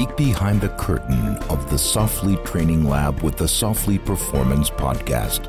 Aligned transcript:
peek 0.00 0.16
behind 0.16 0.62
the 0.62 0.68
curtain 0.70 1.36
of 1.50 1.68
the 1.68 1.76
Soflete 1.76 2.42
Training 2.42 2.88
Lab 2.88 3.20
with 3.20 3.36
the 3.36 3.44
Soflete 3.44 4.02
Performance 4.06 4.70
Podcast. 4.70 5.42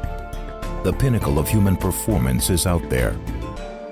The 0.84 0.92
pinnacle 0.92 1.40
of 1.40 1.48
human 1.48 1.78
performance 1.78 2.50
is 2.50 2.66
out 2.68 2.90
there, 2.90 3.16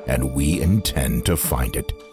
and 0.05 0.33
we 0.33 0.59
intend 0.59 1.25
to 1.27 1.37
find 1.37 1.77
it. 1.77 2.08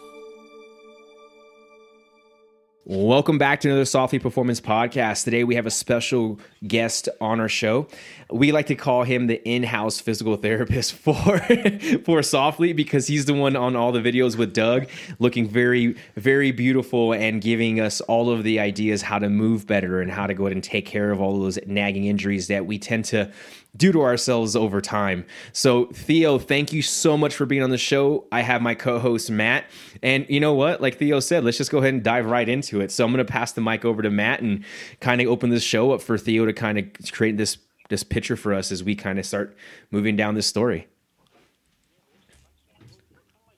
Welcome 2.89 3.37
back 3.37 3.59
to 3.59 3.67
another 3.67 3.83
Soflete 3.83 4.21
Performance 4.21 4.61
podcast. 4.61 5.25
Today 5.25 5.43
we 5.43 5.55
have 5.55 5.65
a 5.65 5.69
special 5.69 6.39
guest 6.65 7.09
on 7.19 7.41
our 7.41 7.49
show. 7.49 7.89
We 8.31 8.53
like 8.53 8.67
to 8.67 8.75
call 8.75 9.03
him 9.03 9.27
the 9.27 9.45
in-house 9.45 9.99
physical 9.99 10.37
therapist 10.37 10.93
for 10.93 11.13
for 11.13 12.21
Soflete 12.21 12.77
because 12.77 13.05
he's 13.07 13.25
the 13.25 13.33
one 13.33 13.57
on 13.57 13.75
all 13.75 13.91
the 13.91 13.99
videos 13.99 14.37
with 14.37 14.53
Doug, 14.53 14.87
looking 15.19 15.49
very 15.49 15.97
very 16.15 16.53
beautiful 16.53 17.11
and 17.11 17.41
giving 17.41 17.81
us 17.81 17.99
all 17.99 18.29
of 18.29 18.45
the 18.45 18.57
ideas 18.57 19.01
how 19.01 19.19
to 19.19 19.27
move 19.27 19.67
better 19.67 19.99
and 19.99 20.09
how 20.09 20.25
to 20.25 20.33
go 20.33 20.45
ahead 20.45 20.53
and 20.53 20.63
take 20.63 20.85
care 20.85 21.11
of 21.11 21.19
all 21.19 21.37
those 21.41 21.59
nagging 21.65 22.05
injuries 22.05 22.47
that 22.47 22.67
we 22.67 22.79
tend 22.79 23.03
to 23.03 23.29
do 23.77 23.91
to 23.91 24.01
ourselves 24.01 24.55
over 24.55 24.81
time. 24.81 25.25
So, 25.53 25.85
Theo, 25.87 26.39
thank 26.39 26.73
you 26.73 26.81
so 26.81 27.17
much 27.17 27.35
for 27.35 27.45
being 27.45 27.63
on 27.63 27.69
the 27.69 27.77
show. 27.77 28.25
I 28.31 28.41
have 28.41 28.61
my 28.61 28.75
co 28.75 28.99
host, 28.99 29.29
Matt. 29.29 29.65
And 30.01 30.25
you 30.29 30.39
know 30.39 30.53
what? 30.53 30.81
Like 30.81 30.97
Theo 30.97 31.19
said, 31.19 31.43
let's 31.43 31.57
just 31.57 31.71
go 31.71 31.77
ahead 31.79 31.93
and 31.93 32.03
dive 32.03 32.25
right 32.25 32.47
into 32.47 32.81
it. 32.81 32.91
So, 32.91 33.05
I'm 33.05 33.11
going 33.11 33.25
to 33.25 33.31
pass 33.31 33.51
the 33.51 33.61
mic 33.61 33.85
over 33.85 34.01
to 34.01 34.09
Matt 34.09 34.41
and 34.41 34.63
kind 34.99 35.21
of 35.21 35.27
open 35.27 35.49
this 35.49 35.63
show 35.63 35.91
up 35.91 36.01
for 36.01 36.17
Theo 36.17 36.45
to 36.45 36.53
kind 36.53 36.77
of 36.77 36.85
create 37.11 37.37
this 37.37 37.57
this 37.89 38.03
picture 38.03 38.35
for 38.35 38.53
us 38.53 38.71
as 38.71 38.83
we 38.83 38.95
kind 38.95 39.17
of 39.17 39.25
start 39.25 39.55
moving 39.91 40.17
down 40.17 40.35
this 40.35 40.45
story. 40.45 40.87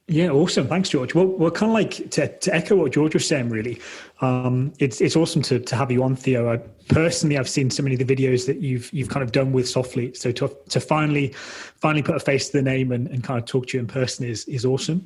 Yeah, 0.09 0.29
awesome. 0.31 0.67
Thanks, 0.67 0.89
George. 0.89 1.13
Well, 1.13 1.27
well, 1.27 1.51
kind 1.51 1.69
of 1.69 1.75
like 1.75 2.09
to, 2.09 2.35
to 2.39 2.55
echo 2.55 2.75
what 2.75 2.91
George 2.91 3.13
was 3.13 3.27
saying, 3.27 3.49
really. 3.49 3.79
Um, 4.21 4.73
it's 4.79 5.01
it's 5.01 5.15
awesome 5.15 5.43
to, 5.43 5.59
to 5.59 5.75
have 5.75 5.91
you 5.91 6.01
on, 6.01 6.15
Theo. 6.15 6.51
I, 6.51 6.57
personally, 6.91 7.37
I've 7.37 7.47
seen 7.47 7.69
so 7.69 7.83
many 7.83 7.93
of 7.93 8.05
the 8.05 8.15
videos 8.15 8.47
that 8.47 8.57
you've 8.59 8.91
you've 8.91 9.09
kind 9.09 9.21
of 9.21 9.31
done 9.31 9.51
with 9.51 9.67
Soflete. 9.67 10.17
So 10.17 10.31
to 10.31 10.51
to 10.69 10.79
finally 10.79 11.33
finally 11.75 12.01
put 12.01 12.15
a 12.15 12.19
face 12.19 12.49
to 12.49 12.57
the 12.57 12.63
name 12.63 12.91
and, 12.91 13.07
and 13.07 13.23
kind 13.23 13.39
of 13.39 13.45
talk 13.45 13.67
to 13.67 13.77
you 13.77 13.81
in 13.81 13.87
person 13.87 14.25
is 14.25 14.45
is 14.45 14.65
awesome. 14.65 15.05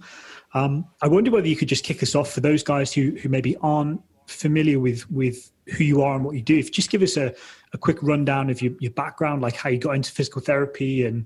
Um, 0.53 0.85
I 1.01 1.09
wonder 1.09 1.31
whether 1.31 1.47
you 1.49 1.57
could 1.57 1.67
just 1.67 1.83
kick 1.83 2.01
us 2.01 2.15
off 2.15 2.31
for 2.31 2.39
those 2.39 2.63
guys 2.63 2.93
who 2.93 3.11
who 3.21 3.27
maybe 3.27 3.57
aren't 3.57 4.01
familiar 4.27 4.79
with 4.79 5.11
with 5.11 5.51
who 5.77 5.83
you 5.83 6.01
are 6.01 6.15
and 6.15 6.23
what 6.23 6.35
you 6.35 6.41
do. 6.41 6.57
If 6.57 6.67
you 6.67 6.71
just 6.71 6.89
give 6.89 7.01
us 7.01 7.17
a, 7.17 7.33
a 7.73 7.77
quick 7.77 8.01
rundown 8.01 8.49
of 8.49 8.61
your, 8.61 8.71
your 8.79 8.91
background, 8.91 9.41
like 9.41 9.55
how 9.55 9.69
you 9.69 9.79
got 9.79 9.95
into 9.95 10.11
physical 10.11 10.41
therapy 10.41 11.05
and 11.05 11.25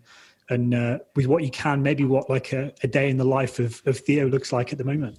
and 0.50 0.73
uh, 0.73 1.00
with 1.16 1.26
what 1.26 1.44
you 1.44 1.52
can, 1.52 1.81
maybe 1.81 2.06
what 2.06 2.30
like 2.30 2.53
a, 2.53 2.73
a, 2.84 2.88
day 2.88 3.09
in 3.09 3.17
the 3.17 3.26
life 3.26 3.59
of, 3.59 3.81
of 3.86 4.00
Theo 4.00 4.28
looks 4.28 4.53
like 4.53 4.72
at 4.72 4.78
the 4.78 4.84
moment. 4.84 5.17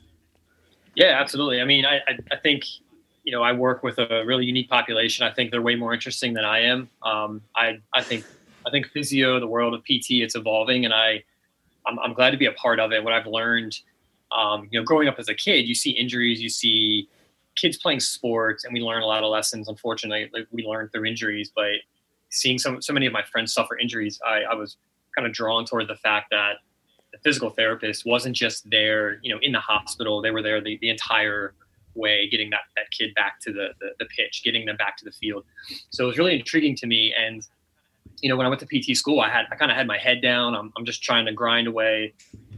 Yeah, 0.94 1.18
absolutely. 1.20 1.60
I 1.60 1.64
mean, 1.64 1.84
I, 1.84 1.96
I, 1.96 2.18
I, 2.32 2.36
think, 2.36 2.64
you 3.24 3.32
know, 3.32 3.42
I 3.42 3.52
work 3.52 3.82
with 3.82 3.98
a 3.98 4.24
really 4.24 4.46
unique 4.46 4.68
population. 4.68 5.26
I 5.26 5.32
think 5.32 5.50
they're 5.50 5.62
way 5.62 5.76
more 5.76 5.92
interesting 5.92 6.32
than 6.32 6.44
I 6.44 6.60
am. 6.60 6.88
Um, 7.02 7.42
I, 7.54 7.78
I 7.94 8.02
think, 8.02 8.24
I 8.66 8.70
think 8.70 8.88
physio, 8.88 9.38
the 9.38 9.46
world 9.46 9.74
of 9.74 9.82
PT, 9.84 10.22
it's 10.22 10.34
evolving 10.34 10.84
and 10.84 10.94
I, 10.94 11.22
I'm, 11.86 11.98
I'm 12.00 12.14
glad 12.14 12.30
to 12.30 12.36
be 12.36 12.46
a 12.46 12.52
part 12.52 12.80
of 12.80 12.92
it. 12.92 13.04
What 13.04 13.12
I've 13.12 13.26
learned, 13.26 13.78
um, 14.36 14.68
you 14.70 14.80
know, 14.80 14.84
growing 14.84 15.08
up 15.08 15.18
as 15.18 15.28
a 15.28 15.34
kid, 15.34 15.68
you 15.68 15.74
see 15.74 15.90
injuries, 15.90 16.40
you 16.40 16.48
see 16.48 17.08
kids 17.54 17.76
playing 17.76 18.00
sports 18.00 18.64
and 18.64 18.72
we 18.72 18.80
learn 18.80 19.02
a 19.02 19.06
lot 19.06 19.22
of 19.22 19.30
lessons. 19.30 19.68
Unfortunately, 19.68 20.30
like 20.32 20.46
we 20.50 20.64
learn 20.64 20.88
through 20.88 21.04
injuries, 21.04 21.52
but 21.54 21.72
seeing 22.30 22.58
so, 22.58 22.78
so 22.80 22.92
many 22.92 23.06
of 23.06 23.12
my 23.12 23.22
friends 23.22 23.52
suffer 23.52 23.78
injuries, 23.78 24.20
I, 24.26 24.42
I 24.50 24.54
was 24.54 24.76
kind 25.18 25.26
of 25.26 25.32
drawn 25.32 25.64
toward 25.64 25.88
the 25.88 25.96
fact 25.96 26.28
that 26.30 26.58
the 27.12 27.18
physical 27.24 27.50
therapist 27.50 28.06
wasn't 28.06 28.36
just 28.36 28.70
there, 28.70 29.18
you 29.22 29.34
know, 29.34 29.40
in 29.42 29.50
the 29.50 29.58
hospital. 29.58 30.22
They 30.22 30.30
were 30.30 30.42
there 30.42 30.60
the, 30.60 30.78
the 30.80 30.90
entire 30.90 31.54
way, 31.94 32.28
getting 32.28 32.50
that, 32.50 32.60
that 32.76 32.84
kid 32.96 33.12
back 33.16 33.40
to 33.40 33.52
the, 33.52 33.70
the, 33.80 33.90
the 33.98 34.04
pitch, 34.16 34.42
getting 34.44 34.64
them 34.64 34.76
back 34.76 34.96
to 34.98 35.04
the 35.04 35.10
field. 35.10 35.44
So 35.90 36.04
it 36.04 36.06
was 36.06 36.18
really 36.18 36.38
intriguing 36.38 36.76
to 36.76 36.86
me. 36.86 37.12
And, 37.18 37.42
you 38.20 38.28
know, 38.28 38.36
when 38.36 38.46
I 38.46 38.48
went 38.48 38.60
to 38.60 38.66
PT 38.66 38.96
school, 38.96 39.20
I 39.20 39.28
had, 39.28 39.46
I 39.50 39.56
kind 39.56 39.72
of 39.72 39.76
had 39.76 39.88
my 39.88 39.98
head 39.98 40.22
down. 40.22 40.54
I'm, 40.54 40.72
I'm 40.76 40.84
just 40.84 41.02
trying 41.02 41.26
to 41.26 41.32
grind 41.32 41.66
away. 41.66 42.14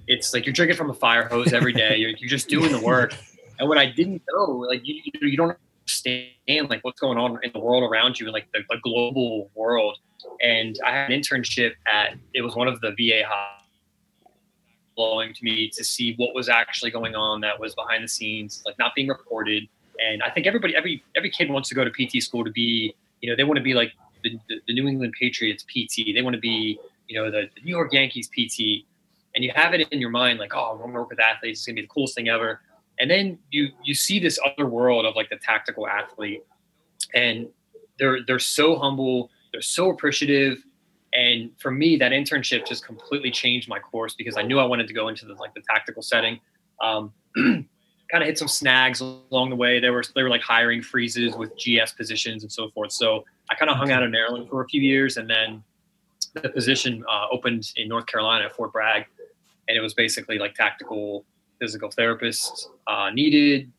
It's 0.07 0.35
like 0.35 0.45
you're 0.45 0.53
drinking 0.53 0.77
from 0.77 0.91
a 0.91 0.95
fire 0.95 1.29
hose 1.29 1.55
every 1.55 1.73
day. 1.73 1.97
You're, 1.97 2.11
you're 2.11 2.29
just 2.29 2.49
doing 2.49 2.73
the 2.73 2.81
work. 2.81 3.15
And 3.59 3.69
what 3.71 3.79
I 3.79 3.87
didn't 3.87 4.23
know, 4.31 4.67
like 4.69 4.81
you, 4.85 5.01
you 5.23 5.37
don't 5.37 5.57
understand 5.83 6.69
like 6.69 6.83
what's 6.83 7.01
going 7.01 7.17
on 7.17 7.39
in 7.43 7.53
the 7.55 7.59
world 7.59 7.91
around 7.91 8.21
you 8.21 8.27
and 8.27 8.35
like 8.35 8.49
the, 8.53 8.61
the 8.69 8.79
global 8.83 9.51
world 9.55 9.97
and 10.41 10.79
I 10.85 10.91
had 10.91 11.11
an 11.11 11.21
internship 11.21 11.73
at 11.87 12.15
it 12.35 12.43
was 12.43 12.55
one 12.55 12.69
of 12.69 12.81
the 12.81 12.91
VA 12.91 13.23
hospitals 13.27 13.61
blowing 15.01 15.33
to 15.33 15.45
me 15.45 15.71
to 15.71 15.83
see 15.83 16.15
what 16.17 16.35
was 16.35 16.51
actually 16.51 16.91
going 16.91 17.15
on 17.15 17.41
that 17.41 17.59
was 17.59 17.75
behind 17.75 18.05
the 18.05 18.09
scenes, 18.09 18.63
like 18.67 18.79
not 18.79 18.95
being 18.95 19.09
reported. 19.09 19.67
And 19.99 20.23
I 20.23 20.29
think 20.31 20.47
everybody, 20.47 20.77
every 20.77 21.03
every 21.17 21.31
kid 21.31 21.51
wants 21.51 21.69
to 21.71 21.75
go 21.75 21.85
to 21.85 21.91
PT 21.91 22.23
school 22.23 22.45
to 22.45 22.51
be, 22.51 22.95
you 23.21 23.31
know, 23.31 23.37
they 23.37 23.45
want 23.45 23.57
to 23.57 23.63
be 23.63 23.75
like 23.75 23.93
the, 24.23 24.39
the, 24.67 24.75
New 24.75 24.87
England 24.87 25.15
Patriots 25.19 25.63
PT. 25.63 26.15
They 26.15 26.21
want 26.21 26.35
to 26.35 26.41
be, 26.41 26.79
you 27.09 27.19
know, 27.19 27.31
the, 27.31 27.49
the 27.55 27.63
New 27.63 27.71
York 27.71 27.93
Yankees 27.93 28.29
PT. 28.29 28.85
And 29.35 29.45
you 29.45 29.53
have 29.55 29.73
it 29.73 29.89
in 29.91 30.01
your 30.01 30.11
mind, 30.11 30.39
like, 30.39 30.55
oh, 30.55 30.73
I'm 30.73 30.79
going 30.79 30.93
to 30.93 30.99
work 30.99 31.11
with 31.11 31.21
athletes. 31.21 31.61
It's 31.61 31.67
going 31.67 31.77
to 31.77 31.83
be 31.83 31.87
the 31.87 31.93
coolest 31.93 32.15
thing 32.15 32.29
ever. 32.29 32.61
And 32.99 33.11
then 33.11 33.39
you 33.51 33.71
you 33.83 33.95
see 33.95 34.19
this 34.19 34.39
other 34.45 34.67
world 34.67 35.07
of 35.07 35.17
like 35.17 35.31
the 35.31 35.37
tactical 35.37 35.89
athlete, 35.89 36.45
and 37.15 37.49
they're 37.99 38.19
they're 38.27 38.39
so 38.39 38.77
humble 38.77 39.31
they're 39.53 39.63
so 39.63 39.91
appreciative. 39.91 40.63
And 41.13 41.51
for 41.59 41.71
me, 41.71 41.97
that 41.97 42.13
internship 42.13 42.67
just 42.67 42.85
completely 42.85 43.31
changed 43.31 43.69
my 43.69 43.79
course 43.79 44.15
because 44.15 44.37
I 44.37 44.43
knew 44.43 44.59
I 44.59 44.65
wanted 44.65 44.87
to 44.89 44.95
go 44.95 45.09
into 45.09 45.27
the 45.27 45.35
like 45.35 45.55
the 45.55 45.63
tactical 45.69 46.03
setting. 46.03 46.39
Um, 46.81 47.13
kind 48.11 48.23
of 48.23 48.27
hit 48.27 48.39
some 48.39 48.49
snags 48.49 49.01
along 49.01 49.51
the 49.51 49.57
way. 49.57 49.81
They 49.81 49.91
were 49.91 50.05
they 50.15 50.23
were 50.23 50.31
like 50.31 50.43
hiring 50.43 50.83
freezes 50.83 51.35
with 51.37 51.53
GS 51.57 51.93
positions 51.93 52.43
and 52.43 52.51
so 52.51 52.71
forth. 52.71 52.93
So 52.93 53.25
I 53.51 53.55
kind 53.55 53.71
of 53.71 53.77
hung 53.77 53.91
out 53.91 54.03
in 54.03 54.11
Maryland 54.11 54.49
for 54.49 54.63
a 54.63 54.69
few 54.69 54.81
years, 54.81 55.17
and 55.17 55.29
then 55.29 55.63
the 56.35 56.49
position 56.49 57.05
uh, 57.11 57.27
opened 57.31 57.73
in 57.77 57.89
North 57.89 58.07
Carolina 58.07 58.47
at 58.47 58.55
Fort 58.55 58.73
Bragg, 58.73 59.07
and 59.69 59.77
it 59.77 59.81
was 59.81 59.95
basically 59.95 60.39
like 60.39 60.55
tactical 60.55 61.25
physical 61.61 61.91
therapists 61.91 62.67
uh, 62.87 63.11
needed. 63.11 63.71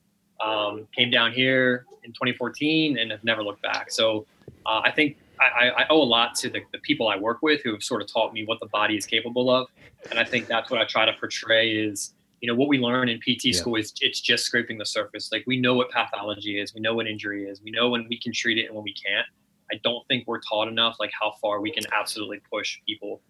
Um, 0.43 0.87
came 0.97 1.11
down 1.11 1.33
here 1.33 1.85
in 2.03 2.11
2014 2.13 2.97
and 2.97 3.11
have 3.11 3.23
never 3.23 3.43
looked 3.43 3.61
back. 3.61 3.91
So 3.91 4.25
uh, 4.65 4.81
I 4.83 4.89
think 4.89 5.17
I, 5.41 5.69
I, 5.69 5.85
owe 5.89 6.01
a 6.01 6.03
lot 6.03 6.35
to 6.35 6.49
the, 6.49 6.61
the, 6.71 6.79
people 6.79 7.07
I 7.07 7.17
work 7.17 7.39
with 7.41 7.61
who 7.63 7.71
have 7.71 7.83
sort 7.83 8.01
of 8.01 8.11
taught 8.11 8.33
me 8.33 8.45
what 8.45 8.59
the 8.59 8.67
body 8.67 8.95
is 8.95 9.05
capable 9.05 9.49
of. 9.49 9.67
And 10.09 10.19
I 10.19 10.23
think 10.23 10.47
that's 10.47 10.69
what 10.69 10.79
I 10.79 10.85
try 10.85 11.05
to 11.05 11.13
portray 11.13 11.71
is, 11.71 12.13
you 12.41 12.47
know, 12.47 12.55
what 12.55 12.67
we 12.67 12.79
learn 12.79 13.09
in 13.09 13.19
PT 13.19 13.45
yeah. 13.45 13.53
school 13.53 13.75
is 13.75 13.93
it's 14.01 14.21
just 14.21 14.45
scraping 14.45 14.77
the 14.77 14.85
surface. 14.85 15.31
Like 15.31 15.43
we 15.47 15.59
know 15.59 15.73
what 15.73 15.89
pathology 15.89 16.59
is, 16.59 16.73
we 16.73 16.81
know 16.81 16.93
what 16.93 17.07
injury 17.07 17.45
is, 17.45 17.61
we 17.61 17.71
know 17.71 17.89
when 17.89 18.07
we 18.09 18.19
can 18.19 18.33
treat 18.33 18.57
it 18.57 18.65
and 18.65 18.75
when 18.75 18.83
we 18.83 18.93
can't. 18.93 19.25
I 19.71 19.79
don't 19.83 20.05
think 20.07 20.27
we're 20.27 20.41
taught 20.41 20.67
enough 20.67 20.97
like 20.99 21.11
how 21.19 21.33
far 21.41 21.61
we 21.61 21.71
can 21.71 21.85
absolutely 21.93 22.41
push 22.51 22.79
people. 22.85 23.21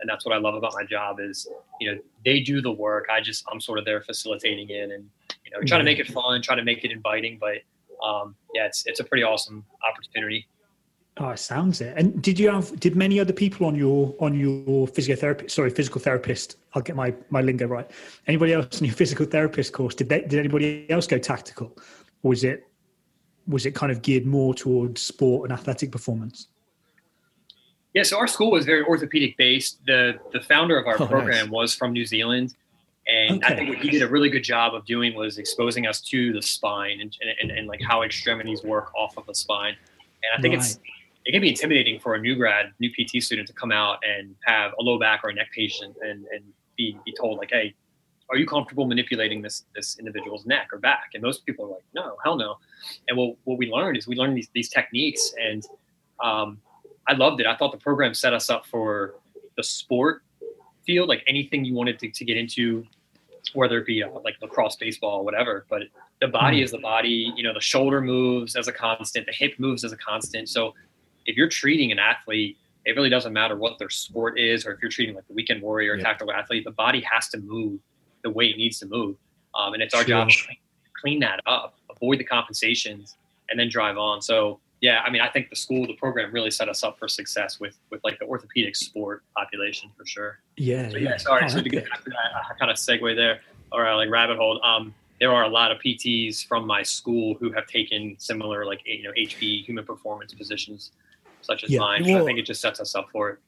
And 0.00 0.08
that's 0.08 0.24
what 0.24 0.34
I 0.34 0.38
love 0.38 0.54
about 0.54 0.74
my 0.74 0.84
job 0.84 1.18
is, 1.18 1.48
you 1.80 1.90
know, 1.90 1.98
they 2.24 2.40
do 2.40 2.62
the 2.62 2.70
work. 2.70 3.08
I 3.12 3.20
just 3.20 3.44
I'm 3.50 3.60
sort 3.60 3.80
of 3.80 3.84
there 3.84 4.00
facilitating 4.00 4.70
it 4.70 4.90
and, 4.90 5.10
you 5.44 5.50
know, 5.50 5.60
trying 5.66 5.80
to 5.80 5.84
make 5.84 5.98
it 5.98 6.06
fun, 6.06 6.40
trying 6.40 6.58
to 6.58 6.64
make 6.64 6.84
it 6.84 6.92
inviting. 6.92 7.38
But 7.40 7.58
um, 8.06 8.36
yeah, 8.54 8.66
it's 8.66 8.86
it's 8.86 9.00
a 9.00 9.04
pretty 9.04 9.24
awesome 9.24 9.64
opportunity. 9.86 10.46
Oh, 11.20 11.30
it 11.30 11.38
sounds 11.38 11.80
it. 11.80 11.94
And 11.96 12.22
did 12.22 12.38
you 12.38 12.48
have 12.50 12.78
did 12.78 12.94
many 12.94 13.18
other 13.18 13.32
people 13.32 13.66
on 13.66 13.74
your 13.74 14.14
on 14.20 14.38
your 14.38 14.86
physiotherapist 14.86 15.50
sorry 15.50 15.70
physical 15.70 16.00
therapist? 16.00 16.56
I'll 16.74 16.82
get 16.82 16.94
my 16.94 17.12
my 17.30 17.40
lingo 17.40 17.66
right. 17.66 17.90
Anybody 18.28 18.52
else 18.52 18.80
in 18.80 18.86
your 18.86 18.94
physical 18.94 19.26
therapist 19.26 19.72
course? 19.72 19.94
Did 19.94 20.08
they, 20.08 20.20
did 20.20 20.38
anybody 20.38 20.88
else 20.90 21.06
go 21.08 21.18
tactical, 21.18 21.76
or 22.22 22.30
was 22.30 22.44
it 22.44 22.68
was 23.48 23.66
it 23.66 23.74
kind 23.74 23.90
of 23.90 24.02
geared 24.02 24.26
more 24.26 24.54
towards 24.54 25.02
sport 25.02 25.50
and 25.50 25.58
athletic 25.58 25.90
performance? 25.90 26.48
Yeah, 27.94 28.04
so 28.04 28.18
our 28.18 28.28
school 28.28 28.52
was 28.52 28.64
very 28.64 28.84
orthopedic 28.84 29.36
based. 29.36 29.80
The 29.86 30.20
the 30.32 30.40
founder 30.40 30.78
of 30.78 30.86
our 30.86 31.02
oh, 31.02 31.06
program 31.06 31.46
nice. 31.46 31.50
was 31.50 31.74
from 31.74 31.92
New 31.92 32.06
Zealand, 32.06 32.54
and 33.08 33.42
okay. 33.42 33.54
I 33.54 33.56
think 33.56 33.70
what 33.70 33.78
he 33.78 33.90
did 33.90 34.02
a 34.02 34.08
really 34.08 34.30
good 34.30 34.44
job 34.44 34.72
of 34.72 34.84
doing 34.84 35.16
was 35.16 35.38
exposing 35.38 35.84
us 35.88 36.00
to 36.02 36.32
the 36.32 36.42
spine 36.42 37.00
and 37.00 37.16
and, 37.20 37.50
and, 37.50 37.58
and 37.58 37.66
like 37.66 37.80
how 37.82 38.02
extremities 38.02 38.62
work 38.62 38.94
off 38.94 39.16
of 39.16 39.26
the 39.26 39.34
spine. 39.34 39.74
And 40.22 40.38
I 40.38 40.40
think 40.40 40.54
right. 40.54 40.64
it's 40.64 40.78
it 41.28 41.32
can 41.32 41.42
be 41.42 41.50
intimidating 41.50 42.00
for 42.00 42.14
a 42.14 42.18
new 42.18 42.34
grad, 42.34 42.72
new 42.80 42.90
PT 42.90 43.22
student 43.22 43.46
to 43.48 43.52
come 43.52 43.70
out 43.70 43.98
and 44.02 44.34
have 44.46 44.72
a 44.80 44.82
low 44.82 44.98
back 44.98 45.20
or 45.22 45.28
a 45.28 45.34
neck 45.34 45.50
patient 45.54 45.94
and, 46.00 46.24
and 46.32 46.42
be, 46.78 46.98
be 47.04 47.12
told 47.12 47.36
like, 47.36 47.50
hey, 47.50 47.74
are 48.30 48.38
you 48.38 48.46
comfortable 48.46 48.86
manipulating 48.86 49.42
this 49.42 49.64
this 49.76 49.98
individual's 49.98 50.46
neck 50.46 50.68
or 50.72 50.78
back? 50.78 51.10
And 51.12 51.22
most 51.22 51.44
people 51.44 51.66
are 51.66 51.68
like, 51.68 51.84
no, 51.94 52.16
hell 52.24 52.36
no. 52.36 52.56
And 53.08 53.18
what, 53.18 53.36
what 53.44 53.58
we 53.58 53.70
learned 53.70 53.98
is 53.98 54.06
we 54.06 54.16
learned 54.16 54.38
these, 54.38 54.48
these 54.54 54.70
techniques 54.70 55.34
and 55.38 55.62
um, 56.24 56.62
I 57.06 57.12
loved 57.12 57.42
it. 57.42 57.46
I 57.46 57.54
thought 57.56 57.72
the 57.72 57.78
program 57.78 58.14
set 58.14 58.32
us 58.32 58.48
up 58.48 58.64
for 58.64 59.16
the 59.58 59.62
sport 59.62 60.22
field, 60.86 61.10
like 61.10 61.22
anything 61.26 61.62
you 61.62 61.74
wanted 61.74 61.98
to, 61.98 62.10
to 62.10 62.24
get 62.24 62.38
into, 62.38 62.86
whether 63.52 63.76
it 63.76 63.86
be 63.86 64.02
uh, 64.02 64.08
like 64.24 64.36
lacrosse, 64.40 64.76
baseball, 64.76 65.26
whatever. 65.26 65.66
But 65.68 65.82
the 66.22 66.28
body 66.28 66.60
mm. 66.60 66.64
is 66.64 66.70
the 66.70 66.78
body. 66.78 67.34
You 67.36 67.42
know, 67.42 67.52
the 67.52 67.60
shoulder 67.60 68.00
moves 68.00 68.56
as 68.56 68.66
a 68.66 68.72
constant, 68.72 69.26
the 69.26 69.32
hip 69.32 69.52
moves 69.58 69.84
as 69.84 69.92
a 69.92 69.96
constant. 69.98 70.48
So 70.48 70.72
if 71.28 71.36
you're 71.36 71.48
treating 71.48 71.92
an 71.92 71.98
athlete, 71.98 72.56
it 72.86 72.96
really 72.96 73.10
doesn't 73.10 73.34
matter 73.34 73.54
what 73.56 73.78
their 73.78 73.90
sport 73.90 74.38
is, 74.40 74.66
or 74.66 74.72
if 74.72 74.80
you're 74.80 74.90
treating 74.90 75.14
like 75.14 75.28
the 75.28 75.34
weekend 75.34 75.62
warrior, 75.62 75.94
yeah. 75.94 76.02
tactical 76.02 76.32
athlete, 76.32 76.64
the 76.64 76.72
body 76.72 77.02
has 77.02 77.28
to 77.28 77.38
move 77.38 77.78
the 78.24 78.30
way 78.30 78.46
it 78.46 78.56
needs 78.56 78.78
to 78.78 78.86
move. 78.86 79.16
Um, 79.54 79.74
and 79.74 79.82
it's 79.82 79.94
our 79.94 80.00
sure. 80.00 80.08
job 80.08 80.30
to 80.30 80.46
clean 81.00 81.20
that 81.20 81.40
up, 81.46 81.74
avoid 81.90 82.18
the 82.18 82.24
compensations, 82.24 83.16
and 83.50 83.60
then 83.60 83.68
drive 83.68 83.98
on. 83.98 84.22
So 84.22 84.58
yeah, 84.80 85.02
I 85.04 85.10
mean, 85.10 85.20
I 85.20 85.28
think 85.28 85.50
the 85.50 85.56
school, 85.56 85.86
the 85.86 85.94
program 85.94 86.32
really 86.32 86.50
set 86.50 86.68
us 86.68 86.82
up 86.82 86.98
for 86.98 87.08
success 87.08 87.60
with 87.60 87.76
with 87.90 88.00
like 88.04 88.18
the 88.18 88.24
orthopedic 88.24 88.74
sport 88.74 89.22
population 89.36 89.90
for 89.96 90.06
sure. 90.06 90.38
Yeah. 90.56 90.88
So, 90.88 90.96
yeah. 90.96 91.16
Sorry. 91.18 91.44
Oh, 91.44 91.48
so 91.48 91.62
to 91.62 91.68
get 91.68 91.90
back 91.90 92.02
to 92.04 92.10
that, 92.10 92.16
I 92.50 92.54
kind 92.58 92.70
of 92.70 92.78
segue 92.78 93.14
there 93.16 93.40
or 93.70 93.86
uh, 93.86 93.96
like 93.96 94.08
rabbit 94.08 94.38
hole. 94.38 94.64
Um, 94.64 94.94
there 95.20 95.34
are 95.34 95.42
a 95.42 95.48
lot 95.48 95.72
of 95.72 95.78
PTs 95.78 96.46
from 96.46 96.66
my 96.66 96.82
school 96.82 97.34
who 97.34 97.50
have 97.52 97.66
taken 97.66 98.16
similar 98.18 98.64
like 98.64 98.80
you 98.86 99.02
know 99.02 99.10
HB 99.10 99.66
human 99.66 99.84
performance 99.84 100.32
positions 100.32 100.92
such 101.42 101.64
as 101.64 101.70
yeah. 101.70 101.80
mine. 101.80 102.04
Well, 102.04 102.22
I 102.22 102.24
think 102.24 102.38
it 102.38 102.46
just 102.46 102.60
sets 102.60 102.80
us 102.80 102.94
up 102.94 103.08
for 103.10 103.30
it. 103.30 103.38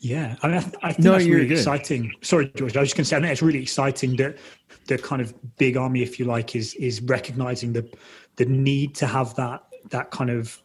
Yeah, 0.00 0.36
I 0.42 0.48
mean, 0.48 0.56
I, 0.56 0.60
th- 0.60 0.74
I 0.82 0.92
think 0.92 1.04
no, 1.04 1.12
that's 1.12 1.24
really 1.24 1.48
good. 1.48 1.58
exciting. 1.58 2.12
Sorry, 2.22 2.52
George. 2.54 2.76
I 2.76 2.80
was 2.80 2.90
just 2.90 2.96
going 2.96 3.04
to 3.04 3.08
say, 3.08 3.16
I 3.16 3.20
think 3.20 3.32
it's 3.32 3.42
really 3.42 3.62
exciting 3.62 4.14
that 4.16 4.38
the 4.86 4.96
kind 4.96 5.20
of 5.20 5.34
big 5.56 5.76
army, 5.76 6.02
if 6.02 6.20
you 6.20 6.24
like, 6.24 6.54
is 6.54 6.74
is 6.74 7.02
recognizing 7.02 7.72
the 7.72 7.88
the 8.36 8.46
need 8.46 8.94
to 8.96 9.06
have 9.06 9.34
that 9.34 9.64
that 9.90 10.10
kind 10.10 10.30
of 10.30 10.62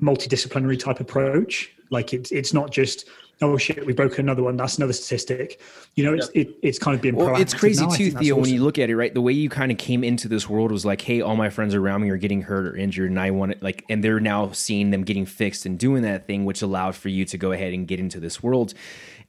multidisciplinary 0.00 0.78
type 0.78 1.00
approach. 1.00 1.70
Like 1.90 2.14
it's 2.14 2.32
it's 2.32 2.54
not 2.54 2.70
just 2.70 3.08
oh 3.42 3.56
shit, 3.56 3.84
we 3.84 3.92
broke 3.92 4.18
another 4.18 4.42
one. 4.42 4.56
That's 4.56 4.78
another 4.78 4.92
statistic. 4.92 5.60
You 5.94 6.04
know, 6.04 6.14
it's 6.14 6.30
yep. 6.34 6.46
it, 6.46 6.56
it's 6.62 6.78
kind 6.78 6.94
of 6.94 7.02
been. 7.02 7.16
Well, 7.16 7.36
it's 7.36 7.54
crazy 7.54 7.84
too, 7.88 8.10
Theo. 8.10 8.34
Awesome. 8.34 8.42
When 8.42 8.50
you 8.50 8.62
look 8.62 8.78
at 8.78 8.88
it, 8.88 8.96
right, 8.96 9.12
the 9.12 9.20
way 9.20 9.32
you 9.32 9.48
kind 9.48 9.72
of 9.72 9.78
came 9.78 10.04
into 10.04 10.28
this 10.28 10.48
world 10.48 10.72
was 10.72 10.84
like, 10.84 11.00
hey, 11.00 11.20
all 11.20 11.36
my 11.36 11.50
friends 11.50 11.74
around 11.74 12.02
me 12.02 12.10
are 12.10 12.16
getting 12.16 12.42
hurt 12.42 12.66
or 12.66 12.76
injured, 12.76 13.10
and 13.10 13.20
I 13.20 13.30
want 13.30 13.52
to 13.52 13.58
like, 13.60 13.84
and 13.88 14.02
they're 14.02 14.20
now 14.20 14.52
seeing 14.52 14.90
them 14.90 15.02
getting 15.02 15.26
fixed 15.26 15.66
and 15.66 15.78
doing 15.78 16.02
that 16.02 16.26
thing, 16.26 16.44
which 16.44 16.62
allowed 16.62 16.96
for 16.96 17.08
you 17.08 17.24
to 17.26 17.36
go 17.36 17.52
ahead 17.52 17.72
and 17.72 17.86
get 17.86 18.00
into 18.00 18.20
this 18.20 18.42
world. 18.42 18.74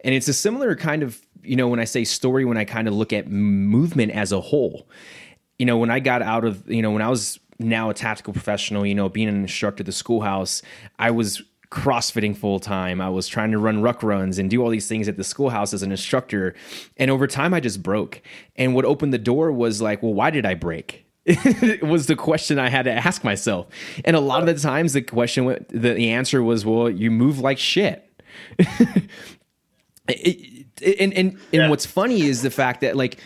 And 0.02 0.14
it's 0.14 0.28
a 0.28 0.34
similar 0.34 0.76
kind 0.76 1.04
of, 1.04 1.22
you 1.44 1.56
know, 1.56 1.68
when 1.68 1.80
I 1.80 1.86
say 1.86 2.04
story, 2.04 2.46
when 2.46 2.58
I 2.58 2.66
kind 2.66 2.88
of 2.88 2.94
look 2.94 3.14
at 3.14 3.30
movement 3.30 4.12
as 4.12 4.32
a 4.32 4.42
whole. 4.42 4.88
You 5.60 5.66
know, 5.66 5.78
when 5.78 5.90
I 5.90 6.00
got 6.00 6.22
out 6.22 6.46
of, 6.46 6.70
you 6.70 6.82
know, 6.82 6.92
when 6.92 7.02
I 7.02 7.10
was 7.10 7.40
now 7.60 7.90
a 7.90 7.94
tactical 7.94 8.34
professional, 8.34 8.86
you 8.86 8.96
know, 8.96 9.08
being 9.08 9.30
an 9.30 9.42
instructor 9.42 9.82
at 9.82 9.86
the 9.86 9.92
schoolhouse, 9.92 10.62
I 11.00 11.12
was 11.12 11.42
crossfitting 11.74 12.38
full 12.38 12.60
time. 12.60 13.02
I 13.02 13.10
was 13.10 13.28
trying 13.28 13.52
to 13.52 13.58
run 13.58 13.82
ruck 13.82 14.04
runs 14.04 14.38
and 14.38 14.48
do 14.50 14.62
all 14.62 14.70
these 14.70 14.88
things 14.88 15.08
at 15.08 15.18
the 15.18 15.24
schoolhouse 15.24 15.74
as 15.74 15.82
an 15.82 15.90
instructor. 15.90 16.54
And 16.98 17.10
over 17.10 17.26
time, 17.26 17.54
I 17.54 17.60
just 17.60 17.82
broke. 17.82 18.22
And 18.56 18.76
what 18.76 18.86
opened 18.86 19.12
the 19.12 19.18
door 19.18 19.52
was 19.52 19.82
like, 19.82 20.04
well, 20.04 20.14
why 20.14 20.30
did 20.30 20.46
I 20.46 20.54
break? 20.54 21.06
it 21.26 21.84
was 21.88 22.06
the 22.06 22.16
question 22.16 22.60
I 22.60 22.70
had 22.70 22.84
to 22.84 22.92
ask 22.92 23.24
myself. 23.24 23.68
And 24.06 24.16
a 24.16 24.20
lot 24.20 24.42
of 24.42 24.46
the 24.46 24.62
times, 24.62 24.94
the 24.94 25.02
question, 25.02 25.46
the, 25.70 25.94
the 25.94 26.12
answer 26.12 26.44
was, 26.44 26.64
well, 26.64 26.90
you 26.90 27.10
move 27.10 27.40
like 27.40 27.58
shit. 27.58 28.08
it, 30.08 30.66
and 31.00 31.14
and, 31.14 31.40
yeah. 31.52 31.62
and 31.62 31.70
what's 31.70 31.86
funny 31.86 32.22
is 32.22 32.42
the 32.42 32.52
fact 32.52 32.82
that 32.82 32.96
like 32.96 33.20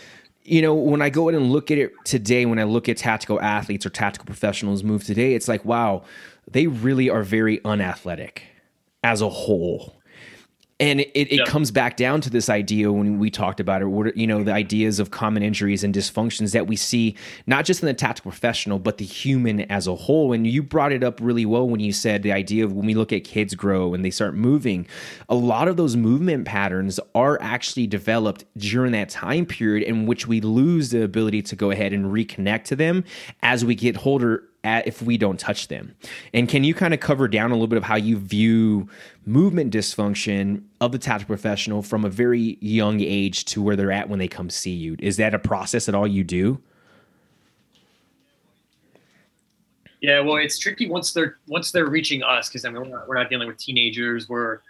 you 0.44 0.62
know, 0.62 0.74
when 0.74 1.02
I 1.02 1.10
go 1.10 1.28
in 1.28 1.34
and 1.34 1.52
look 1.52 1.70
at 1.70 1.76
it 1.76 1.92
today, 2.04 2.46
when 2.46 2.58
I 2.58 2.64
look 2.64 2.88
at 2.88 2.96
tactical 2.96 3.38
athletes 3.40 3.84
or 3.84 3.90
tactical 3.90 4.24
professionals 4.24 4.82
move 4.82 5.04
today, 5.04 5.34
it's 5.34 5.46
like, 5.46 5.62
wow, 5.66 6.04
they 6.52 6.66
really 6.66 7.10
are 7.10 7.22
very 7.22 7.60
unathletic 7.64 8.42
as 9.02 9.20
a 9.20 9.28
whole. 9.28 9.94
And 10.80 11.00
it, 11.00 11.10
it, 11.12 11.44
comes 11.44 11.72
back 11.72 11.96
down 11.96 12.20
to 12.20 12.30
this 12.30 12.48
idea 12.48 12.92
when 12.92 13.18
we 13.18 13.30
talked 13.30 13.58
about 13.58 13.82
it 13.82 14.16
you 14.16 14.28
know 14.28 14.44
the 14.44 14.52
ideas 14.52 15.00
of 15.00 15.10
common 15.10 15.42
injuries 15.42 15.82
and 15.82 15.92
dysfunctions 15.92 16.52
that 16.52 16.68
we 16.68 16.76
see 16.76 17.16
not 17.48 17.64
just 17.64 17.82
in 17.82 17.86
the 17.86 17.94
tactical 17.94 18.30
professional 18.30 18.78
but 18.78 18.98
the 18.98 19.04
human 19.04 19.62
as 19.62 19.88
a 19.88 19.96
whole. 19.96 20.32
And 20.32 20.46
you 20.46 20.62
brought 20.62 20.92
it 20.92 21.02
up 21.02 21.18
really 21.20 21.44
well 21.44 21.68
when 21.68 21.80
you 21.80 21.92
said 21.92 22.22
the 22.22 22.30
idea 22.30 22.64
of 22.64 22.72
when 22.72 22.86
we 22.86 22.94
look 22.94 23.12
at 23.12 23.24
kids 23.24 23.56
grow 23.56 23.92
and 23.92 24.04
they 24.04 24.10
start 24.10 24.36
moving 24.36 24.86
a 25.28 25.34
lot 25.34 25.66
of 25.66 25.76
those 25.76 25.96
movement 25.96 26.44
patterns 26.44 27.00
are 27.12 27.42
actually 27.42 27.88
developed 27.88 28.44
during 28.56 28.92
that 28.92 29.08
time 29.08 29.46
period 29.46 29.84
in 29.84 30.06
which 30.06 30.28
we 30.28 30.40
lose 30.40 30.90
the 30.90 31.02
ability 31.02 31.42
to 31.42 31.56
go 31.56 31.72
ahead 31.72 31.92
and 31.92 32.12
reconnect 32.12 32.62
to 32.64 32.76
them 32.76 33.02
as 33.42 33.64
we 33.64 33.74
get 33.74 34.06
older 34.06 34.44
at 34.64 34.86
if 34.86 35.02
we 35.02 35.16
don't 35.16 35.38
touch 35.38 35.68
them. 35.68 35.94
And 36.34 36.48
can 36.48 36.64
you 36.64 36.74
kind 36.74 36.92
of 36.92 37.00
cover 37.00 37.28
down 37.28 37.50
a 37.50 37.54
little 37.54 37.68
bit 37.68 37.76
of 37.76 37.84
how 37.84 37.96
you 37.96 38.18
view 38.18 38.88
movement 39.24 39.72
dysfunction 39.72 40.62
of 40.80 40.92
the 40.92 40.98
tactical 40.98 41.34
professional 41.34 41.82
from 41.82 42.04
a 42.04 42.08
very 42.08 42.58
young 42.60 43.00
age 43.00 43.44
to 43.46 43.62
where 43.62 43.76
they're 43.76 43.92
at 43.92 44.08
when 44.08 44.18
they 44.18 44.28
come 44.28 44.50
see 44.50 44.72
you? 44.72 44.96
Is 44.98 45.16
that 45.18 45.34
a 45.34 45.38
process 45.38 45.88
at 45.88 45.94
all 45.94 46.06
you 46.06 46.24
do? 46.24 46.60
Yeah, 50.00 50.20
well, 50.20 50.36
it's 50.36 50.58
tricky 50.58 50.88
once 50.88 51.12
they're 51.12 51.38
once 51.48 51.72
they're 51.72 51.88
reaching 51.88 52.22
us 52.22 52.48
because 52.48 52.64
I 52.64 52.70
mean 52.70 52.82
we're 52.82 52.88
not, 52.88 53.08
we're 53.08 53.16
not 53.16 53.28
dealing 53.30 53.48
with 53.48 53.58
teenagers. 53.58 54.28
We're 54.28 54.60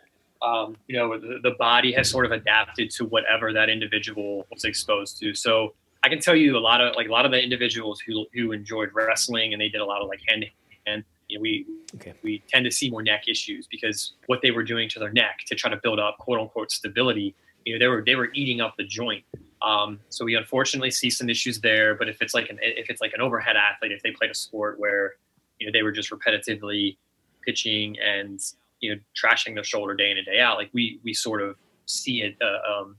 um, 0.41 0.77
you 0.87 0.97
know 0.97 1.19
the, 1.19 1.41
the 1.43 1.51
body 1.59 1.93
has 1.93 2.09
sort 2.09 2.25
of 2.25 2.33
adapted 2.33 2.91
to 2.93 3.05
whatever 3.05 3.53
that 3.53 3.69
individual 3.69 4.47
was 4.51 4.65
exposed 4.65 5.19
to. 5.19 5.35
So 5.35 5.75
I 6.05 6.09
can 6.09 6.21
tell 6.21 6.37
you 6.37 6.57
a 6.57 6.61
lot 6.61 6.81
of 6.81 6.95
like 6.97 7.09
a 7.09 7.13
lot 7.13 7.25
of 7.25 7.33
the 7.33 7.43
individuals 7.43 8.01
who 8.01 8.27
who 8.33 8.53
enjoyed 8.53 8.91
wrestling 8.93 9.53
and 9.53 9.61
they 9.61 9.69
did 9.69 9.81
a 9.81 9.85
lot 9.85 10.01
of 10.01 10.09
like 10.09 10.21
hand 10.29 10.43
to 10.43 10.77
hand. 10.87 11.05
You 11.29 11.39
know, 11.39 11.43
we 11.43 11.67
okay. 11.97 12.15
we 12.23 12.43
tend 12.49 12.65
to 12.65 12.71
see 12.71 12.91
more 12.91 13.03
neck 13.03 13.25
issues 13.29 13.67
because 13.67 14.15
what 14.27 14.41
they 14.43 14.51
were 14.51 14.63
doing 14.63 14.89
to 14.91 14.99
their 14.99 15.13
neck 15.13 15.41
to 15.47 15.55
try 15.55 15.71
to 15.71 15.79
build 15.83 15.99
up 15.99 16.19
quote 16.19 16.41
unquote 16.41 16.71
stability. 16.71 17.35
You 17.65 17.75
know, 17.75 17.79
they 17.79 17.89
were 17.89 18.03
they 18.05 18.15
were 18.15 18.31
eating 18.35 18.61
up 18.61 18.75
the 18.79 18.85
joint. 18.85 19.25
Um, 19.61 19.99
so 20.09 20.25
we 20.25 20.37
unfortunately 20.37 20.91
see 20.91 21.11
some 21.11 21.29
issues 21.29 21.61
there. 21.61 21.95
But 21.95 22.09
if 22.09 22.23
it's 22.23 22.33
like 22.33 22.49
an 22.49 22.59
if 22.63 22.89
it's 22.91 23.01
like 23.01 23.13
an 23.13 23.21
overhead 23.21 23.57
athlete, 23.57 23.93
if 23.93 24.03
they 24.03 24.13
played 24.13 24.31
a 24.31 24.35
sport 24.35 24.79
where 24.79 25.17
you 25.59 25.67
know 25.67 25.73
they 25.73 25.83
were 25.83 25.93
just 25.93 26.11
repetitively 26.11 26.97
pitching 27.45 27.97
and 27.99 28.41
you 28.81 28.95
know 28.95 29.01
trashing 29.21 29.55
their 29.55 29.65
shoulder 29.65 29.95
day 29.95 30.11
in 30.13 30.19
and 30.19 30.27
day 30.27 30.41
out, 30.41 30.57
like 30.57 30.71
we 30.73 31.01
we 31.03 31.13
sort 31.13 31.43
of 31.43 31.57
see 31.87 32.23
it 32.23 32.37
uh, 32.41 32.81
um, 32.81 32.97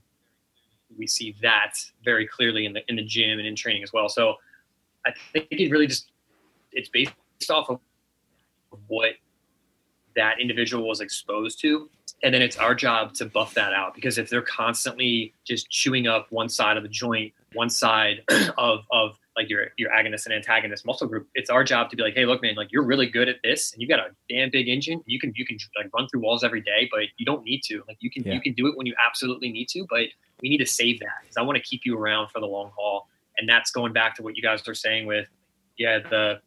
we 0.98 1.06
see 1.06 1.34
that 1.42 1.74
very 2.04 2.26
clearly 2.26 2.66
in 2.66 2.72
the 2.72 2.82
in 2.88 2.96
the 2.96 3.04
gym 3.04 3.38
and 3.38 3.46
in 3.46 3.56
training 3.56 3.82
as 3.82 3.92
well. 3.92 4.08
So 4.08 4.34
I 5.06 5.12
think 5.32 5.46
it 5.50 5.70
really 5.70 5.86
just 5.86 6.10
it's 6.72 6.88
based 6.88 7.12
off 7.50 7.70
of 7.70 7.80
what 8.86 9.12
that 10.16 10.40
individual 10.40 10.86
was 10.86 11.00
exposed 11.00 11.60
to 11.60 11.88
and 12.22 12.34
then 12.34 12.42
it's 12.42 12.56
our 12.56 12.74
job 12.74 13.14
to 13.14 13.24
buff 13.24 13.54
that 13.54 13.72
out 13.72 13.94
because 13.94 14.18
if 14.18 14.28
they're 14.28 14.42
constantly 14.42 15.32
just 15.44 15.70
chewing 15.70 16.06
up 16.06 16.26
one 16.30 16.48
side 16.48 16.76
of 16.76 16.82
the 16.82 16.88
joint 16.88 17.32
one 17.54 17.70
side 17.70 18.22
of 18.58 18.80
of 18.90 19.16
like 19.36 19.48
your 19.48 19.68
your 19.76 19.90
agonist 19.90 20.26
and 20.26 20.34
antagonist 20.34 20.84
muscle 20.84 21.06
group 21.06 21.28
it's 21.34 21.50
our 21.50 21.62
job 21.62 21.88
to 21.88 21.96
be 21.96 22.02
like 22.02 22.14
hey 22.14 22.24
look 22.24 22.42
man 22.42 22.54
like 22.56 22.68
you're 22.72 22.84
really 22.84 23.06
good 23.06 23.28
at 23.28 23.36
this 23.44 23.72
and 23.72 23.80
you 23.80 23.86
got 23.86 24.00
a 24.00 24.08
damn 24.28 24.50
big 24.50 24.68
engine 24.68 25.00
you 25.06 25.20
can 25.20 25.32
you 25.36 25.46
can 25.46 25.56
like 25.76 25.88
run 25.94 26.08
through 26.08 26.20
walls 26.20 26.42
every 26.42 26.60
day 26.60 26.88
but 26.90 27.02
you 27.16 27.24
don't 27.24 27.44
need 27.44 27.62
to 27.62 27.82
like 27.86 27.96
you 28.00 28.10
can 28.10 28.24
yeah. 28.24 28.34
you 28.34 28.40
can 28.40 28.52
do 28.54 28.66
it 28.66 28.76
when 28.76 28.86
you 28.86 28.94
absolutely 29.06 29.52
need 29.52 29.68
to 29.68 29.86
but 29.88 30.06
we 30.42 30.48
need 30.48 30.58
to 30.58 30.66
save 30.66 31.00
that 31.00 31.20
because 31.22 31.36
I 31.36 31.42
want 31.42 31.56
to 31.56 31.62
keep 31.62 31.82
you 31.84 31.98
around 31.98 32.28
for 32.28 32.40
the 32.40 32.46
long 32.46 32.70
haul. 32.76 33.08
And 33.38 33.48
that's 33.48 33.70
going 33.70 33.92
back 33.92 34.14
to 34.16 34.22
what 34.22 34.36
you 34.36 34.42
guys 34.42 34.66
are 34.68 34.74
saying 34.74 35.06
with, 35.06 35.28
yeah, 35.78 35.98
the 35.98 36.40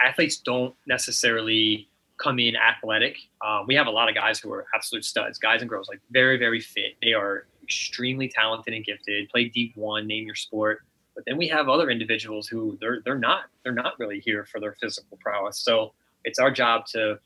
athletes 0.00 0.38
don't 0.38 0.74
necessarily 0.86 1.88
come 2.18 2.38
in 2.38 2.54
athletic. 2.56 3.16
Uh, 3.44 3.62
we 3.66 3.74
have 3.74 3.86
a 3.86 3.90
lot 3.90 4.08
of 4.08 4.14
guys 4.14 4.38
who 4.38 4.52
are 4.52 4.66
absolute 4.74 5.04
studs, 5.04 5.38
guys 5.38 5.60
and 5.60 5.68
girls, 5.68 5.88
like 5.88 6.00
very, 6.10 6.38
very 6.38 6.60
fit. 6.60 6.96
They 7.02 7.12
are 7.12 7.46
extremely 7.62 8.28
talented 8.28 8.74
and 8.74 8.84
gifted. 8.84 9.28
Play 9.30 9.48
deep 9.48 9.76
one, 9.76 10.06
name 10.06 10.24
your 10.24 10.34
sport. 10.34 10.82
But 11.14 11.24
then 11.26 11.36
we 11.36 11.48
have 11.48 11.68
other 11.68 11.90
individuals 11.90 12.48
who 12.48 12.78
they're 12.80 13.02
they're 13.04 13.18
not 13.18 13.44
they're 13.62 13.72
not 13.72 13.98
really 13.98 14.20
here 14.20 14.44
for 14.44 14.60
their 14.60 14.76
physical 14.80 15.18
prowess. 15.20 15.58
So 15.58 15.92
it's 16.24 16.38
our 16.38 16.50
job 16.50 16.86
to 16.86 17.18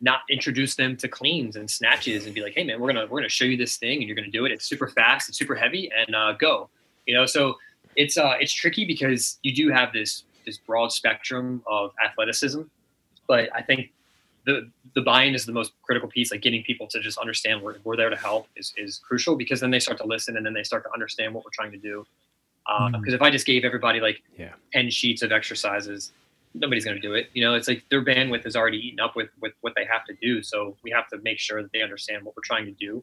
not 0.00 0.20
introduce 0.30 0.74
them 0.74 0.96
to 0.96 1.08
cleans 1.08 1.56
and 1.56 1.70
snatches 1.70 2.24
and 2.24 2.34
be 2.34 2.42
like, 2.42 2.54
hey 2.54 2.64
man, 2.64 2.80
we're 2.80 2.92
gonna 2.92 3.06
we're 3.06 3.18
gonna 3.18 3.28
show 3.28 3.44
you 3.44 3.56
this 3.56 3.76
thing 3.76 3.98
and 3.98 4.08
you're 4.08 4.16
gonna 4.16 4.30
do 4.30 4.46
it. 4.46 4.52
It's 4.52 4.64
super 4.64 4.88
fast, 4.88 5.28
it's 5.28 5.38
super 5.38 5.54
heavy, 5.54 5.90
and 5.96 6.14
uh, 6.14 6.32
go. 6.32 6.70
You 7.06 7.14
know, 7.14 7.26
so 7.26 7.56
it's 7.96 8.16
uh 8.16 8.34
it's 8.40 8.52
tricky 8.52 8.84
because 8.84 9.38
you 9.42 9.54
do 9.54 9.70
have 9.70 9.92
this 9.92 10.24
this 10.46 10.58
broad 10.58 10.90
spectrum 10.90 11.62
of 11.66 11.92
athleticism, 12.04 12.62
but 13.26 13.48
I 13.54 13.62
think 13.62 13.90
the 14.46 14.70
the 14.94 15.02
buy-in 15.02 15.34
is 15.34 15.44
the 15.44 15.52
most 15.52 15.72
critical 15.82 16.08
piece. 16.08 16.30
Like 16.32 16.40
getting 16.40 16.62
people 16.62 16.86
to 16.88 17.00
just 17.00 17.18
understand 17.18 17.62
we're, 17.62 17.76
we're 17.84 17.96
there 17.96 18.10
to 18.10 18.16
help 18.16 18.48
is 18.56 18.72
is 18.76 18.98
crucial 18.98 19.36
because 19.36 19.60
then 19.60 19.70
they 19.70 19.80
start 19.80 19.98
to 19.98 20.06
listen 20.06 20.36
and 20.36 20.46
then 20.46 20.54
they 20.54 20.62
start 20.64 20.82
to 20.84 20.92
understand 20.92 21.34
what 21.34 21.44
we're 21.44 21.50
trying 21.52 21.72
to 21.72 21.78
do. 21.78 22.06
Because 22.70 22.94
uh, 22.94 22.98
mm. 22.98 23.14
if 23.14 23.22
I 23.22 23.30
just 23.30 23.46
gave 23.46 23.64
everybody 23.64 24.00
like 24.00 24.22
yeah. 24.38 24.52
ten 24.72 24.90
sheets 24.90 25.22
of 25.22 25.32
exercises, 25.32 26.12
nobody's 26.54 26.84
going 26.84 26.96
to 26.96 27.02
do 27.02 27.14
it. 27.14 27.30
You 27.32 27.42
know, 27.42 27.54
it's 27.54 27.68
like 27.68 27.84
their 27.90 28.04
bandwidth 28.04 28.46
is 28.46 28.56
already 28.56 28.78
eaten 28.78 29.00
up 29.00 29.16
with 29.16 29.28
with 29.40 29.52
what 29.60 29.74
they 29.76 29.84
have 29.84 30.04
to 30.06 30.14
do. 30.22 30.42
So 30.42 30.76
we 30.82 30.90
have 30.90 31.08
to 31.08 31.18
make 31.18 31.38
sure 31.38 31.62
that 31.62 31.72
they 31.72 31.82
understand 31.82 32.24
what 32.24 32.36
we're 32.36 32.42
trying 32.44 32.66
to 32.66 32.72
do. 32.72 33.02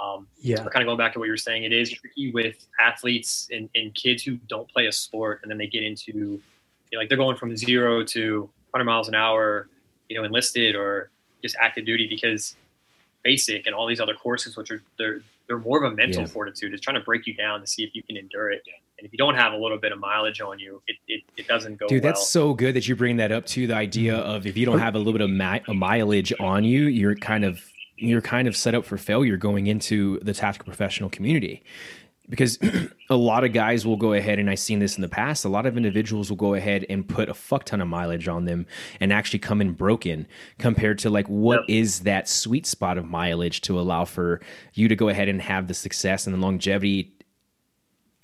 Um, 0.00 0.28
yeah. 0.38 0.56
So 0.56 0.64
kind 0.68 0.82
of 0.82 0.86
going 0.86 0.98
back 0.98 1.14
to 1.14 1.18
what 1.18 1.26
you 1.26 1.32
were 1.32 1.36
saying, 1.36 1.64
it 1.64 1.72
is 1.72 1.90
tricky 1.90 2.30
with 2.30 2.66
athletes 2.80 3.48
and, 3.50 3.68
and 3.74 3.94
kids 3.94 4.22
who 4.22 4.36
don't 4.48 4.68
play 4.68 4.86
a 4.86 4.92
sport, 4.92 5.40
and 5.42 5.50
then 5.50 5.58
they 5.58 5.66
get 5.66 5.82
into 5.82 6.12
you 6.12 6.40
know, 6.92 6.98
like 6.98 7.08
they're 7.08 7.18
going 7.18 7.36
from 7.36 7.56
zero 7.56 8.04
to 8.04 8.42
100 8.70 8.84
miles 8.84 9.08
an 9.08 9.14
hour, 9.14 9.68
you 10.08 10.16
know, 10.16 10.24
enlisted 10.24 10.76
or 10.76 11.10
just 11.42 11.56
active 11.60 11.86
duty 11.86 12.06
because 12.06 12.56
basic 13.22 13.66
and 13.66 13.74
all 13.74 13.86
these 13.86 14.00
other 14.00 14.14
courses, 14.14 14.56
which 14.56 14.70
are 14.70 14.82
they're 14.98 15.20
they're 15.48 15.58
more 15.58 15.82
of 15.82 15.92
a 15.92 15.96
mental 15.96 16.22
yeah. 16.22 16.28
fortitude. 16.28 16.72
It's 16.72 16.82
trying 16.82 16.98
to 16.98 17.04
break 17.04 17.26
you 17.26 17.34
down 17.34 17.60
to 17.60 17.66
see 17.66 17.82
if 17.82 17.94
you 17.94 18.02
can 18.02 18.16
endure 18.16 18.50
it. 18.50 18.62
And 18.98 19.06
if 19.06 19.12
you 19.12 19.18
don't 19.18 19.34
have 19.34 19.52
a 19.52 19.56
little 19.56 19.78
bit 19.78 19.92
of 19.92 19.98
mileage 19.98 20.40
on 20.40 20.58
you, 20.58 20.82
it, 20.86 20.96
it, 21.06 21.22
it 21.36 21.48
doesn't 21.48 21.76
go. 21.78 21.86
Dude, 21.88 22.02
well. 22.02 22.12
that's 22.12 22.28
so 22.28 22.52
good 22.52 22.74
that 22.74 22.86
you 22.86 22.94
bring 22.94 23.16
that 23.16 23.32
up 23.32 23.46
to 23.46 23.66
the 23.66 23.74
idea 23.74 24.14
mm-hmm. 24.14 24.30
of 24.30 24.46
if 24.46 24.56
you 24.56 24.66
don't 24.66 24.80
have 24.80 24.94
a 24.94 24.98
little 24.98 25.12
bit 25.12 25.22
of 25.22 25.30
mi- 25.30 25.74
mileage 25.74 26.32
on 26.38 26.64
you, 26.64 26.86
you're 26.86 27.16
kind 27.16 27.44
of 27.44 27.64
you're 27.96 28.20
kind 28.20 28.46
of 28.46 28.56
set 28.56 28.74
up 28.74 28.84
for 28.84 28.96
failure 28.96 29.36
going 29.36 29.66
into 29.66 30.20
the 30.20 30.32
tactical 30.32 30.66
professional 30.66 31.10
community 31.10 31.62
because 32.28 32.58
a 33.10 33.16
lot 33.16 33.44
of 33.44 33.52
guys 33.52 33.86
will 33.86 33.96
go 33.96 34.12
ahead 34.12 34.38
and 34.38 34.50
I've 34.50 34.58
seen 34.58 34.78
this 34.78 34.96
in 34.96 35.02
the 35.02 35.08
past. 35.08 35.44
A 35.44 35.48
lot 35.48 35.66
of 35.66 35.76
individuals 35.76 36.30
will 36.30 36.36
go 36.36 36.54
ahead 36.54 36.84
and 36.88 37.08
put 37.08 37.28
a 37.28 37.34
fuck 37.34 37.64
ton 37.64 37.80
of 37.80 37.88
mileage 37.88 38.28
on 38.28 38.44
them 38.44 38.66
and 39.00 39.12
actually 39.12 39.38
come 39.38 39.60
in 39.60 39.72
broken 39.72 40.26
compared 40.58 40.98
to 41.00 41.10
like 41.10 41.26
what 41.26 41.60
yep. 41.68 41.78
is 41.80 42.00
that 42.00 42.28
sweet 42.28 42.66
spot 42.66 42.98
of 42.98 43.06
mileage 43.06 43.60
to 43.62 43.78
allow 43.78 44.04
for 44.04 44.40
you 44.74 44.88
to 44.88 44.96
go 44.96 45.08
ahead 45.08 45.28
and 45.28 45.40
have 45.42 45.68
the 45.68 45.74
success 45.74 46.26
and 46.26 46.34
the 46.34 46.40
longevity 46.40 47.14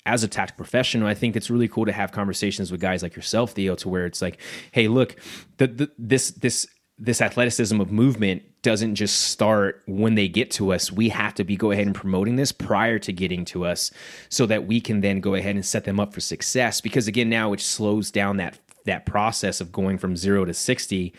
as 0.05 0.23
a 0.23 0.27
tactical 0.27 0.57
professional, 0.57 1.07
I 1.07 1.15
think 1.15 1.35
it's 1.35 1.49
really 1.49 1.67
cool 1.67 1.85
to 1.85 1.91
have 1.91 2.11
conversations 2.11 2.71
with 2.71 2.79
guys 2.79 3.01
like 3.01 3.15
yourself, 3.15 3.53
Theo, 3.53 3.73
to 3.75 3.89
where 3.89 4.05
it's 4.05 4.21
like, 4.21 4.39
hey, 4.71 4.87
look, 4.87 5.15
the, 5.57 5.67
the, 5.67 5.91
this 5.97 6.29
this 6.29 6.67
this 6.97 7.21
athleticism 7.21 7.81
of 7.81 7.91
movement 7.91 8.43
doesn't 8.65 8.95
just 8.95 9.27
start 9.27 9.83
when 9.85 10.15
they 10.15 10.27
get 10.27 10.49
to 10.49 10.73
us. 10.73 10.91
We 10.91 11.09
have 11.09 11.35
to 11.35 11.43
be 11.43 11.55
go 11.55 11.69
ahead 11.69 11.85
and 11.85 11.93
promoting 11.93 12.35
this 12.35 12.51
prior 12.51 12.97
to 12.97 13.13
getting 13.13 13.45
to 13.45 13.63
us 13.63 13.91
so 14.29 14.47
that 14.47 14.65
we 14.65 14.81
can 14.81 15.01
then 15.01 15.19
go 15.19 15.35
ahead 15.35 15.53
and 15.53 15.63
set 15.63 15.83
them 15.83 15.99
up 15.99 16.11
for 16.11 16.19
success. 16.19 16.81
Because 16.81 17.07
again, 17.07 17.29
now 17.29 17.53
it 17.53 17.61
slows 17.61 18.09
down 18.09 18.37
that 18.37 18.57
that 18.85 19.05
process 19.05 19.61
of 19.61 19.71
going 19.71 19.99
from 19.99 20.17
zero 20.17 20.45
to 20.45 20.53
60 20.53 21.13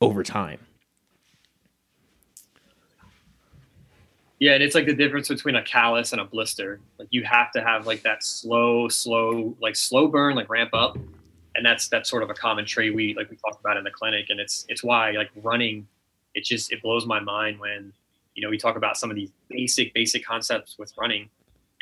over 0.00 0.24
time. 0.24 0.58
Yeah, 4.40 4.54
and 4.54 4.62
it's 4.62 4.74
like 4.74 4.86
the 4.86 4.94
difference 4.94 5.28
between 5.28 5.54
a 5.54 5.62
callus 5.62 6.10
and 6.10 6.20
a 6.20 6.24
blister. 6.24 6.80
Like 6.98 7.08
you 7.12 7.22
have 7.22 7.52
to 7.52 7.62
have 7.62 7.86
like 7.86 8.02
that 8.02 8.24
slow, 8.24 8.88
slow, 8.88 9.56
like 9.60 9.76
slow 9.76 10.08
burn, 10.08 10.34
like 10.34 10.50
ramp 10.50 10.70
up 10.74 10.98
and 11.54 11.64
that's 11.64 11.88
that's 11.88 12.10
sort 12.10 12.24
of 12.24 12.30
a 12.30 12.34
common 12.34 12.66
trait 12.66 12.94
we 12.94 13.14
like 13.14 13.30
we 13.30 13.36
talked 13.36 13.60
about 13.60 13.76
in 13.76 13.84
the 13.84 13.90
clinic 13.90 14.26
and 14.28 14.38
it's 14.38 14.66
it's 14.68 14.84
why 14.84 15.12
like 15.12 15.30
running 15.36 15.86
it 16.36 16.44
just 16.44 16.72
it 16.72 16.80
blows 16.82 17.06
my 17.06 17.18
mind 17.18 17.58
when 17.58 17.92
you 18.34 18.42
know 18.42 18.50
we 18.50 18.58
talk 18.58 18.76
about 18.76 18.96
some 18.96 19.10
of 19.10 19.16
these 19.16 19.30
basic 19.48 19.92
basic 19.94 20.24
concepts 20.24 20.76
with 20.78 20.92
running 20.96 21.28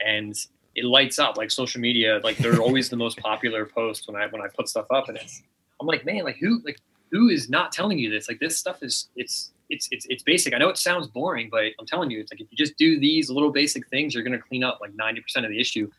and 0.05 0.47
it 0.75 0.85
lights 0.85 1.19
up 1.19 1.37
like 1.37 1.51
social 1.51 1.81
media 1.81 2.21
like 2.25 2.37
they're 2.39 2.61
always 2.67 2.89
the 2.89 2.97
most 2.97 3.19
popular 3.19 3.67
post 3.67 4.09
when 4.09 4.21
i 4.21 4.27
when 4.29 4.41
i 4.41 4.47
put 4.49 4.69
stuff 4.69 4.87
up 4.91 5.09
and 5.09 5.19
it's 5.19 5.43
i'm 5.81 5.87
like 5.87 6.05
man 6.07 6.25
like 6.25 6.37
who 6.37 6.61
like 6.65 6.79
who 7.11 7.29
is 7.29 7.51
not 7.51 7.71
telling 7.71 7.99
you 7.99 8.11
this 8.11 8.29
like 8.29 8.41
this 8.41 8.59
stuff 8.59 8.83
is 8.83 9.09
it's 9.17 9.51
it's 9.71 9.89
it's 9.91 10.07
it's 10.09 10.23
basic 10.23 10.55
i 10.55 10.59
know 10.59 10.69
it 10.69 10.79
sounds 10.79 11.07
boring 11.07 11.49
but 11.51 11.65
i'm 11.79 11.87
telling 11.87 12.11
you 12.11 12.21
it's 12.21 12.33
like 12.33 12.41
if 12.41 12.47
you 12.51 12.57
just 12.57 12.77
do 12.77 12.99
these 12.99 13.31
little 13.31 13.51
basic 13.51 13.87
things 13.89 14.15
you're 14.15 14.23
going 14.23 14.39
to 14.39 14.45
clean 14.47 14.65
up 14.65 14.79
like 14.81 14.93
90% 14.93 15.45
of 15.45 15.51
the 15.51 15.61
issue 15.61 15.91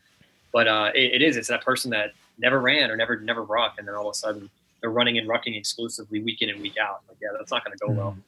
but 0.52 0.66
uh 0.68 0.90
it, 0.94 1.14
it 1.14 1.22
is 1.22 1.36
it's 1.36 1.48
that 1.48 1.64
person 1.64 1.90
that 1.90 2.12
never 2.38 2.60
ran 2.60 2.90
or 2.90 2.96
never 2.96 3.18
never 3.20 3.42
ruck, 3.42 3.76
and 3.78 3.86
then 3.86 3.94
all 3.94 4.08
of 4.08 4.12
a 4.12 4.14
sudden 4.14 4.50
they're 4.80 4.90
running 4.90 5.18
and 5.18 5.28
rucking 5.28 5.56
exclusively 5.56 6.22
week 6.22 6.42
in 6.42 6.50
and 6.50 6.60
week 6.60 6.76
out. 6.78 7.00
Like, 7.08 7.18
yeah, 7.20 7.28
that's 7.36 7.50
not 7.50 7.64
going 7.64 7.76
to 7.76 7.86
go 7.86 7.92
well. 7.92 8.10
Mm-hmm. 8.10 8.20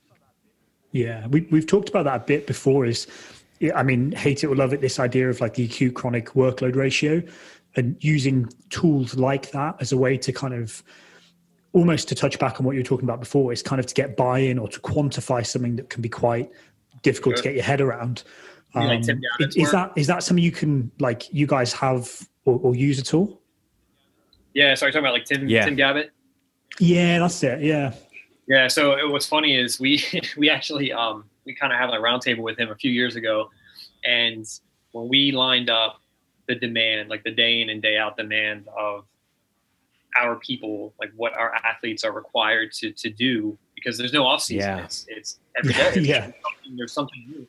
Yeah, 0.98 1.28
we 1.28 1.46
we've 1.52 1.66
talked 1.66 1.88
about 1.88 2.06
that 2.06 2.22
a 2.22 2.24
bit 2.24 2.48
before. 2.48 2.84
Is 2.84 3.06
I 3.72 3.84
mean, 3.84 4.10
hate 4.10 4.42
it 4.42 4.48
or 4.48 4.56
love 4.56 4.72
it. 4.72 4.80
This 4.80 4.98
idea 4.98 5.30
of 5.30 5.40
like 5.40 5.54
the 5.54 5.64
acute 5.64 5.94
chronic 5.94 6.30
workload 6.30 6.74
ratio, 6.74 7.22
and 7.76 7.96
using 8.00 8.48
tools 8.70 9.14
like 9.14 9.52
that 9.52 9.76
as 9.80 9.92
a 9.92 9.96
way 9.96 10.18
to 10.18 10.32
kind 10.32 10.54
of 10.54 10.82
almost 11.72 12.08
to 12.08 12.16
touch 12.16 12.36
back 12.40 12.58
on 12.58 12.66
what 12.66 12.72
you 12.72 12.80
were 12.80 12.84
talking 12.84 13.04
about 13.04 13.20
before 13.20 13.52
is 13.52 13.62
kind 13.62 13.78
of 13.78 13.86
to 13.86 13.94
get 13.94 14.16
buy-in 14.16 14.58
or 14.58 14.66
to 14.66 14.80
quantify 14.80 15.46
something 15.46 15.76
that 15.76 15.88
can 15.88 16.02
be 16.02 16.08
quite 16.08 16.50
difficult 17.02 17.36
sure. 17.36 17.42
to 17.42 17.48
get 17.50 17.54
your 17.54 17.64
head 17.64 17.80
around. 17.80 18.24
Um, 18.74 18.88
like 18.88 19.00
is, 19.00 19.70
that 19.70 19.92
is 19.94 20.08
that 20.08 20.24
something 20.24 20.42
you 20.42 20.50
can 20.50 20.90
like 20.98 21.32
you 21.32 21.46
guys 21.46 21.72
have 21.74 22.28
or, 22.44 22.58
or 22.58 22.74
use 22.74 22.98
at 22.98 23.14
all? 23.14 23.40
Yeah, 24.52 24.74
so 24.74 24.86
you're 24.86 24.92
talking 24.92 25.04
about 25.04 25.12
like 25.12 25.26
Tim 25.26 25.48
yeah. 25.48 25.64
Tim 25.64 25.76
Gabbett. 25.76 26.08
Yeah, 26.80 27.20
that's 27.20 27.40
it. 27.44 27.62
Yeah. 27.62 27.94
Yeah. 28.48 28.66
So 28.68 28.92
it, 28.98 29.08
what's 29.08 29.26
funny 29.26 29.56
is 29.56 29.78
we 29.78 30.02
we 30.36 30.50
actually 30.50 30.92
um 30.92 31.24
we 31.44 31.54
kind 31.54 31.72
of 31.72 31.78
had 31.78 31.90
a 31.90 32.02
roundtable 32.02 32.42
with 32.42 32.58
him 32.58 32.70
a 32.70 32.74
few 32.74 32.90
years 32.90 33.16
ago, 33.16 33.50
and 34.04 34.46
when 34.92 35.08
we 35.08 35.30
lined 35.32 35.70
up 35.70 36.00
the 36.48 36.54
demand, 36.54 37.10
like 37.10 37.22
the 37.24 37.30
day 37.30 37.60
in 37.60 37.68
and 37.68 37.82
day 37.82 37.98
out 37.98 38.16
demand 38.16 38.66
of 38.76 39.04
our 40.18 40.36
people, 40.36 40.94
like 40.98 41.12
what 41.14 41.34
our 41.34 41.54
athletes 41.54 42.04
are 42.04 42.12
required 42.12 42.72
to 42.72 42.92
to 42.92 43.10
do, 43.10 43.56
because 43.74 43.98
there's 43.98 44.12
no 44.12 44.26
off 44.26 44.42
season. 44.42 44.78
Yeah. 44.78 44.84
It's, 44.84 45.06
it's 45.08 45.38
every 45.56 45.74
day. 45.74 45.90
There's 45.94 46.06
yeah. 46.06 46.20
Something, 46.22 46.76
there's 46.76 46.92
something 46.92 47.24
new. 47.28 47.46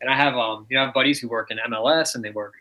And 0.00 0.10
I 0.10 0.16
have 0.16 0.34
um 0.34 0.66
you 0.68 0.76
know 0.76 0.82
I 0.82 0.84
have 0.86 0.94
buddies 0.94 1.18
who 1.18 1.28
work 1.28 1.50
in 1.50 1.58
MLS 1.70 2.14
and 2.14 2.22
they 2.22 2.30
work 2.30 2.54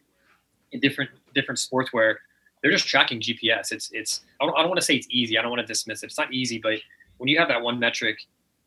in 0.71 0.79
different 0.79 1.11
different 1.35 1.59
sports 1.59 1.91
where 1.91 2.19
they're 2.61 2.71
just 2.71 2.87
tracking 2.87 3.19
GPS. 3.19 3.71
It's 3.71 3.89
it's 3.91 4.21
I 4.39 4.45
don't, 4.45 4.55
I 4.57 4.61
don't 4.61 4.69
want 4.69 4.79
to 4.79 4.85
say 4.85 4.95
it's 4.95 5.07
easy. 5.09 5.37
I 5.37 5.41
don't 5.41 5.51
want 5.51 5.61
to 5.61 5.65
dismiss 5.65 6.03
it. 6.03 6.07
It's 6.07 6.17
not 6.17 6.31
easy, 6.33 6.59
but 6.59 6.79
when 7.21 7.27
you 7.27 7.37
have 7.37 7.49
that 7.49 7.61
one 7.61 7.77
metric, 7.77 8.17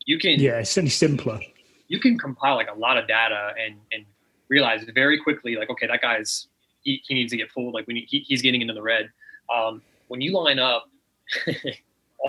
you 0.05 0.17
can 0.17 0.39
yeah, 0.39 0.59
it's 0.59 0.71
certainly 0.71 0.89
simpler. 0.89 1.41
You 1.89 1.99
can 1.99 2.17
compile 2.17 2.55
like 2.55 2.69
a 2.73 2.79
lot 2.79 2.97
of 2.97 3.05
data 3.05 3.51
and 3.59 3.75
and 3.91 4.05
realize 4.47 4.85
very 4.95 5.19
quickly 5.19 5.57
like 5.57 5.69
okay 5.69 5.87
that 5.87 6.01
guy's 6.01 6.47
he, 6.83 7.01
he 7.05 7.15
needs 7.15 7.31
to 7.31 7.37
get 7.37 7.51
pulled 7.51 7.73
like 7.73 7.85
when 7.85 7.97
he, 7.97 8.19
he's 8.19 8.41
getting 8.41 8.61
into 8.61 8.73
the 8.73 8.81
red. 8.81 9.09
Um, 9.53 9.81
when 10.07 10.21
you 10.21 10.31
line 10.31 10.57
up 10.57 10.89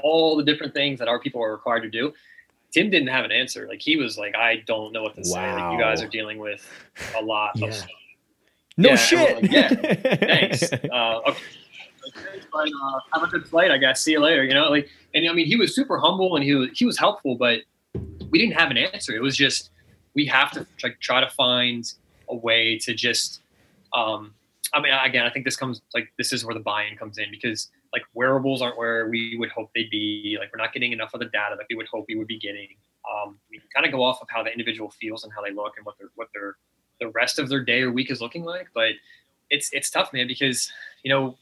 all 0.03 0.37
the 0.37 0.43
different 0.43 0.75
things 0.75 0.99
that 0.99 1.07
our 1.07 1.21
people 1.21 1.41
are 1.41 1.53
required 1.53 1.83
to 1.83 1.91
do, 1.91 2.13
Tim 2.73 2.91
didn't 2.91 3.09
have 3.09 3.25
an 3.25 3.31
answer. 3.31 3.69
Like 3.69 3.81
he 3.81 3.97
was 3.97 4.19
like, 4.19 4.35
I 4.35 4.65
don't 4.67 4.93
know 4.93 5.05
what 5.05 5.15
to 5.15 5.21
wow. 5.27 5.35
say. 5.35 5.53
Like 5.53 5.73
you 5.73 5.79
guys 5.79 6.03
are 6.03 6.09
dealing 6.09 6.39
with 6.39 6.69
a 7.17 7.23
lot 7.23 7.53
yeah. 7.55 7.69
of 7.69 7.75
stuff 7.75 7.91
no 8.77 8.91
yeah, 8.91 8.97
shit. 8.97 9.43
Like, 9.43 9.53
yeah, 9.53 9.69
thanks. 10.17 10.73
Uh, 10.73 11.21
okay. 11.29 11.43
But, 12.53 12.69
uh, 12.69 13.01
have 13.13 13.23
a 13.23 13.27
good 13.27 13.47
flight, 13.47 13.71
I 13.71 13.79
guess. 13.79 14.03
See 14.03 14.13
you 14.13 14.21
later. 14.21 14.45
You 14.45 14.55
know, 14.55 14.69
like, 14.71 14.89
and 15.15 15.29
I 15.29 15.33
mean, 15.33 15.47
he 15.47 15.57
was 15.57 15.75
super 15.75 15.99
humble 15.99 16.37
and 16.37 16.45
he 16.45 16.55
was 16.55 16.71
he 16.75 16.85
was 16.85 16.99
helpful, 16.99 17.37
but 17.37 17.61
we 18.31 18.39
didn't 18.39 18.55
have 18.55 18.71
an 18.71 18.77
answer. 18.77 19.15
It 19.15 19.23
was 19.23 19.37
just 19.37 19.71
we 20.15 20.27
have 20.27 20.51
to 20.53 20.67
like 20.83 20.99
try 21.01 21.21
to 21.21 21.31
find 21.31 21.91
a 22.29 22.37
way 22.37 22.79
to 22.79 22.95
just. 22.95 23.41
Um, 23.95 24.35
I 24.75 24.81
mean, 24.81 24.93
again, 24.93 25.25
I 25.25 25.31
think 25.31 25.45
this 25.45 25.57
comes 25.57 25.81
like 25.95 26.13
this 26.19 26.33
is 26.33 26.45
where 26.45 26.55
the 26.55 26.61
buy-in 26.61 26.97
comes 26.97 27.19
in 27.19 27.31
because 27.31 27.71
like 27.93 28.03
wearables 28.15 28.61
aren't 28.61 28.77
where 28.77 29.09
we 29.09 29.37
would 29.39 29.51
hope 29.51 29.71
they'd 29.75 29.91
be. 29.91 30.37
Like 30.39 30.51
we're 30.53 30.63
not 30.63 30.73
getting 30.73 30.93
enough 30.93 31.15
of 31.15 31.21
the 31.21 31.27
data 31.27 31.55
that 31.57 31.67
we 31.71 31.77
would 31.77 31.87
hope 31.87 32.07
we 32.09 32.17
would 32.17 32.27
be 32.27 32.39
getting. 32.39 32.69
Um, 33.11 33.39
we 33.51 33.61
kind 33.75 33.87
of 33.87 33.93
go 33.93 34.03
off 34.03 34.21
of 34.21 34.29
how 34.29 34.43
the 34.43 34.51
individual 34.51 34.91
feels 34.91 35.25
and 35.25 35.33
how 35.33 35.43
they 35.43 35.53
look 35.53 35.75
and 35.77 35.87
what 35.87 35.95
they're 35.99 36.11
what 36.17 36.29
they're 36.35 36.57
the 37.01 37.09
rest 37.11 37.39
of 37.39 37.49
their 37.49 37.63
day 37.63 37.83
or 37.83 37.93
week 37.93 38.11
is 38.11 38.21
looking 38.21 38.45
like. 38.45 38.69
But 38.75 38.93
it's 39.51 39.71
it's 39.73 39.91
tough, 39.91 40.13
man, 40.13 40.27
because 40.27 40.71
you 41.03 41.11
know 41.11 41.37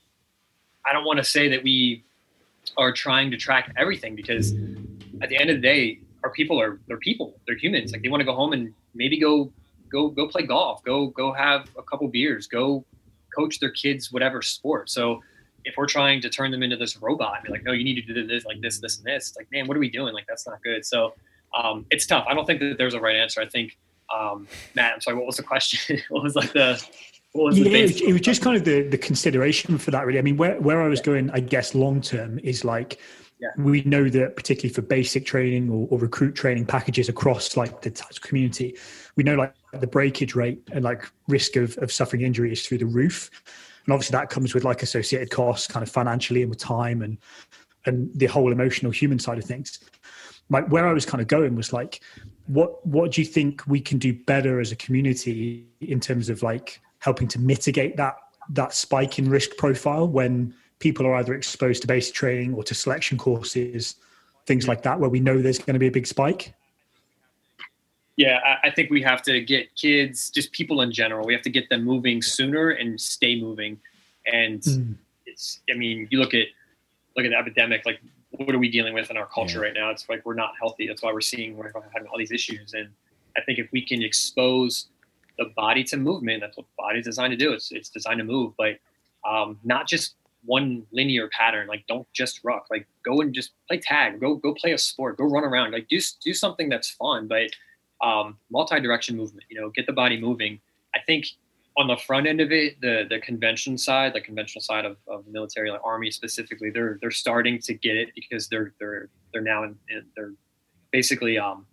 I 0.87 0.93
don't 0.93 1.05
want 1.05 1.19
to 1.19 1.25
say 1.25 1.49
that 1.49 1.62
we 1.62 2.05
are 2.76 2.93
trying 2.93 3.31
to 3.31 3.37
track 3.37 3.73
everything 3.76 4.17
because 4.17 4.53
at 5.23 5.29
the 5.29 5.37
end 5.37 5.50
of 5.50 5.57
the 5.57 5.62
day, 5.62 6.00
our 6.23 6.31
people 6.31 6.61
are 6.61 6.81
they're 6.87 6.99
people, 6.99 7.38
they're 7.47 7.57
humans. 7.57 7.93
Like 7.93 8.03
they 8.03 8.09
want 8.09 8.21
to 8.21 8.25
go 8.25 8.35
home 8.35 8.53
and 8.53 8.73
maybe 8.95 9.19
go 9.19 9.53
go 9.91 10.09
go 10.09 10.29
play 10.29 10.43
golf, 10.43 10.83
go 10.85 11.09
go 11.09 11.33
have 11.33 11.69
a 11.79 11.83
couple 11.83 12.09
beers, 12.09 12.47
go 12.47 12.85
coach 13.35 13.61
their 13.61 13.71
kids 13.71 14.12
whatever 14.12 14.43
sport. 14.43 14.91
So 14.91 15.23
if 15.64 15.75
we're 15.76 15.87
trying 15.87 16.21
to 16.21 16.29
turn 16.29 16.50
them 16.50 16.62
into 16.62 16.76
this 16.76 16.97
robot 16.99 17.43
be 17.43 17.50
like, 17.50 17.64
no, 17.64 17.73
you 17.73 17.85
need 17.85 17.95
to 17.95 18.14
do 18.14 18.26
this, 18.26 18.45
like 18.45 18.61
this, 18.61 18.79
this, 18.81 18.99
and 18.99 19.07
this, 19.07 19.29
it's 19.29 19.37
like, 19.37 19.50
man, 19.50 19.67
what 19.67 19.76
are 19.76 19.81
we 19.81 19.91
doing? 19.91 20.12
Like 20.12 20.26
that's 20.26 20.47
not 20.47 20.62
good. 20.62 20.85
So 20.85 21.14
um, 21.55 21.87
it's 21.91 22.07
tough. 22.07 22.26
I 22.29 22.35
don't 22.35 22.47
think 22.47 22.61
that 22.61 22.76
there's 22.79 22.95
a 22.95 23.00
right 23.00 23.17
answer. 23.17 23.41
I 23.41 23.47
think 23.47 23.79
um, 24.14 24.47
Matt, 24.75 24.95
I'm 24.95 25.00
sorry, 25.00 25.17
what 25.17 25.26
was 25.26 25.37
the 25.37 25.43
question? 25.43 26.00
what 26.09 26.23
was 26.23 26.37
like 26.37 26.53
the 26.53 26.83
was 27.35 27.59
yeah, 27.59 27.67
it 27.67 27.83
was, 27.83 28.00
it 28.00 28.12
was 28.12 28.21
just 28.21 28.43
kind 28.43 28.57
of 28.57 28.64
the 28.64 28.83
the 28.83 28.99
consideration 28.99 29.79
for 29.79 29.91
that. 29.91 30.07
Really, 30.07 30.19
I 30.19 30.23
mean, 30.23 30.37
where 30.37 30.61
where 30.61 30.83
I 30.83 30.88
was 30.88 31.00
going, 31.00 31.31
I 31.31 31.41
guess, 31.41 31.75
long 31.75 32.00
term 32.00 32.38
is 32.41 32.64
like 32.64 33.00
yeah. 33.41 33.49
we 33.59 33.83
know 33.83 34.09
that 34.09 34.37
particularly 34.37 34.73
for 34.73 34.83
basic 34.83 35.26
training 35.26 35.69
or, 35.69 35.88
or, 35.91 35.99
recruit 35.99 36.35
training 36.35 36.67
packages 36.67 37.09
across 37.09 37.57
like 37.57 37.83
the 37.83 37.91
community, 38.21 38.76
we 39.17 39.25
know 39.25 39.35
like 39.35 39.53
the 39.73 39.87
breakage 39.87 40.35
rate 40.35 40.62
and 40.73 40.85
like 40.85 41.11
risk 41.29 41.57
of, 41.57 41.76
of 41.79 41.91
suffering 41.91 42.23
injury 42.23 42.53
is 42.53 42.67
through 42.67 42.79
the 42.79 42.87
roof. 42.87 43.31
And 43.85 43.93
obviously 43.93 44.17
that 44.17 44.31
comes 44.31 44.55
with 44.55 44.64
like 44.64 44.83
associated 44.83 45.31
costs 45.31 45.67
kind 45.67 45.83
of 45.83 45.91
financially 45.91 46.43
and 46.43 46.50
with 46.50 46.59
time 46.59 47.03
and 47.03 47.19
and 47.87 48.09
the 48.14 48.26
whole 48.26 48.50
emotional 48.50 48.93
human 48.93 49.19
side 49.19 49.38
of 49.38 49.45
things. 49.45 49.81
Like 50.49 50.69
where 50.69 50.87
I 50.87 50.93
was 50.93 51.05
kind 51.05 51.21
of 51.21 51.26
going 51.26 51.57
was 51.57 51.73
like 51.73 52.00
what 52.47 52.87
what 52.87 53.12
do 53.12 53.21
you 53.21 53.26
think 53.26 53.67
we 53.67 53.81
can 53.81 53.99
do 53.99 54.12
better 54.12 54.61
as 54.61 54.71
a 54.71 54.76
community 54.76 55.67
in 55.81 56.00
terms 56.00 56.29
of 56.29 56.43
like 56.43 56.81
helping 57.04 57.28
to 57.28 57.38
mitigate 57.38 57.96
that 57.96 58.16
that 58.50 58.75
spike 58.75 59.18
in 59.18 59.28
risk 59.30 59.56
profile 59.56 60.06
when 60.06 60.54
people 60.78 61.06
are 61.06 61.14
either 61.16 61.34
exposed 61.34 61.80
to 61.82 61.88
basic 61.88 62.14
training 62.14 62.54
or 62.54 62.62
to 62.62 62.75
selection 62.75 63.16
courses 63.16 63.96
things 64.46 64.68
like 64.68 64.82
that 64.82 64.99
where 64.99 65.11
we 65.11 65.20
know 65.20 65.40
there's 65.40 65.58
going 65.58 65.75
to 65.75 65.78
be 65.78 65.87
a 65.87 65.90
big 65.90 66.06
spike 66.06 66.54
yeah 68.16 68.56
i 68.62 68.70
think 68.70 68.90
we 68.90 69.00
have 69.02 69.23
to 69.23 69.40
get 69.40 69.75
kids 69.76 70.30
just 70.30 70.52
people 70.52 70.80
in 70.82 70.92
general 70.92 71.26
we 71.26 71.32
have 71.32 71.42
to 71.42 71.50
get 71.50 71.68
them 71.68 71.84
moving 71.84 72.20
sooner 72.20 72.70
and 72.70 73.00
stay 73.00 73.40
moving 73.40 73.78
and 74.26 74.61
mm. 74.62 74.94
it's 75.26 75.61
i 75.70 75.75
mean 75.75 76.06
you 76.11 76.18
look 76.18 76.34
at 76.34 76.46
look 77.16 77.25
at 77.25 77.30
the 77.30 77.38
epidemic 77.38 77.87
like 77.87 78.00
what 78.38 78.54
are 78.54 78.58
we 78.58 78.68
dealing 78.68 78.94
with 78.94 79.11
in 79.11 79.16
our 79.16 79.26
culture 79.26 79.58
yeah. 79.58 79.66
right 79.66 79.75
now? 79.75 79.90
It's 79.90 80.08
like 80.08 80.25
we're 80.25 80.34
not 80.34 80.52
healthy. 80.58 80.87
That's 80.87 81.02
why 81.02 81.12
we're 81.12 81.20
seeing 81.20 81.56
we're 81.56 81.73
having 81.92 82.08
all 82.08 82.18
these 82.18 82.32
issues. 82.32 82.75
And 82.75 82.88
I 83.37 83.40
think 83.42 83.58
if 83.58 83.70
we 83.73 83.84
can 83.84 84.02
expose 84.02 84.87
the 85.38 85.47
body 85.57 85.85
to 85.85 85.97
movement, 85.97 86.41
that's 86.41 86.57
what 86.57 86.67
the 86.67 86.73
body's 86.76 87.05
designed 87.05 87.33
to 87.33 87.37
do. 87.37 87.53
It's 87.53 87.73
it's 87.73 87.88
designed 87.88 88.19
to 88.19 88.25
move, 88.25 88.53
but 88.57 88.79
um, 89.29 89.59
not 89.64 89.88
just 89.88 90.14
one 90.45 90.87
linear 90.93 91.29
pattern. 91.29 91.67
Like 91.67 91.87
don't 91.87 92.07
just 92.12 92.41
rock. 92.45 92.67
Like 92.71 92.87
go 93.05 93.21
and 93.21 93.35
just 93.35 93.53
play 93.69 93.79
tag. 93.79 94.21
Go 94.21 94.37
go 94.37 94.55
play 94.55 94.73
a 94.73 94.79
sport. 94.79 95.17
Go 95.17 95.25
run 95.25 95.45
around. 95.45 95.73
Like 95.73 95.88
do 95.88 96.00
do 96.23 96.35
something 96.35 96.69
that's 96.69 96.91
fun, 96.91 97.29
but 97.29 97.50
um, 98.03 98.37
multi-direction 98.50 99.17
movement. 99.17 99.47
You 99.49 99.61
know, 99.61 99.71
get 99.71 99.87
the 99.87 99.93
body 99.93 100.21
moving. 100.21 100.61
I 100.95 101.00
think 101.00 101.26
on 101.76 101.88
the 101.88 101.97
front 101.97 102.26
end 102.26 102.41
of 102.41 102.53
it, 102.53 102.81
the 102.81 103.07
the 103.09 103.19
convention 103.21 103.76
side, 103.76 104.12
the 104.14 104.21
conventional 104.21 104.62
side 104.62 104.85
of, 104.85 104.97
of 105.09 105.26
military, 105.26 105.71
like 105.71 105.81
army 105.85 106.11
specifically, 106.11 106.71
they're 106.71 106.99
they're 107.00 107.11
starting 107.11 107.59
to 107.61 107.75
get 107.75 107.97
it 107.97 108.11
because 108.14 108.49
they're 108.49 108.73
they're 108.79 109.09
they're 109.33 109.43
now 109.43 109.64
in, 109.64 109.76
in 109.88 110.05
they're 110.14 110.35
basically 110.93 111.38
um, 111.38 111.67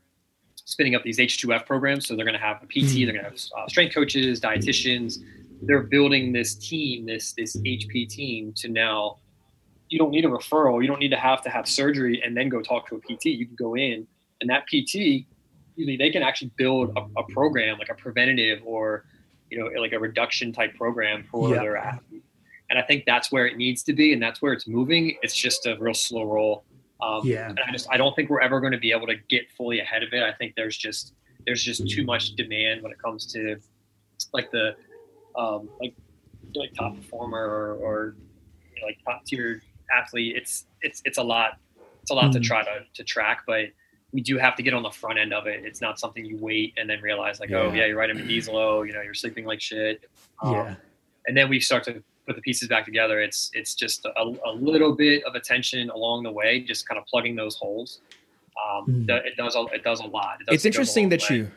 spinning 0.72 0.96
up 0.96 1.04
these 1.04 1.20
H2F 1.20 1.66
programs. 1.66 2.08
So 2.08 2.16
they're 2.16 2.26
going 2.26 2.40
to 2.40 2.44
have 2.44 2.64
a 2.64 2.66
PT, 2.66 2.70
mm-hmm. 2.70 3.06
they're 3.06 3.14
going 3.14 3.26
to 3.26 3.32
have 3.32 3.40
uh, 3.58 3.68
strength 3.68 3.94
coaches, 3.94 4.40
dietitians. 4.40 5.20
They're 5.62 5.84
building 5.84 6.32
this 6.32 6.56
team, 6.56 7.06
this 7.06 7.34
this 7.34 7.56
HP 7.58 8.10
team, 8.10 8.54
to 8.58 8.70
now. 8.70 9.18
You 9.90 10.00
don't 10.00 10.12
need 10.12 10.24
a 10.24 10.30
referral. 10.30 10.82
You 10.82 10.88
don't 10.88 11.00
need 11.00 11.12
to 11.12 11.18
have 11.18 11.42
to 11.42 11.50
have 11.50 11.68
surgery 11.68 12.22
and 12.24 12.36
then 12.36 12.48
go 12.48 12.62
talk 12.62 12.88
to 12.88 12.96
a 12.96 13.00
PT. 13.00 13.26
You 13.26 13.46
can 13.46 13.56
go 13.56 13.76
in, 13.76 14.08
and 14.40 14.50
that 14.50 14.66
PT, 14.68 15.26
usually 15.76 15.98
they 15.98 16.10
can 16.10 16.24
actually 16.24 16.52
build 16.56 16.98
a, 16.98 17.02
a 17.20 17.24
program 17.34 17.78
like 17.78 17.90
a 17.90 17.94
preventative 17.94 18.62
or 18.66 19.04
you 19.52 19.60
know, 19.60 19.82
like 19.82 19.92
a 19.92 20.00
reduction 20.00 20.54
type 20.54 20.74
program 20.76 21.26
for 21.30 21.50
yeah. 21.50 21.60
their 21.62 21.78
athletes. 21.78 22.26
And 22.70 22.80
I 22.80 22.84
think 22.84 23.04
that's 23.06 23.32
where 23.34 23.46
it 23.46 23.58
needs 23.58 23.84
to 23.84 23.94
be, 23.94 24.14
and 24.14 24.22
that's 24.24 24.42
where 24.42 24.54
it's 24.54 24.66
moving. 24.66 25.18
It's 25.22 25.36
just 25.36 25.66
a 25.66 25.76
real 25.78 25.94
slow 25.94 26.24
roll. 26.24 26.64
Um, 27.02 27.22
yeah. 27.24 27.50
And 27.50 27.60
I 27.68 27.72
just 27.72 27.88
I 27.92 27.98
don't 27.98 28.16
think 28.16 28.30
we're 28.30 28.42
ever 28.42 28.60
going 28.60 28.74
to 28.74 28.80
be 28.80 28.92
able 28.92 29.08
to 29.08 29.16
get 29.30 29.50
fully 29.52 29.80
ahead 29.80 30.04
of 30.04 30.14
it. 30.14 30.24
I 30.24 30.34
think 30.34 30.56
there's 30.56 30.78
just 30.78 31.14
there's 31.46 31.64
just 31.64 31.88
too 31.90 32.04
much 32.04 32.36
demand 32.36 32.84
when 32.84 32.92
it 32.92 33.02
comes 33.02 33.26
to 33.34 33.58
like 34.34 34.52
the 34.52 34.76
um, 35.36 35.70
like 35.80 35.96
like 36.56 36.74
top 36.74 36.96
performer 36.96 37.40
or, 37.40 37.76
or 37.76 38.16
you 38.76 38.82
know, 38.82 38.88
like 38.88 39.00
top 39.06 39.26
tier 39.26 39.62
athlete. 39.94 40.36
It's 40.36 40.66
it's 40.82 41.02
it's 41.06 41.18
a 41.18 41.24
lot. 41.24 41.58
It's 42.02 42.12
a 42.12 42.14
lot 42.14 42.26
mm-hmm. 42.26 42.34
to 42.34 42.40
try 42.40 42.64
to 42.64 42.84
to 42.94 43.04
track, 43.04 43.44
but 43.48 43.66
we 44.12 44.22
do 44.22 44.38
have 44.38 44.56
to 44.58 44.64
get 44.64 44.74
on 44.74 44.84
the 44.84 44.92
front 44.92 45.18
end 45.20 45.34
of 45.34 45.48
it. 45.48 45.64
It's 45.64 45.82
not 45.82 46.00
something 46.00 46.26
you 46.26 46.38
wait 46.38 46.74
and 46.78 46.90
then 46.90 47.02
realize 47.02 47.40
like, 47.40 47.52
oh, 47.52 47.68
yeah. 47.68 47.70
oh 47.70 47.74
yeah, 47.74 47.86
you're 47.86 47.98
right. 47.98 48.10
In 48.10 48.18
the 48.18 48.24
knees 48.24 48.50
low. 48.50 48.84
You 48.84 48.94
know, 48.94 49.02
you're 49.02 49.14
sleeping 49.14 49.46
like 49.46 49.62
shit. 49.62 50.04
Um, 50.44 50.54
yeah. 50.54 50.76
And 51.28 51.38
then 51.38 51.50
we 51.50 51.60
start 51.60 51.84
to 51.86 52.04
put 52.32 52.38
the 52.38 52.42
pieces 52.42 52.68
back 52.68 52.86
together. 52.86 53.20
It's 53.20 53.52
it's 53.54 53.76
just 53.76 54.06
a, 54.06 54.12
a, 54.46 54.52
little 54.52 54.96
bit 54.96 55.24
of 55.26 55.36
attention 55.36 55.90
along 55.90 56.24
the 56.24 56.32
way, 56.32 56.62
just 56.62 56.88
kind 56.88 56.98
of 56.98 57.06
plugging 57.06 57.36
those 57.36 57.56
holes. 57.56 58.00
Um, 58.58 58.86
mm. 58.88 59.10
It 59.26 59.36
does 59.38 59.56
it 59.56 59.84
does 59.84 60.00
a 60.00 60.08
lot. 60.08 60.38
It 60.48 60.54
it's 60.54 60.66
interesting 60.66 61.10
that 61.10 61.30
way. 61.30 61.38
you. 61.38 61.52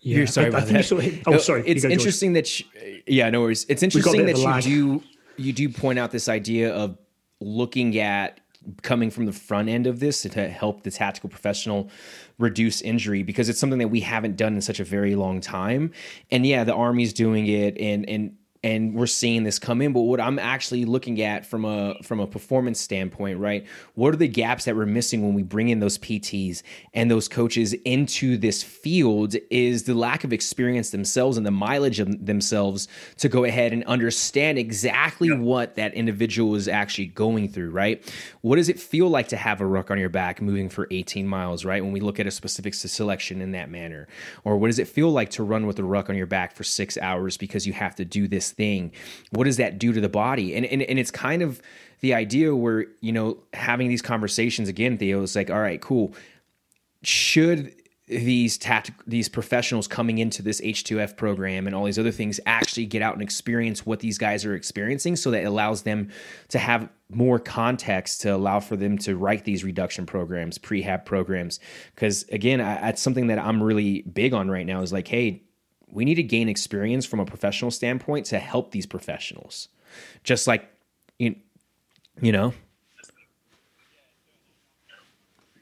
Yeah, 0.00 0.18
you're 0.18 0.26
sorry 0.26 0.46
I, 0.46 0.48
about 0.50 0.62
I 0.62 0.72
that. 0.72 0.84
So, 0.84 1.00
oh, 1.26 1.38
sorry. 1.38 1.62
It's 1.66 1.84
interesting 1.84 2.32
that. 2.32 2.60
You, 2.60 2.66
yeah, 3.06 3.30
no 3.30 3.40
worries. 3.40 3.66
It's 3.68 3.82
interesting 3.82 4.26
that 4.26 4.38
you 4.38 5.00
do 5.00 5.04
you 5.36 5.52
do 5.52 5.68
point 5.68 5.98
out 5.98 6.10
this 6.10 6.28
idea 6.28 6.72
of 6.74 6.98
looking 7.40 7.98
at 7.98 8.40
coming 8.82 9.10
from 9.10 9.26
the 9.26 9.32
front 9.32 9.68
end 9.68 9.86
of 9.86 9.98
this 9.98 10.22
to 10.22 10.48
help 10.48 10.84
the 10.84 10.90
tactical 10.90 11.28
professional 11.28 11.90
reduce 12.38 12.80
injury 12.80 13.22
because 13.22 13.48
it's 13.48 13.58
something 13.58 13.80
that 13.80 13.88
we 13.88 14.00
haven't 14.00 14.36
done 14.36 14.54
in 14.54 14.60
such 14.60 14.78
a 14.78 14.84
very 14.84 15.16
long 15.16 15.40
time. 15.40 15.90
And 16.30 16.46
yeah, 16.46 16.62
the 16.62 16.74
army's 16.74 17.12
doing 17.12 17.46
it 17.46 17.76
and 17.78 18.08
and 18.08 18.36
and 18.64 18.94
we're 18.94 19.06
seeing 19.06 19.42
this 19.42 19.58
come 19.58 19.82
in 19.82 19.92
but 19.92 20.02
what 20.02 20.20
i'm 20.20 20.38
actually 20.38 20.84
looking 20.84 21.20
at 21.20 21.44
from 21.44 21.64
a 21.64 21.94
from 22.02 22.20
a 22.20 22.26
performance 22.26 22.80
standpoint 22.80 23.38
right 23.38 23.66
what 23.94 24.14
are 24.14 24.16
the 24.16 24.28
gaps 24.28 24.64
that 24.64 24.76
we're 24.76 24.86
missing 24.86 25.22
when 25.22 25.34
we 25.34 25.42
bring 25.42 25.68
in 25.68 25.80
those 25.80 25.98
pts 25.98 26.62
and 26.94 27.10
those 27.10 27.28
coaches 27.28 27.72
into 27.84 28.36
this 28.36 28.62
field 28.62 29.34
is 29.50 29.84
the 29.84 29.94
lack 29.94 30.22
of 30.22 30.32
experience 30.32 30.90
themselves 30.90 31.36
and 31.36 31.44
the 31.44 31.50
mileage 31.50 31.98
of 31.98 32.24
themselves 32.24 32.86
to 33.16 33.28
go 33.28 33.44
ahead 33.44 33.72
and 33.72 33.82
understand 33.84 34.58
exactly 34.58 35.28
yeah. 35.28 35.38
what 35.38 35.74
that 35.74 35.92
individual 35.94 36.54
is 36.54 36.68
actually 36.68 37.06
going 37.06 37.48
through 37.48 37.70
right 37.70 38.12
what 38.42 38.56
does 38.56 38.68
it 38.68 38.78
feel 38.78 39.08
like 39.08 39.28
to 39.28 39.36
have 39.36 39.60
a 39.60 39.66
ruck 39.66 39.90
on 39.90 39.98
your 39.98 40.08
back 40.08 40.40
moving 40.40 40.68
for 40.68 40.86
18 40.90 41.26
miles 41.26 41.64
right 41.64 41.82
when 41.82 41.92
we 41.92 42.00
look 42.00 42.20
at 42.20 42.26
a 42.26 42.30
specific 42.30 42.74
selection 42.74 43.40
in 43.40 43.52
that 43.52 43.68
manner 43.70 44.06
or 44.44 44.56
what 44.56 44.68
does 44.68 44.78
it 44.78 44.86
feel 44.86 45.10
like 45.10 45.30
to 45.30 45.42
run 45.42 45.66
with 45.66 45.78
a 45.78 45.84
ruck 45.84 46.08
on 46.08 46.16
your 46.16 46.26
back 46.26 46.54
for 46.54 46.62
six 46.62 46.96
hours 46.98 47.36
because 47.36 47.66
you 47.66 47.72
have 47.72 47.94
to 47.94 48.04
do 48.04 48.28
this 48.28 48.51
thing? 48.52 48.92
What 49.30 49.44
does 49.44 49.56
that 49.56 49.78
do 49.78 49.92
to 49.92 50.00
the 50.00 50.08
body? 50.08 50.54
And 50.54 50.64
and, 50.66 50.82
and 50.82 50.98
it's 50.98 51.10
kind 51.10 51.42
of 51.42 51.60
the 52.00 52.14
idea 52.14 52.54
where 52.54 52.86
you 53.00 53.12
know 53.12 53.38
having 53.52 53.88
these 53.88 54.02
conversations 54.02 54.68
again 54.68 54.98
theo 54.98 55.22
is 55.22 55.34
like 55.34 55.50
all 55.50 55.60
right 55.60 55.80
cool. 55.80 56.14
Should 57.02 57.74
these 58.08 58.58
tactic 58.58 58.94
these 59.06 59.28
professionals 59.28 59.86
coming 59.86 60.18
into 60.18 60.42
this 60.42 60.60
H2F 60.60 61.16
program 61.16 61.66
and 61.66 61.74
all 61.74 61.84
these 61.84 61.98
other 61.98 62.10
things 62.10 62.40
actually 62.46 62.86
get 62.86 63.00
out 63.00 63.14
and 63.14 63.22
experience 63.22 63.86
what 63.86 64.00
these 64.00 64.18
guys 64.18 64.44
are 64.44 64.54
experiencing 64.54 65.16
so 65.16 65.30
that 65.30 65.42
it 65.42 65.46
allows 65.46 65.82
them 65.82 66.10
to 66.48 66.58
have 66.58 66.88
more 67.10 67.38
context 67.38 68.20
to 68.22 68.34
allow 68.34 68.58
for 68.58 68.76
them 68.76 68.98
to 68.98 69.16
write 69.16 69.44
these 69.44 69.64
reduction 69.64 70.04
programs 70.04 70.58
prehab 70.58 71.04
programs? 71.04 71.60
Because 71.94 72.24
again 72.24 72.60
I, 72.60 72.80
that's 72.80 73.00
something 73.02 73.28
that 73.28 73.38
i'm 73.38 73.62
really 73.62 74.02
big 74.02 74.34
on 74.34 74.50
right 74.50 74.66
now 74.66 74.82
is 74.82 74.92
like 74.92 75.08
hey 75.08 75.42
we 75.92 76.04
need 76.04 76.14
to 76.14 76.22
gain 76.22 76.48
experience 76.48 77.04
from 77.04 77.20
a 77.20 77.24
professional 77.24 77.70
standpoint 77.70 78.26
to 78.26 78.38
help 78.38 78.72
these 78.72 78.86
professionals. 78.86 79.68
Just 80.24 80.46
like 80.46 80.68
you, 81.18 81.36
you 82.20 82.32
know. 82.32 82.54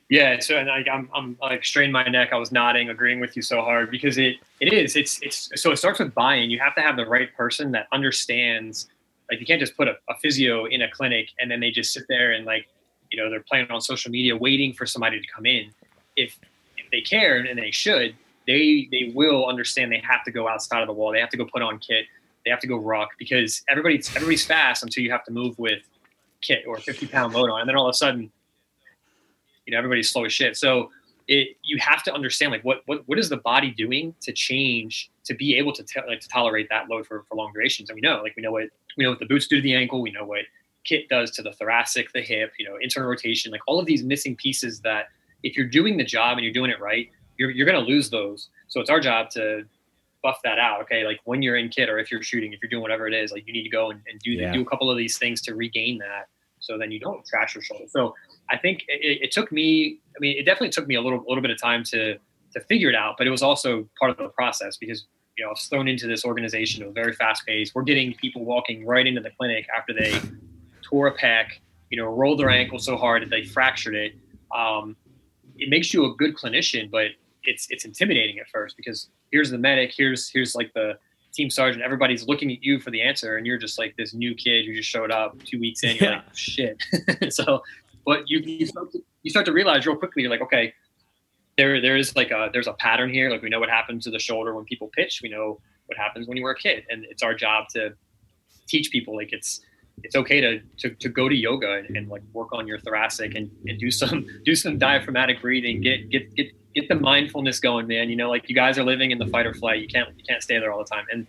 Yeah, 0.08 0.40
so 0.40 0.56
and 0.56 0.70
I, 0.70 0.84
I'm 0.90 1.08
I'm 1.14 1.36
like 1.40 1.64
strained 1.64 1.92
my 1.92 2.04
neck. 2.04 2.30
I 2.32 2.36
was 2.36 2.50
nodding, 2.50 2.90
agreeing 2.90 3.20
with 3.20 3.36
you 3.36 3.42
so 3.42 3.60
hard 3.60 3.90
because 3.90 4.18
it 4.18 4.36
it 4.60 4.72
is 4.72 4.96
it's 4.96 5.20
it's 5.22 5.50
so 5.60 5.72
it 5.72 5.76
starts 5.76 5.98
with 5.98 6.14
buy-in. 6.14 6.50
You 6.50 6.58
have 6.60 6.74
to 6.76 6.80
have 6.80 6.96
the 6.96 7.06
right 7.06 7.34
person 7.36 7.72
that 7.72 7.86
understands. 7.92 8.88
Like 9.30 9.38
you 9.38 9.46
can't 9.46 9.60
just 9.60 9.76
put 9.76 9.86
a, 9.86 9.96
a 10.08 10.16
physio 10.20 10.64
in 10.66 10.82
a 10.82 10.90
clinic 10.90 11.28
and 11.38 11.48
then 11.48 11.60
they 11.60 11.70
just 11.70 11.92
sit 11.92 12.04
there 12.08 12.32
and 12.32 12.44
like 12.44 12.66
you 13.10 13.22
know 13.22 13.30
they're 13.30 13.44
playing 13.48 13.70
on 13.70 13.80
social 13.80 14.10
media 14.10 14.36
waiting 14.36 14.72
for 14.72 14.86
somebody 14.86 15.20
to 15.20 15.26
come 15.32 15.46
in. 15.46 15.70
If 16.16 16.38
if 16.76 16.90
they 16.90 17.00
care 17.00 17.38
and 17.38 17.58
they 17.58 17.70
should, 17.70 18.16
they 18.50 18.88
they 18.90 19.12
will 19.14 19.46
understand 19.46 19.92
they 19.92 20.02
have 20.04 20.24
to 20.24 20.32
go 20.32 20.48
outside 20.48 20.80
of 20.80 20.88
the 20.88 20.92
wall. 20.92 21.12
They 21.12 21.20
have 21.20 21.30
to 21.30 21.36
go 21.36 21.44
put 21.44 21.62
on 21.62 21.78
kit. 21.78 22.06
They 22.44 22.50
have 22.50 22.60
to 22.60 22.66
go 22.66 22.76
rock 22.76 23.10
because 23.18 23.62
everybody's 23.68 24.14
everybody's 24.16 24.44
fast 24.44 24.82
until 24.82 25.04
you 25.04 25.10
have 25.12 25.24
to 25.24 25.32
move 25.32 25.58
with 25.58 25.82
kit 26.40 26.64
or 26.66 26.78
50 26.78 27.06
pound 27.06 27.32
load 27.32 27.50
on, 27.50 27.60
and 27.60 27.68
then 27.68 27.76
all 27.76 27.86
of 27.86 27.92
a 27.92 27.96
sudden, 27.96 28.32
you 29.66 29.72
know, 29.72 29.78
everybody's 29.78 30.10
slow 30.10 30.24
as 30.24 30.32
shit. 30.32 30.56
So 30.56 30.90
it 31.28 31.56
you 31.62 31.78
have 31.78 32.02
to 32.02 32.12
understand 32.12 32.50
like 32.50 32.64
what 32.64 32.82
what 32.86 33.06
what 33.06 33.18
is 33.18 33.28
the 33.28 33.36
body 33.36 33.70
doing 33.70 34.14
to 34.22 34.32
change 34.32 35.10
to 35.24 35.34
be 35.34 35.56
able 35.56 35.72
to 35.72 35.84
t- 35.84 36.00
like 36.08 36.20
to 36.20 36.28
tolerate 36.28 36.68
that 36.70 36.88
load 36.88 37.06
for, 37.06 37.24
for 37.28 37.36
long 37.36 37.52
durations. 37.52 37.88
And 37.88 37.94
we 37.94 38.00
know 38.00 38.20
like 38.22 38.34
we 38.36 38.42
know 38.42 38.52
what 38.52 38.64
we 38.96 39.04
know 39.04 39.10
what 39.10 39.20
the 39.20 39.26
boots 39.26 39.46
do 39.46 39.56
to 39.56 39.62
the 39.62 39.74
ankle. 39.74 40.02
We 40.02 40.10
know 40.10 40.24
what 40.24 40.42
kit 40.82 41.08
does 41.08 41.30
to 41.32 41.42
the 41.42 41.52
thoracic, 41.52 42.12
the 42.12 42.22
hip. 42.22 42.52
You 42.58 42.68
know, 42.68 42.78
internal 42.80 43.08
rotation, 43.08 43.52
like 43.52 43.60
all 43.68 43.78
of 43.78 43.86
these 43.86 44.02
missing 44.02 44.34
pieces 44.34 44.80
that 44.80 45.06
if 45.44 45.56
you're 45.56 45.68
doing 45.68 45.96
the 45.96 46.04
job 46.04 46.36
and 46.36 46.44
you're 46.44 46.52
doing 46.52 46.70
it 46.70 46.80
right, 46.80 47.10
you're, 47.40 47.50
you're 47.50 47.66
going 47.66 47.82
to 47.82 47.90
lose 47.90 48.10
those. 48.10 48.50
So 48.68 48.80
it's 48.80 48.90
our 48.90 49.00
job 49.00 49.30
to 49.30 49.64
buff 50.22 50.40
that 50.44 50.58
out. 50.58 50.82
Okay. 50.82 51.04
Like 51.04 51.20
when 51.24 51.40
you're 51.40 51.56
in 51.56 51.70
kit 51.70 51.88
or 51.88 51.98
if 51.98 52.12
you're 52.12 52.22
shooting, 52.22 52.52
if 52.52 52.60
you're 52.62 52.68
doing 52.68 52.82
whatever 52.82 53.08
it 53.08 53.14
is, 53.14 53.32
like 53.32 53.46
you 53.46 53.52
need 53.54 53.62
to 53.62 53.70
go 53.70 53.90
and, 53.90 54.00
and 54.08 54.20
do, 54.20 54.32
yeah. 54.32 54.52
do 54.52 54.60
a 54.60 54.64
couple 54.66 54.90
of 54.90 54.98
these 54.98 55.16
things 55.16 55.40
to 55.42 55.54
regain 55.54 55.96
that. 55.98 56.28
So 56.58 56.76
then 56.76 56.90
you 56.90 57.00
don't 57.00 57.24
trash 57.24 57.54
your 57.54 57.62
shoulder. 57.62 57.86
So 57.88 58.14
I 58.50 58.58
think 58.58 58.84
it, 58.88 59.22
it 59.22 59.32
took 59.32 59.50
me, 59.50 60.00
I 60.14 60.18
mean, 60.20 60.36
it 60.36 60.44
definitely 60.44 60.68
took 60.68 60.86
me 60.86 60.96
a 60.96 61.00
little, 61.00 61.20
a 61.20 61.26
little 61.26 61.40
bit 61.40 61.50
of 61.50 61.58
time 61.58 61.82
to, 61.84 62.18
to 62.52 62.60
figure 62.68 62.90
it 62.90 62.94
out, 62.94 63.14
but 63.16 63.26
it 63.26 63.30
was 63.30 63.42
also 63.42 63.88
part 63.98 64.10
of 64.10 64.18
the 64.18 64.28
process 64.28 64.76
because, 64.76 65.06
you 65.38 65.44
know, 65.44 65.48
I 65.48 65.52
was 65.52 65.64
thrown 65.64 65.88
into 65.88 66.06
this 66.06 66.26
organization. 66.26 66.82
It 66.82 66.86
was 66.88 66.94
very 66.94 67.14
fast 67.14 67.46
pace. 67.46 67.74
We're 67.74 67.84
getting 67.84 68.12
people 68.14 68.44
walking 68.44 68.84
right 68.84 69.06
into 69.06 69.22
the 69.22 69.30
clinic 69.30 69.66
after 69.74 69.94
they 69.94 70.20
tore 70.82 71.06
a 71.06 71.16
pec, 71.16 71.46
you 71.88 71.96
know, 71.96 72.04
rolled 72.04 72.38
their 72.38 72.50
ankle 72.50 72.78
so 72.78 72.98
hard 72.98 73.22
that 73.22 73.30
they 73.30 73.44
fractured 73.44 73.94
it. 73.94 74.14
Um, 74.54 74.96
it 75.56 75.70
makes 75.70 75.94
you 75.94 76.04
a 76.04 76.14
good 76.16 76.34
clinician, 76.34 76.90
but 76.90 77.12
it's 77.44 77.66
it's 77.70 77.84
intimidating 77.84 78.38
at 78.38 78.48
first 78.48 78.76
because 78.76 79.08
here's 79.30 79.50
the 79.50 79.58
medic, 79.58 79.92
here's 79.96 80.28
here's 80.28 80.54
like 80.54 80.72
the 80.74 80.98
team 81.32 81.50
sergeant, 81.50 81.82
everybody's 81.82 82.26
looking 82.26 82.50
at 82.50 82.62
you 82.62 82.80
for 82.80 82.90
the 82.90 83.00
answer, 83.00 83.36
and 83.36 83.46
you're 83.46 83.58
just 83.58 83.78
like 83.78 83.94
this 83.96 84.14
new 84.14 84.34
kid 84.34 84.66
who 84.66 84.74
just 84.74 84.88
showed 84.88 85.10
up 85.10 85.42
two 85.44 85.60
weeks 85.60 85.82
in. 85.84 85.96
You're 85.96 86.10
yeah. 86.10 86.16
like, 86.16 86.34
shit. 86.36 86.76
so, 87.32 87.62
but 88.04 88.28
you 88.28 88.40
you 88.40 88.66
start, 88.66 88.90
to, 88.92 89.00
you 89.22 89.30
start 89.30 89.46
to 89.46 89.52
realize 89.52 89.86
real 89.86 89.96
quickly, 89.96 90.22
you're 90.22 90.30
like, 90.30 90.40
okay, 90.42 90.74
there 91.56 91.80
there 91.80 91.96
is 91.96 92.16
like 92.16 92.30
a 92.30 92.50
there's 92.52 92.66
a 92.66 92.72
pattern 92.74 93.12
here. 93.12 93.30
Like 93.30 93.42
we 93.42 93.48
know 93.48 93.60
what 93.60 93.70
happens 93.70 94.04
to 94.04 94.10
the 94.10 94.18
shoulder 94.18 94.54
when 94.54 94.64
people 94.64 94.88
pitch. 94.88 95.20
We 95.22 95.28
know 95.28 95.60
what 95.86 95.98
happens 95.98 96.28
when 96.28 96.36
you 96.36 96.42
were 96.42 96.52
a 96.52 96.58
kid, 96.58 96.84
and 96.90 97.04
it's 97.08 97.22
our 97.22 97.34
job 97.34 97.68
to 97.74 97.94
teach 98.66 98.90
people 98.90 99.16
like 99.16 99.32
it's 99.32 99.60
it's 100.02 100.16
okay 100.16 100.40
to, 100.40 100.60
to, 100.78 100.94
to 100.94 101.10
go 101.10 101.28
to 101.28 101.34
yoga 101.34 101.72
and, 101.72 101.94
and, 101.94 102.08
like 102.08 102.22
work 102.32 102.54
on 102.54 102.66
your 102.66 102.78
thoracic 102.78 103.34
and, 103.34 103.50
and 103.66 103.78
do 103.78 103.90
some 103.90 104.26
do 104.44 104.54
some 104.54 104.78
diaphragmatic 104.78 105.42
breathing 105.42 105.80
get 105.80 106.08
get 106.10 106.34
get 106.34 106.46
get 106.74 106.88
the 106.88 106.94
mindfulness 106.94 107.60
going, 107.60 107.86
man. 107.86 108.08
You 108.08 108.16
know, 108.16 108.30
like 108.30 108.48
you 108.48 108.54
guys 108.54 108.78
are 108.78 108.84
living 108.84 109.10
in 109.10 109.18
the 109.18 109.26
fight 109.26 109.46
or 109.46 109.54
flight. 109.54 109.80
You 109.80 109.88
can't 109.88 110.08
you 110.16 110.24
can't 110.24 110.42
stay 110.42 110.58
there 110.58 110.72
all 110.72 110.78
the 110.78 110.84
time. 110.84 111.06
And 111.10 111.26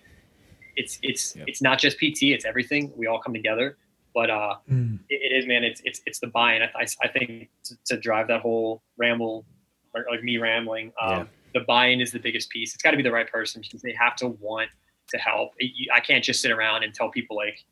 it's 0.76 1.00
it's 1.02 1.36
yep. 1.36 1.46
it's 1.48 1.62
not 1.62 1.80
just 1.80 1.98
PT. 1.98 2.24
It's 2.24 2.46
everything. 2.46 2.92
We 2.96 3.08
all 3.08 3.20
come 3.20 3.34
together. 3.34 3.78
But 4.14 4.30
uh, 4.30 4.56
mm. 4.70 5.00
it, 5.10 5.32
it 5.32 5.36
is, 5.38 5.48
man. 5.48 5.64
It's 5.64 5.82
it's 5.86 6.02
it's 6.06 6.20
the 6.20 6.28
buy-in. 6.28 6.62
I, 6.62 6.86
I 7.02 7.08
think 7.08 7.50
to, 7.66 7.76
to, 7.86 7.98
drive 7.98 8.28
that 8.28 8.42
whole 8.42 8.82
ramble, 8.98 9.46
or 9.94 10.06
like 10.10 10.22
me 10.22 10.38
rambling, 10.38 10.92
um, 11.02 11.12
yeah. 11.12 11.26
the 11.54 11.60
buy-in 11.62 12.02
is 12.02 12.12
the 12.12 12.20
biggest 12.20 12.50
piece. 12.50 12.74
It's 12.74 12.84
got 12.84 12.92
to 12.92 12.98
be 12.98 13.04
the 13.04 13.12
right 13.12 13.32
person 13.32 13.62
because 13.62 13.82
they 13.82 13.94
have 13.94 14.18
to 14.18 14.28
want 14.28 14.70
to 15.10 15.18
help. 15.18 15.52
I 15.94 16.02
can't 16.02 16.24
just 16.24 16.42
sit 16.42 16.52
around 16.52 16.84
and 16.84 16.94
tell 16.94 17.10
people 17.10 17.38
like, 17.38 17.64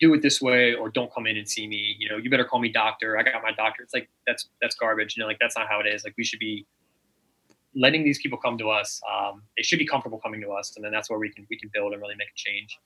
do 0.00 0.12
it 0.14 0.22
this 0.22 0.40
way 0.40 0.74
or 0.74 0.90
don't 0.90 1.12
come 1.12 1.26
in 1.26 1.36
and 1.36 1.48
see 1.48 1.66
me. 1.66 1.96
You 1.98 2.08
know, 2.08 2.16
you 2.16 2.30
better 2.30 2.44
call 2.44 2.60
me 2.60 2.70
doctor. 2.70 3.18
I 3.18 3.22
got 3.22 3.42
my 3.42 3.52
doctor. 3.52 3.82
It's 3.82 3.94
like 3.94 4.08
that's 4.26 4.48
that's 4.60 4.76
garbage. 4.76 5.16
You 5.16 5.22
know, 5.22 5.26
like 5.26 5.38
that's 5.40 5.56
not 5.56 5.68
how 5.68 5.80
it 5.80 5.86
is. 5.86 6.04
Like 6.04 6.14
we 6.16 6.24
should 6.24 6.38
be 6.38 6.66
letting 7.76 8.02
these 8.02 8.18
people 8.18 8.38
come 8.38 8.58
to 8.58 8.70
us. 8.70 9.00
Um, 9.12 9.42
they 9.56 9.62
should 9.62 9.78
be 9.78 9.86
comfortable 9.86 10.18
coming 10.18 10.40
to 10.40 10.50
us, 10.50 10.74
and 10.76 10.84
then 10.84 10.92
that's 10.92 11.08
where 11.10 11.18
we 11.18 11.30
can 11.30 11.46
we 11.50 11.58
can 11.58 11.70
build 11.72 11.92
and 11.92 12.02
really 12.02 12.16
make 12.16 12.28
a 12.28 12.36
change. 12.36 12.78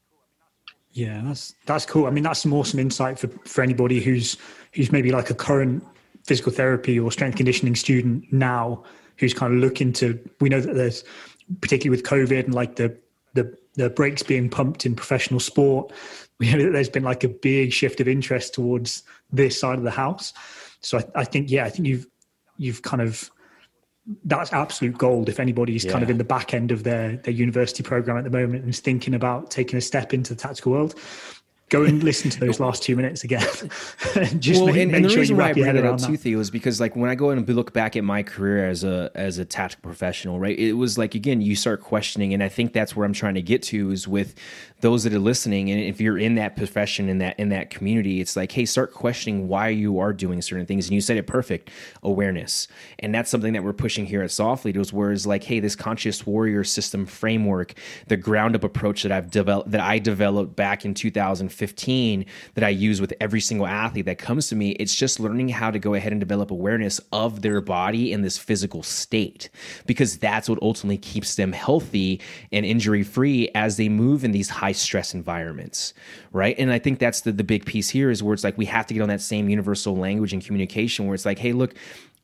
Yeah, 0.92 1.22
that's 1.24 1.54
that's 1.66 1.86
cool. 1.86 2.06
I 2.06 2.10
mean, 2.10 2.24
that's 2.24 2.40
some 2.40 2.52
awesome 2.52 2.80
insight 2.80 3.18
for, 3.18 3.28
for 3.46 3.62
anybody 3.62 4.00
who's 4.00 4.36
who's 4.74 4.90
maybe 4.90 5.12
like 5.12 5.30
a 5.30 5.34
current 5.34 5.84
physical 6.24 6.52
therapy 6.52 6.98
or 6.98 7.10
strength 7.10 7.36
conditioning 7.36 7.74
student 7.76 8.30
now 8.32 8.84
who's 9.16 9.32
kind 9.32 9.54
of 9.54 9.60
looking 9.60 9.92
to. 9.94 10.18
We 10.40 10.48
know 10.48 10.60
that 10.60 10.74
there's 10.74 11.04
particularly 11.60 11.96
with 11.96 12.04
COVID 12.04 12.44
and 12.44 12.54
like 12.54 12.76
the 12.76 12.96
the 13.34 13.56
the 13.74 13.88
brakes 13.88 14.22
being 14.22 14.50
pumped 14.50 14.84
in 14.84 14.94
professional 14.94 15.40
sport. 15.40 15.92
We 16.40 16.50
know 16.50 16.64
that 16.64 16.70
there's 16.72 16.88
been 16.88 17.02
like 17.02 17.22
a 17.22 17.28
big 17.28 17.70
shift 17.70 18.00
of 18.00 18.08
interest 18.08 18.54
towards 18.54 19.02
this 19.30 19.60
side 19.60 19.76
of 19.76 19.84
the 19.84 19.90
house. 19.90 20.32
So 20.80 20.96
I, 20.96 21.04
I 21.16 21.24
think 21.24 21.50
yeah, 21.50 21.66
I 21.66 21.68
think 21.68 21.86
you've 21.86 22.06
you've 22.56 22.80
kind 22.80 23.02
of 23.02 23.30
that's 24.24 24.52
absolute 24.52 24.96
gold 24.96 25.28
if 25.28 25.38
anybody's 25.38 25.84
yeah. 25.84 25.92
kind 25.92 26.02
of 26.02 26.10
in 26.10 26.18
the 26.18 26.24
back 26.24 26.54
end 26.54 26.70
of 26.70 26.84
their 26.84 27.16
their 27.18 27.34
university 27.34 27.82
program 27.82 28.16
at 28.16 28.24
the 28.24 28.30
moment 28.30 28.62
and 28.62 28.70
is 28.70 28.80
thinking 28.80 29.14
about 29.14 29.50
taking 29.50 29.76
a 29.76 29.80
step 29.80 30.14
into 30.14 30.34
the 30.34 30.40
tactical 30.40 30.72
world 30.72 30.94
go 31.70 31.84
and 31.84 32.02
listen 32.02 32.30
to 32.30 32.40
those 32.40 32.60
last 32.60 32.82
two 32.82 32.96
minutes 32.96 33.24
again. 33.24 33.40
Just 34.40 34.60
well, 34.60 34.66
make, 34.66 34.76
and, 34.76 34.90
make 34.90 34.96
and 34.96 35.04
the 35.04 35.08
sure 35.08 35.20
reason 35.20 35.36
why 35.36 35.50
I 35.50 35.52
bring 35.52 35.72
that 35.72 35.86
up 35.86 36.00
too, 36.00 36.16
Theo, 36.16 36.40
is 36.40 36.50
because 36.50 36.80
like 36.80 36.96
when 36.96 37.08
I 37.08 37.14
go 37.14 37.30
and 37.30 37.48
look 37.48 37.72
back 37.72 37.96
at 37.96 38.04
my 38.04 38.22
career 38.22 38.68
as 38.68 38.84
a 38.84 39.10
as 39.14 39.38
a 39.38 39.44
tactical 39.44 39.88
professional, 39.88 40.38
right? 40.38 40.58
It 40.58 40.74
was 40.74 40.98
like 40.98 41.14
again, 41.14 41.40
you 41.40 41.56
start 41.56 41.80
questioning, 41.80 42.34
and 42.34 42.42
I 42.42 42.48
think 42.48 42.72
that's 42.72 42.94
where 42.94 43.06
I'm 43.06 43.12
trying 43.12 43.34
to 43.34 43.42
get 43.42 43.62
to 43.64 43.90
is 43.92 44.06
with 44.06 44.34
those 44.80 45.04
that 45.04 45.14
are 45.14 45.20
listening, 45.20 45.70
and 45.70 45.80
if 45.80 46.00
you're 46.00 46.18
in 46.18 46.34
that 46.34 46.56
profession 46.56 47.08
in 47.08 47.18
that 47.18 47.38
in 47.38 47.50
that 47.50 47.70
community, 47.70 48.20
it's 48.20 48.36
like, 48.36 48.50
hey, 48.50 48.64
start 48.64 48.92
questioning 48.92 49.46
why 49.46 49.68
you 49.68 50.00
are 50.00 50.12
doing 50.12 50.42
certain 50.42 50.66
things. 50.66 50.86
And 50.86 50.94
you 50.94 51.00
said 51.00 51.16
it 51.16 51.26
perfect, 51.28 51.70
awareness, 52.02 52.66
and 52.98 53.14
that's 53.14 53.30
something 53.30 53.52
that 53.52 53.62
we're 53.62 53.72
pushing 53.72 54.06
here 54.06 54.22
at 54.22 54.30
Soflete. 54.30 54.76
Was 54.76 54.92
where 54.92 55.12
is 55.12 55.26
like, 55.26 55.44
hey, 55.44 55.60
this 55.60 55.76
conscious 55.76 56.26
warrior 56.26 56.64
system 56.64 57.06
framework, 57.06 57.74
the 58.08 58.16
ground 58.16 58.56
up 58.56 58.64
approach 58.64 59.04
that 59.04 59.12
I've 59.12 59.30
developed 59.30 59.70
that 59.70 59.80
I 59.80 60.00
developed 60.00 60.56
back 60.56 60.84
in 60.84 60.94
2015 60.94 61.59
15 61.60 62.24
that 62.54 62.64
I 62.64 62.70
use 62.70 63.02
with 63.02 63.12
every 63.20 63.40
single 63.40 63.66
athlete 63.66 64.06
that 64.06 64.16
comes 64.16 64.48
to 64.48 64.56
me. 64.56 64.70
It's 64.70 64.96
just 64.96 65.20
learning 65.20 65.50
how 65.50 65.70
to 65.70 65.78
go 65.78 65.92
ahead 65.92 66.10
and 66.10 66.18
develop 66.18 66.50
awareness 66.50 66.98
of 67.12 67.42
their 67.42 67.60
body 67.60 68.12
in 68.12 68.22
this 68.22 68.38
physical 68.38 68.82
state 68.82 69.50
because 69.84 70.16
that's 70.16 70.48
what 70.48 70.58
ultimately 70.62 70.96
keeps 70.96 71.36
them 71.36 71.52
healthy 71.52 72.18
and 72.50 72.64
injury 72.64 73.02
free 73.02 73.50
as 73.54 73.76
they 73.76 73.90
move 73.90 74.24
in 74.24 74.32
these 74.32 74.48
high 74.48 74.72
stress 74.72 75.12
environments, 75.12 75.92
right? 76.32 76.58
And 76.58 76.72
I 76.72 76.78
think 76.78 76.98
that's 76.98 77.20
the, 77.20 77.32
the 77.32 77.44
big 77.44 77.66
piece 77.66 77.90
here 77.90 78.10
is 78.10 78.22
where 78.22 78.32
it's 78.32 78.42
like 78.42 78.56
we 78.56 78.64
have 78.64 78.86
to 78.86 78.94
get 78.94 79.02
on 79.02 79.10
that 79.10 79.20
same 79.20 79.50
universal 79.50 79.94
language 79.94 80.32
and 80.32 80.42
communication 80.42 81.06
where 81.06 81.14
it's 81.14 81.26
like, 81.26 81.38
hey, 81.38 81.52
look, 81.52 81.74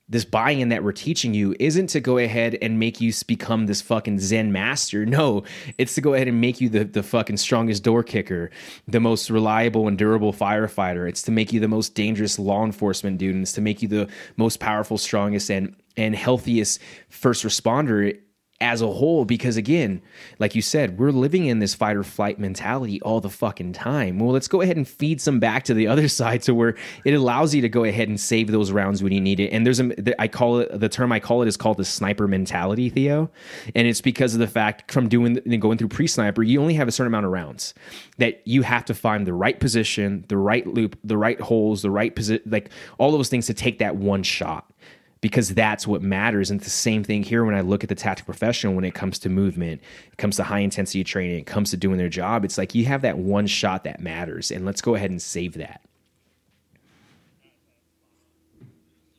this 0.09 0.25
buy-in 0.25 0.69
that 0.69 0.85
we're 0.85 0.93
teaching 0.93 1.35
you 1.35 1.55
isn't 1.59 1.89
to 1.89 2.01
go 2.01 2.19
ahead 2.19 2.57
and 2.63 2.79
make 2.79 3.01
you 3.01 3.13
become 3.27 3.67
this 3.67 3.83
fucking 3.83 4.19
zen 4.19 4.53
master. 4.53 5.05
No 5.17 5.45
it's 5.79 5.95
to 5.95 6.01
go 6.01 6.13
ahead 6.15 6.29
and 6.29 6.41
make 6.41 6.61
you 6.61 6.69
the, 6.69 6.85
the 6.85 7.03
fucking 7.03 7.39
strongest 7.39 7.83
door 7.83 8.03
kicker 8.03 8.51
the 8.87 9.01
most 9.01 9.31
reliable 9.31 9.89
and 9.89 9.97
durable 9.97 10.33
firefighter. 10.33 11.09
It's 11.09 11.23
to 11.23 11.31
make 11.31 11.53
you 11.53 11.61
the 11.61 11.69
most 11.69 11.95
dangerous 11.95 12.39
law 12.39 12.65
enforcement 12.65 13.19
dude 13.19 13.35
and 13.35 13.43
it's 13.43 13.53
to 13.53 13.61
make 13.61 13.81
you 13.83 13.89
the 13.89 14.09
most 14.37 14.61
powerful 14.61 14.99
strongest 14.99 15.51
and 15.51 15.75
and 15.97 16.15
healthiest 16.15 16.81
first 17.09 17.45
responder 17.45 18.19
as 18.61 18.81
a 18.81 18.91
whole 18.91 19.27
because 19.27 19.59
again 19.59 20.01
like 20.39 20.55
you 20.55 20.63
said 20.63 20.99
we're 20.99 21.11
living 21.11 21.47
in 21.47 21.59
this 21.59 21.75
fight 21.75 21.95
or 21.95 22.03
flight 22.03 22.39
mentality 22.39 23.01
all 23.03 23.21
the 23.21 23.29
fucking 23.29 23.73
time. 23.73 24.19
Well 24.19 24.33
let's 24.33 24.49
go 24.49 24.63
ahead 24.63 24.77
and 24.77 24.89
feed 24.89 25.21
some 25.21 25.39
back 25.39 25.65
to 25.65 25.75
the 25.75 25.87
other 25.97 26.09
side 26.09 26.43
to 26.43 26.55
where 26.55 26.75
it 27.05 27.13
allows 27.13 27.55
you 27.55 27.61
to 27.63 27.69
go 27.69 27.85
ahead 27.85 28.09
and 28.09 28.19
save 28.19 28.51
those 28.51 28.71
rounds 28.71 29.03
when 29.03 29.13
you 29.13 29.21
need 29.21 29.41
it. 29.41 29.51
And 29.51 29.67
there's 29.67 29.81
a 29.81 30.21
i 30.21 30.29
call 30.29 30.61
it 30.61 30.81
the 30.81 30.89
term 30.89 31.13
i 31.13 31.21
call 31.21 31.43
it 31.43 31.49
is 31.49 31.57
called 31.57 31.77
the 31.77 31.85
sniper 31.85 32.27
mentality 32.27 32.89
theo. 32.89 33.31
And 33.75 33.87
it's 33.87 34.01
because 34.01 34.33
of 34.33 34.41
the 34.41 34.49
fact 34.49 34.91
from 34.91 35.09
doing 35.09 35.39
and 35.45 35.61
going 35.61 35.77
through 35.77 35.89
pre-sniper 35.89 36.43
you 36.43 36.61
only 36.61 36.75
have 36.75 36.89
a 36.89 36.93
certain 36.93 37.09
amount 37.09 37.27
of 37.27 37.33
rounds 37.33 37.75
that 38.19 38.41
you 38.47 38.63
have 38.63 38.85
to 38.87 38.95
find 38.95 39.27
the 39.27 39.35
right 39.35 39.61
position 39.61 40.25
the 40.29 40.37
right 40.37 40.67
loop 40.67 40.99
the 41.05 41.19
right 41.19 41.41
holes 41.41 41.83
the 41.83 41.91
right 41.91 42.15
position 42.15 42.43
like 42.47 42.71
all 42.99 43.13
those 43.13 43.29
things 43.29 43.47
to 43.47 43.55
take 43.55 43.79
that 43.79 43.97
one 43.97 44.23
shot 44.23 44.73
because 45.21 45.55
that's 45.55 45.87
what 45.87 46.03
matters. 46.03 46.51
And 46.51 46.61
it's 46.61 46.67
the 46.67 46.71
same 46.71 47.03
thing 47.03 47.23
here 47.23 47.45
when 47.45 47.55
I 47.55 47.61
look 47.61 47.83
at 47.83 47.89
the 47.89 47.95
tactical 47.95 48.33
professional 48.33 48.75
when 48.75 48.85
it 48.85 48.95
comes 48.95 49.19
to 49.21 49.29
movement, 49.29 49.81
it 50.13 50.19
comes 50.19 50.37
to 50.37 50.45
high 50.45 50.61
intensity 50.61 51.05
training, 51.05 51.39
it 51.39 51.47
comes 51.47 51.71
to 51.71 51.77
doing 51.77 51.99
their 51.99 52.09
job. 52.09 52.45
It's 52.45 52.59
like 52.59 52.75
you 52.75 52.85
have 52.87 53.03
that 53.03 53.19
one 53.19 53.47
shot 53.47 53.85
that 53.85 54.01
matters, 54.01 54.51
and 54.51 54.65
let's 54.65 54.81
go 54.81 54.95
ahead 54.95 55.11
and 55.11 55.21
save 55.21 55.55
that. 55.55 55.81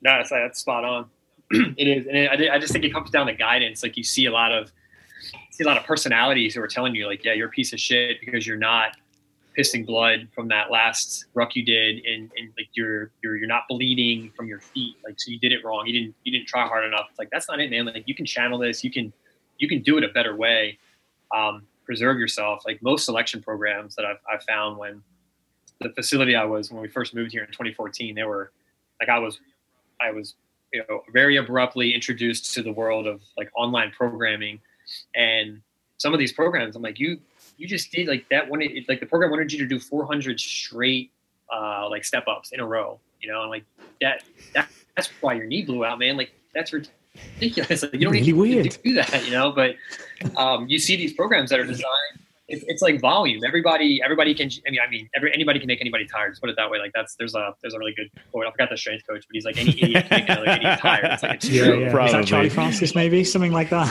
No, 0.02 0.18
that's, 0.18 0.30
that's 0.30 0.60
spot 0.60 0.86
on. 0.86 1.10
it 1.52 1.88
is, 1.88 2.08
and 2.08 2.16
it, 2.18 2.52
I 2.52 2.60
just 2.60 2.74
think 2.74 2.86
it 2.86 2.94
comes 2.94 3.10
down 3.10 3.28
to 3.28 3.34
guidance. 3.34 3.82
Like 3.82 3.98
you 3.98 4.04
see 4.04 4.26
a 4.26 4.32
lot 4.32 4.52
of 4.52 4.72
see 5.52 5.64
a 5.64 5.68
lot 5.68 5.78
of 5.78 5.84
personalities 5.84 6.54
who 6.54 6.62
are 6.62 6.68
telling 6.68 6.94
you, 6.94 7.08
like, 7.08 7.24
yeah, 7.26 7.34
you're 7.34 7.48
a 7.48 7.52
piece 7.52 7.74
of 7.74 7.80
shit 7.80 8.20
because 8.24 8.46
you're 8.46 8.58
not 8.58 8.96
pissing 9.58 9.86
blood 9.86 10.28
from 10.36 10.48
that 10.50 10.70
last 10.70 11.26
ruck 11.34 11.56
you 11.56 11.64
did 11.64 12.06
and, 12.06 12.32
and 12.38 12.54
like 12.58 12.70
you're 12.74 13.12
you're 13.24 13.36
you're 13.38 13.48
not 13.48 13.64
bleeding 13.68 14.32
from 14.36 14.48
your 14.48 14.60
feet. 14.60 14.96
Like 15.04 15.20
so 15.20 15.32
you 15.32 15.40
did 15.40 15.52
it 15.52 15.66
wrong. 15.66 15.88
You 15.88 15.94
didn't 15.94 16.16
you 16.24 16.32
didn't 16.32 16.48
try 16.48 16.68
hard 16.68 16.86
enough. 16.86 17.08
It's 17.10 17.20
like 17.20 17.30
that's 17.32 17.50
not 17.50 17.60
it 17.60 17.72
man. 17.72 17.86
Like 17.86 18.04
you 18.06 18.16
can 18.16 18.26
channel 18.26 18.60
this. 18.60 18.84
You 18.84 18.92
can 18.92 19.12
you 19.58 19.68
can 19.68 19.82
do 19.82 19.98
it 19.98 20.04
a 20.04 20.10
better 20.10 20.36
way. 20.36 20.78
Um, 21.36 21.64
preserve 21.84 22.20
yourself. 22.20 22.64
Like 22.66 22.82
most 22.84 23.06
selection 23.06 23.42
programs 23.42 23.96
that 23.96 24.06
I've, 24.06 24.20
I've 24.32 24.44
found 24.44 24.78
when 24.78 25.02
the 25.82 25.90
facility 25.90 26.36
I 26.36 26.46
was 26.46 26.72
when 26.72 26.82
we 26.82 26.88
first 26.88 27.16
moved 27.16 27.32
here 27.32 27.44
in 27.44 27.50
2014 27.50 28.16
they 28.16 28.24
were 28.24 28.52
like 29.00 29.10
I 29.10 29.20
was 29.20 29.40
I 30.02 30.12
was 30.12 30.36
you 30.74 30.84
know 30.88 31.02
very 31.12 31.38
abruptly 31.38 31.94
introduced 31.96 32.54
to 32.54 32.62
the 32.62 32.72
world 32.72 33.08
of 33.08 33.22
like 33.38 33.50
online 33.56 33.92
programming. 33.92 34.60
And 35.16 35.62
some 35.98 36.14
of 36.14 36.20
these 36.20 36.32
programs 36.32 36.76
I'm 36.76 36.84
like 36.84 37.00
you 37.00 37.20
you 37.58 37.68
just 37.68 37.92
did 37.92 38.08
like 38.08 38.28
that 38.30 38.50
one. 38.50 38.62
Like 38.88 39.00
the 39.00 39.06
program 39.06 39.32
wanted 39.32 39.52
you 39.52 39.60
to 39.60 39.66
do 39.66 39.80
400 39.80 40.40
straight 40.40 41.12
uh, 41.54 41.88
like 41.90 42.06
step 42.06 42.28
ups 42.28 42.52
in 42.52 42.60
a 42.60 42.66
row, 42.66 43.00
you 43.22 43.32
know, 43.32 43.42
and 43.42 43.50
like 43.50 43.66
that, 44.02 44.24
that 44.54 44.70
that's 44.96 45.10
why 45.22 45.34
your 45.34 45.46
knee 45.46 45.64
blew 45.64 45.86
out, 45.86 46.00
man. 46.00 46.18
Like 46.18 46.32
that's 46.54 46.74
ridiculous. 46.74 46.90
Like, 47.84 47.94
you 47.94 48.02
don't 48.02 48.14
really 48.14 48.28
need 48.28 48.34
weird. 48.34 48.72
to 48.72 48.82
do 48.84 48.94
that, 48.94 49.26
you 49.26 49.32
know. 49.32 49.52
But 49.52 49.76
um, 50.36 50.68
you 50.68 50.78
see 50.80 50.96
these 50.96 51.14
programs 51.14 51.50
that 51.50 51.60
are 51.60 51.66
designed. 51.66 52.20
It's, 52.48 52.64
it's 52.68 52.82
like 52.82 53.02
volume. 53.02 53.44
Everybody, 53.46 54.02
everybody 54.02 54.34
can. 54.34 54.50
I 54.66 54.72
mean, 54.72 54.80
I 54.86 54.90
mean, 54.90 55.10
every, 55.16 55.34
anybody 55.34 55.60
can 55.60 55.68
make 55.68 55.82
anybody 55.82 56.06
tired. 56.06 56.32
Just 56.32 56.42
put 56.42 56.50
it 56.50 56.56
that 56.56 56.70
way. 56.70 56.80
Like 56.80 56.92
that's 56.94 57.16
there's 57.16 57.36
a 57.36 57.54
there's 57.62 57.74
a 57.74 57.80
really 57.80 57.94
good 57.94 58.10
quote. 58.32 58.46
I 58.46 58.52
forgot 58.52 58.70
the 58.70 58.78
strength 58.78 59.06
coach, 59.08 59.26
but 59.28 59.34
he's 59.34 59.46
like 59.46 59.58
any 59.58 59.72
idiot 59.82 60.06
can 60.08 60.20
make 60.20 60.30
another 60.30 60.52
idiot 60.52 60.80
tired. 60.80 61.06
It's 61.06 61.24
like 61.24 61.34
it's 61.36 61.50
yeah, 61.50 61.66
true. 61.66 61.80
Yeah. 61.82 62.06
Is 62.06 62.12
that 62.14 62.26
Charlie 62.26 62.50
Francis? 62.50 62.96
Maybe 62.96 63.24
something 63.24 63.52
like 63.52 63.70
that. 63.72 63.88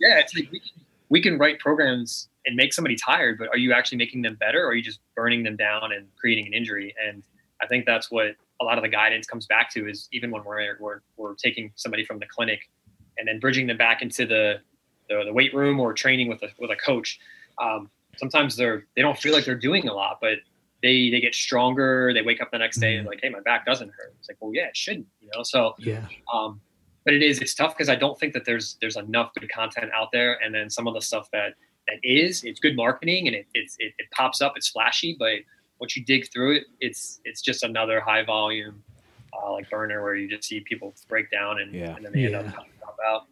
Yeah, 0.00 0.20
it's 0.20 0.34
like 0.34 0.50
we 0.50 0.60
can, 0.60 0.70
we 1.08 1.22
can 1.22 1.38
write 1.38 1.58
programs 1.58 2.28
and 2.46 2.56
make 2.56 2.72
somebody 2.72 2.96
tired, 2.96 3.38
but 3.38 3.48
are 3.48 3.58
you 3.58 3.72
actually 3.72 3.98
making 3.98 4.22
them 4.22 4.34
better 4.34 4.64
or 4.64 4.68
are 4.68 4.74
you 4.74 4.82
just 4.82 5.00
burning 5.14 5.42
them 5.42 5.56
down 5.56 5.92
and 5.92 6.06
creating 6.16 6.46
an 6.46 6.54
injury? 6.54 6.94
And 7.06 7.22
I 7.60 7.66
think 7.66 7.86
that's 7.86 8.10
what 8.10 8.36
a 8.60 8.64
lot 8.64 8.78
of 8.78 8.82
the 8.82 8.88
guidance 8.88 9.26
comes 9.26 9.46
back 9.46 9.70
to 9.72 9.88
is 9.88 10.08
even 10.12 10.30
when 10.30 10.44
we're, 10.44 10.76
we're, 10.80 11.00
we're 11.16 11.34
taking 11.34 11.72
somebody 11.76 12.04
from 12.04 12.18
the 12.18 12.26
clinic 12.26 12.68
and 13.16 13.28
then 13.28 13.38
bridging 13.38 13.66
them 13.66 13.76
back 13.76 14.02
into 14.02 14.26
the, 14.26 14.60
the, 15.08 15.24
the 15.26 15.32
weight 15.32 15.54
room 15.54 15.80
or 15.80 15.92
training 15.92 16.28
with 16.28 16.42
a, 16.42 16.48
with 16.58 16.70
a 16.70 16.76
coach. 16.76 17.18
Um, 17.60 17.90
sometimes 18.16 18.56
they're, 18.56 18.86
they 18.96 19.02
don't 19.02 19.18
feel 19.18 19.32
like 19.32 19.44
they're 19.44 19.54
doing 19.54 19.88
a 19.88 19.92
lot, 19.92 20.18
but 20.20 20.38
they, 20.82 21.10
they 21.10 21.20
get 21.20 21.34
stronger. 21.34 22.12
They 22.14 22.22
wake 22.22 22.40
up 22.40 22.50
the 22.50 22.58
next 22.58 22.78
day 22.78 22.96
and 22.96 23.00
mm-hmm. 23.00 23.08
like, 23.08 23.20
Hey, 23.22 23.28
my 23.30 23.40
back 23.40 23.66
doesn't 23.66 23.88
hurt. 23.90 24.14
It's 24.18 24.28
like, 24.28 24.38
well, 24.40 24.52
yeah, 24.54 24.66
it 24.66 24.76
shouldn't, 24.76 25.06
you 25.20 25.28
know? 25.34 25.42
So, 25.42 25.74
yeah. 25.78 26.06
Um, 26.32 26.60
but 27.04 27.14
it 27.14 27.22
is, 27.22 27.40
it's 27.40 27.54
tough 27.54 27.74
because 27.76 27.88
I 27.88 27.96
don't 27.96 28.18
think 28.18 28.32
that 28.34 28.44
there's, 28.44 28.76
there's 28.80 28.96
enough 28.96 29.32
good 29.34 29.50
content 29.50 29.90
out 29.94 30.08
there. 30.12 30.38
And 30.44 30.54
then 30.54 30.68
some 30.70 30.86
of 30.86 30.94
the 30.94 31.00
stuff 31.00 31.28
that, 31.32 31.54
that 31.88 31.96
is. 32.02 32.44
It's 32.44 32.60
good 32.60 32.76
marketing 32.76 33.26
and 33.26 33.36
it, 33.36 33.46
it's, 33.54 33.76
it, 33.78 33.94
it 33.98 34.10
pops 34.10 34.40
up. 34.40 34.54
It's 34.56 34.68
flashy, 34.68 35.16
but 35.18 35.38
once 35.80 35.96
you 35.96 36.04
dig 36.04 36.30
through 36.32 36.56
it, 36.56 36.64
it's 36.80 37.20
it's 37.24 37.40
just 37.40 37.62
another 37.62 38.00
high 38.00 38.24
volume 38.24 38.82
uh, 39.32 39.52
like 39.52 39.70
burner 39.70 40.02
where 40.02 40.14
you 40.14 40.28
just 40.28 40.48
see 40.48 40.60
people 40.60 40.94
break 41.08 41.30
down 41.30 41.60
and, 41.60 41.72
yeah. 41.72 41.96
and 41.96 42.04
then 42.04 42.12
they 42.12 42.20
yeah. 42.20 42.38
end 42.38 42.48
up 42.48 42.66
drop 42.80 42.96
out. 43.08 43.26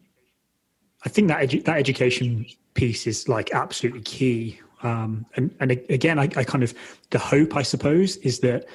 I 1.05 1.09
think 1.09 1.29
that 1.29 1.41
edu- 1.49 1.65
that 1.65 1.77
education 1.77 2.47
piece 2.75 3.07
is 3.07 3.29
like 3.29 3.53
absolutely 3.53 4.03
key. 4.03 4.61
Um, 4.83 5.27
and 5.37 5.55
and 5.61 5.73
again, 5.73 6.19
I, 6.19 6.25
I 6.37 6.45
kind 6.45 6.63
of 6.63 6.75
the 7.11 7.19
hope 7.19 7.57
I 7.57 7.63
suppose 7.63 8.17
is 8.19 8.41
that 8.41 8.67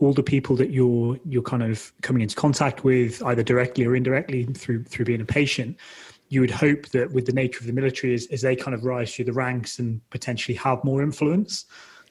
all 0.00 0.12
the 0.12 0.22
people 0.22 0.56
that 0.56 0.70
you're 0.70 1.18
you're 1.24 1.42
kind 1.42 1.62
of 1.62 1.92
coming 2.02 2.22
into 2.22 2.34
contact 2.34 2.84
with 2.84 3.22
either 3.24 3.42
directly 3.42 3.84
or 3.84 3.94
indirectly 3.94 4.44
through 4.44 4.82
through 4.84 5.04
being 5.04 5.20
a 5.20 5.24
patient 5.24 5.76
you 6.28 6.40
would 6.40 6.50
hope 6.50 6.86
that 6.88 7.10
with 7.12 7.26
the 7.26 7.32
nature 7.32 7.58
of 7.58 7.66
the 7.66 7.72
military 7.72 8.14
as, 8.14 8.26
as 8.26 8.40
they 8.40 8.54
kind 8.54 8.74
of 8.74 8.84
rise 8.84 9.14
through 9.14 9.24
the 9.24 9.32
ranks 9.32 9.78
and 9.78 10.00
potentially 10.10 10.56
have 10.56 10.82
more 10.84 11.02
influence 11.02 11.66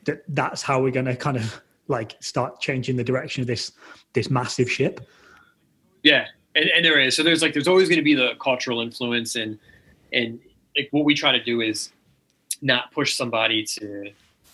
that 0.06 0.24
that's 0.30 0.62
how 0.62 0.82
we're 0.82 0.92
going 0.92 1.06
to 1.06 1.16
kind 1.16 1.38
of 1.38 1.62
like 1.88 2.16
start 2.20 2.60
changing 2.60 2.96
the 2.96 3.04
direction 3.04 3.42
of 3.42 3.48
this 3.48 3.72
this 4.14 4.30
massive 4.30 4.72
ship. 4.72 5.02
Yeah 6.04 6.28
and, 6.56 6.70
and 6.70 6.86
there 6.86 7.00
is. 7.00 7.16
So 7.16 7.24
there's 7.24 7.42
like 7.42 7.54
there's 7.54 7.68
always 7.68 7.88
going 7.88 8.00
to 8.00 8.04
be 8.04 8.16
the 8.16 8.34
cultural 8.40 8.82
influence 8.82 9.36
and 9.36 9.60
and 10.14 10.40
like 10.76 10.90
what 10.92 11.06
we 11.06 11.14
try 11.14 11.32
to 11.32 11.44
do 11.44 11.62
is 11.62 11.92
not 12.62 12.92
push 12.92 13.14
somebody 13.16 13.64
to 13.64 14.12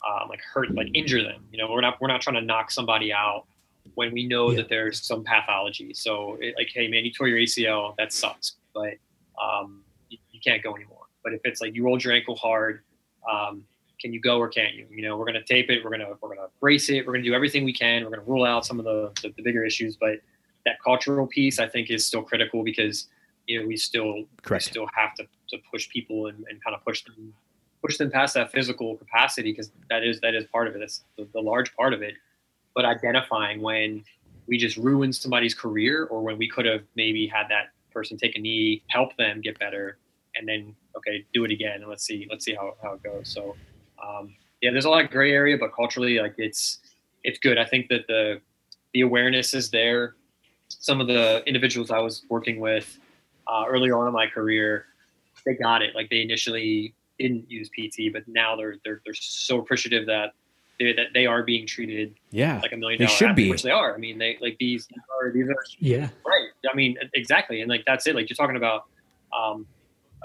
um, 0.08 0.30
like 0.30 0.42
hurt 0.42 0.74
like 0.76 0.88
injure 0.94 1.24
them 1.24 1.44
you 1.52 1.58
know 1.58 1.70
we're 1.72 1.82
not 1.82 2.00
we're 2.00 2.08
not 2.08 2.22
trying 2.22 2.36
to 2.36 2.42
knock 2.42 2.72
somebody 2.72 3.12
out 3.12 3.46
when 3.94 4.12
we 4.12 4.28
know 4.28 4.50
yeah. 4.50 4.58
that 4.58 4.70
there's 4.70 5.02
some 5.02 5.24
pathology 5.24 5.94
so 5.94 6.38
it, 6.42 6.54
like 6.58 6.70
hey 6.74 6.88
man 6.88 7.06
you 7.06 7.12
tore 7.12 7.28
your 7.28 7.40
acl 7.40 7.96
that 7.98 8.12
sucks 8.14 8.58
but 8.74 8.94
um, 9.42 9.84
you 10.10 10.40
can't 10.44 10.64
go 10.64 10.76
anymore. 10.76 11.06
But 11.24 11.34
if 11.34 11.42
it's 11.44 11.62
like 11.62 11.74
you 11.74 11.84
rolled 11.84 12.04
your 12.04 12.14
ankle 12.14 12.36
hard, 12.36 12.84
um, 13.30 13.64
can 14.00 14.14
you 14.14 14.20
go 14.20 14.38
or 14.38 14.50
can't 14.50 14.76
you? 14.76 14.86
You 14.92 15.02
know, 15.02 15.18
we're 15.18 15.26
going 15.26 15.42
to 15.42 15.44
tape 15.44 15.70
it. 15.70 15.84
We're 15.84 15.90
going 15.90 16.02
to 16.02 16.16
we're 16.22 16.36
to 16.36 16.50
brace 16.60 16.90
it. 16.90 17.06
We're 17.06 17.14
going 17.14 17.24
to 17.24 17.30
do 17.30 17.34
everything 17.34 17.64
we 17.64 17.74
can. 17.74 18.04
We're 18.04 18.12
going 18.12 18.24
to 18.24 18.30
rule 18.30 18.46
out 18.46 18.66
some 18.66 18.78
of 18.78 18.86
the, 18.86 19.12
the, 19.22 19.34
the 19.36 19.42
bigger 19.42 19.64
issues. 19.64 19.96
But 19.96 20.20
that 20.66 20.76
cultural 20.84 21.26
piece, 21.26 21.60
I 21.60 21.68
think, 21.68 21.90
is 21.90 22.06
still 22.06 22.22
critical 22.22 22.64
because 22.64 23.08
you 23.48 23.60
know 23.60 23.68
we 23.68 23.78
still 23.78 24.26
Correct. 24.44 24.66
we 24.66 24.72
still 24.72 24.88
have 24.94 25.16
to, 25.16 25.24
to 25.50 25.58
push 25.72 25.90
people 25.90 26.28
and, 26.28 26.46
and 26.50 26.64
kind 26.64 26.76
of 26.76 26.84
push 26.84 27.04
them 27.04 27.34
push 27.86 27.98
them 27.98 28.10
past 28.10 28.34
that 28.34 28.52
physical 28.52 28.96
capacity 28.98 29.52
because 29.52 29.72
that 29.90 30.04
is 30.04 30.20
that 30.22 30.34
is 30.34 30.46
part 30.46 30.68
of 30.68 30.76
it. 30.76 30.80
That's 30.80 31.04
the, 31.18 31.28
the 31.34 31.40
large 31.40 31.76
part 31.76 31.94
of 31.94 32.02
it. 32.02 32.16
But 32.74 32.86
identifying 32.86 33.62
when 33.62 34.04
we 34.48 34.58
just 34.58 34.78
ruin 34.78 35.14
somebody's 35.14 35.54
career 35.54 36.06
or 36.06 36.22
when 36.22 36.38
we 36.38 36.50
could 36.50 36.66
have 36.66 36.82
maybe 36.96 37.28
had 37.28 37.48
that 37.50 37.70
person 37.92 38.18
take 38.18 38.36
a 38.36 38.40
knee, 38.40 38.84
help 38.90 39.16
them 39.18 39.42
get 39.42 39.58
better, 39.60 39.98
and 40.36 40.48
then 40.48 40.76
okay, 40.98 41.26
do 41.34 41.46
it 41.46 41.52
again 41.52 41.82
and 41.82 41.88
let's 41.88 42.06
see 42.06 42.28
let's 42.30 42.44
see 42.44 42.56
how, 42.56 42.76
how 42.82 42.94
it 42.94 43.04
goes. 43.04 43.30
So 43.30 43.56
um, 44.04 44.36
yeah, 44.62 44.72
there's 44.72 44.86
a 44.86 44.90
lot 44.90 45.04
of 45.06 45.12
gray 45.12 45.32
area, 45.32 45.58
but 45.58 45.74
culturally, 45.76 46.20
like 46.20 46.36
it's 46.38 46.80
it's 47.24 47.40
good. 47.40 47.58
I 47.58 47.66
think 47.66 47.90
that 47.90 48.08
the 48.08 48.42
the 48.94 49.02
awareness 49.02 49.54
is 49.54 49.70
there. 49.70 50.16
Some 50.70 51.00
of 51.00 51.08
the 51.08 51.44
individuals 51.46 51.92
I 51.92 52.00
was 52.00 52.26
working 52.30 52.60
with 52.60 52.98
uh, 53.48 53.66
early 53.68 53.92
on 53.92 54.08
in 54.08 54.14
my 54.14 54.26
career, 54.26 54.86
they 55.46 55.54
got 55.54 55.84
it. 55.84 55.94
Like 55.94 56.10
they 56.10 56.22
initially 56.22 56.96
didn't 57.20 57.50
use 57.50 57.70
PT, 57.70 58.12
but 58.14 58.24
now 58.28 58.56
they're 58.56 58.76
they're 58.84 59.02
they're 59.06 59.14
so 59.14 59.60
appreciative 59.60 60.06
that 60.08 60.34
they, 60.80 60.92
that 60.94 61.08
they 61.14 61.26
are 61.26 61.44
being 61.44 61.66
treated 61.66 62.16
Yeah. 62.32 62.60
like 62.62 62.74
a 62.74 62.78
million 62.78 63.00
They 63.00 63.08
should 63.08 63.30
athlete, 63.30 63.46
be. 63.46 63.50
which 63.52 63.64
they 63.64 63.72
are. 63.72 63.94
I 63.96 63.98
mean, 63.98 64.18
they 64.18 64.38
like 64.42 64.58
these 64.60 64.88
are 65.22 65.32
these 65.32 65.48
are 65.48 65.56
Yeah. 65.80 66.10
Right. 66.26 66.50
I 66.72 66.76
mean, 66.76 66.98
exactly. 67.14 67.62
And 67.62 67.70
like 67.70 67.84
that's 67.86 68.08
it. 68.08 68.16
Like 68.16 68.30
you're 68.30 68.36
talking 68.36 68.58
about 68.58 68.86
um, 69.38 69.66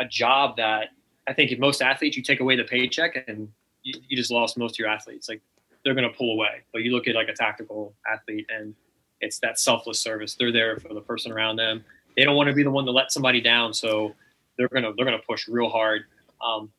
a 0.01 0.05
job 0.05 0.57
that 0.57 0.89
I 1.29 1.33
think 1.35 1.53
if 1.53 1.59
most 1.59 1.83
athletes, 1.83 2.17
you 2.17 2.23
take 2.23 2.41
away 2.41 2.57
the 2.57 2.65
paycheck 2.65 3.25
and 3.29 3.49
you, 3.83 3.95
you 4.09 4.17
just 4.17 4.31
lost 4.33 4.59
most 4.59 4.75
of 4.75 4.79
your 4.81 4.89
athletes. 4.89 5.29
Like 5.29 5.41
they're 5.85 5.95
going 5.95 6.11
to 6.11 6.17
pull 6.17 6.33
away. 6.33 6.63
But 6.73 6.83
you 6.83 6.91
look 6.93 7.07
at 7.07 7.15
like 7.15 7.29
a 7.29 7.33
tactical 7.35 7.95
athlete 8.13 8.47
and 8.55 8.75
it's 9.21 9.39
that 9.41 9.59
selfless 9.61 10.01
service. 10.01 10.35
They're 10.35 10.51
there 10.53 10.79
for 10.79 10.93
the 10.95 11.01
person 11.01 11.31
around 11.31 11.57
them. 11.57 11.85
They 12.17 12.25
don't 12.25 12.35
want 12.37 12.49
to 12.49 12.55
be 12.55 12.63
the 12.65 12.71
one 12.71 12.85
to 12.87 12.91
let 12.91 13.13
somebody 13.13 13.41
down. 13.41 13.73
So 13.73 14.15
they're 14.59 14.69
going 14.69 14.83
to, 14.83 14.93
they're 14.97 15.07
going 15.07 15.19
to 15.19 15.25
push 15.27 15.47
real 15.47 15.69
hard. 15.69 16.03
Um, 16.45 16.71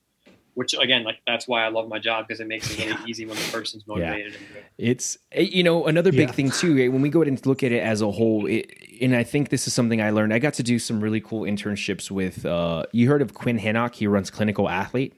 which 0.53 0.73
again, 0.73 1.03
like 1.03 1.17
that's 1.25 1.47
why 1.47 1.63
I 1.65 1.69
love 1.69 1.87
my 1.87 1.99
job 1.99 2.27
because 2.27 2.39
it 2.41 2.47
makes 2.47 2.69
it 2.71 2.85
really 2.85 2.97
easy 3.09 3.25
when 3.25 3.35
the 3.37 3.51
person's 3.51 3.85
motivated. 3.87 4.35
and 4.35 4.47
good. 4.53 4.63
It's 4.77 5.17
eh, 5.31 5.41
you 5.41 5.63
know 5.63 5.85
another 5.87 6.11
big 6.11 6.27
Yeah. 6.29 6.31
thing 6.33 6.51
too. 6.51 6.77
eh, 6.77 6.87
When 6.87 7.01
we 7.01 7.09
go 7.09 7.21
ahead 7.21 7.27
and 7.29 7.45
look 7.45 7.63
at 7.63 7.71
it 7.71 7.81
as 7.81 8.01
a 8.01 8.11
whole, 8.11 8.45
it, 8.47 8.69
and 9.01 9.15
I 9.15 9.23
think 9.23 9.49
this 9.49 9.67
is 9.67 9.73
something 9.73 10.01
I 10.01 10.09
learned. 10.11 10.33
I 10.33 10.39
got 10.39 10.53
to 10.55 10.63
do 10.63 10.77
some 10.79 11.01
really 11.01 11.21
cool 11.21 11.41
internships 11.43 12.11
with. 12.11 12.45
Uh, 12.45 12.83
you 12.91 13.07
heard 13.09 13.21
of 13.21 13.33
Quinn 13.33 13.57
Henoch? 13.59 13.95
He 13.95 14.07
runs 14.07 14.29
Clinical 14.29 14.67
Athlete. 14.69 15.13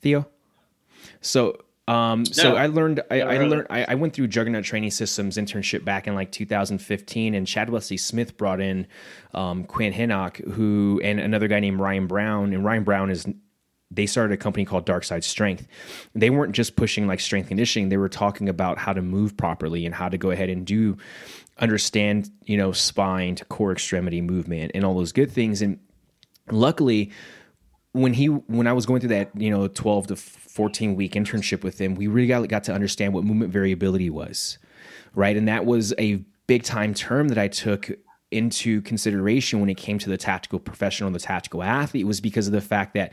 Theo. 0.00 0.26
So. 1.20 1.58
Um, 1.86 2.24
so 2.24 2.56
I 2.56 2.64
learned, 2.68 3.02
I, 3.10 3.20
I 3.20 3.36
learned, 3.46 3.66
I, 3.68 3.84
I 3.88 3.94
went 3.94 4.14
through 4.14 4.28
Juggernaut 4.28 4.64
Training 4.64 4.90
Systems 4.90 5.36
internship 5.36 5.84
back 5.84 6.06
in 6.06 6.14
like 6.14 6.32
2015, 6.32 7.34
and 7.34 7.46
Chad 7.46 7.68
Wesley 7.68 7.98
Smith 7.98 8.38
brought 8.38 8.58
in 8.58 8.86
um, 9.34 9.64
Quinn 9.64 9.92
Henoch, 9.92 10.38
who 10.52 10.98
and 11.04 11.20
another 11.20 11.46
guy 11.46 11.60
named 11.60 11.78
Ryan 11.80 12.06
Brown, 12.06 12.54
and 12.54 12.64
Ryan 12.64 12.84
Brown 12.84 13.10
is 13.10 13.26
they 13.90 14.06
started 14.06 14.34
a 14.34 14.36
company 14.36 14.64
called 14.64 14.86
Dark 14.86 15.04
Side 15.04 15.24
Strength. 15.24 15.66
They 16.14 16.30
weren't 16.30 16.52
just 16.52 16.76
pushing 16.76 17.06
like 17.06 17.20
strength 17.20 17.48
conditioning; 17.48 17.88
they 17.88 17.96
were 17.96 18.08
talking 18.08 18.48
about 18.48 18.78
how 18.78 18.92
to 18.92 19.02
move 19.02 19.36
properly 19.36 19.86
and 19.86 19.94
how 19.94 20.08
to 20.08 20.18
go 20.18 20.30
ahead 20.30 20.50
and 20.50 20.66
do 20.66 20.96
understand, 21.58 22.30
you 22.44 22.56
know, 22.56 22.72
spine 22.72 23.36
to 23.36 23.44
core 23.44 23.72
extremity 23.72 24.20
movement 24.20 24.72
and 24.74 24.84
all 24.84 24.94
those 24.94 25.12
good 25.12 25.30
things. 25.30 25.62
And 25.62 25.78
luckily, 26.50 27.12
when 27.92 28.14
he 28.14 28.26
when 28.26 28.66
I 28.66 28.72
was 28.72 28.86
going 28.86 29.00
through 29.00 29.10
that 29.10 29.30
you 29.36 29.50
know 29.50 29.68
12 29.68 30.08
to 30.08 30.16
14 30.16 30.96
week 30.96 31.12
internship 31.12 31.62
with 31.62 31.80
him, 31.80 31.94
we 31.94 32.06
really 32.06 32.26
got, 32.26 32.48
got 32.48 32.64
to 32.64 32.72
understand 32.72 33.14
what 33.14 33.24
movement 33.24 33.52
variability 33.52 34.10
was, 34.10 34.58
right? 35.14 35.36
And 35.36 35.48
that 35.48 35.64
was 35.64 35.94
a 35.98 36.24
big 36.46 36.62
time 36.62 36.94
term 36.94 37.28
that 37.28 37.38
I 37.38 37.48
took 37.48 37.90
into 38.34 38.82
consideration 38.82 39.60
when 39.60 39.70
it 39.70 39.76
came 39.76 39.98
to 39.98 40.10
the 40.10 40.16
tactical 40.16 40.58
professional 40.58 41.10
the 41.10 41.18
tactical 41.18 41.62
athlete 41.62 42.06
was 42.06 42.20
because 42.20 42.46
of 42.46 42.52
the 42.52 42.60
fact 42.60 42.94
that 42.94 43.12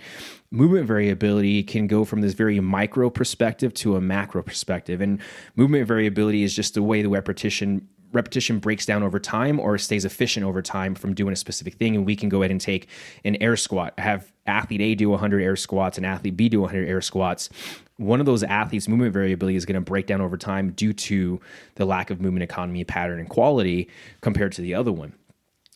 movement 0.50 0.88
variability 0.88 1.64
can 1.64 1.88
go 1.88 2.04
from 2.04 2.22
this 2.22 2.34
very 2.34 2.60
micro 2.60 3.10
perspective 3.10 3.74
to 3.76 3.96
a 3.96 4.02
macro 4.02 4.42
perspective. 4.42 5.00
And 5.00 5.20
movement 5.56 5.88
variability 5.88 6.44
is 6.44 6.56
just 6.56 6.74
the 6.74 6.84
way 6.84 7.02
the 7.02 7.10
repetition 7.10 7.88
repetition 8.14 8.60
breaks 8.60 8.86
down 8.86 9.04
over 9.04 9.20
time 9.20 9.60
or 9.60 9.78
stays 9.78 10.06
efficient 10.06 10.46
over 10.46 10.62
time 10.62 10.96
from 10.96 11.14
doing 11.14 11.34
a 11.34 11.36
specific 11.36 11.76
thing 11.76 11.96
and 11.96 12.06
we 12.06 12.16
can 12.16 12.30
go 12.30 12.42
ahead 12.42 12.52
and 12.52 12.62
take 12.62 12.88
an 13.24 13.36
air 13.42 13.56
squat. 13.56 13.94
Have 13.98 14.32
athlete 14.46 14.82
a 14.82 14.96
do 14.96 15.10
100 15.10 15.42
air 15.42 15.56
squats 15.56 15.98
and 15.98 16.06
athlete 16.06 16.36
b 16.36 16.50
do 16.50 16.62
100 16.62 16.88
air 16.88 17.02
squats. 17.02 17.50
One 17.98 18.20
of 18.20 18.26
those 18.26 18.44
athletes 18.44 18.88
movement 18.88 19.14
variability 19.14 19.56
is 19.56 19.66
going 19.66 19.76
to 19.76 19.82
break 19.82 20.08
down 20.08 20.22
over 20.22 20.36
time 20.36 20.72
due 20.72 20.94
to 20.94 21.40
the 21.76 21.86
lack 21.86 22.10
of 22.10 22.20
movement 22.20 22.44
economy 22.44 22.84
pattern 22.84 23.20
and 23.20 23.30
quality 23.30 23.90
compared 24.22 24.52
to 24.54 24.62
the 24.62 24.74
other 24.74 24.92
one 24.92 25.14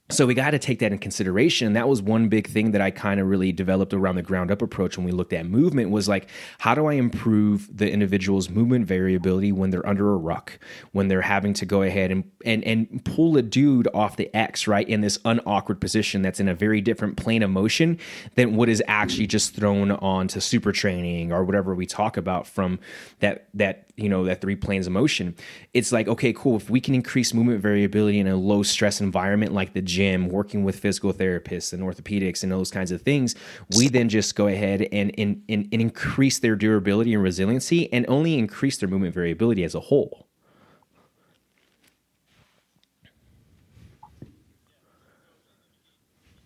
so 0.10 0.28
we 0.28 0.36
got 0.36 0.52
to 0.52 0.60
take 0.60 0.78
that 0.80 0.91
in 0.91 1.00
consideration. 1.00 1.65
And 1.65 1.76
that 1.76 1.89
was 1.89 2.00
one 2.00 2.30
big 2.30 2.48
thing 2.48 2.72
that 2.72 2.82
I 2.82 2.91
kind 2.91 3.20
of 3.20 3.28
really 3.28 3.52
developed 3.52 3.91
around 3.91 4.18
the 4.18 4.22
ground 4.22 4.52
up 4.52 4.62
approach 4.62 4.98
when 4.98 5.06
we 5.06 5.12
looked 5.12 5.34
at 5.34 5.48
movement 5.48 5.89
was 5.89 6.08
like, 6.08 6.30
how 6.60 6.76
do 6.76 6.86
I 6.86 6.94
improve 6.94 7.76
the 7.76 7.91
individual's 7.91 8.48
movement 8.48 8.86
variability 8.86 9.52
when 9.52 9.72
they're 9.72 9.88
under 9.88 10.13
a 10.13 10.18
ruck, 10.18 10.60
when 10.91 11.08
they're 11.08 11.24
having 11.24 11.54
to 11.56 11.65
go 11.65 11.82
ahead 11.82 12.12
and 12.12 12.30
and 12.46 12.63
and 12.65 13.04
pull 13.04 13.36
a 13.36 13.41
dude 13.41 13.88
off 13.96 14.15
the 14.15 14.34
X, 14.36 14.68
right, 14.68 14.88
in 14.88 15.02
this 15.02 15.18
unawkward 15.26 15.82
position 15.82 16.22
that's 16.22 16.39
in 16.39 16.48
a 16.48 16.54
very 16.54 16.82
different 16.82 17.18
plane 17.18 17.41
of 17.41 17.50
motion 17.50 17.98
than 18.36 18.56
what 18.56 18.70
is 18.70 18.84
actually 18.88 19.26
just 19.26 19.56
thrown 19.56 19.89
onto 19.89 20.39
super 20.39 20.72
training 20.72 21.32
or 21.32 21.44
whatever 21.44 21.74
we 21.74 21.88
talk 21.88 22.15
about 22.15 22.46
from 22.46 22.80
that 23.22 23.48
that 23.56 23.89
you 23.96 24.10
know 24.10 24.24
that 24.26 24.39
three 24.39 24.56
planes 24.56 24.86
of 24.86 24.94
motion. 24.94 25.36
It's 25.74 25.91
like, 25.91 26.08
okay, 26.08 26.32
cool. 26.32 26.58
If 26.58 26.70
we 26.70 26.80
can 26.80 26.94
increase 26.94 27.34
movement 27.34 27.62
variability 27.62 28.20
in 28.20 28.28
a 28.28 28.36
low 28.36 28.62
stress 28.62 29.02
environment 29.02 29.52
like 29.52 29.74
the 29.74 29.82
gym, 29.95 30.29
working 30.29 30.63
with 30.63 30.77
physical 30.77 31.13
therapists 31.13 31.73
and 31.73 31.81
orthopedics 31.81 32.43
and 32.43 32.51
those 32.51 32.71
kinds 32.71 32.91
of 32.91 33.01
things, 33.01 33.36
we 33.77 33.88
then 33.88 34.10
just 34.10 34.36
go 34.36 34.47
ahead 34.47 34.88
and, 34.91 35.12
and, 35.17 35.41
and, 35.49 35.67
and 35.71 35.81
increase 35.81 36.39
their 36.39 36.55
durability 36.55 37.13
and 37.13 37.23
resiliency 37.23 37.91
and 37.93 38.05
only 38.08 38.38
increase 38.38 38.77
their 38.77 38.89
movement 38.89 39.13
variability 39.13 39.63
as 39.63 39.75
a 39.75 39.79
whole. 39.79 40.27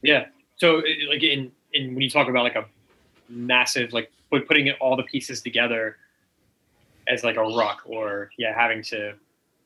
Yeah. 0.01 0.27
So 0.57 0.81
like 1.09 1.23
in, 1.23 1.51
in 1.73 1.93
when 1.93 2.01
you 2.01 2.09
talk 2.09 2.27
about 2.29 2.43
like 2.43 2.55
a 2.55 2.65
massive 3.29 3.93
like 3.93 4.12
put, 4.29 4.47
putting 4.47 4.67
it 4.67 4.75
all 4.79 4.95
the 4.95 5.03
pieces 5.03 5.41
together 5.41 5.97
as 7.07 7.23
like 7.23 7.38
a 7.38 7.43
ruck 7.43 7.81
or 7.85 8.29
yeah 8.38 8.53
having 8.53 8.83
to 8.83 9.13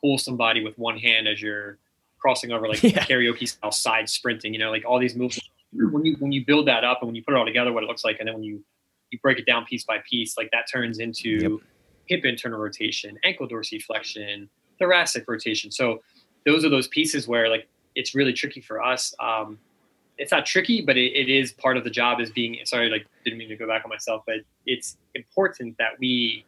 pull 0.02 0.18
somebody 0.18 0.64
with 0.64 0.78
one 0.78 0.98
hand 0.98 1.28
as 1.28 1.42
you're 1.42 1.78
crossing 2.24 2.52
over 2.52 2.68
like 2.70 2.82
Yeah. 2.84 3.04
karaoke 3.06 3.48
style 3.48 3.72
side 3.72 4.08
sprinting 4.10 4.54
you 4.54 4.60
know 4.60 4.72
like 4.72 4.86
all 4.86 4.98
these 4.98 5.16
moves 5.16 5.40
when 5.74 6.06
you 6.06 6.16
when 6.20 6.32
you 6.32 6.46
build 6.46 6.68
that 6.68 6.84
up 6.86 7.00
and 7.02 7.08
when 7.10 7.16
you 7.16 7.24
put 7.24 7.34
it 7.34 7.38
all 7.38 7.46
together 7.46 7.74
what 7.74 7.84
it 7.84 7.88
looks 7.88 8.06
like 8.06 8.18
and 8.20 8.28
then 8.28 8.36
when 8.36 8.44
you 8.44 8.64
you 9.12 9.20
break 9.22 9.38
it 9.38 9.46
down 9.46 9.66
piece 9.66 9.84
by 9.84 9.98
piece 10.10 10.38
like 10.38 10.50
that 10.52 10.66
turns 10.72 11.00
into 11.00 11.30
Yep. 11.30 11.52
hip 12.08 12.26
internal 12.26 12.60
rotation 12.60 13.20
ankle 13.26 13.48
dorsiflexion 13.48 14.48
thoracic 14.80 15.26
rotation 15.28 15.70
so 15.70 16.02
those 16.46 16.64
are 16.66 16.70
those 16.70 16.88
pieces 16.88 17.28
where 17.28 17.50
like 17.50 17.68
it's 17.96 18.16
really 18.16 18.34
tricky 18.34 18.62
for 18.62 18.82
us 18.82 19.14
um, 19.20 19.60
it's 20.20 20.32
not 20.32 20.46
tricky, 20.46 20.82
but 20.82 20.96
it, 20.96 21.12
it 21.16 21.28
is 21.28 21.52
part 21.54 21.76
of 21.76 21.84
the 21.84 21.90
job 21.90 22.22
is 22.22 22.30
being 22.30 22.60
sorry, 22.66 22.88
like 22.90 23.06
didn't 23.24 23.40
mean 23.40 23.50
to 23.50 23.56
go 23.56 23.68
back 23.68 23.84
on 23.84 23.90
myself, 23.90 24.22
but 24.28 24.38
it's 24.68 24.96
important 25.16 25.76
that 25.80 25.92
we 26.00 26.46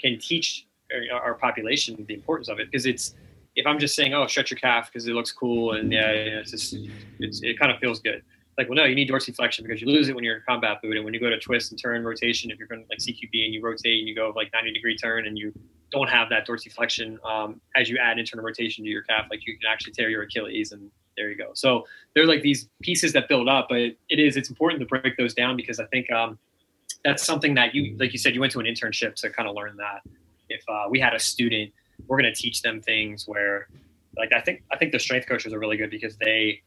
can 0.00 0.18
teach 0.18 0.66
our, 1.12 1.20
our 1.20 1.34
population 1.34 2.02
the 2.08 2.14
importance 2.14 2.48
of 2.48 2.58
it 2.60 2.70
because 2.70 2.86
it's 2.86 3.14
if 3.56 3.66
I'm 3.66 3.78
just 3.78 3.94
saying, 3.94 4.14
oh, 4.14 4.26
stretch 4.26 4.50
your 4.50 4.58
calf 4.58 4.90
because 4.92 5.06
it 5.06 5.12
looks 5.12 5.32
cool 5.32 5.72
and 5.72 5.92
yeah, 5.92 6.12
yeah 6.12 6.40
it's 6.40 6.50
just 6.50 6.76
it's, 7.20 7.42
it 7.42 7.58
kind 7.58 7.70
of 7.70 7.78
feels 7.78 8.00
good. 8.00 8.22
Like, 8.56 8.68
well, 8.68 8.76
no, 8.76 8.84
you 8.84 8.94
need 8.94 9.10
dorsiflexion 9.10 9.62
because 9.62 9.80
you 9.80 9.88
lose 9.88 10.08
it 10.08 10.14
when 10.14 10.22
you're 10.22 10.36
in 10.36 10.42
combat 10.46 10.80
boot 10.80 10.96
and 10.96 11.04
when 11.04 11.12
you 11.12 11.20
go 11.20 11.28
to 11.28 11.38
twist 11.40 11.72
and 11.72 11.80
turn 11.80 12.04
rotation. 12.04 12.50
If 12.50 12.58
you're 12.58 12.68
going 12.68 12.82
to 12.82 12.86
like 12.88 12.98
CQB 12.98 13.44
and 13.44 13.52
you 13.52 13.60
rotate 13.60 13.98
and 13.98 14.08
you 14.08 14.14
go 14.14 14.32
like 14.36 14.52
90 14.52 14.72
degree 14.72 14.96
turn 14.96 15.26
and 15.26 15.36
you 15.36 15.52
don't 15.90 16.08
have 16.08 16.28
that 16.28 16.46
dorsiflexion 16.46 17.18
um, 17.24 17.60
as 17.74 17.88
you 17.88 17.98
add 17.98 18.18
internal 18.18 18.44
rotation 18.44 18.84
to 18.84 18.90
your 18.90 19.02
calf, 19.02 19.26
like 19.30 19.46
you 19.46 19.58
can 19.58 19.68
actually 19.70 19.92
tear 19.92 20.08
your 20.08 20.22
Achilles 20.22 20.72
and 20.72 20.90
there 21.16 21.30
you 21.30 21.36
go. 21.36 21.50
So 21.54 21.86
they're 22.14 22.26
like 22.26 22.42
these 22.42 22.68
pieces 22.82 23.12
that 23.12 23.28
build 23.28 23.48
up, 23.48 23.66
but 23.68 23.78
it 23.78 23.98
is 24.08 24.36
it's 24.36 24.50
important 24.50 24.80
to 24.80 24.86
break 24.86 25.16
those 25.16 25.34
down 25.34 25.56
because 25.56 25.80
I 25.80 25.86
think 25.86 26.10
um, 26.12 26.38
that's 27.04 27.24
something 27.24 27.54
that 27.54 27.74
you 27.74 27.96
like 27.98 28.12
you 28.12 28.18
said 28.18 28.34
you 28.34 28.40
went 28.40 28.52
to 28.52 28.60
an 28.60 28.66
internship 28.66 29.14
to 29.16 29.30
kind 29.30 29.48
of 29.48 29.54
learn 29.54 29.76
that. 29.76 30.02
If 30.48 30.62
uh, 30.68 30.86
we 30.90 31.00
had 31.00 31.14
a 31.14 31.18
student, 31.18 31.72
we're 32.06 32.20
going 32.20 32.32
to 32.32 32.40
teach 32.40 32.62
them 32.62 32.80
things 32.80 33.26
where, 33.26 33.68
like 34.16 34.32
I 34.32 34.40
think 34.40 34.62
I 34.72 34.76
think 34.76 34.92
the 34.92 34.98
strength 34.98 35.26
coaches 35.26 35.52
are 35.52 35.58
really 35.58 35.76
good 35.76 35.90
because 35.90 36.16
they 36.16 36.62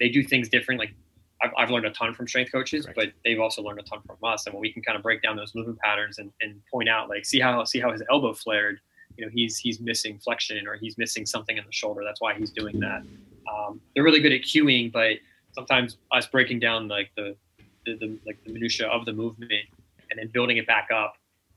they 0.00 0.08
do 0.08 0.22
things 0.22 0.48
different. 0.48 0.78
Like 0.80 0.94
I've, 1.42 1.50
I've 1.56 1.70
learned 1.70 1.86
a 1.86 1.90
ton 1.90 2.14
from 2.14 2.28
strength 2.28 2.52
coaches, 2.52 2.84
Correct. 2.84 2.96
but 2.96 3.08
they've 3.24 3.40
also 3.40 3.62
learned 3.62 3.80
a 3.80 3.82
ton 3.82 4.00
from 4.06 4.16
us. 4.22 4.46
And 4.46 4.54
when 4.54 4.60
we 4.60 4.72
can 4.72 4.82
kind 4.82 4.96
of 4.96 5.02
break 5.02 5.22
down 5.22 5.36
those 5.36 5.54
movement 5.54 5.78
patterns 5.78 6.18
and, 6.18 6.30
and 6.40 6.60
point 6.70 6.88
out 6.88 7.08
like 7.08 7.24
see 7.24 7.40
how 7.40 7.64
see 7.64 7.80
how 7.80 7.90
his 7.92 8.02
elbow 8.10 8.34
flared, 8.34 8.80
you 9.16 9.24
know 9.24 9.30
he's 9.32 9.58
he's 9.58 9.80
missing 9.80 10.18
flexion 10.18 10.66
or 10.66 10.76
he's 10.76 10.98
missing 10.98 11.24
something 11.26 11.56
in 11.56 11.64
the 11.64 11.72
shoulder. 11.72 12.02
That's 12.04 12.20
why 12.20 12.34
he's 12.34 12.50
doing 12.50 12.78
that 12.80 13.02
um, 13.50 13.80
they're 13.94 14.04
really 14.04 14.20
good 14.20 14.32
at 14.32 14.42
cueing, 14.42 14.92
but 14.92 15.18
sometimes 15.52 15.98
us 16.10 16.26
breaking 16.26 16.60
down 16.60 16.88
like 16.88 17.10
the 17.16 17.36
the, 17.84 17.96
the 17.96 18.18
like 18.24 18.38
the 18.44 18.52
minutia 18.52 18.86
of 18.86 19.04
the 19.04 19.12
movement 19.12 19.66
and 20.10 20.18
then 20.18 20.28
building 20.28 20.56
it 20.56 20.66
back 20.66 20.88
up 20.94 21.14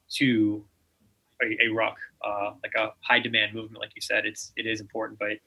to 0.10 0.63
a, 1.41 1.65
a 1.65 1.67
ruck, 1.74 1.98
uh, 2.26 2.52
like 2.63 2.74
a 2.76 2.93
high 3.02 3.19
demand 3.19 3.54
movement, 3.54 3.80
like 3.80 3.91
you 3.95 4.02
said, 4.02 4.26
it's 4.26 4.52
it 4.56 4.65
is 4.65 4.82
important, 4.82 5.19
but 5.19 5.38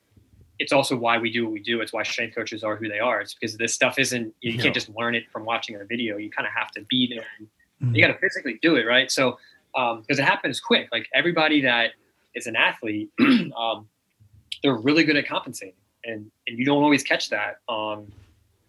it's 0.59 0.73
also 0.73 0.97
why 0.97 1.19
we 1.19 1.31
do 1.31 1.45
what 1.45 1.53
we 1.53 1.61
do. 1.61 1.81
It's 1.81 1.93
why 1.93 2.03
strength 2.03 2.35
coaches 2.35 2.65
are 2.65 2.77
who 2.77 2.89
they 2.89 2.99
are. 2.99 3.21
It's 3.21 3.35
because 3.35 3.57
this 3.57 3.75
stuff 3.75 3.99
isn't 3.99 4.35
you 4.41 4.57
no. 4.57 4.63
can't 4.63 4.75
just 4.75 4.89
learn 4.91 5.15
it 5.15 5.25
from 5.31 5.45
watching 5.45 5.77
a 5.77 5.85
video. 5.85 6.17
You 6.17 6.31
kind 6.31 6.47
of 6.47 6.53
have 6.53 6.71
to 6.73 6.83
be 6.89 7.09
there. 7.15 7.25
Mm-hmm. 7.83 7.95
You 7.95 8.03
got 8.05 8.13
to 8.13 8.19
physically 8.19 8.59
do 8.61 8.77
it, 8.77 8.85
right? 8.85 9.11
So 9.11 9.39
because 9.73 10.19
um, 10.19 10.25
it 10.25 10.25
happens 10.25 10.61
quick. 10.61 10.89
Like 10.91 11.09
everybody 11.15 11.61
that 11.63 11.93
is 12.35 12.47
an 12.47 12.57
athlete, 12.57 13.11
um, 13.57 13.89
they're 14.63 14.77
really 14.77 15.05
good 15.05 15.17
at 15.17 15.29
compensating, 15.29 15.75
and 16.05 16.31
and 16.47 16.59
you 16.59 16.65
don't 16.65 16.83
always 16.83 17.03
catch 17.03 17.31
that 17.31 17.59
on 17.69 18.11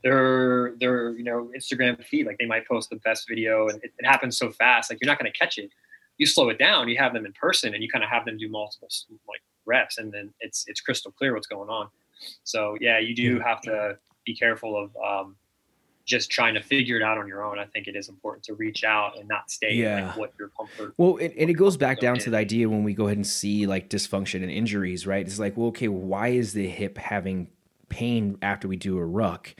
their 0.03 0.75
their 0.79 1.11
you 1.11 1.23
know 1.23 1.49
Instagram 1.57 2.03
feed. 2.03 2.27
Like 2.27 2.37
they 2.37 2.45
might 2.45 2.67
post 2.67 2.89
the 2.89 2.97
best 2.97 3.27
video, 3.27 3.67
and 3.69 3.83
it, 3.83 3.91
it 3.97 4.05
happens 4.05 4.37
so 4.37 4.51
fast. 4.51 4.91
Like 4.91 4.99
you're 5.01 5.09
not 5.09 5.19
going 5.19 5.31
to 5.31 5.37
catch 5.37 5.57
it. 5.57 5.71
You 6.19 6.27
slow 6.27 6.49
it 6.49 6.59
down. 6.59 6.87
You 6.87 6.97
have 6.97 7.13
them 7.13 7.25
in 7.25 7.33
person, 7.33 7.73
and 7.73 7.81
you 7.81 7.89
kind 7.89 8.03
of 8.03 8.09
have 8.11 8.25
them 8.25 8.37
do 8.37 8.47
multiple 8.47 8.89
like 9.27 9.41
reps, 9.65 9.97
and 9.97 10.11
then 10.11 10.31
it's 10.39 10.65
it's 10.67 10.81
crystal 10.81 11.11
clear 11.11 11.33
what's 11.33 11.47
going 11.47 11.69
on. 11.69 11.87
So 12.43 12.77
yeah, 12.79 12.99
you 12.99 13.15
do 13.15 13.39
have 13.39 13.61
to 13.61 13.97
be 14.25 14.35
careful 14.35 14.77
of 14.77 14.95
um, 14.97 15.35
just 16.05 16.31
trying 16.31 16.55
to 16.55 16.61
figure 16.61 16.97
it 16.97 17.03
out 17.03 17.17
on 17.17 17.27
your 17.27 17.43
own. 17.43 17.59
I 17.59 17.65
think 17.65 17.87
it 17.87 17.95
is 17.95 18.09
important 18.09 18.43
to 18.45 18.55
reach 18.55 18.83
out 18.83 19.17
and 19.17 19.27
not 19.27 19.49
stay 19.51 19.73
yeah. 19.73 20.07
like 20.07 20.17
what 20.17 20.33
your 20.39 20.49
comfort. 20.49 20.93
Well, 20.97 21.17
and, 21.17 21.33
and 21.37 21.49
it 21.49 21.53
goes 21.53 21.77
back 21.77 21.99
down 21.99 22.17
to 22.19 22.31
the 22.31 22.37
idea 22.37 22.67
when 22.67 22.83
we 22.83 22.93
go 22.93 23.05
ahead 23.05 23.17
and 23.17 23.27
see 23.27 23.67
like 23.67 23.89
dysfunction 23.89 24.41
and 24.41 24.51
injuries, 24.51 25.05
right? 25.05 25.25
It's 25.25 25.39
like, 25.39 25.55
well, 25.55 25.67
okay, 25.67 25.87
why 25.87 26.29
is 26.29 26.53
the 26.53 26.67
hip 26.67 26.97
having 26.97 27.47
pain 27.89 28.37
after 28.41 28.67
we 28.67 28.75
do 28.75 28.97
a 28.97 29.05
ruck? 29.05 29.55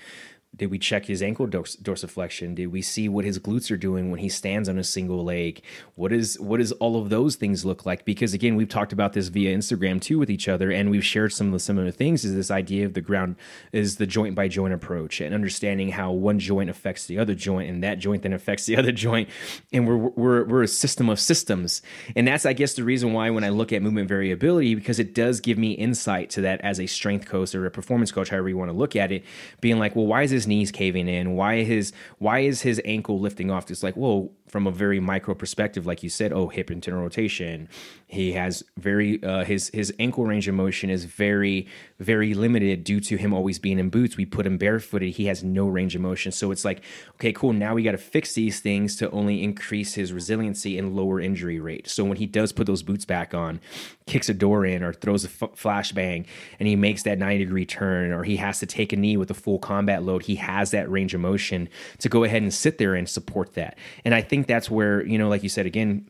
Did 0.56 0.72
we 0.72 0.80
check 0.80 1.06
his 1.06 1.22
ankle 1.22 1.46
dors- 1.46 1.78
dorsiflexion? 1.78 2.56
Did 2.56 2.68
we 2.68 2.82
see 2.82 3.08
what 3.08 3.24
his 3.24 3.38
glutes 3.38 3.70
are 3.70 3.78
doing 3.78 4.10
when 4.10 4.20
he 4.20 4.30
stands 4.30 4.68
on 4.68 4.80
a 4.80 4.84
single 4.84 5.24
leg? 5.24 5.62
What 5.94 6.12
is 6.12 6.40
what 6.40 6.58
does 6.58 6.72
all 6.74 7.00
of 7.00 7.10
those 7.10 7.36
things 7.36 7.66
look 7.66 7.86
like? 7.86 8.04
Because 8.04 8.34
again, 8.34 8.56
we've 8.56 8.68
talked 8.68 8.92
about 8.92 9.14
this 9.14 9.28
via 9.28 9.56
Instagram 9.56 10.02
too 10.02 10.18
with 10.18 10.30
each 10.30 10.48
other, 10.48 10.72
and 10.72 10.90
we've 10.90 11.06
shared 11.06 11.34
some 11.34 11.48
of 11.48 11.54
the 11.54 11.60
similar 11.60 11.92
things. 11.92 12.26
Is 12.26 12.34
this 12.34 12.50
idea 12.50 12.86
of 12.88 12.94
the 12.94 13.02
ground 13.02 13.36
is 13.72 13.98
the 13.98 14.08
joint 14.08 14.34
by 14.34 14.48
joint 14.48 14.74
approach 14.74 15.22
and 15.22 15.36
understanding 15.36 15.90
how 15.90 16.12
one 16.12 16.40
joint 16.40 16.70
affects 16.70 17.06
the 17.06 17.20
other 17.20 17.36
joint, 17.36 17.70
and 17.70 17.84
that 17.84 18.00
joint 18.00 18.24
then 18.24 18.34
affects 18.34 18.66
the 18.66 18.76
other 18.80 18.92
joint, 18.92 19.30
and 19.72 19.88
we're 19.88 19.98
we're 19.98 20.46
we're 20.46 20.64
a 20.64 20.68
system 20.68 21.10
of 21.10 21.20
systems, 21.20 21.84
and 22.16 22.28
that's 22.28 22.48
I 22.48 22.54
guess 22.54 22.74
the 22.74 22.84
reason 22.84 23.14
why 23.14 23.30
when 23.30 23.44
I 23.44 23.50
look 23.50 23.72
at 23.72 23.84
movement 23.84 24.10
variability 24.10 24.74
because 24.74 24.98
it 24.98 25.14
does 25.14 25.40
give 25.42 25.60
me 25.60 25.74
insight 25.74 26.32
to 26.32 26.42
that 26.42 26.60
as 26.62 26.80
a 26.80 26.88
strength 26.88 27.28
coach 27.28 27.54
or 27.54 27.68
a 27.68 27.72
performance 27.72 28.12
coach, 28.12 28.30
however 28.30 28.50
you 28.50 28.58
want 28.58 28.72
to 28.72 28.78
look 28.78 28.96
at 28.96 29.12
it, 29.12 29.24
being 29.62 29.78
like, 29.78 29.96
well, 29.96 30.08
why 30.08 30.24
is 30.24 30.39
this 30.40 30.48
knees 30.48 30.72
caving 30.72 31.08
in? 31.08 31.36
Why 31.36 31.64
his 31.64 31.92
why 32.18 32.40
is 32.40 32.62
his 32.62 32.82
ankle 32.86 33.20
lifting 33.20 33.52
off? 33.52 33.70
It's 33.70 33.84
like, 33.84 33.98
well, 33.98 34.32
from 34.50 34.66
a 34.66 34.72
very 34.72 35.00
micro 35.00 35.36
perspective, 35.36 35.86
like 35.86 36.04
you 36.04 36.10
said, 36.10 36.34
oh, 36.34 36.48
hip 36.48 36.72
internal 36.72 37.02
rotation. 37.02 37.70
He 38.08 38.34
has 38.34 38.64
very 38.78 39.24
uh, 39.24 39.46
his 39.46 39.70
his 39.74 39.94
ankle 40.00 40.26
range 40.26 40.48
of 40.48 40.56
motion 40.56 40.90
is 40.90 41.06
very 41.06 41.68
very 42.00 42.34
limited 42.34 42.84
due 42.84 43.00
to 43.02 43.18
him 43.18 43.34
always 43.34 43.60
being 43.60 43.78
in 43.78 43.90
boots. 43.90 44.18
We 44.18 44.26
put 44.26 44.46
him 44.46 44.58
barefooted. 44.58 45.14
He 45.14 45.26
has 45.26 45.44
no 45.44 45.68
range 45.68 45.96
of 45.96 46.02
motion. 46.02 46.32
So 46.32 46.52
it's 46.52 46.66
like, 46.66 46.82
okay, 47.16 47.32
cool. 47.32 47.54
Now 47.54 47.76
we 47.76 47.84
got 47.84 47.92
to 47.92 47.98
fix 47.98 48.34
these 48.34 48.60
things 48.60 48.96
to 48.98 49.12
only 49.12 49.44
increase 49.44 49.94
his 49.94 50.12
resiliency 50.12 50.78
and 50.78 50.96
lower 50.96 51.20
injury 51.20 51.60
rate. 51.60 51.88
So 51.88 52.04
when 52.04 52.18
he 52.18 52.26
does 52.26 52.52
put 52.52 52.66
those 52.68 52.82
boots 52.82 53.06
back 53.06 53.34
on, 53.34 53.60
kicks 54.08 54.30
a 54.30 54.34
door 54.34 54.66
in 54.66 54.82
or 54.82 54.94
throws 54.94 55.26
a 55.26 55.28
f- 55.28 55.52
flashbang, 55.56 56.26
and 56.60 56.68
he 56.68 56.76
makes 56.76 57.04
that 57.04 57.20
90 57.20 57.46
degree 57.46 57.66
turn, 57.66 58.12
or 58.12 58.24
he 58.24 58.38
has 58.38 58.60
to 58.60 58.66
take 58.66 58.92
a 58.92 58.96
knee 58.96 59.18
with 59.18 59.30
a 59.30 59.34
full 59.36 59.60
combat 59.60 60.04
load, 60.04 60.24
he 60.24 60.36
has 60.36 60.72
that 60.72 60.90
range 60.90 61.14
of 61.14 61.22
motion 61.22 61.70
to 62.00 62.10
go 62.10 62.24
ahead 62.24 62.42
and 62.42 62.54
sit 62.54 62.78
there 62.78 62.96
and 62.96 63.08
support 63.08 63.54
that. 63.54 63.78
And 64.04 64.16
I 64.16 64.22
think 64.22 64.39
think 64.40 64.48
that's 64.48 64.72
where, 64.72 65.06
you 65.06 65.18
know, 65.18 65.30
like 65.30 65.44
you 65.44 65.50
said, 65.50 65.66
again, 65.66 66.10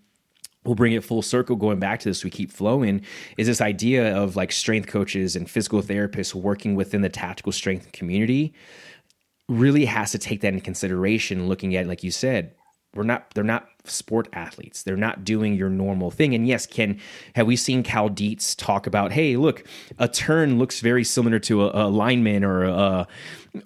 we'll 0.66 0.76
bring 0.76 0.94
it 0.94 1.04
full 1.04 1.22
circle 1.22 1.56
going 1.56 1.80
back 1.80 2.00
to 2.00 2.10
this 2.10 2.24
we 2.24 2.30
keep 2.30 2.52
flowing 2.52 3.02
is 3.38 3.48
this 3.48 3.62
idea 3.62 4.16
of 4.16 4.36
like 4.36 4.52
strength 4.52 4.88
coaches 4.88 5.36
and 5.36 5.50
physical 5.50 5.82
therapists 5.82 6.36
working 6.36 6.76
within 6.76 7.02
the 7.02 7.10
tactical 7.10 7.52
strength 7.52 7.92
community 7.94 8.54
really 9.48 9.86
has 9.86 10.12
to 10.12 10.18
take 10.18 10.42
that 10.42 10.50
into 10.50 10.60
consideration 10.60 11.48
looking 11.48 11.76
at 11.76 11.88
like 11.88 12.04
you 12.04 12.12
said 12.12 12.54
we're 12.96 13.04
not 13.04 13.32
they're 13.36 13.44
not 13.44 13.70
sport 13.86 14.28
athletes. 14.34 14.84
They're 14.84 14.98
not 14.98 15.24
doing 15.24 15.56
your 15.56 15.70
normal 15.70 16.12
thing. 16.12 16.34
And 16.34 16.48
yes 16.48 16.66
can 16.66 17.00
have 17.36 17.46
we 17.46 17.56
seen 17.56 17.84
cal 17.84 18.10
dietz 18.10 18.56
talk 18.56 18.88
about 18.88 19.12
hey 19.12 19.38
look 19.38 19.64
a 20.00 20.08
turn 20.08 20.58
looks 20.58 20.80
very 20.80 21.04
similar 21.04 21.40
to 21.40 21.66
a, 21.66 21.88
a 21.88 21.88
lineman 21.88 22.44
or 22.44 22.64
a 22.64 23.08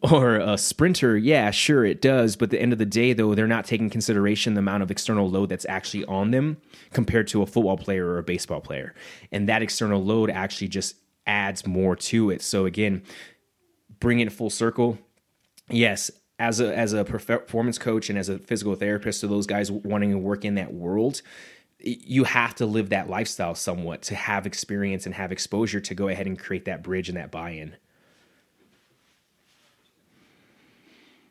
or 0.02 0.36
a 0.36 0.58
sprinter. 0.58 1.18
Yeah 1.18 1.52
sure 1.52 1.86
it 1.86 2.02
does. 2.02 2.36
But 2.36 2.46
at 2.46 2.50
the 2.52 2.62
end 2.62 2.74
of 2.74 2.80
the 2.80 2.86
day 2.86 3.14
though 3.14 3.34
they're 3.34 3.48
not 3.48 3.66
taking 3.66 3.90
consideration 3.90 4.56
the 4.56 4.60
amount 4.60 4.84
of 4.84 4.92
external 4.92 5.30
load 5.30 5.50
that's 5.50 5.66
actually 5.70 6.06
on 6.06 6.32
them 6.32 6.58
compared 6.92 7.28
to 7.30 7.42
a 7.42 7.46
football 7.46 7.78
player 7.78 8.06
or 8.06 8.18
a 8.18 8.24
baseball 8.24 8.62
player. 8.62 8.94
And 9.32 9.48
that 9.48 9.62
external 9.62 10.04
load 10.04 10.30
actually 10.30 10.68
just 10.68 10.96
adds 11.26 11.66
more 11.66 11.96
to 11.96 12.30
it. 12.30 12.42
So 12.42 12.66
again 12.66 13.04
bring 14.00 14.20
it 14.20 14.34
full 14.34 14.50
circle. 14.50 14.98
Yes 15.70 16.12
as 16.40 16.60
a 16.60 16.76
as 16.76 16.94
a 16.94 17.04
performance 17.06 17.78
coach 17.78 18.10
and 18.10 18.18
as 18.18 18.30
a 18.30 18.40
physical 18.40 18.76
therapist 18.76 19.22
to 19.22 19.28
those 19.28 19.46
guys 19.46 19.72
wanting 19.72 20.12
to 20.12 20.18
work 20.18 20.44
in 20.44 20.56
that 20.56 20.74
world 20.74 21.22
you 21.80 22.24
have 22.24 22.56
to 22.56 22.66
live 22.66 22.90
that 22.90 23.10
lifestyle 23.10 23.54
somewhat 23.54 24.02
to 24.02 24.16
have 24.16 24.46
experience 24.46 25.06
and 25.06 25.14
have 25.16 25.34
exposure 25.34 25.82
to 25.82 25.94
go 25.94 26.08
ahead 26.08 26.26
and 26.26 26.40
create 26.40 26.64
that 26.64 26.82
bridge 26.82 27.10
and 27.10 27.18
that 27.18 27.30
buy-in. 27.30 27.76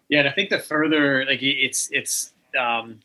Yeah 0.09 0.21
and 0.21 0.29
i 0.29 0.33
think 0.33 0.51
the 0.51 0.59
further 0.59 1.25
like 1.25 1.43
it's 1.43 1.89
it's 1.91 2.33
um 2.59 3.01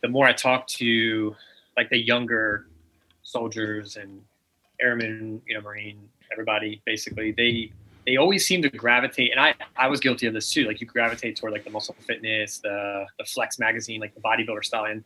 the 0.00 0.08
more 0.08 0.26
i 0.26 0.32
talk 0.32 0.66
to 0.68 1.34
like 1.76 1.90
the 1.90 1.98
younger 1.98 2.68
soldiers 3.22 3.96
and 3.96 4.22
airmen 4.80 5.42
you 5.46 5.54
know 5.54 5.60
marine 5.60 6.08
everybody 6.30 6.80
basically 6.86 7.32
they 7.32 7.72
they 8.10 8.16
always 8.16 8.44
seem 8.44 8.60
to 8.62 8.68
gravitate, 8.68 9.30
and 9.30 9.38
I, 9.38 9.54
I 9.76 9.86
was 9.86 10.00
guilty 10.00 10.26
of 10.26 10.34
this 10.34 10.52
too. 10.52 10.64
Like 10.64 10.80
you 10.80 10.86
gravitate 10.86 11.36
toward 11.36 11.52
like 11.52 11.62
the 11.62 11.70
muscle 11.70 11.94
fitness, 12.00 12.58
the 12.58 13.06
the 13.20 13.24
flex 13.24 13.60
magazine, 13.60 14.00
like 14.00 14.12
the 14.16 14.20
bodybuilder 14.20 14.64
style, 14.64 14.86
and 14.86 15.04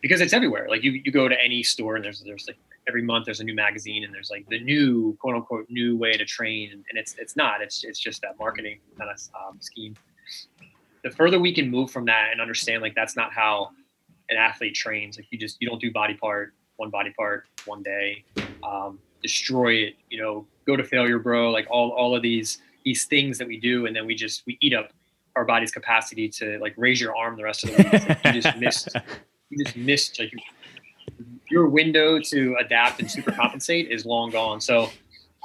because 0.00 0.20
it's 0.20 0.32
everywhere. 0.32 0.66
Like 0.68 0.82
you, 0.82 0.90
you 1.04 1.12
go 1.12 1.28
to 1.28 1.40
any 1.40 1.62
store 1.62 1.94
and 1.94 2.04
there's 2.04 2.22
there's 2.22 2.48
like 2.48 2.58
every 2.88 3.02
month 3.02 3.26
there's 3.26 3.38
a 3.38 3.44
new 3.44 3.54
magazine 3.54 4.02
and 4.02 4.12
there's 4.12 4.30
like 4.30 4.48
the 4.48 4.58
new 4.58 5.16
quote 5.20 5.36
unquote 5.36 5.66
new 5.70 5.96
way 5.96 6.14
to 6.14 6.24
train, 6.24 6.72
and, 6.72 6.84
it's 6.98 7.14
it's 7.18 7.36
not. 7.36 7.62
It's 7.62 7.84
it's 7.84 8.00
just 8.00 8.20
that 8.22 8.36
marketing 8.36 8.80
kind 8.98 9.12
of 9.12 9.20
um, 9.40 9.60
scheme. 9.60 9.94
The 11.04 11.10
further 11.10 11.38
we 11.38 11.54
can 11.54 11.70
move 11.70 11.92
from 11.92 12.04
that 12.06 12.30
and 12.32 12.40
understand 12.40 12.82
like 12.82 12.96
that's 12.96 13.14
not 13.14 13.32
how 13.32 13.70
an 14.28 14.38
athlete 14.38 14.74
trains. 14.74 15.18
Like 15.18 15.28
you 15.30 15.38
just 15.38 15.56
you 15.60 15.68
don't 15.68 15.80
do 15.80 15.92
body 15.92 16.14
part 16.14 16.52
one 16.78 16.90
body 16.90 17.14
part 17.16 17.44
one 17.64 17.84
day. 17.84 18.24
Um, 18.64 18.98
destroy 19.22 19.74
it, 19.74 19.94
you 20.08 20.20
know, 20.20 20.46
go 20.70 20.76
to 20.76 20.84
failure, 20.84 21.18
bro. 21.18 21.50
Like 21.50 21.66
all, 21.70 21.90
all 21.90 22.14
of 22.14 22.22
these, 22.22 22.58
these 22.84 23.04
things 23.04 23.38
that 23.38 23.46
we 23.46 23.58
do. 23.58 23.86
And 23.86 23.94
then 23.94 24.06
we 24.06 24.14
just, 24.14 24.44
we 24.46 24.58
eat 24.60 24.74
up 24.74 24.92
our 25.36 25.44
body's 25.44 25.70
capacity 25.70 26.28
to 26.28 26.58
like 26.60 26.74
raise 26.76 27.00
your 27.00 27.16
arm 27.16 27.36
the 27.36 27.44
rest 27.44 27.64
of 27.64 27.70
the 27.70 27.76
week. 27.76 27.92
Like 27.92 28.24
you 28.24 28.40
just 28.40 28.56
missed, 28.58 28.88
you 29.50 29.64
just 29.64 29.76
missed 29.76 30.18
like 30.18 30.32
your 31.50 31.68
window 31.68 32.20
to 32.20 32.56
adapt 32.60 33.00
and 33.00 33.10
super 33.10 33.32
compensate 33.32 33.90
is 33.90 34.06
long 34.06 34.30
gone. 34.30 34.60
So, 34.60 34.90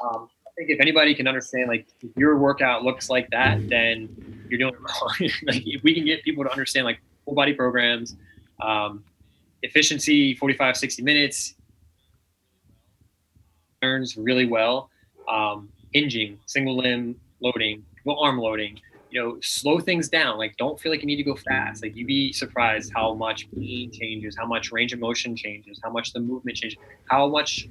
um, 0.04 0.30
I 0.48 0.52
think 0.58 0.70
if 0.70 0.80
anybody 0.80 1.14
can 1.14 1.28
understand, 1.28 1.68
like 1.68 1.88
if 2.02 2.16
your 2.16 2.38
workout 2.38 2.84
looks 2.84 3.10
like 3.10 3.30
that, 3.32 3.68
then 3.68 4.46
you're 4.50 4.58
doing 4.58 4.74
it 4.74 4.80
wrong. 5.02 5.30
like 5.48 5.64
if 5.66 5.84
we 5.84 5.94
can 5.94 6.06
get 6.06 6.24
people 6.24 6.44
to 6.46 6.52
understand 6.52 6.86
like 6.86 7.00
full 7.26 7.34
body 7.34 7.54
programs, 7.54 8.16
um, 8.62 9.04
efficiency, 9.64 10.34
45, 10.36 10.78
60 10.78 11.02
minutes, 11.04 11.56
turns 13.82 14.16
really 14.16 14.46
well. 14.46 14.90
Um, 15.28 15.70
hinging, 15.94 16.40
single 16.46 16.78
limb 16.78 17.16
loading, 17.42 17.84
single 18.04 18.22
arm 18.22 18.38
loading. 18.38 18.80
You 19.10 19.22
know, 19.22 19.38
slow 19.42 19.80
things 19.80 20.10
down. 20.10 20.38
Like, 20.38 20.58
don't 20.58 20.78
feel 20.80 20.92
like 20.92 21.00
you 21.00 21.08
need 21.08 21.16
to 21.16 21.24
go 21.24 21.36
fast. 21.36 21.82
Like, 21.82 21.96
you'd 21.96 22.08
be 22.08 22.34
surprised 22.34 22.92
how 22.94 23.14
much 23.14 23.50
pain 23.52 23.90
changes, 23.90 24.36
how 24.36 24.46
much 24.46 24.74
range 24.74 24.92
of 24.92 25.00
motion 25.00 25.38
changes, 25.38 25.80
how 25.82 25.90
much 25.90 26.12
the 26.12 26.20
movement 26.20 26.58
changes, 26.58 26.78
how 27.10 27.28
much 27.28 27.70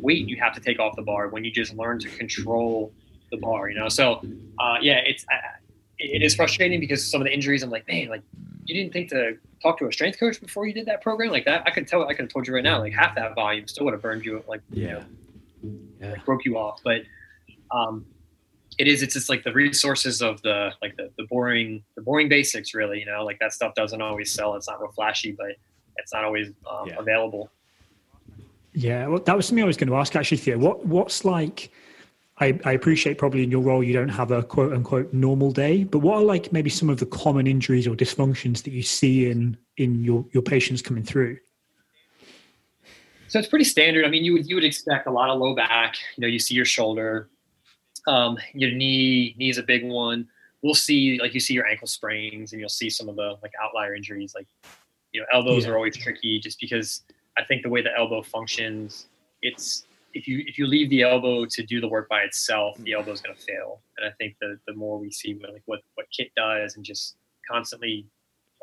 weight 0.00 0.26
you 0.26 0.36
have 0.40 0.54
to 0.54 0.60
take 0.60 0.78
off 0.78 0.96
the 0.96 1.02
bar 1.02 1.28
when 1.28 1.44
you 1.44 1.50
just 1.50 1.74
learn 1.74 1.98
to 1.98 2.08
control 2.08 2.92
the 3.30 3.36
bar. 3.36 3.68
You 3.68 3.78
know, 3.78 3.88
so 3.88 4.22
uh, 4.58 4.76
yeah, 4.80 5.00
it's 5.04 5.24
uh, 5.30 5.36
it 5.98 6.22
is 6.22 6.34
frustrating 6.34 6.80
because 6.80 7.08
some 7.10 7.20
of 7.20 7.26
the 7.26 7.32
injuries. 7.32 7.62
I'm 7.62 7.70
like, 7.70 7.86
man, 7.88 8.08
like 8.08 8.22
you 8.64 8.74
didn't 8.74 8.92
think 8.92 9.10
to 9.10 9.36
talk 9.62 9.78
to 9.78 9.86
a 9.86 9.92
strength 9.92 10.18
coach 10.18 10.40
before 10.40 10.66
you 10.66 10.72
did 10.72 10.86
that 10.86 11.02
program 11.02 11.30
like 11.30 11.44
that. 11.44 11.62
I 11.66 11.70
could 11.70 11.86
tell. 11.86 12.04
I 12.04 12.14
could 12.14 12.24
have 12.24 12.32
told 12.32 12.46
you 12.46 12.54
right 12.54 12.64
now, 12.64 12.80
like 12.80 12.92
half 12.92 13.14
that 13.16 13.34
volume 13.34 13.68
still 13.68 13.84
would 13.84 13.92
have 13.92 14.02
burned 14.02 14.24
you. 14.24 14.42
Like, 14.48 14.62
yeah. 14.70 14.82
You 14.82 14.92
know, 14.92 15.04
yeah. 16.00 16.12
like 16.12 16.24
broke 16.24 16.44
you 16.44 16.58
off. 16.58 16.80
But 16.84 17.02
um, 17.70 18.06
it 18.78 18.88
is. 18.88 19.02
It's 19.02 19.14
just 19.14 19.28
like 19.28 19.44
the 19.44 19.52
resources 19.52 20.22
of 20.22 20.40
the 20.42 20.70
like 20.82 20.96
the, 20.96 21.10
the 21.16 21.24
boring 21.24 21.82
the 21.96 22.02
boring 22.02 22.28
basics. 22.28 22.74
Really, 22.74 23.00
you 23.00 23.06
know, 23.06 23.24
like 23.24 23.38
that 23.40 23.52
stuff 23.52 23.74
doesn't 23.74 24.00
always 24.02 24.32
sell. 24.32 24.54
It's 24.54 24.68
not 24.68 24.80
real 24.80 24.92
flashy, 24.92 25.32
but 25.32 25.52
it's 25.96 26.12
not 26.12 26.24
always 26.24 26.48
um, 26.70 26.88
yeah. 26.88 26.96
available. 26.98 27.50
Yeah, 28.72 29.06
well, 29.06 29.20
that 29.20 29.34
was 29.34 29.46
something 29.46 29.64
I 29.64 29.66
was 29.66 29.78
going 29.78 29.88
to 29.88 29.96
ask 29.96 30.14
actually. 30.14 30.36
Theo, 30.38 30.58
what 30.58 30.84
what's 30.86 31.24
like? 31.24 31.70
I, 32.38 32.58
I 32.66 32.72
appreciate 32.72 33.16
probably 33.16 33.42
in 33.42 33.50
your 33.50 33.62
role 33.62 33.82
you 33.82 33.94
don't 33.94 34.10
have 34.10 34.30
a 34.30 34.42
quote 34.42 34.74
unquote 34.74 35.10
normal 35.14 35.52
day, 35.52 35.84
but 35.84 36.00
what 36.00 36.16
are 36.16 36.22
like 36.22 36.52
maybe 36.52 36.68
some 36.68 36.90
of 36.90 36.98
the 36.98 37.06
common 37.06 37.46
injuries 37.46 37.86
or 37.86 37.94
dysfunctions 37.94 38.62
that 38.64 38.72
you 38.72 38.82
see 38.82 39.30
in 39.30 39.56
in 39.78 40.04
your 40.04 40.26
your 40.32 40.42
patients 40.42 40.82
coming 40.82 41.02
through? 41.02 41.38
So 43.36 43.40
it's 43.40 43.50
pretty 43.50 43.66
standard. 43.66 44.06
I 44.06 44.08
mean, 44.08 44.24
you 44.24 44.32
would 44.32 44.48
you 44.48 44.54
would 44.54 44.64
expect 44.64 45.06
a 45.06 45.10
lot 45.10 45.28
of 45.28 45.38
low 45.38 45.54
back. 45.54 45.96
You 46.16 46.22
know, 46.22 46.26
you 46.26 46.38
see 46.38 46.54
your 46.54 46.64
shoulder, 46.64 47.28
um, 48.06 48.38
your 48.54 48.70
knee. 48.70 49.34
Knee 49.36 49.50
is 49.50 49.58
a 49.58 49.62
big 49.62 49.84
one. 49.84 50.26
We'll 50.62 50.72
see 50.72 51.18
like 51.20 51.34
you 51.34 51.40
see 51.40 51.52
your 51.52 51.66
ankle 51.66 51.86
sprains, 51.86 52.52
and 52.52 52.60
you'll 52.60 52.70
see 52.70 52.88
some 52.88 53.10
of 53.10 53.16
the 53.16 53.36
like 53.42 53.52
outlier 53.62 53.94
injuries. 53.94 54.34
Like 54.34 54.46
you 55.12 55.20
know, 55.20 55.26
elbows 55.34 55.66
yeah. 55.66 55.72
are 55.72 55.76
always 55.76 55.98
tricky, 55.98 56.40
just 56.40 56.58
because 56.58 57.02
I 57.36 57.44
think 57.44 57.62
the 57.62 57.68
way 57.68 57.82
the 57.82 57.94
elbow 57.94 58.22
functions, 58.22 59.08
it's 59.42 59.84
if 60.14 60.26
you 60.26 60.42
if 60.46 60.56
you 60.56 60.66
leave 60.66 60.88
the 60.88 61.02
elbow 61.02 61.44
to 61.44 61.62
do 61.62 61.78
the 61.78 61.88
work 61.88 62.08
by 62.08 62.20
itself, 62.20 62.78
the 62.78 62.94
elbow 62.94 63.12
is 63.12 63.20
going 63.20 63.36
to 63.36 63.42
fail. 63.42 63.82
And 63.98 64.08
I 64.08 64.12
think 64.16 64.36
the 64.40 64.58
the 64.66 64.72
more 64.72 64.98
we 64.98 65.10
see 65.10 65.38
like 65.46 65.62
what 65.66 65.80
what 65.96 66.06
kit 66.10 66.28
does 66.38 66.76
and 66.76 66.82
just 66.86 67.16
constantly 67.46 68.06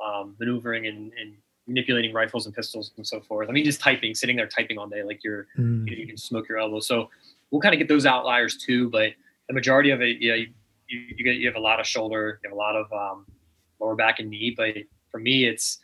um, 0.03 0.36
maneuvering 0.39 0.88
and, 0.88 1.11
and 1.13 1.36
manipulating 1.68 2.14
rifles 2.14 2.45
and 2.45 2.55
pistols 2.55 2.91
and 2.97 3.07
so 3.07 3.22
forth. 3.22 3.49
I 3.49 3.51
mean, 3.51 3.66
just 3.66 3.80
typing, 3.80 4.14
sitting 4.14 4.36
there 4.36 4.47
typing 4.47 4.78
all 4.78 4.88
day, 4.88 5.03
like 5.03 5.24
you're, 5.24 5.47
mm. 5.57 5.88
you, 5.88 5.95
know, 5.95 6.01
you, 6.01 6.07
can 6.07 6.18
smoke 6.18 6.49
your 6.49 6.57
elbow. 6.57 6.80
So 6.80 7.09
we'll 7.51 7.61
kind 7.61 7.74
of 7.74 7.80
get 7.80 7.88
those 7.88 8.05
outliers 8.05 8.57
too, 8.57 8.89
but 8.89 9.11
the 9.47 9.53
majority 9.53 9.91
of 9.91 10.01
it, 10.01 10.18
yeah, 10.20 10.36
you, 10.36 10.47
you, 10.88 10.99
you, 11.16 11.24
get, 11.24 11.36
you 11.36 11.47
have 11.47 11.55
a 11.55 11.61
lot 11.61 11.80
of 11.80 11.88
shoulder, 11.88 12.39
you 12.43 12.49
have 12.49 12.55
a 12.55 12.59
lot 12.59 12.76
of 12.76 12.91
um, 12.91 13.26
lower 13.80 13.95
back 13.95 14.20
and 14.20 14.30
knee. 14.30 14.53
But 14.55 14.76
for 15.09 15.20
me, 15.20 15.45
it's, 15.45 15.80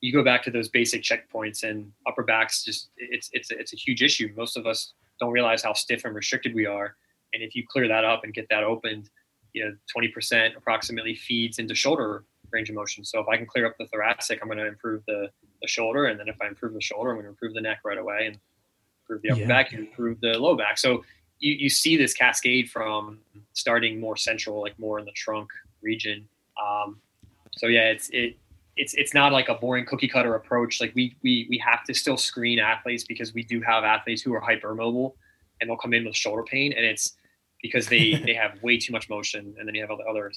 you 0.00 0.12
go 0.12 0.22
back 0.24 0.42
to 0.44 0.50
those 0.50 0.68
basic 0.68 1.02
checkpoints 1.02 1.64
and 1.64 1.92
upper 2.06 2.22
backs, 2.22 2.64
just 2.64 2.88
it's, 2.96 3.28
it's, 3.32 3.50
it's 3.50 3.72
a 3.72 3.76
huge 3.76 4.02
issue. 4.02 4.32
Most 4.36 4.56
of 4.56 4.66
us 4.66 4.94
don't 5.20 5.32
realize 5.32 5.62
how 5.62 5.72
stiff 5.72 6.04
and 6.04 6.14
restricted 6.14 6.54
we 6.54 6.66
are. 6.66 6.96
And 7.34 7.42
if 7.42 7.54
you 7.54 7.64
clear 7.68 7.88
that 7.88 8.04
up 8.04 8.24
and 8.24 8.32
get 8.32 8.48
that 8.48 8.62
opened, 8.62 9.10
you 9.52 9.64
know, 9.64 9.74
20% 9.96 10.56
approximately 10.56 11.14
feeds 11.14 11.58
into 11.58 11.74
shoulder 11.74 12.24
range 12.52 12.70
of 12.70 12.76
motion. 12.76 13.04
So 13.04 13.20
if 13.20 13.28
I 13.28 13.36
can 13.36 13.46
clear 13.46 13.66
up 13.66 13.76
the 13.78 13.86
thoracic, 13.86 14.40
I'm 14.42 14.48
going 14.48 14.58
to 14.58 14.66
improve 14.66 15.02
the, 15.06 15.30
the 15.60 15.68
shoulder. 15.68 16.06
And 16.06 16.18
then 16.18 16.28
if 16.28 16.36
I 16.40 16.46
improve 16.46 16.74
the 16.74 16.80
shoulder, 16.80 17.10
I'm 17.10 17.16
going 17.16 17.24
to 17.24 17.30
improve 17.30 17.54
the 17.54 17.60
neck 17.60 17.80
right 17.84 17.98
away 17.98 18.26
and 18.26 18.38
improve 19.02 19.22
the 19.22 19.30
upper 19.30 19.40
yeah. 19.40 19.46
back 19.46 19.72
and 19.72 19.80
improve 19.80 20.20
the 20.20 20.38
low 20.38 20.56
back. 20.56 20.78
So 20.78 21.04
you, 21.38 21.54
you 21.54 21.68
see 21.68 21.96
this 21.96 22.14
cascade 22.14 22.70
from 22.70 23.18
starting 23.52 24.00
more 24.00 24.16
central, 24.16 24.60
like 24.60 24.78
more 24.78 24.98
in 24.98 25.04
the 25.04 25.12
trunk 25.12 25.50
region. 25.82 26.28
Um, 26.62 27.00
so 27.52 27.66
yeah, 27.66 27.90
it's, 27.90 28.08
it, 28.10 28.36
it's, 28.76 28.94
it's 28.94 29.14
not 29.14 29.32
like 29.32 29.48
a 29.48 29.54
boring 29.54 29.86
cookie 29.86 30.08
cutter 30.08 30.34
approach. 30.34 30.80
Like 30.80 30.94
we, 30.94 31.16
we, 31.22 31.46
we 31.50 31.58
have 31.58 31.84
to 31.84 31.94
still 31.94 32.16
screen 32.16 32.58
athletes 32.58 33.04
because 33.04 33.34
we 33.34 33.42
do 33.42 33.60
have 33.60 33.84
athletes 33.84 34.22
who 34.22 34.34
are 34.34 34.40
hypermobile 34.40 35.14
and 35.60 35.68
they'll 35.68 35.76
come 35.76 35.94
in 35.94 36.04
with 36.04 36.14
shoulder 36.14 36.42
pain 36.44 36.72
and 36.72 36.84
it's 36.84 37.14
because 37.62 37.88
they, 37.88 38.14
they 38.26 38.34
have 38.34 38.62
way 38.62 38.78
too 38.78 38.92
much 38.92 39.08
motion. 39.08 39.54
And 39.58 39.66
then 39.66 39.74
you 39.74 39.80
have 39.80 39.90
all 39.90 39.96
the 39.96 40.04
other 40.04 40.32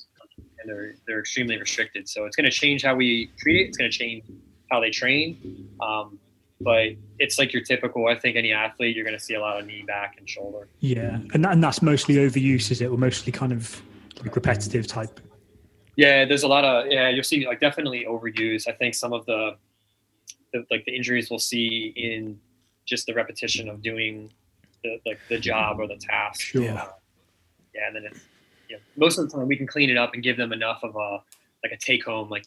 and 0.61 0.69
they're 0.69 0.95
they're 1.07 1.19
extremely 1.19 1.57
restricted. 1.57 2.07
So 2.07 2.25
it's 2.25 2.35
going 2.35 2.45
to 2.45 2.51
change 2.51 2.83
how 2.83 2.95
we 2.95 3.31
treat 3.37 3.61
it. 3.61 3.67
It's 3.69 3.77
going 3.77 3.91
to 3.91 3.97
change 3.97 4.23
how 4.69 4.79
they 4.79 4.89
train. 4.89 5.69
Um, 5.81 6.19
but 6.61 6.89
it's 7.19 7.39
like 7.39 7.53
your 7.53 7.63
typical. 7.63 8.07
I 8.07 8.15
think 8.17 8.35
any 8.35 8.51
athlete, 8.51 8.95
you're 8.95 9.05
going 9.05 9.17
to 9.17 9.23
see 9.23 9.33
a 9.33 9.41
lot 9.41 9.59
of 9.59 9.65
knee, 9.65 9.83
back, 9.85 10.15
and 10.17 10.29
shoulder. 10.29 10.67
Yeah, 10.79 11.19
and 11.33 11.43
that, 11.43 11.53
and 11.53 11.63
that's 11.63 11.81
mostly 11.81 12.15
overuse, 12.15 12.71
is 12.71 12.81
it, 12.81 12.85
or 12.85 12.97
mostly 12.97 13.31
kind 13.31 13.51
of 13.51 13.81
like 14.21 14.35
repetitive 14.35 14.85
type? 14.87 15.19
Yeah, 15.95 16.25
there's 16.25 16.43
a 16.43 16.47
lot 16.47 16.63
of 16.63 16.91
yeah. 16.91 17.09
You'll 17.09 17.23
see 17.23 17.45
like 17.45 17.59
definitely 17.59 18.05
overuse. 18.07 18.67
I 18.67 18.73
think 18.73 18.93
some 18.93 19.11
of 19.11 19.25
the, 19.25 19.55
the 20.53 20.65
like 20.69 20.85
the 20.85 20.95
injuries 20.95 21.29
we'll 21.29 21.39
see 21.39 21.93
in 21.95 22.39
just 22.85 23.05
the 23.07 23.13
repetition 23.13 23.67
of 23.69 23.81
doing 23.81 24.31
the 24.83 24.99
like 25.05 25.19
the 25.29 25.39
job 25.39 25.79
or 25.79 25.87
the 25.87 25.97
task. 25.97 26.41
Sure. 26.41 26.63
Yeah, 26.63 26.85
yeah 27.73 27.87
and 27.87 27.95
then 27.95 28.03
it's 28.05 28.19
you 28.71 28.77
know, 28.77 28.83
most 28.95 29.17
of 29.17 29.29
the 29.29 29.37
time 29.37 29.47
we 29.47 29.57
can 29.57 29.67
clean 29.67 29.89
it 29.89 29.97
up 29.97 30.13
and 30.13 30.23
give 30.23 30.37
them 30.37 30.53
enough 30.53 30.83
of 30.83 30.95
a 30.95 31.21
like 31.63 31.73
a 31.73 31.77
take 31.77 32.03
home. 32.05 32.29
Like 32.29 32.45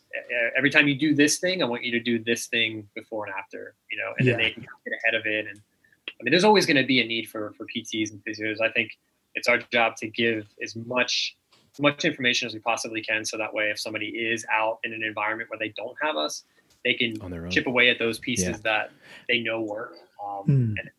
every 0.57 0.71
time 0.71 0.89
you 0.89 0.97
do 0.97 1.15
this 1.15 1.39
thing, 1.39 1.63
I 1.63 1.67
want 1.67 1.85
you 1.85 1.93
to 1.93 2.01
do 2.01 2.19
this 2.19 2.47
thing 2.47 2.89
before 2.95 3.27
and 3.27 3.35
after. 3.39 3.75
You 3.91 3.99
know, 3.99 4.15
and 4.19 4.27
yeah. 4.27 4.33
then 4.33 4.43
they 4.43 4.51
can 4.51 4.63
get 4.63 4.99
ahead 5.05 5.15
of 5.15 5.27
it. 5.27 5.47
And 5.47 5.61
I 6.09 6.23
mean, 6.23 6.33
there's 6.33 6.45
always 6.45 6.67
going 6.67 6.77
to 6.79 6.87
be 6.87 7.01
a 7.01 7.07
need 7.07 7.29
for 7.29 7.53
for 7.57 7.67
PTs 7.67 8.11
and 8.11 8.25
physios. 8.25 8.61
I 8.61 8.71
think 8.71 8.91
it's 9.35 9.49
our 9.49 9.59
job 9.59 9.97
to 9.97 10.09
give 10.09 10.47
as 10.63 10.75
much 10.75 11.37
much 11.81 12.05
information 12.05 12.47
as 12.47 12.55
we 12.55 12.61
possibly 12.61 13.03
can, 13.03 13.25
so 13.25 13.37
that 13.37 13.53
way, 13.53 13.65
if 13.65 13.81
somebody 13.81 14.07
is 14.07 14.47
out 14.53 14.79
in 14.85 14.93
an 14.93 15.03
environment 15.03 15.51
where 15.51 15.59
they 15.59 15.71
don't 15.71 15.97
have 16.01 16.17
us, 16.17 16.45
they 16.85 16.95
can 16.95 17.51
chip 17.51 17.67
away 17.67 17.91
at 17.91 17.99
those 17.99 18.21
pieces 18.21 18.47
yeah. 18.47 18.57
that 18.63 18.91
they 19.29 19.41
know 19.41 19.61
work. 19.61 19.95
Um, 20.25 20.45
mm. 20.47 20.75
and 20.79 20.91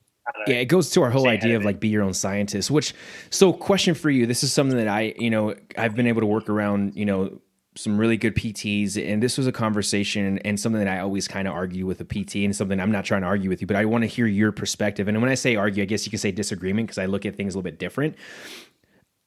yeah, 0.48 0.56
it 0.56 0.66
goes 0.66 0.90
to 0.92 1.02
our 1.04 1.10
whole 1.10 1.28
idea 1.28 1.56
of 1.56 1.64
like 1.64 1.80
be 1.80 1.88
your 1.88 2.04
own 2.04 2.14
scientist. 2.14 2.72
Which, 2.72 2.94
so 3.30 3.54
question 3.54 3.94
for 3.94 4.10
you: 4.10 4.26
This 4.26 4.44
is 4.44 4.52
something 4.52 4.78
that 4.78 4.88
I, 4.88 5.14
you 5.18 5.30
know, 5.30 5.56
I've 5.78 5.96
been 5.96 6.08
able 6.08 6.22
to 6.22 6.28
work 6.28 6.50
around. 6.50 6.96
You 6.96 7.06
know, 7.06 7.42
some 7.76 7.98
really 7.98 8.18
good 8.18 8.36
PTs, 8.36 8.98
and 8.98 9.22
this 9.22 9.38
was 9.38 9.48
a 9.48 9.52
conversation 9.52 10.40
and 10.40 10.60
something 10.60 10.80
that 10.84 10.88
I 10.88 11.00
always 11.00 11.28
kind 11.28 11.48
of 11.48 11.54
argue 11.54 11.86
with 11.86 12.02
a 12.02 12.06
PT, 12.06 12.38
and 12.38 12.56
something 12.56 12.80
I'm 12.80 12.92
not 12.92 13.06
trying 13.06 13.22
to 13.22 13.28
argue 13.28 13.50
with 13.50 13.62
you, 13.62 13.68
but 13.68 13.76
I 13.76 13.86
want 13.86 14.04
to 14.04 14.08
hear 14.08 14.26
your 14.26 14.52
perspective. 14.52 15.08
And 15.08 15.22
when 15.22 15.30
I 15.30 15.36
say 15.36 15.56
argue, 15.56 15.84
I 15.84 15.86
guess 15.86 16.06
you 16.06 16.10
can 16.10 16.20
say 16.20 16.32
disagreement 16.32 16.88
because 16.88 16.98
I 16.98 17.06
look 17.06 17.26
at 17.26 17.36
things 17.36 17.54
a 17.54 17.58
little 17.58 17.70
bit 17.70 17.80
different. 17.80 18.16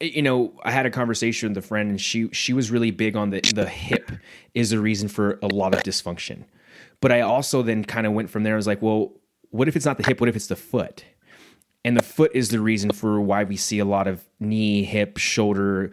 You 0.01 0.21
know, 0.21 0.53
I 0.63 0.71
had 0.71 0.85
a 0.85 0.89
conversation 0.89 1.49
with 1.49 1.57
a 1.57 1.67
friend, 1.67 1.89
and 1.89 2.01
she 2.01 2.29
she 2.31 2.53
was 2.53 2.71
really 2.71 2.91
big 2.91 3.15
on 3.15 3.29
the 3.29 3.41
the 3.53 3.67
hip 3.67 4.11
is 4.53 4.71
the 4.71 4.79
reason 4.79 5.07
for 5.07 5.39
a 5.41 5.47
lot 5.47 5.73
of 5.73 5.83
dysfunction. 5.83 6.43
But 7.01 7.11
I 7.11 7.21
also 7.21 7.61
then 7.61 7.85
kind 7.85 8.05
of 8.05 8.13
went 8.13 8.29
from 8.29 8.43
there. 8.43 8.53
I 8.53 8.57
was 8.57 8.67
like, 8.67 8.81
well, 8.81 9.13
what 9.51 9.67
if 9.67 9.75
it's 9.75 9.85
not 9.85 9.97
the 9.97 10.05
hip? 10.05 10.19
What 10.19 10.29
if 10.29 10.35
it's 10.35 10.47
the 10.47 10.55
foot? 10.55 11.05
And 11.85 11.95
the 11.95 12.03
foot 12.03 12.31
is 12.33 12.49
the 12.49 12.59
reason 12.59 12.91
for 12.91 13.21
why 13.21 13.45
we 13.45 13.55
see 13.55 13.79
a 13.79 13.85
lot 13.85 14.07
of 14.07 14.25
knee, 14.39 14.83
hip, 14.83 15.17
shoulder, 15.17 15.91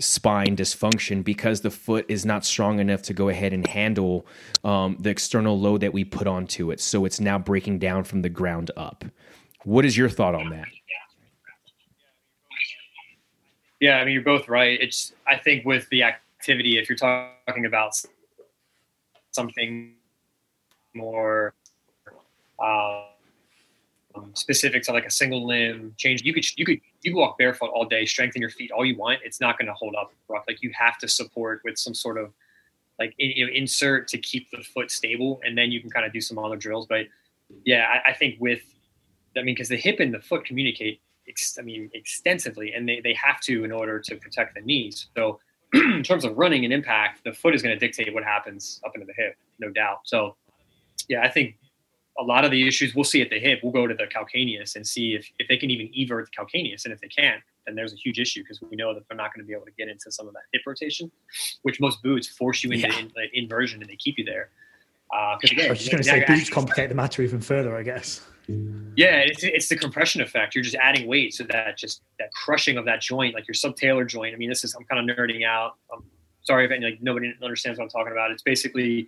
spine 0.00 0.56
dysfunction 0.56 1.22
because 1.22 1.60
the 1.60 1.70
foot 1.70 2.04
is 2.08 2.26
not 2.26 2.44
strong 2.44 2.80
enough 2.80 3.02
to 3.02 3.14
go 3.14 3.28
ahead 3.28 3.52
and 3.52 3.64
handle 3.66 4.26
um, 4.64 4.96
the 4.98 5.10
external 5.10 5.58
load 5.58 5.80
that 5.82 5.92
we 5.92 6.04
put 6.04 6.26
onto 6.26 6.72
it. 6.72 6.80
So 6.80 7.04
it's 7.04 7.20
now 7.20 7.38
breaking 7.38 7.78
down 7.78 8.02
from 8.02 8.22
the 8.22 8.28
ground 8.28 8.72
up. 8.76 9.04
What 9.64 9.84
is 9.84 9.96
your 9.96 10.08
thought 10.08 10.34
on 10.34 10.50
that? 10.50 10.66
Yeah, 13.80 13.98
I 13.98 14.04
mean, 14.04 14.14
you're 14.14 14.22
both 14.22 14.48
right. 14.48 14.80
It's, 14.80 15.12
I 15.24 15.36
think, 15.36 15.64
with 15.64 15.88
the 15.90 16.02
activity, 16.02 16.78
if 16.78 16.88
you're 16.88 16.98
talking 16.98 17.64
about 17.64 17.92
something 19.30 19.94
more 20.94 21.54
um, 22.62 24.32
specific 24.34 24.82
to 24.84 24.92
like 24.92 25.06
a 25.06 25.10
single 25.10 25.46
limb 25.46 25.94
change. 25.96 26.22
You 26.22 26.32
could 26.32 26.44
you 26.58 26.64
could 26.64 26.80
you 27.02 27.12
could 27.12 27.18
walk 27.18 27.38
barefoot 27.38 27.70
all 27.70 27.84
day, 27.84 28.04
strengthen 28.04 28.40
your 28.40 28.50
feet 28.50 28.70
all 28.70 28.84
you 28.84 28.96
want. 28.96 29.20
It's 29.24 29.40
not 29.40 29.58
going 29.58 29.66
to 29.66 29.74
hold 29.74 29.94
up 29.94 30.12
rough. 30.28 30.44
Like 30.46 30.62
you 30.62 30.70
have 30.78 30.98
to 30.98 31.08
support 31.08 31.60
with 31.64 31.78
some 31.78 31.94
sort 31.94 32.18
of 32.18 32.32
like 32.98 33.14
you 33.18 33.46
know 33.46 33.52
insert 33.52 34.08
to 34.08 34.18
keep 34.18 34.50
the 34.50 34.58
foot 34.58 34.90
stable, 34.90 35.40
and 35.44 35.56
then 35.56 35.70
you 35.70 35.80
can 35.80 35.90
kind 35.90 36.06
of 36.06 36.12
do 36.12 36.20
some 36.20 36.38
other 36.38 36.56
drills. 36.56 36.86
But 36.86 37.06
yeah, 37.64 37.86
I, 38.06 38.10
I 38.10 38.14
think 38.14 38.36
with 38.40 38.62
I 39.36 39.42
mean 39.42 39.54
because 39.54 39.68
the 39.68 39.76
hip 39.76 40.00
and 40.00 40.12
the 40.12 40.20
foot 40.20 40.44
communicate. 40.44 41.00
Ex, 41.28 41.58
I 41.58 41.62
mean 41.62 41.90
extensively, 41.92 42.72
and 42.72 42.88
they, 42.88 43.02
they 43.04 43.12
have 43.12 43.38
to 43.42 43.62
in 43.62 43.70
order 43.70 44.00
to 44.00 44.16
protect 44.16 44.54
the 44.54 44.62
knees. 44.62 45.08
So 45.14 45.38
in 45.74 46.02
terms 46.02 46.24
of 46.24 46.38
running 46.38 46.64
and 46.64 46.72
impact, 46.72 47.22
the 47.22 47.34
foot 47.34 47.54
is 47.54 47.60
going 47.60 47.78
to 47.78 47.78
dictate 47.78 48.14
what 48.14 48.24
happens 48.24 48.80
up 48.82 48.92
into 48.94 49.06
the 49.06 49.12
hip, 49.12 49.36
no 49.58 49.68
doubt. 49.68 49.98
So 50.04 50.36
yeah, 51.06 51.22
I 51.22 51.28
think 51.28 51.56
a 52.18 52.22
lot 52.22 52.44
of 52.44 52.50
the 52.50 52.66
issues 52.66 52.94
we'll 52.94 53.04
see 53.04 53.22
at 53.22 53.30
the 53.30 53.38
hip, 53.38 53.60
we'll 53.62 53.72
go 53.72 53.86
to 53.86 53.94
the 53.94 54.06
calcaneus 54.06 54.76
and 54.76 54.86
see 54.86 55.14
if, 55.14 55.30
if 55.38 55.46
they 55.48 55.56
can 55.56 55.70
even 55.70 55.88
evert 55.94 56.28
the 56.28 56.42
calcaneus. 56.42 56.84
And 56.84 56.92
if 56.92 57.00
they 57.00 57.08
can't, 57.08 57.42
then 57.66 57.74
there's 57.74 57.92
a 57.92 57.96
huge 57.96 58.18
issue 58.18 58.42
because 58.42 58.60
we 58.60 58.76
know 58.76 58.92
that 58.94 59.04
they're 59.08 59.16
not 59.16 59.32
going 59.32 59.44
to 59.44 59.46
be 59.46 59.54
able 59.54 59.66
to 59.66 59.72
get 59.72 59.88
into 59.88 60.10
some 60.10 60.26
of 60.26 60.34
that 60.34 60.42
hip 60.52 60.62
rotation, 60.66 61.10
which 61.62 61.80
most 61.80 62.02
boots 62.02 62.26
force 62.26 62.64
you 62.64 62.72
into 62.72 62.88
yeah. 62.88 62.98
in, 62.98 63.12
like, 63.16 63.30
inversion 63.32 63.80
and 63.80 63.90
they 63.90 63.96
keep 63.96 64.18
you 64.18 64.24
there. 64.24 64.50
Because 65.10 65.50
uh, 65.50 65.54
again, 65.54 65.66
I 65.66 65.70
was 65.70 65.78
just 65.78 65.90
going 65.90 66.02
to 66.02 66.08
say 66.08 66.24
boots 66.26 66.50
complicate 66.50 66.88
the 66.88 66.94
matter 66.94 67.22
even 67.22 67.40
further, 67.40 67.76
I 67.76 67.82
guess. 67.82 68.20
Yeah, 68.96 69.20
it's, 69.20 69.42
it's 69.42 69.68
the 69.68 69.76
compression 69.76 70.20
effect. 70.22 70.54
You're 70.54 70.64
just 70.64 70.76
adding 70.76 71.06
weight, 71.06 71.34
so 71.34 71.44
that 71.44 71.76
just 71.76 72.02
that 72.18 72.32
crushing 72.32 72.78
of 72.78 72.86
that 72.86 73.00
joint, 73.02 73.34
like 73.34 73.46
your 73.46 73.54
subtalar 73.54 74.08
joint. 74.08 74.34
I 74.34 74.38
mean, 74.38 74.48
this 74.48 74.64
is 74.64 74.74
I'm 74.74 74.84
kind 74.84 75.08
of 75.08 75.16
nerding 75.16 75.46
out. 75.46 75.76
I'm 75.92 76.02
sorry 76.42 76.64
if 76.64 76.70
any, 76.70 76.84
like 76.84 77.02
nobody 77.02 77.34
understands 77.42 77.78
what 77.78 77.84
I'm 77.84 77.90
talking 77.90 78.12
about. 78.12 78.30
It's 78.30 78.42
basically 78.42 79.06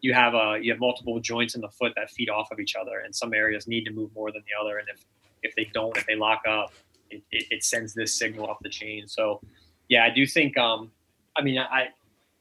you 0.00 0.14
have 0.14 0.34
a 0.34 0.58
you 0.60 0.72
have 0.72 0.80
multiple 0.80 1.18
joints 1.20 1.54
in 1.54 1.60
the 1.60 1.68
foot 1.68 1.92
that 1.96 2.10
feed 2.10 2.30
off 2.30 2.50
of 2.50 2.60
each 2.60 2.74
other, 2.76 3.00
and 3.00 3.14
some 3.14 3.34
areas 3.34 3.66
need 3.66 3.84
to 3.84 3.92
move 3.92 4.10
more 4.14 4.32
than 4.32 4.42
the 4.42 4.60
other. 4.60 4.78
And 4.78 4.88
if 4.88 5.04
if 5.42 5.54
they 5.56 5.70
don't, 5.72 5.96
if 5.96 6.06
they 6.06 6.16
lock 6.16 6.42
up, 6.48 6.72
it, 7.10 7.22
it, 7.30 7.46
it 7.50 7.64
sends 7.64 7.94
this 7.94 8.14
signal 8.14 8.50
up 8.50 8.58
the 8.62 8.68
chain. 8.68 9.08
So, 9.08 9.40
yeah, 9.88 10.04
I 10.04 10.10
do 10.10 10.26
think. 10.26 10.56
Um, 10.56 10.90
I 11.36 11.42
mean, 11.42 11.58
I, 11.58 11.88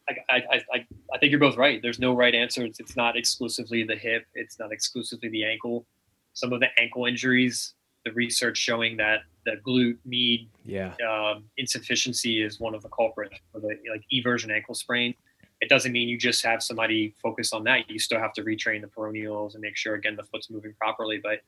I, 0.09 0.15
I, 0.29 0.61
I, 0.73 0.85
I 1.13 1.17
think 1.19 1.31
you're 1.31 1.39
both 1.39 1.57
right. 1.57 1.81
There's 1.81 1.99
no 1.99 2.13
right 2.13 2.33
answer. 2.33 2.65
It's, 2.65 2.79
it's 2.79 2.95
not 2.95 3.15
exclusively 3.15 3.83
the 3.83 3.95
hip. 3.95 4.25
It's 4.33 4.59
not 4.59 4.71
exclusively 4.71 5.29
the 5.29 5.45
ankle. 5.45 5.85
Some 6.33 6.53
of 6.53 6.59
the 6.59 6.67
ankle 6.79 7.05
injuries, 7.05 7.73
the 8.03 8.11
research 8.11 8.57
showing 8.57 8.97
that 8.97 9.19
the 9.45 9.57
glute 9.65 9.97
med 10.05 10.47
yeah. 10.65 10.93
um, 11.07 11.45
insufficiency 11.57 12.43
is 12.43 12.59
one 12.59 12.75
of 12.75 12.81
the 12.81 12.89
culprits 12.89 13.35
for 13.51 13.59
the 13.59 13.75
like 13.89 14.03
eversion 14.13 14.51
ankle 14.51 14.75
sprain 14.75 15.13
it 15.61 15.69
doesn't 15.69 15.91
mean 15.91 16.07
you 16.07 16.17
just 16.17 16.43
have 16.45 16.63
somebody 16.63 17.13
focus 17.21 17.51
on 17.53 17.63
that. 17.65 17.89
You 17.89 17.99
still 17.99 18.19
have 18.19 18.33
to 18.33 18.43
retrain 18.43 18.81
the 18.81 18.87
peroneals 18.87 19.53
and 19.53 19.61
make 19.61 19.75
sure 19.75 19.95
again 19.95 20.15
the 20.15 20.23
foot's 20.23 20.49
moving 20.49 20.73
properly. 20.79 21.19
But 21.21 21.41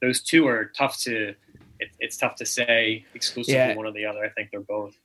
those 0.00 0.22
two 0.22 0.46
are 0.46 0.66
tough 0.76 0.98
to 1.02 1.34
it, 1.80 1.88
it's 1.98 2.16
tough 2.16 2.36
to 2.36 2.46
say 2.46 3.04
exclusively 3.14 3.54
Yeah. 3.54 3.74
one 3.74 3.86
or 3.86 3.92
the 3.92 4.04
other. 4.04 4.24
I 4.24 4.28
think 4.30 4.50
they're 4.50 4.60
both. 4.60 4.96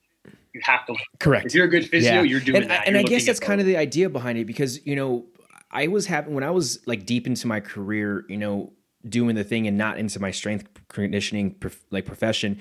You 0.53 0.61
have 0.63 0.85
to. 0.85 0.95
Correct. 1.19 1.47
If 1.47 1.55
you're 1.55 1.65
a 1.65 1.69
good 1.69 1.87
physio, 1.89 2.15
Yeah. 2.15 2.21
you're 2.21 2.39
doing 2.39 2.63
and, 2.63 2.71
that. 2.71 2.87
And 2.87 2.95
You're 2.95 2.99
I 3.01 3.03
guess 3.03 3.25
that's 3.25 3.39
at 3.39 3.45
kind 3.45 3.59
of 3.59 3.65
the 3.67 3.77
idea 3.77 4.09
behind 4.09 4.37
it 4.37 4.45
because, 4.45 4.85
you 4.85 4.95
know, 4.95 5.25
I 5.71 5.87
was 5.87 6.05
having, 6.05 6.35
when 6.35 6.43
I 6.43 6.51
was 6.51 6.79
like 6.85 7.05
deep 7.05 7.25
into 7.25 7.47
my 7.47 7.59
career, 7.59 8.23
you 8.29 8.37
know, 8.37 8.71
doing 9.09 9.35
the 9.35 9.43
thing 9.43 9.67
and 9.67 9.77
not 9.77 9.97
into 9.97 10.19
my 10.19 10.29
strength 10.31 10.67
conditioning 10.89 11.55
like 11.89 12.05
profession, 12.05 12.59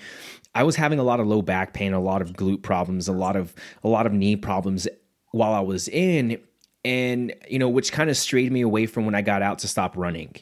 I 0.55 0.63
was 0.63 0.77
having 0.77 0.99
a 0.99 1.03
lot 1.03 1.21
of 1.21 1.27
low 1.27 1.43
back 1.43 1.75
pain, 1.75 1.93
a 1.93 2.01
lot 2.01 2.23
of 2.23 2.33
glute 2.33 2.63
problems, 2.63 3.09
a 3.09 3.13
lot 3.13 3.37
of, 3.37 3.55
a 3.85 3.89
lot 3.89 4.07
of 4.07 4.13
knee 4.15 4.37
problems 4.37 4.89
while 5.33 5.53
I 5.53 5.61
was 5.61 5.89
in. 5.89 6.41
And, 6.85 7.35
you 7.49 7.59
know, 7.59 7.69
which 7.69 7.93
kind 7.93 8.11
of 8.11 8.17
strayed 8.17 8.51
me 8.51 8.61
away 8.61 8.87
from 8.87 9.05
when 9.07 9.15
I 9.15 9.23
got 9.23 9.43
out 9.43 9.61
to 9.61 9.69
stop 9.69 9.97
running 9.97 10.35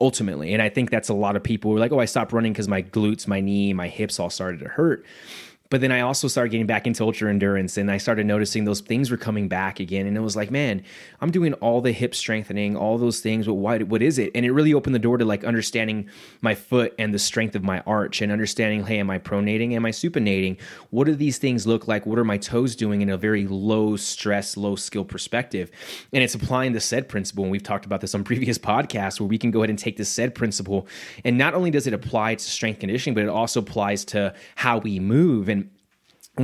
ultimately. 0.00 0.52
And 0.52 0.62
I 0.62 0.68
think 0.68 0.90
that's 0.90 1.08
a 1.08 1.14
lot 1.14 1.36
of 1.36 1.42
people 1.42 1.70
who 1.70 1.76
are 1.76 1.80
like, 1.80 1.92
oh, 1.92 2.00
I 2.00 2.06
stopped 2.06 2.32
running 2.32 2.52
because 2.52 2.68
my 2.68 2.82
glutes, 2.82 3.26
my 3.26 3.40
knee, 3.40 3.72
my 3.72 3.88
hips 3.88 4.18
all 4.18 4.30
started 4.30 4.60
to 4.60 4.68
hurt. 4.68 5.04
But 5.70 5.80
then 5.80 5.92
I 5.92 6.00
also 6.00 6.26
started 6.26 6.50
getting 6.50 6.66
back 6.66 6.88
into 6.88 7.04
ultra 7.04 7.30
endurance 7.30 7.76
and 7.76 7.92
I 7.92 7.98
started 7.98 8.26
noticing 8.26 8.64
those 8.64 8.80
things 8.80 9.08
were 9.08 9.16
coming 9.16 9.46
back 9.46 9.78
again. 9.78 10.08
And 10.08 10.16
it 10.16 10.20
was 10.20 10.34
like, 10.34 10.50
man, 10.50 10.82
I'm 11.20 11.30
doing 11.30 11.54
all 11.54 11.80
the 11.80 11.92
hip 11.92 12.12
strengthening, 12.12 12.76
all 12.76 12.98
those 12.98 13.20
things. 13.20 13.46
But 13.46 13.54
why, 13.54 13.78
what 13.78 14.02
is 14.02 14.18
it? 14.18 14.32
And 14.34 14.44
it 14.44 14.50
really 14.50 14.74
opened 14.74 14.96
the 14.96 15.00
door 15.00 15.16
to 15.16 15.24
like 15.24 15.44
understanding 15.44 16.08
my 16.40 16.56
foot 16.56 16.92
and 16.98 17.14
the 17.14 17.20
strength 17.20 17.54
of 17.54 17.62
my 17.62 17.80
arch 17.86 18.20
and 18.20 18.32
understanding, 18.32 18.84
hey, 18.84 18.98
am 18.98 19.10
I 19.10 19.20
pronating? 19.20 19.74
Am 19.74 19.86
I 19.86 19.92
supinating? 19.92 20.60
What 20.90 21.04
do 21.04 21.14
these 21.14 21.38
things 21.38 21.68
look 21.68 21.86
like? 21.86 22.04
What 22.04 22.18
are 22.18 22.24
my 22.24 22.36
toes 22.36 22.74
doing 22.74 23.00
in 23.00 23.08
a 23.08 23.16
very 23.16 23.46
low 23.46 23.94
stress, 23.94 24.56
low 24.56 24.74
skill 24.74 25.04
perspective? 25.04 25.70
And 26.12 26.24
it's 26.24 26.34
applying 26.34 26.72
the 26.72 26.80
SAID 26.80 27.08
principle. 27.08 27.44
And 27.44 27.52
we've 27.52 27.62
talked 27.62 27.86
about 27.86 28.00
this 28.00 28.12
on 28.16 28.24
previous 28.30 28.58
podcasts 28.58 29.20
where 29.20 29.28
we 29.28 29.38
can 29.38 29.52
go 29.52 29.60
ahead 29.60 29.70
and 29.70 29.78
take 29.78 29.98
the 29.98 30.04
SAID 30.04 30.34
principle. 30.34 30.88
And 31.24 31.38
not 31.38 31.54
only 31.54 31.70
does 31.70 31.86
it 31.86 31.94
apply 31.94 32.34
to 32.34 32.44
strength 32.44 32.80
conditioning, 32.80 33.14
but 33.14 33.22
it 33.22 33.28
also 33.28 33.60
applies 33.60 34.04
to 34.06 34.34
how 34.56 34.78
we 34.78 34.98
move. 34.98 35.48
And 35.48 35.59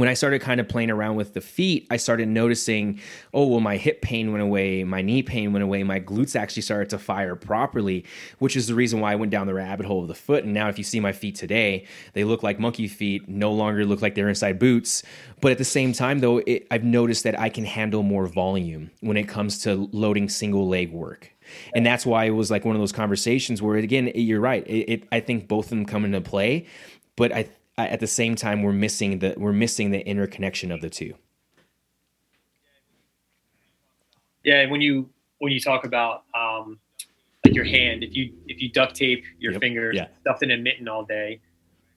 when 0.01 0.09
I 0.09 0.15
started 0.15 0.41
kind 0.41 0.61
of 0.61 0.69
playing 0.69 0.91
around 0.91 1.17
with 1.17 1.35
the 1.35 1.41
feet, 1.41 1.87
I 1.91 1.97
started 1.97 2.29
noticing, 2.29 3.01
oh, 3.33 3.47
well, 3.47 3.61
my 3.61 3.77
hip 3.77 4.03
pain 4.03 4.33
went 4.33 4.43
away, 4.43 4.85
my 4.85 5.03
knee 5.03 5.23
pain 5.23 5.53
went 5.53 5.63
away, 5.63 5.83
my 5.83 6.01
glutes 6.01 6.35
actually 6.35 6.63
started 6.63 6.91
to 6.91 6.99
fire 6.99 7.37
properly, 7.37 8.05
which 8.39 8.57
is 8.57 8.67
the 8.67 8.75
reason 8.75 9.01
why 9.01 9.13
I 9.13 9.15
went 9.17 9.31
down 9.31 9.47
the 9.47 9.55
rabbit 9.55 9.87
hole 9.87 10.03
of 10.03 10.09
the 10.09 10.15
foot. 10.15 10.45
And 10.45 10.55
now, 10.55 10.69
if 10.69 10.79
you 10.79 10.85
see 10.85 11.01
my 11.01 11.13
feet 11.13 11.37
today, 11.37 11.87
they 12.15 12.25
look 12.25 12.43
like 12.43 12.59
monkey 12.59 12.89
feet, 12.89 13.29
no 13.29 13.53
longer 13.53 13.85
look 13.85 14.03
like 14.03 14.15
they're 14.15 14.29
inside 14.29 14.59
boots. 14.59 15.03
But 15.41 15.53
at 15.53 15.59
the 15.59 15.65
same 15.65 15.93
time, 15.93 16.19
though, 16.19 16.39
it, 16.39 16.67
I've 16.71 16.85
noticed 16.85 17.25
that 17.25 17.39
I 17.39 17.49
can 17.49 17.65
handle 17.65 18.03
more 18.03 18.27
volume 18.27 18.91
when 19.01 19.17
it 19.17 19.29
comes 19.29 19.59
to 19.63 19.89
loading 19.93 20.29
single 20.29 20.69
leg 20.69 20.93
work. 20.93 21.33
And 21.75 21.87
that's 21.87 22.05
why 22.05 22.25
it 22.25 22.31
was 22.31 22.51
like 22.51 22.65
one 22.65 22.75
of 22.75 22.81
those 22.81 22.93
conversations 22.93 23.63
where, 23.63 23.77
again, 23.77 24.11
you're 24.15 24.41
right. 24.41 24.67
It, 24.67 24.91
it, 24.91 25.09
I 25.13 25.21
think 25.21 25.49
both 25.49 25.67
of 25.67 25.71
them 25.71 25.87
come 25.87 26.05
into 26.05 26.21
play, 26.21 26.67
but 27.17 27.33
I 27.33 27.49
at 27.85 28.01
the 28.01 28.07
same 28.07 28.35
time 28.37 28.63
we're 28.63 28.73
missing 28.73 29.19
the 29.19 29.35
we're 29.37 29.53
missing 29.53 29.91
the 29.91 30.07
interconnection 30.07 30.73
of 30.73 30.81
the 30.81 30.91
two. 30.91 31.15
Yeah, 34.45 34.61
and 34.61 34.71
when 34.71 34.81
you 34.81 35.11
when 35.39 35.53
you 35.53 35.61
talk 35.61 35.85
about 35.85 36.23
um, 36.35 36.79
like 37.45 37.55
your 37.55 37.65
hand, 37.65 38.03
if 38.03 38.15
you 38.15 38.33
if 38.47 38.63
you 38.63 38.71
duct 38.71 38.95
tape 38.95 39.25
your 39.39 39.53
Yep, 39.53 39.61
fingers 39.61 39.97
yeah. 39.97 40.07
stuffed 40.21 40.43
in 40.43 40.53
a 40.53 40.57
mitten 40.57 40.89
all 40.89 41.05
day, 41.05 41.41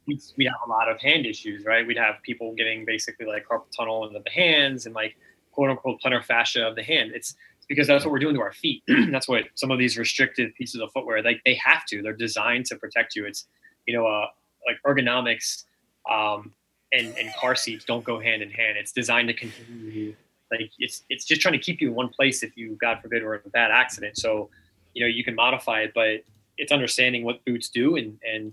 we'd, 0.07 0.19
we'd 0.37 0.45
have 0.45 0.55
a 0.65 0.69
lot 0.69 0.89
of 0.89 0.99
hand 0.99 1.25
issues, 1.25 1.65
right? 1.65 1.85
We'd 1.85 1.97
have 1.97 2.15
people 2.23 2.53
getting 2.55 2.85
basically 2.85 3.25
like 3.25 3.47
carpal 3.47 3.65
tunnel 3.75 4.05
into 4.07 4.19
the 4.19 4.29
hands 4.31 4.85
and 4.85 4.95
like 4.95 5.15
quote 5.51 5.69
unquote 5.69 6.01
plantar 6.01 6.23
fascia 6.23 6.67
of 6.67 6.75
the 6.75 6.83
hand. 6.83 7.11
It's 7.13 7.35
it's 7.57 7.65
because 7.67 7.87
that's 7.87 8.03
what 8.03 8.11
we're 8.11 8.19
doing 8.19 8.35
to 8.35 8.41
our 8.41 8.51
feet. 8.51 8.83
that's 9.11 9.27
what 9.27 9.43
some 9.55 9.71
of 9.71 9.79
these 9.79 9.97
restrictive 9.97 10.53
pieces 10.55 10.81
of 10.81 10.91
footwear 10.91 11.21
like 11.23 11.41
they 11.45 11.55
have 11.55 11.85
to. 11.85 12.01
They're 12.01 12.13
designed 12.13 12.65
to 12.65 12.75
protect 12.75 13.15
you. 13.15 13.25
It's 13.25 13.45
you 13.85 13.95
know 13.95 14.05
uh, 14.07 14.25
like 14.67 14.77
ergonomics 14.85 15.65
um, 16.09 16.53
and 16.91 17.15
and 17.17 17.33
car 17.35 17.55
seats 17.55 17.85
don't 17.85 18.03
go 18.03 18.19
hand 18.19 18.41
in 18.41 18.51
hand. 18.51 18.77
It's 18.77 18.91
designed 18.91 19.27
to 19.29 19.33
continue 19.33 20.15
like 20.51 20.71
it's 20.79 21.03
it's 21.09 21.25
just 21.25 21.41
trying 21.41 21.53
to 21.53 21.59
keep 21.59 21.81
you 21.81 21.89
in 21.89 21.95
one 21.95 22.09
place 22.09 22.43
if 22.43 22.55
you 22.57 22.77
god 22.81 22.99
forbid 23.01 23.23
were 23.23 23.35
in 23.35 23.41
a 23.45 23.49
bad 23.49 23.71
accident. 23.71 24.17
So 24.17 24.49
you 24.93 25.03
know 25.03 25.07
you 25.07 25.23
can 25.23 25.35
modify 25.35 25.81
it 25.81 25.91
but 25.93 26.23
it's 26.57 26.71
understanding 26.71 27.23
what 27.23 27.43
boots 27.45 27.69
do 27.69 27.95
and 27.95 28.17
and 28.23 28.51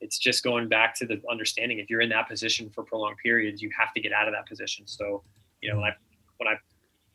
it's 0.00 0.18
just 0.18 0.44
going 0.44 0.68
back 0.68 0.94
to 0.94 1.06
the 1.06 1.22
understanding 1.30 1.78
if 1.78 1.88
you're 1.88 2.02
in 2.02 2.10
that 2.10 2.28
position 2.28 2.68
for 2.70 2.82
prolonged 2.82 3.16
periods 3.22 3.62
you 3.62 3.70
have 3.78 3.94
to 3.94 4.00
get 4.00 4.12
out 4.12 4.28
of 4.28 4.34
that 4.34 4.46
position. 4.46 4.86
So 4.86 5.22
you 5.60 5.70
know 5.70 5.76
when 5.76 5.84
i 5.84 5.94
when 6.38 6.48
i 6.48 6.56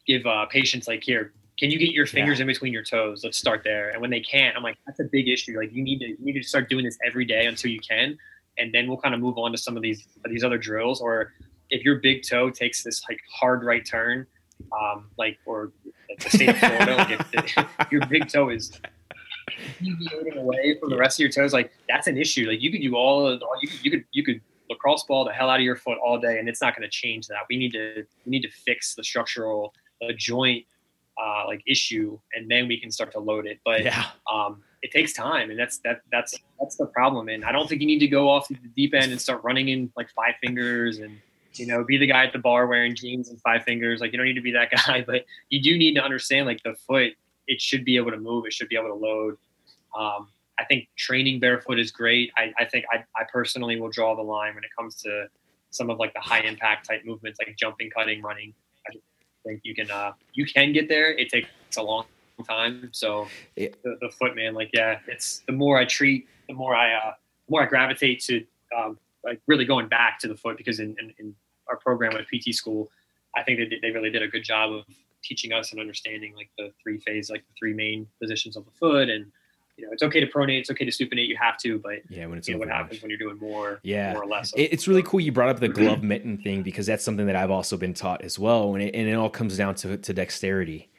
give 0.08 0.26
uh, 0.26 0.46
patients 0.48 0.88
like 0.88 1.04
here 1.04 1.34
can 1.60 1.70
you 1.70 1.78
get 1.78 1.92
your 1.92 2.08
fingers 2.08 2.40
in 2.40 2.48
between 2.48 2.74
your 2.74 2.84
toes? 2.84 3.24
Let's 3.24 3.38
start 3.38 3.62
there. 3.64 3.92
And 3.92 4.02
when 4.02 4.10
they 4.10 4.22
can't 4.22 4.56
i'm 4.56 4.64
like 4.64 4.78
that's 4.86 5.00
a 5.00 5.06
big 5.12 5.28
issue. 5.28 5.58
Like 5.60 5.74
you 5.74 5.84
need 5.84 6.00
to 6.00 6.08
you 6.08 6.18
need 6.20 6.42
to 6.42 6.44
start 6.44 6.70
doing 6.70 6.86
this 6.86 6.98
every 7.06 7.26
day 7.26 7.46
until 7.46 7.72
you 7.72 7.80
can 7.80 8.18
and 8.62 8.74
then 8.74 8.88
we'll 8.88 8.98
kind 8.98 9.16
of 9.16 9.20
move 9.20 9.38
on 9.38 9.52
to 9.52 9.58
some 9.58 9.76
of 9.76 9.82
these 9.84 10.08
these 10.30 10.44
other 10.44 10.58
drills 10.58 11.02
or 11.02 11.34
if 11.72 11.84
your 11.84 11.96
big 11.96 12.22
toe 12.22 12.50
takes 12.50 12.84
this 12.84 13.02
like 13.10 13.20
hard 13.34 13.64
right 13.64 13.86
turn, 13.86 14.28
um, 14.80 15.10
like 15.18 15.38
or 15.46 15.72
like 16.10 16.20
the 16.20 16.30
state 16.30 16.50
of 16.50 16.58
Florida, 16.58 16.96
like 16.96 17.12
if, 17.12 17.34
if 17.34 17.92
your 17.92 18.06
big 18.08 18.28
toe 18.28 18.50
is 18.50 18.80
deviating 19.82 20.38
away 20.38 20.78
from 20.80 20.90
the 20.90 20.98
rest 20.98 21.18
of 21.18 21.24
your 21.24 21.32
toes, 21.32 21.54
like 21.54 21.72
that's 21.90 22.08
an 22.08 22.18
issue. 22.18 22.48
Like 22.50 22.62
you 22.62 22.72
could 22.72 22.82
do 22.82 22.96
all, 22.96 23.26
of, 23.26 23.42
all 23.42 23.56
you 23.62 23.70
could 23.70 23.86
you 23.86 23.92
could 23.92 24.06
you 24.12 24.24
could 24.24 24.42
lacrosse 24.70 25.04
ball 25.06 25.26
the 25.26 25.32
hell 25.32 25.50
out 25.50 25.60
of 25.60 25.66
your 25.66 25.76
foot 25.76 25.98
all 26.04 26.20
day, 26.20 26.40
and 26.40 26.48
it's 26.48 26.62
not 26.62 26.76
going 26.76 26.88
to 26.88 26.92
change 26.92 27.28
that. 27.28 27.40
We 27.50 27.58
need 27.58 27.72
to 27.74 28.06
we 28.26 28.30
need 28.30 28.42
to 28.44 28.52
fix 28.52 28.96
the 28.96 29.04
structural 29.04 29.74
the 30.02 30.14
joint 30.14 30.66
uh, 31.22 31.46
like 31.48 31.62
issue, 31.66 32.20
and 32.34 32.50
then 32.50 32.68
we 32.68 32.80
can 32.80 32.92
start 32.92 33.12
to 33.14 33.20
load 33.20 33.46
it. 33.48 33.60
But 33.64 33.84
Yeah. 33.84 34.06
um, 34.32 34.62
it 34.82 34.92
takes 34.92 35.14
time, 35.14 35.50
and 35.50 35.60
that's 35.60 35.78
that 35.80 36.02
that's 36.12 36.34
that's 36.60 36.76
the 36.76 36.88
problem. 36.88 37.30
And 37.30 37.46
I 37.46 37.52
don't 37.52 37.68
think 37.68 37.82
you 37.82 37.88
need 37.88 38.00
to 38.00 38.08
go 38.08 38.30
off 38.30 38.48
the 38.48 38.56
deep 38.76 38.94
end 38.94 39.12
and 39.12 39.22
start 39.22 39.44
running 39.44 39.70
in 39.70 39.92
like 39.96 40.10
five 40.12 40.36
fingers 40.42 41.00
and 41.00 41.18
you 41.54 41.68
know 41.68 41.84
be 41.84 41.98
the 41.98 42.08
guy 42.08 42.26
at 42.26 42.34
the 42.34 42.40
bar 42.40 42.68
wearing 42.68 42.96
jeans 42.96 43.30
and 43.30 43.40
five 43.42 43.64
fingers. 43.64 44.02
Like 44.02 44.12
you 44.12 44.18
don't 44.18 44.26
need 44.26 44.34
to 44.34 44.42
be 44.42 44.52
that 44.52 44.72
guy, 44.88 45.04
but 45.06 45.26
you 45.50 45.62
do 45.62 45.78
need 45.78 45.96
to 45.96 46.04
understand 46.04 46.48
like 46.48 46.64
the 46.64 46.74
foot. 46.88 47.14
It 47.48 47.62
should 47.62 47.86
be 47.86 47.98
able 47.98 48.12
to 48.12 48.18
move. 48.18 48.46
It 48.46 48.54
should 48.54 48.70
be 48.70 48.78
able 48.78 48.90
to 48.90 48.96
load. 48.96 49.38
Um, 49.98 50.30
I 50.60 50.66
think 50.66 50.88
training 50.96 51.40
barefoot 51.40 51.80
is 51.80 51.92
great. 51.92 52.32
I, 52.38 52.54
I 52.58 52.66
think 52.66 52.86
I, 52.92 52.98
I 53.20 53.26
personally 53.32 53.80
will 53.80 53.90
draw 53.90 54.16
the 54.16 54.22
line 54.22 54.54
when 54.54 54.64
it 54.64 54.70
comes 54.78 54.96
to 55.02 55.28
some 55.72 55.90
of 55.90 55.98
like 55.98 56.14
the 56.14 56.20
high 56.20 56.42
impact 56.42 56.88
type 56.88 57.04
movements 57.04 57.40
like 57.40 57.56
jumping, 57.58 57.90
cutting, 57.90 58.22
running. 58.22 58.54
I 58.88 58.94
think 59.44 59.62
you 59.64 59.74
can 59.74 59.90
uh, 59.90 60.14
you 60.34 60.46
can 60.46 60.72
get 60.72 60.88
there. 60.88 61.12
It 61.12 61.30
takes 61.30 61.50
a 61.78 61.84
long 61.84 62.06
time. 62.44 62.90
So 62.92 63.28
Yeah. 63.56 63.70
the, 63.84 63.98
the 64.02 64.10
foot 64.10 64.36
man, 64.36 64.54
like 64.54 64.70
yeah, 64.74 65.00
it's 65.08 65.40
the 65.48 65.54
more 65.54 65.78
I 65.78 65.86
treat, 65.86 66.28
the 66.48 66.54
more 66.54 66.76
I 66.76 66.94
uh, 66.94 67.14
the 67.48 67.52
more 67.52 67.64
I 67.64 67.66
gravitate 67.66 68.22
to 68.24 68.46
um, 68.78 68.98
like 69.24 69.40
really 69.48 69.66
going 69.66 69.88
back 69.88 70.20
to 70.20 70.28
the 70.28 70.36
foot 70.36 70.58
because 70.58 70.80
in, 70.80 70.96
in, 71.00 71.14
in 71.20 71.36
our 71.68 71.78
program 71.78 72.14
at 72.18 72.26
PT 72.28 72.54
school, 72.56 72.90
I 73.36 73.44
think 73.44 73.60
they 73.60 73.66
did, 73.66 73.82
they 73.82 73.92
really 73.92 74.10
did 74.10 74.22
a 74.24 74.28
good 74.28 74.44
job 74.44 74.72
of 74.74 74.86
teaching 75.24 75.54
us 75.54 75.72
and 75.72 75.80
understanding 75.80 76.34
like 76.36 76.50
the 76.58 76.72
three 76.82 76.98
phase, 77.00 77.30
like 77.30 77.42
the 77.48 77.54
three 77.60 77.74
main 77.74 78.08
positions 78.20 78.58
of 78.58 78.66
the 78.66 78.72
foot, 78.72 79.10
and 79.10 79.32
you 79.78 79.86
know 79.86 79.92
it's 79.94 80.02
okay 80.04 80.20
to 80.20 80.26
pronate, 80.28 80.60
it's 80.60 80.72
okay 80.72 80.84
to 80.86 80.92
supinate, 80.92 81.28
you 81.28 81.38
have 81.38 81.58
to, 81.58 81.78
but 81.80 82.00
Yeah, 82.10 82.26
when 82.26 82.38
it's 82.40 82.48
you 82.48 82.56
know 82.56 82.60
what 82.60 82.68
happens 82.70 83.02
when 83.02 83.10
you're 83.10 83.20
doing 83.20 83.38
more, 83.38 83.80
Yeah. 83.84 84.14
more 84.14 84.24
or 84.24 84.28
less. 84.28 84.52
of- 84.54 84.60
It's 84.60 84.88
really 84.88 85.04
cool 85.04 85.20
you 85.20 85.32
brought 85.32 85.50
up 85.50 85.60
the 85.60 85.68
glove 85.80 86.02
mitten 86.04 86.38
thing 86.40 86.62
because 86.64 86.86
that's 86.88 87.04
something 87.04 87.28
that 87.28 87.36
I've 87.36 87.52
also 87.52 87.78
been 87.78 87.94
taught 87.94 88.22
as 88.24 88.38
well, 88.40 88.74
and 88.74 88.82
it, 88.84 88.96
and 88.96 89.08
it 89.08 89.14
all 89.14 89.30
comes 89.30 89.56
down 89.58 89.76
to, 89.76 89.98
to 89.98 90.14
dexterity, 90.14 90.90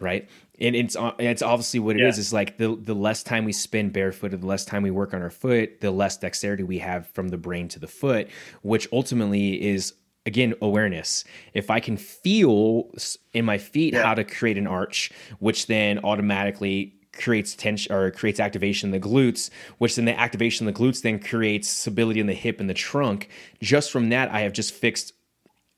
right? 0.00 0.28
And 0.62 0.76
it's 0.76 0.94
uh, 0.96 1.12
it's 1.18 1.42
obviously 1.42 1.80
what 1.80 1.96
it 1.96 2.02
Yeah. 2.02 2.08
is. 2.08 2.18
It's 2.18 2.32
like 2.32 2.56
the 2.56 2.76
the 2.80 2.94
less 2.94 3.22
time 3.22 3.44
we 3.44 3.52
spend 3.52 3.92
barefooted, 3.92 4.40
the 4.40 4.46
less 4.46 4.64
time 4.64 4.82
we 4.82 4.90
work 4.92 5.12
on 5.12 5.20
our 5.20 5.30
foot, 5.30 5.80
the 5.80 5.90
less 5.90 6.16
dexterity 6.16 6.62
we 6.62 6.78
have 6.78 7.08
from 7.08 7.28
the 7.28 7.36
brain 7.36 7.68
to 7.68 7.78
the 7.80 7.88
foot, 7.88 8.28
which 8.62 8.88
ultimately 8.92 9.60
is 9.62 9.92
again 10.24 10.54
awareness. 10.62 11.24
If 11.52 11.68
I 11.68 11.80
can 11.80 11.96
feel 11.96 12.90
in 13.34 13.44
my 13.44 13.58
feet 13.58 13.92
Yeah. 13.94 14.04
how 14.04 14.14
to 14.14 14.22
create 14.24 14.56
an 14.56 14.68
arch, 14.68 15.10
which 15.40 15.66
then 15.66 15.98
automatically 16.04 16.94
creates 17.12 17.54
tension 17.54 17.92
or 17.92 18.10
creates 18.10 18.40
activation 18.40 18.86
in 18.94 18.98
the 19.00 19.06
glutes, 19.06 19.50
which 19.78 19.96
then 19.96 20.04
the 20.06 20.18
activation 20.18 20.66
in 20.66 20.72
the 20.72 20.78
glutes 20.80 21.02
then 21.02 21.18
creates 21.18 21.68
stability 21.68 22.20
in 22.20 22.26
the 22.26 22.32
hip 22.34 22.58
and 22.60 22.70
the 22.70 22.74
trunk. 22.74 23.28
Just 23.60 23.90
from 23.90 24.08
that, 24.10 24.30
I 24.30 24.40
have 24.40 24.52
just 24.54 24.72
fixed 24.72 25.12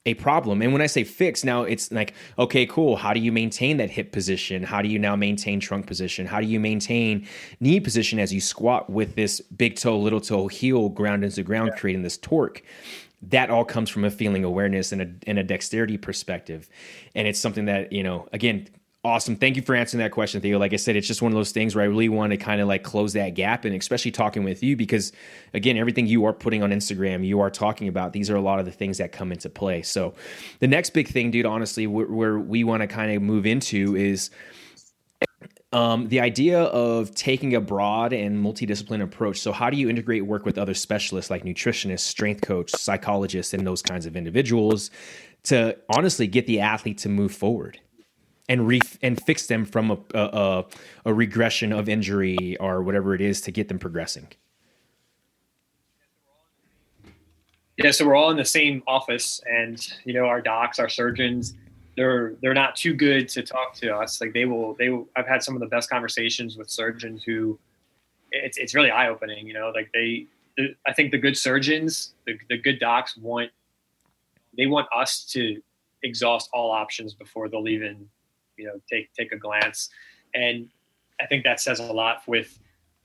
a 0.07 0.14
problem. 0.14 0.61
And 0.61 0.72
when 0.72 0.82
I 0.82 0.86
say 0.86 1.02
fix, 1.02 1.44
now 1.44 1.62
it's 1.62 1.90
like, 1.90 2.12
okay, 2.38 2.66
cool. 2.66 2.96
How 2.96 3.14
do 3.14 3.20
you 3.20 3.32
maintain 3.32 3.78
that 3.78 3.90
hip 3.90 4.12
position? 4.12 4.62
How 4.62 4.82
do 4.82 4.88
you 4.88 4.98
now 4.98 5.16
maintain 5.16 5.61
trunk 5.61 5.86
position? 5.86 6.26
How 6.26 6.40
do 6.40 6.46
you 6.46 6.61
maintain 6.61 7.26
knee 7.61 7.80
position 7.80 8.18
as 8.18 8.32
you 8.32 8.40
squat 8.40 8.90
with 8.90 9.14
this 9.14 9.40
big 9.40 9.76
toe, 9.76 9.98
little 9.98 10.20
toe 10.20 10.48
heel 10.48 10.90
ground 10.90 11.24
into 11.24 11.36
the 11.36 11.42
ground, 11.42 11.72
creating 11.76 12.02
this 12.02 12.18
torque? 12.18 12.62
That 13.22 13.48
all 13.48 13.64
comes 13.64 13.88
from 13.88 14.05
a 14.05 14.11
feeling 14.11 14.44
awareness 14.44 14.92
and 14.92 15.00
a, 15.00 15.11
and 15.26 15.38
a 15.38 15.42
dexterity 15.42 15.96
perspective. 15.96 16.68
And 17.14 17.26
it's 17.26 17.40
something 17.40 17.64
that, 17.64 17.90
you 17.90 18.02
know, 18.02 18.28
again, 18.34 18.68
awesome. 19.05 19.36
Thank 19.36 19.57
you 19.57 19.62
for 19.62 19.74
answering 19.74 20.00
that 20.00 20.11
question, 20.11 20.40
Theo. 20.40 20.59
Like 20.59 20.72
I 20.72 20.76
said, 20.76 20.96
it's 20.96 21.07
just 21.07 21.20
one 21.20 21.30
of 21.30 21.36
those 21.36 21.52
things 21.52 21.74
where 21.74 21.84
I 21.84 21.86
really 21.86 22.09
want 22.09 22.30
to 22.30 22.36
kind 22.36 22.61
of 22.61 22.68
like 22.68 22.82
close 22.82 23.12
that 23.12 23.30
gap 23.30 23.64
and 23.64 23.74
especially 23.74 24.11
talking 24.11 24.44
with 24.44 24.62
you 24.62 24.76
because 24.76 25.12
again, 25.52 25.76
everything 25.76 26.07
you 26.07 26.24
are 26.24 26.32
putting 26.32 26.62
on 26.62 26.70
Instagram, 26.70 27.24
you 27.24 27.40
are 27.40 27.50
talking 27.50 27.86
about, 27.86 28.12
these 28.12 28.30
are 28.30 28.36
a 28.36 28.40
lot 28.40 28.59
of 28.59 28.64
the 28.64 28.72
things 28.72 28.98
that 28.98 29.12
come 29.12 29.30
into 29.30 29.50
play. 29.50 29.82
So 29.82 30.14
the 30.61 30.66
next 30.66 30.90
big 30.90 31.09
thing, 31.09 31.30
dude, 31.30 31.44
honestly, 31.44 31.86
where, 31.86 32.07
where 32.07 32.38
we 32.38 32.64
want 32.64 32.80
to 32.80 32.86
kind 32.86 33.14
of 33.14 33.22
move 33.22 33.44
into 33.44 33.94
is 33.94 34.30
um, 35.74 36.09
the 36.09 36.20
idea 36.20 36.62
of 36.62 37.14
taking 37.14 37.55
a 37.55 37.61
broad 37.61 38.12
and 38.12 38.42
multidisciplinary 38.42 39.02
approach. 39.02 39.40
So, 39.40 39.50
how 39.50 39.70
do 39.70 39.76
you 39.76 39.90
integrate 39.90 40.24
work 40.24 40.46
with 40.46 40.57
other 40.57 40.72
specialists 40.72 41.32
like 41.32 41.42
nutritionists, 41.42 42.00
strength 42.00 42.42
coach, 42.42 42.70
psychologists, 42.70 43.52
and 43.52 43.66
those 43.66 43.82
kinds 43.82 44.07
of 44.07 44.14
individuals 44.14 44.92
to 45.44 45.76
honestly 45.88 46.28
get 46.28 46.46
the 46.46 46.61
athlete 46.61 46.98
to 46.98 47.09
move 47.09 47.34
forward 47.34 47.80
and 48.49 48.66
re- 48.66 48.80
and 49.03 49.20
fix 49.22 49.47
them 49.47 49.64
from 49.64 49.90
a, 49.90 49.99
a, 50.14 50.64
a 51.07 51.14
regression 51.14 51.72
of 51.72 51.88
injury 51.88 52.57
or 52.59 52.82
whatever 52.82 53.14
it 53.14 53.20
is 53.20 53.40
to 53.42 53.51
get 53.51 53.68
them 53.68 53.78
progressing? 53.78 54.28
Yeah, 57.76 57.90
so 57.90 58.07
we're 58.07 58.14
all 58.14 58.30
in 58.30 58.36
the 58.36 58.45
same 58.45 58.84
office, 58.86 59.40
and 59.47 59.84
you 60.05 60.14
know 60.14 60.26
our 60.26 60.40
docs, 60.40 60.78
our 60.78 60.88
surgeons, 60.88 61.55
they're 61.97 62.34
they're 62.40 62.55
not 62.55 62.76
too 62.76 62.95
good 62.95 63.28
to 63.30 63.42
talk 63.42 63.74
to 63.74 63.97
us. 63.97 64.20
Like 64.20 64.32
they 64.32 64.45
will, 64.45 64.74
they 64.74 64.90
will, 64.90 65.09
I've 65.16 65.26
had 65.26 65.42
some 65.42 65.55
of 65.55 65.61
the 65.61 65.66
best 65.66 65.90
conversations 65.90 66.57
with 66.57 66.70
surgeons 66.70 67.24
who, 67.24 67.59
it's 68.30 68.59
it's 68.59 68.74
really 68.76 68.90
eye 68.90 69.09
opening. 69.09 69.47
You 69.47 69.55
know, 69.55 69.72
like 69.74 69.90
they, 69.92 70.26
the, 70.57 70.76
I 70.86 70.92
think 70.92 71.11
the 71.11 71.18
good 71.18 71.36
surgeons, 71.36 72.14
the 72.26 72.38
the 72.49 72.59
good 72.59 72.78
docs 72.78 73.16
want, 73.16 73.51
they 74.57 74.66
want 74.66 74.86
us 74.95 75.24
to 75.32 75.61
exhaust 76.05 76.51
all 76.53 76.70
options 76.70 77.12
before 77.12 77.49
they'll 77.49 77.66
even, 77.66 78.09
you 78.57 78.66
know, 78.66 78.80
take 78.90 79.12
take 79.14 79.32
a 79.32 79.36
glance, 79.36 79.90
and 80.34 80.68
I 81.20 81.26
think 81.26 81.44
that 81.44 81.61
says 81.61 81.80
a 81.80 81.92
lot 81.92 82.22
with 82.26 82.59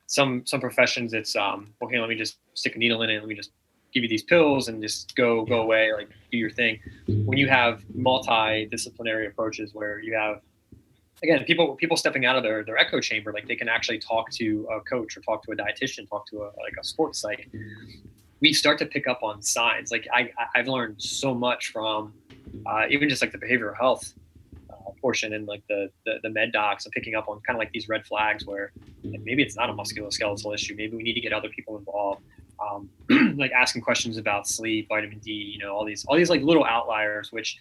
some 0.07 0.45
some 0.45 0.59
professions. 0.59 1.13
It's 1.13 1.35
um 1.35 1.73
okay, 1.81 1.99
let 1.99 2.09
me 2.09 2.15
just 2.15 2.37
stick 2.53 2.75
a 2.75 2.79
needle 2.79 3.01
in 3.03 3.09
it, 3.09 3.19
let 3.19 3.27
me 3.27 3.35
just 3.35 3.51
give 3.93 4.03
you 4.03 4.09
these 4.09 4.23
pills 4.23 4.67
and 4.67 4.81
just 4.81 5.15
go 5.15 5.45
go 5.45 5.61
away 5.61 5.93
like 5.93 6.09
do 6.31 6.37
your 6.37 6.49
thing. 6.49 6.79
When 7.07 7.37
you 7.37 7.47
have 7.47 7.83
multidisciplinary 7.95 9.27
approaches 9.27 9.73
where 9.73 9.99
you 9.99 10.15
have 10.15 10.41
again 11.21 11.43
people 11.43 11.75
people 11.75 11.97
stepping 11.97 12.25
out 12.25 12.35
of 12.35 12.43
their, 12.43 12.63
their 12.63 12.77
echo 12.77 12.99
chamber 12.99 13.33
like 13.33 13.47
they 13.47 13.55
can 13.55 13.67
actually 13.67 13.99
talk 13.99 14.31
to 14.31 14.67
a 14.71 14.79
coach 14.81 15.17
or 15.17 15.21
talk 15.21 15.43
to 15.43 15.51
a 15.51 15.55
dietitian 15.55 16.07
talk 16.09 16.27
to 16.27 16.37
a 16.43 16.45
like 16.61 16.75
a 16.79 16.83
sports 16.83 17.19
psych. 17.19 17.49
We 18.41 18.53
start 18.53 18.79
to 18.79 18.85
pick 18.85 19.05
up 19.05 19.21
on 19.21 19.41
signs. 19.41 19.91
Like 19.91 20.07
i 20.13 20.31
i've 20.55 20.67
learned 20.67 21.01
so 21.01 21.33
much 21.33 21.71
from 21.71 22.13
uh, 22.65 22.85
even 22.89 23.07
just 23.07 23.21
like 23.21 23.31
the 23.31 23.37
behavioral 23.37 23.77
health 23.77 24.13
portion 25.01 25.33
and 25.33 25.47
like 25.47 25.63
the, 25.69 25.89
the, 26.05 26.19
the 26.23 26.29
med 26.29 26.51
docs 26.51 26.85
and 26.85 26.91
picking 26.93 27.15
up 27.15 27.27
on 27.27 27.39
kind 27.41 27.55
of 27.55 27.59
like 27.59 27.71
these 27.71 27.89
red 27.89 28.05
flags 28.05 28.45
where 28.45 28.71
like, 29.03 29.21
maybe 29.23 29.43
it's 29.43 29.55
not 29.55 29.69
a 29.69 29.73
musculoskeletal 29.73 30.53
issue 30.53 30.75
maybe 30.75 30.95
we 30.95 31.03
need 31.03 31.13
to 31.13 31.21
get 31.21 31.33
other 31.33 31.49
people 31.49 31.77
involved 31.77 32.21
um, 32.59 32.89
like 33.37 33.51
asking 33.51 33.81
questions 33.81 34.17
about 34.17 34.47
sleep, 34.47 34.87
vitamin 34.89 35.19
D, 35.19 35.31
you 35.31 35.59
know, 35.59 35.73
all 35.73 35.85
these 35.85 36.05
all 36.05 36.15
these 36.15 36.29
like 36.29 36.41
little 36.41 36.65
outliers, 36.65 37.31
which 37.31 37.57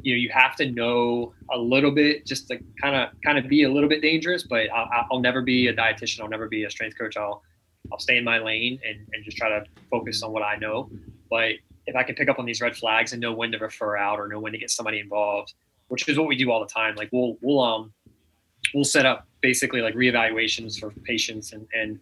you 0.00 0.14
know 0.14 0.18
you 0.18 0.30
have 0.30 0.56
to 0.56 0.70
know 0.70 1.32
a 1.52 1.58
little 1.58 1.90
bit 1.90 2.26
just 2.26 2.48
to 2.48 2.58
kind 2.80 2.94
of 2.94 3.10
kind 3.24 3.38
of 3.38 3.48
be 3.48 3.64
a 3.64 3.70
little 3.70 3.88
bit 3.88 4.02
dangerous. 4.02 4.42
But 4.44 4.70
I'll, 4.70 5.06
I'll, 5.12 5.20
never 5.20 5.42
be 5.42 5.68
a 5.68 5.74
dietitian. 5.74 6.20
I'll 6.20 6.28
never 6.28 6.48
be 6.48 6.64
a 6.64 6.70
strength 6.70 6.98
coach. 6.98 7.16
I'll 7.16 7.42
I'll 7.90 7.98
stay 7.98 8.18
in 8.18 8.24
my 8.24 8.38
lane 8.38 8.78
and, 8.86 8.98
and 9.12 9.24
just 9.24 9.36
try 9.36 9.48
to 9.48 9.64
focus 9.90 10.22
on 10.22 10.32
what 10.32 10.42
I 10.42 10.56
know. 10.56 10.90
But 11.30 11.52
if 11.86 11.96
I 11.96 12.02
can 12.02 12.14
pick 12.14 12.28
up 12.28 12.38
on 12.38 12.44
these 12.44 12.60
red 12.60 12.76
flags 12.76 13.12
and 13.12 13.20
know 13.20 13.32
when 13.32 13.50
to 13.52 13.58
refer 13.58 13.96
out 13.96 14.20
or 14.20 14.28
know 14.28 14.40
when 14.40 14.52
to 14.52 14.58
get 14.58 14.70
somebody 14.70 15.00
involved, 15.00 15.54
which 15.88 16.08
is 16.08 16.18
what 16.18 16.28
we 16.28 16.36
do 16.36 16.50
all 16.50 16.60
the 16.60 16.72
time. 16.72 16.94
Like 16.96 17.10
we'll 17.12 17.36
we'll 17.40 17.60
um 17.60 17.92
we'll 18.74 18.84
set 18.84 19.06
up 19.06 19.26
basically 19.40 19.80
like 19.80 19.94
reevaluations 19.94 20.78
for 20.78 20.90
patients 20.90 21.52
and 21.52 21.66
and 21.72 21.98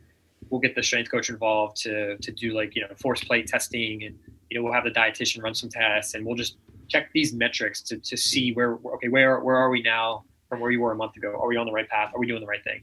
we'll 0.51 0.61
get 0.61 0.75
the 0.75 0.83
strength 0.83 1.11
coach 1.11 1.29
involved 1.29 1.77
to 1.77 2.17
to 2.19 2.33
do 2.33 2.53
like 2.53 2.75
you 2.75 2.83
know 2.83 2.95
force 2.97 3.23
plate 3.23 3.47
testing 3.47 4.05
and 4.05 4.19
you 4.51 4.57
know 4.57 4.65
we'll 4.65 4.73
have 4.73 4.85
the 4.85 4.91
dietitian 4.91 5.43
run 5.43 5.55
some 5.55 5.69
tests 5.69 6.15
and 6.15 6.25
we'll 6.25 6.37
just 6.37 6.57
check 6.89 7.11
these 7.13 7.33
metrics 7.33 7.83
to, 7.83 7.97
to 7.99 8.17
see 8.17 8.53
where 8.53 8.79
okay 8.95 9.09
where 9.09 9.41
where 9.41 9.57
are 9.57 9.71
we 9.71 9.83
now 9.83 10.25
from 10.49 10.61
where 10.61 10.71
you 10.71 10.81
were 10.81 10.93
a 10.93 10.97
month 10.97 11.17
ago 11.17 11.37
are 11.41 11.49
we 11.49 11.57
on 11.57 11.67
the 11.67 11.73
right 11.73 11.89
path 11.89 12.13
are 12.15 12.21
we 12.21 12.27
doing 12.27 12.41
the 12.41 12.47
right 12.47 12.65
thing 12.65 12.83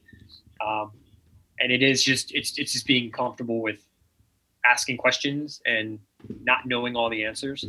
um, 0.65 0.91
and 1.59 1.71
it 1.71 1.81
is 1.81 2.03
just 2.03 2.33
it's 2.33 2.57
it's 2.57 2.73
just 2.73 2.85
being 2.85 3.11
comfortable 3.11 3.61
with 3.61 3.87
asking 4.65 4.97
questions 4.97 5.61
and 5.65 5.99
not 6.41 6.65
knowing 6.65 6.95
all 6.95 7.09
the 7.09 7.23
answers 7.23 7.65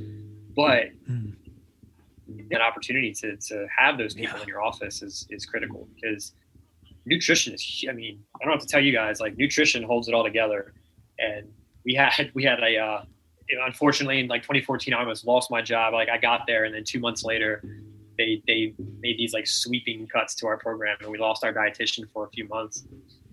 but 0.54 0.86
mm. 1.08 1.32
An 2.50 2.60
opportunity 2.60 3.12
to, 3.12 3.36
to 3.36 3.66
have 3.76 3.98
those 3.98 4.14
people 4.14 4.36
yeah. 4.36 4.42
in 4.42 4.48
your 4.48 4.62
office 4.62 5.02
is, 5.02 5.26
is 5.30 5.46
critical 5.46 5.88
because 5.94 6.32
nutrition 7.06 7.52
is 7.52 7.84
i 7.88 7.92
mean 7.92 8.22
i 8.40 8.44
don't 8.44 8.52
have 8.52 8.60
to 8.60 8.66
tell 8.66 8.80
you 8.80 8.92
guys 8.92 9.20
like 9.20 9.36
nutrition 9.36 9.82
holds 9.82 10.08
it 10.08 10.14
all 10.14 10.24
together. 10.24 10.72
And 11.18 11.52
we 11.84 11.94
had 11.94 12.30
we 12.34 12.44
had 12.44 12.60
a 12.60 12.78
uh, 12.78 13.04
unfortunately 13.66 14.20
in 14.20 14.26
like 14.26 14.42
2014 14.42 14.94
i 14.94 14.98
almost 14.98 15.26
lost 15.26 15.50
my 15.50 15.62
job. 15.62 15.92
Like 15.94 16.08
i 16.08 16.18
got 16.18 16.42
there 16.46 16.64
and 16.64 16.74
then 16.74 16.84
two 16.84 17.00
months 17.00 17.24
later 17.24 17.62
they 18.16 18.42
they 18.46 18.74
made 19.00 19.18
these 19.18 19.32
like 19.32 19.46
sweeping 19.46 20.06
cuts 20.06 20.34
to 20.36 20.46
our 20.46 20.56
program 20.56 20.96
and 21.00 21.10
we 21.10 21.18
lost 21.18 21.44
our 21.44 21.52
dietitian 21.52 22.10
for 22.12 22.26
a 22.26 22.30
few 22.30 22.48
months. 22.48 22.84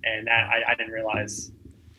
And 0.03 0.27
that 0.27 0.49
i, 0.49 0.71
I 0.71 0.75
didn't 0.75 0.93
realize 0.93 1.51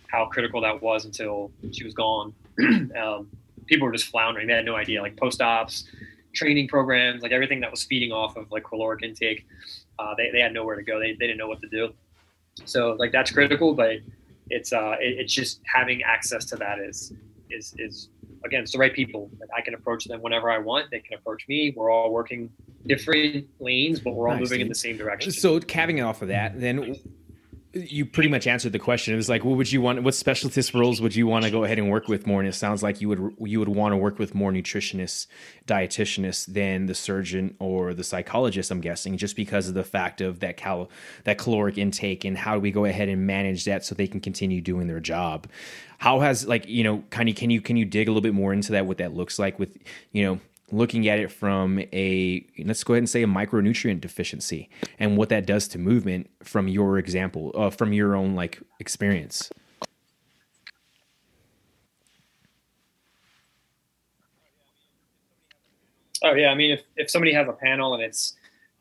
how 0.08 0.26
critical 0.26 0.60
that 0.60 0.82
was 0.82 1.06
until 1.06 1.50
she 1.72 1.84
was 1.84 1.94
gone. 1.94 2.34
Um, 3.02 3.28
people 3.66 3.86
were 3.86 3.92
just 3.92 4.08
floundering. 4.08 4.46
They 4.46 4.54
had 4.54 4.66
no 4.66 4.76
idea 4.76 5.00
like 5.00 5.16
post 5.16 5.40
ops 5.40 5.84
training 6.34 6.66
programs 6.68 7.22
like 7.22 7.32
everything 7.32 7.60
that 7.60 7.70
was 7.70 7.82
feeding 7.82 8.12
off 8.12 8.36
of 8.36 8.50
like 8.50 8.64
caloric 8.64 9.02
intake 9.02 9.46
uh, 9.98 10.14
they, 10.16 10.30
they 10.30 10.40
had 10.40 10.52
nowhere 10.52 10.76
to 10.76 10.82
go. 10.82 10.98
They, 10.98 11.12
they 11.12 11.26
didn't 11.26 11.38
know 11.38 11.48
what 11.48 11.60
to 11.60 11.68
do. 11.68 11.92
So 12.64 12.96
like 12.98 13.12
that's 13.12 13.30
critical, 13.30 13.74
but 13.74 13.96
it's 14.50 14.72
uh, 14.72 14.96
it, 15.00 15.18
it's 15.20 15.32
just 15.32 15.60
having 15.64 16.02
access 16.02 16.44
to 16.46 16.56
that 16.56 16.78
is 16.78 17.12
is 17.50 17.74
is 17.78 18.08
again 18.44 18.62
it's 18.62 18.72
the 18.72 18.78
right 18.78 18.92
people. 18.92 19.30
Like 19.40 19.48
I 19.56 19.62
can 19.62 19.74
approach 19.74 20.04
them 20.04 20.20
whenever 20.20 20.50
I 20.50 20.58
want. 20.58 20.90
They 20.90 21.00
can 21.00 21.18
approach 21.18 21.46
me. 21.48 21.72
We're 21.74 21.90
all 21.90 22.12
working 22.12 22.50
different 22.86 23.48
lanes, 23.60 24.00
but 24.00 24.14
we're 24.14 24.28
all 24.28 24.34
nice, 24.34 24.42
moving 24.42 24.58
dude. 24.58 24.66
in 24.66 24.68
the 24.68 24.74
same 24.74 24.96
direction. 24.96 25.32
So 25.32 25.58
capping 25.60 25.98
it 25.98 26.02
off 26.02 26.20
of 26.20 26.28
that, 26.28 26.60
then 26.60 26.96
you 27.74 28.04
pretty 28.04 28.28
much 28.28 28.46
answered 28.46 28.72
the 28.72 28.78
question. 28.78 29.14
It 29.14 29.16
was 29.16 29.30
like, 29.30 29.44
what 29.44 29.56
would 29.56 29.72
you 29.72 29.80
want? 29.80 30.02
What 30.02 30.14
specialist 30.14 30.74
roles 30.74 31.00
would 31.00 31.16
you 31.16 31.26
want 31.26 31.44
to 31.44 31.50
go 31.50 31.64
ahead 31.64 31.78
and 31.78 31.90
work 31.90 32.06
with 32.06 32.26
more? 32.26 32.40
And 32.40 32.48
it 32.48 32.54
sounds 32.54 32.82
like 32.82 33.00
you 33.00 33.08
would 33.08 33.34
you 33.40 33.58
would 33.58 33.68
want 33.68 33.92
to 33.92 33.96
work 33.96 34.18
with 34.18 34.34
more 34.34 34.52
nutritionists, 34.52 35.26
dietitianists 35.66 36.46
than 36.46 36.86
the 36.86 36.94
surgeon 36.94 37.56
or 37.58 37.94
the 37.94 38.04
psychologist. 38.04 38.70
I'm 38.70 38.80
guessing 38.80 39.16
just 39.16 39.36
because 39.36 39.68
of 39.68 39.74
the 39.74 39.84
fact 39.84 40.20
of 40.20 40.40
that 40.40 40.58
cal 40.58 40.90
that 41.24 41.38
caloric 41.38 41.78
intake 41.78 42.24
and 42.24 42.36
how 42.36 42.54
do 42.54 42.60
we 42.60 42.70
go 42.70 42.84
ahead 42.84 43.08
and 43.08 43.26
manage 43.26 43.64
that 43.64 43.84
so 43.84 43.94
they 43.94 44.06
can 44.06 44.20
continue 44.20 44.60
doing 44.60 44.86
their 44.86 45.00
job. 45.00 45.46
How 45.96 46.20
has 46.20 46.46
like 46.46 46.68
you 46.68 46.84
know 46.84 47.02
kind 47.08 47.28
of 47.28 47.36
can 47.36 47.50
you 47.50 47.62
can 47.62 47.76
you 47.76 47.86
dig 47.86 48.06
a 48.06 48.10
little 48.10 48.22
bit 48.22 48.34
more 48.34 48.52
into 48.52 48.72
that? 48.72 48.86
What 48.86 48.98
that 48.98 49.14
looks 49.14 49.38
like 49.38 49.58
with 49.58 49.78
you 50.12 50.24
know 50.24 50.40
looking 50.70 51.08
at 51.08 51.18
it 51.18 51.30
from 51.30 51.78
a 51.92 52.46
let's 52.64 52.82
go 52.82 52.94
ahead 52.94 53.00
and 53.00 53.10
say 53.10 53.22
a 53.22 53.26
micronutrient 53.26 54.00
deficiency 54.00 54.70
and 54.98 55.16
what 55.16 55.28
that 55.28 55.46
does 55.46 55.68
to 55.68 55.78
movement 55.78 56.30
from 56.42 56.68
your 56.68 56.98
example 56.98 57.52
uh, 57.54 57.70
from 57.70 57.92
your 57.92 58.16
own 58.16 58.34
like 58.34 58.60
experience. 58.80 59.50
Oh 66.24 66.34
yeah 66.34 66.50
i 66.50 66.54
mean 66.54 66.70
if, 66.70 66.82
if 66.96 67.10
somebody 67.10 67.32
has 67.32 67.48
a 67.48 67.52
panel 67.52 67.94
and 67.94 68.02
it's 68.02 68.34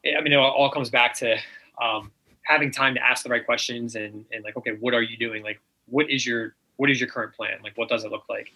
i 0.06 0.22
mean 0.22 0.34
it 0.34 0.38
all 0.38 0.70
comes 0.70 0.90
back 0.90 1.14
to 1.16 1.38
um, 1.82 2.12
having 2.44 2.72
time 2.72 2.94
to 2.94 3.04
ask 3.04 3.24
the 3.24 3.30
right 3.30 3.46
questions 3.46 3.96
and, 3.96 4.26
and 4.32 4.44
like 4.44 4.56
okay 4.58 4.72
what 4.80 4.94
are 4.94 5.02
you 5.02 5.18
doing? 5.18 5.44
Like 5.44 5.60
what 5.88 6.10
is 6.10 6.26
your 6.26 6.56
what 6.78 6.90
is 6.90 7.00
your 7.00 7.10
current 7.10 7.34
plan? 7.34 7.60
Like 7.64 7.78
what 7.78 7.90
does 7.90 8.04
it 8.04 8.12
look 8.12 8.28
like? 8.30 8.52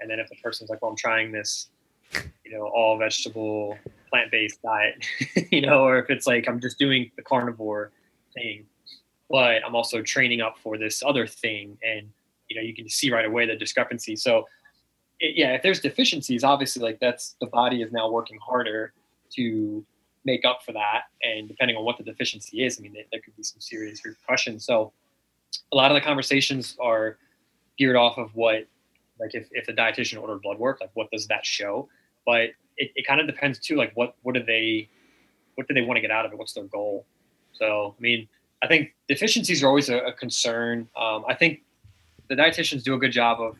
And 0.00 0.10
then 0.10 0.18
if 0.18 0.28
the 0.28 0.36
person's 0.36 0.70
like 0.70 0.82
well 0.82 0.90
i'm 0.90 0.96
trying 0.96 1.32
this 1.32 1.68
you 2.46 2.56
know, 2.56 2.66
all 2.66 2.96
vegetable, 2.96 3.76
plant 4.08 4.30
based 4.30 4.62
diet, 4.62 5.04
you 5.50 5.60
know, 5.60 5.84
or 5.84 5.98
if 5.98 6.10
it's 6.10 6.26
like 6.26 6.48
I'm 6.48 6.60
just 6.60 6.78
doing 6.78 7.10
the 7.16 7.22
carnivore 7.22 7.90
thing, 8.34 8.64
but 9.28 9.64
I'm 9.66 9.74
also 9.74 10.02
training 10.02 10.40
up 10.40 10.56
for 10.62 10.78
this 10.78 11.02
other 11.04 11.26
thing. 11.26 11.76
And, 11.82 12.08
you 12.48 12.56
know, 12.56 12.62
you 12.62 12.74
can 12.74 12.88
see 12.88 13.10
right 13.10 13.24
away 13.24 13.46
the 13.46 13.56
discrepancy. 13.56 14.14
So, 14.16 14.46
it, 15.18 15.36
yeah, 15.36 15.54
if 15.54 15.62
there's 15.62 15.80
deficiencies, 15.80 16.44
obviously, 16.44 16.82
like 16.82 17.00
that's 17.00 17.36
the 17.40 17.46
body 17.46 17.82
is 17.82 17.90
now 17.90 18.10
working 18.10 18.38
harder 18.38 18.92
to 19.34 19.84
make 20.24 20.44
up 20.44 20.60
for 20.64 20.72
that. 20.72 21.04
And 21.22 21.48
depending 21.48 21.76
on 21.76 21.84
what 21.84 21.98
the 21.98 22.04
deficiency 22.04 22.64
is, 22.64 22.78
I 22.78 22.82
mean, 22.82 22.94
there, 22.94 23.20
could 23.20 23.36
be 23.36 23.42
some 23.42 23.60
serious 23.60 24.04
repercussions. 24.04 24.64
So, 24.64 24.92
a 25.72 25.76
lot 25.76 25.90
of 25.90 25.96
the 25.96 26.00
conversations 26.00 26.76
are 26.80 27.18
geared 27.78 27.96
off 27.96 28.18
of 28.18 28.34
what 28.34 28.66
like 29.18 29.34
if, 29.34 29.48
if 29.52 29.66
the 29.66 29.72
dietitian 29.72 30.20
ordered 30.20 30.42
blood 30.42 30.58
work 30.58 30.80
like 30.80 30.90
what 30.94 31.10
does 31.10 31.26
that 31.26 31.44
show 31.44 31.88
but 32.26 32.50
it, 32.76 32.90
it 32.94 33.06
kind 33.06 33.20
of 33.20 33.26
depends 33.26 33.58
too 33.58 33.76
like 33.76 33.92
what 33.94 34.16
what 34.22 34.34
do 34.34 34.42
they 34.42 34.88
what 35.54 35.66
do 35.68 35.72
they 35.72 35.80
want 35.80 35.96
to 35.96 36.02
get 36.02 36.10
out 36.10 36.26
of 36.26 36.32
it? 36.32 36.38
What's 36.38 36.52
their 36.52 36.64
goal? 36.64 37.06
So 37.52 37.94
i 37.96 38.00
mean 38.00 38.28
i 38.62 38.66
think 38.66 38.94
deficiencies 39.08 39.62
are 39.62 39.68
always 39.68 39.88
a, 39.88 39.98
a 39.98 40.12
concern. 40.12 40.88
Um, 40.96 41.24
i 41.28 41.34
think 41.34 41.62
the 42.28 42.34
dietitians 42.34 42.82
do 42.82 42.94
a 42.94 42.98
good 42.98 43.12
job 43.12 43.40
of 43.40 43.56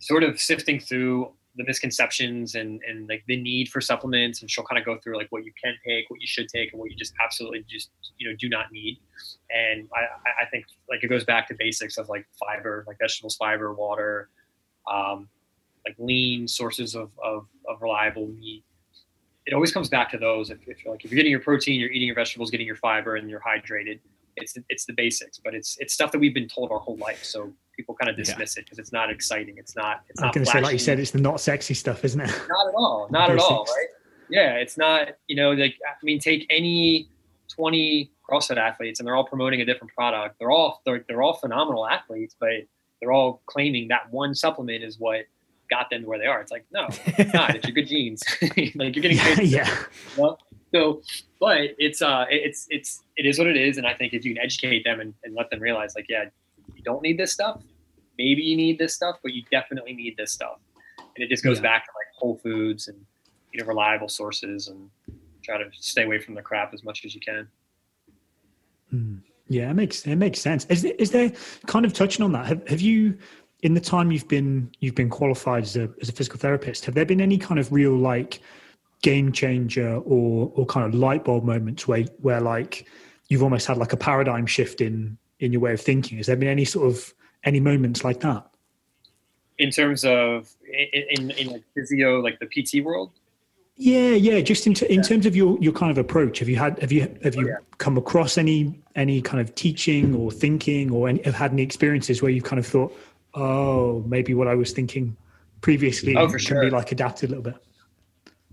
sort 0.00 0.24
of 0.24 0.40
sifting 0.40 0.80
through 0.80 1.30
the 1.56 1.64
misconceptions 1.64 2.56
and, 2.56 2.80
and 2.86 3.08
like 3.08 3.22
the 3.28 3.40
need 3.40 3.68
for 3.68 3.80
supplements 3.80 4.40
and 4.40 4.50
she'll 4.50 4.64
kind 4.64 4.76
of 4.76 4.84
go 4.84 4.98
through 4.98 5.16
like 5.16 5.28
what 5.30 5.44
you 5.44 5.52
can 5.62 5.74
take 5.86 6.10
what 6.10 6.20
you 6.20 6.26
should 6.26 6.48
take 6.48 6.72
and 6.72 6.80
what 6.80 6.90
you 6.90 6.96
just 6.96 7.14
absolutely 7.24 7.64
just 7.68 7.90
you 8.18 8.28
know 8.28 8.36
do 8.38 8.48
not 8.48 8.72
need. 8.72 8.98
And 9.50 9.88
i 9.94 10.42
i 10.42 10.46
think 10.50 10.66
like 10.88 11.02
it 11.04 11.08
goes 11.08 11.24
back 11.24 11.46
to 11.48 11.54
basics 11.54 11.96
of 11.96 12.08
like 12.08 12.26
fiber 12.38 12.84
like 12.86 12.98
vegetables 12.98 13.36
fiber 13.36 13.72
water 13.72 14.28
um, 14.90 15.28
like 15.86 15.96
lean 15.98 16.48
sources 16.48 16.94
of, 16.94 17.10
of, 17.22 17.46
of, 17.68 17.82
reliable 17.82 18.28
meat. 18.28 18.64
It 19.46 19.52
always 19.52 19.72
comes 19.72 19.88
back 19.88 20.10
to 20.12 20.18
those. 20.18 20.50
If, 20.50 20.58
if, 20.66 20.84
you're 20.84 20.94
like 20.94 21.04
if 21.04 21.10
you're 21.10 21.16
getting 21.16 21.30
your 21.30 21.40
protein, 21.40 21.78
you're 21.78 21.90
eating 21.90 22.06
your 22.06 22.14
vegetables, 22.14 22.50
getting 22.50 22.66
your 22.66 22.76
fiber, 22.76 23.16
and 23.16 23.28
you're 23.28 23.40
hydrated. 23.40 24.00
it's 24.36 24.56
it's 24.70 24.86
the 24.86 24.94
basics, 24.94 25.38
but 25.38 25.54
it's 25.54 25.76
it's 25.80 25.92
stuff 25.92 26.10
that 26.12 26.18
we've 26.18 26.34
been 26.34 26.48
told 26.48 26.70
our 26.70 26.78
whole 26.78 26.96
life. 26.96 27.22
So 27.22 27.52
people 27.76 27.94
kind 27.94 28.08
of 28.08 28.16
dismiss 28.16 28.56
yeah. 28.56 28.60
it 28.60 28.64
because 28.64 28.78
it's 28.78 28.92
not 28.92 29.10
exciting. 29.10 29.56
It's 29.58 29.76
not. 29.76 30.02
It's 30.08 30.22
I'm 30.22 30.30
going 30.32 30.44
to 30.44 30.50
say, 30.50 30.60
like 30.60 30.72
you 30.72 30.78
said, 30.78 30.98
it's 30.98 31.10
the 31.10 31.20
not 31.20 31.40
sexy 31.40 31.74
stuff, 31.74 32.04
isn't 32.04 32.20
it? 32.20 32.30
Not 32.48 32.68
at 32.68 32.74
all. 32.74 33.08
Not 33.10 33.30
at 33.30 33.38
all. 33.38 33.64
Right? 33.64 33.86
Yeah, 34.30 34.54
it's 34.54 34.78
not. 34.78 35.08
You 35.28 35.36
know, 35.36 35.52
like 35.52 35.74
I 35.86 35.92
mean, 36.02 36.18
take 36.18 36.46
any 36.48 37.08
twenty 37.48 38.10
CrossFit 38.28 38.56
athletes, 38.56 39.00
and 39.00 39.06
they're 39.06 39.16
all 39.16 39.26
promoting 39.26 39.60
a 39.60 39.64
different 39.64 39.92
product. 39.94 40.38
They're 40.38 40.50
all 40.50 40.80
they're, 40.86 41.04
they're 41.06 41.22
all 41.22 41.34
phenomenal 41.34 41.86
athletes, 41.86 42.34
but 42.38 42.66
they're 43.00 43.12
all 43.12 43.42
claiming 43.46 43.88
that 43.88 44.10
one 44.10 44.34
supplement 44.34 44.82
is 44.82 44.98
what 44.98 45.26
got 45.70 45.90
them 45.90 46.02
to 46.02 46.08
where 46.08 46.18
they 46.18 46.26
are. 46.26 46.40
It's 46.40 46.52
like 46.52 46.64
no, 46.72 46.86
it's 47.06 47.32
not. 47.34 47.54
it's 47.54 47.66
your 47.66 47.74
good 47.74 47.86
genes. 47.86 48.22
like 48.42 48.96
you're 48.96 49.02
getting 49.02 49.18
yeah. 49.18 49.40
yeah. 49.40 49.76
Well, 50.16 50.38
so, 50.74 51.02
but 51.38 51.58
it's 51.78 52.02
uh, 52.02 52.26
it's 52.30 52.66
it's 52.70 53.02
it 53.16 53.26
is 53.26 53.38
what 53.38 53.46
it 53.46 53.56
is, 53.56 53.78
and 53.78 53.86
I 53.86 53.94
think 53.94 54.12
if 54.12 54.24
you 54.24 54.34
can 54.34 54.42
educate 54.42 54.84
them 54.84 55.00
and, 55.00 55.14
and 55.22 55.34
let 55.34 55.50
them 55.50 55.60
realize, 55.60 55.94
like, 55.94 56.06
yeah, 56.08 56.24
you 56.74 56.82
don't 56.82 57.02
need 57.02 57.18
this 57.18 57.32
stuff. 57.32 57.62
Maybe 58.18 58.42
you 58.42 58.56
need 58.56 58.78
this 58.78 58.94
stuff, 58.94 59.16
but 59.22 59.32
you 59.32 59.42
definitely 59.50 59.92
need 59.92 60.16
this 60.16 60.32
stuff. 60.32 60.58
And 60.98 61.24
it 61.24 61.28
just 61.28 61.44
goes 61.44 61.58
yeah. 61.58 61.62
back 61.62 61.84
to 61.84 61.90
like 61.90 62.06
Whole 62.16 62.36
Foods 62.42 62.88
and 62.88 62.98
you 63.52 63.60
know 63.60 63.66
reliable 63.66 64.08
sources 64.08 64.68
and 64.68 64.90
try 65.42 65.58
to 65.58 65.70
stay 65.74 66.04
away 66.04 66.18
from 66.18 66.34
the 66.34 66.42
crap 66.42 66.74
as 66.74 66.82
much 66.82 67.04
as 67.04 67.14
you 67.14 67.20
can. 67.20 67.48
Mm. 68.92 69.20
Yeah, 69.48 69.70
it 69.70 69.74
makes 69.74 70.06
it 70.06 70.16
makes 70.16 70.40
sense. 70.40 70.64
Is 70.66 70.82
there, 70.82 70.94
is 70.98 71.10
there 71.10 71.30
kind 71.66 71.84
of 71.84 71.92
touching 71.92 72.24
on 72.24 72.32
that? 72.32 72.46
Have, 72.46 72.68
have 72.68 72.80
you, 72.80 73.18
in 73.64 73.72
the 73.72 73.80
time 73.80 74.12
you've 74.12 74.28
been 74.28 74.70
you've 74.80 74.94
been 74.94 75.08
qualified 75.08 75.64
as 75.64 75.74
a 75.74 75.90
as 76.00 76.10
a 76.10 76.12
physical 76.12 76.38
therapist, 76.38 76.84
have 76.84 76.94
there 76.94 77.06
been 77.06 77.20
any 77.20 77.38
kind 77.38 77.58
of 77.58 77.72
real 77.72 77.96
like 77.96 78.40
game 79.02 79.32
changer 79.32 79.96
or 80.04 80.52
or 80.54 80.66
kind 80.66 80.86
of 80.86 80.94
light 80.94 81.24
bulb 81.24 81.44
moments 81.44 81.88
where 81.88 82.04
where 82.20 82.42
like 82.42 82.86
you've 83.28 83.42
almost 83.42 83.66
had 83.66 83.78
like 83.78 83.94
a 83.94 83.96
paradigm 83.96 84.44
shift 84.46 84.82
in 84.82 85.16
in 85.40 85.50
your 85.50 85.62
way 85.62 85.72
of 85.72 85.80
thinking? 85.80 86.18
Has 86.18 86.26
there 86.26 86.36
been 86.36 86.48
any 86.48 86.66
sort 86.66 86.86
of 86.86 87.14
any 87.42 87.58
moments 87.58 88.04
like 88.04 88.20
that? 88.20 88.46
In 89.56 89.70
terms 89.70 90.04
of 90.04 90.52
in 90.70 91.30
in, 91.30 91.30
in 91.30 91.46
like 91.48 91.64
physio, 91.74 92.20
like 92.20 92.38
the 92.40 92.46
PT 92.46 92.84
world. 92.84 93.12
Yeah, 93.76 94.10
yeah. 94.10 94.40
Just 94.40 94.68
in, 94.68 94.74
t- 94.74 94.86
in 94.86 94.96
yeah. 94.96 95.02
terms 95.02 95.26
of 95.26 95.34
your, 95.34 95.58
your 95.60 95.72
kind 95.72 95.90
of 95.90 95.98
approach, 95.98 96.38
have 96.38 96.48
you 96.48 96.54
had 96.54 96.78
have 96.78 96.92
you 96.92 97.00
have 97.24 97.34
you 97.34 97.46
oh, 97.46 97.48
yeah. 97.48 97.56
come 97.78 97.96
across 97.96 98.38
any 98.38 98.80
any 98.94 99.20
kind 99.20 99.40
of 99.40 99.52
teaching 99.56 100.14
or 100.14 100.30
thinking 100.30 100.92
or 100.92 101.08
any, 101.08 101.20
have 101.22 101.34
had 101.34 101.50
any 101.50 101.62
experiences 101.62 102.22
where 102.22 102.30
you've 102.30 102.44
kind 102.44 102.60
of 102.60 102.66
thought, 102.66 102.96
oh, 103.34 104.04
maybe 104.06 104.34
what 104.34 104.48
I 104.48 104.54
was 104.54 104.72
thinking 104.72 105.16
previously 105.60 106.16
oh, 106.16 106.28
for 106.28 106.38
can 106.38 106.60
be 106.60 106.70
like 106.70 106.92
adapted 106.92 107.30
a 107.30 107.36
little 107.36 107.52
bit. 107.52 107.56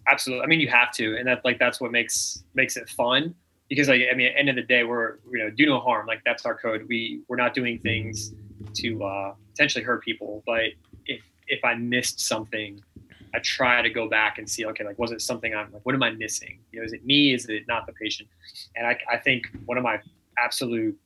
Absolutely. 0.08 0.44
I 0.44 0.48
mean, 0.48 0.60
you 0.60 0.68
have 0.70 0.92
to, 0.94 1.18
and 1.18 1.28
that 1.28 1.44
like 1.46 1.60
that's 1.60 1.80
what 1.80 1.92
makes 1.92 2.44
makes 2.54 2.78
it 2.78 2.90
fun 2.90 3.36
because 3.70 3.88
like 3.88 4.02
I 4.12 4.16
mean, 4.16 4.28
at 4.28 4.34
the 4.34 4.40
end 4.40 4.50
of 4.50 4.56
the 4.56 4.64
day, 4.64 4.84
we're 4.84 5.20
you 5.32 5.40
know 5.40 5.50
do 5.50 5.66
no 5.66 5.80
harm. 5.80 6.08
Like 6.08 6.22
that's 6.26 6.46
our 6.46 6.56
code. 6.56 6.86
We 6.88 7.22
we're 7.28 7.38
not 7.38 7.54
doing 7.54 7.80
things 7.80 8.34
to 8.76 9.04
uh, 9.04 9.34
potentially 9.52 9.84
hurt 9.84 10.04
people, 10.04 10.44
but 10.46 10.72
if 11.06 11.22
if 11.48 11.64
I 11.64 11.76
missed 11.76 12.20
something 12.20 12.82
I 13.34 13.40
try 13.40 13.82
to 13.82 13.90
go 13.90 14.10
back 14.10 14.38
and 14.38 14.50
see, 14.50 14.66
okay, 14.66 14.84
like, 14.84 15.00
was 15.00 15.12
it 15.12 15.22
something 15.22 15.56
I'm 15.56 15.72
like, 15.72 15.86
what 15.86 15.96
am 15.96 16.04
I 16.04 16.12
missing? 16.12 16.60
You 16.72 16.80
know, 16.80 16.86
is 16.86 16.94
it 16.94 17.06
me? 17.06 17.34
Is 17.34 17.48
it 17.48 17.64
not 17.68 17.86
the 17.86 17.94
patient? 17.94 18.30
And 18.76 18.86
I, 18.86 18.98
I 19.10 19.18
think 19.18 19.50
one 19.66 19.78
of 19.78 19.84
my 19.84 20.00
absolute 20.38 20.98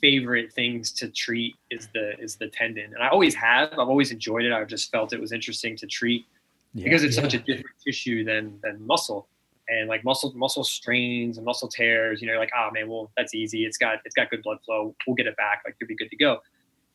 favorite 0.00 0.52
things 0.52 0.92
to 0.92 1.08
treat 1.08 1.54
is 1.70 1.88
the 1.94 2.18
is 2.18 2.36
the 2.36 2.48
tendon, 2.48 2.92
and 2.94 3.02
I 3.02 3.08
always 3.08 3.34
have. 3.34 3.72
I've 3.72 3.88
always 3.88 4.10
enjoyed 4.10 4.44
it. 4.44 4.52
I've 4.52 4.68
just 4.68 4.90
felt 4.90 5.12
it 5.12 5.20
was 5.20 5.32
interesting 5.32 5.76
to 5.76 5.86
treat 5.86 6.26
yeah, 6.74 6.84
because 6.84 7.04
it's 7.04 7.16
yeah. 7.16 7.22
such 7.22 7.34
a 7.34 7.38
different 7.38 7.76
tissue 7.84 8.24
than 8.24 8.58
than 8.62 8.84
muscle, 8.86 9.28
and 9.68 9.88
like 9.88 10.04
muscle 10.04 10.32
muscle 10.34 10.64
strains 10.64 11.36
and 11.36 11.44
muscle 11.44 11.68
tears. 11.68 12.20
You 12.20 12.28
know, 12.28 12.38
like, 12.38 12.52
oh 12.56 12.70
man, 12.72 12.88
well 12.88 13.10
that's 13.16 13.34
easy. 13.34 13.64
It's 13.64 13.78
got 13.78 13.98
it's 14.04 14.14
got 14.14 14.30
good 14.30 14.42
blood 14.42 14.58
flow. 14.64 14.94
We'll 15.06 15.16
get 15.16 15.26
it 15.26 15.36
back. 15.36 15.62
Like 15.64 15.76
you'll 15.80 15.88
be 15.88 15.96
good 15.96 16.10
to 16.10 16.16
go. 16.16 16.40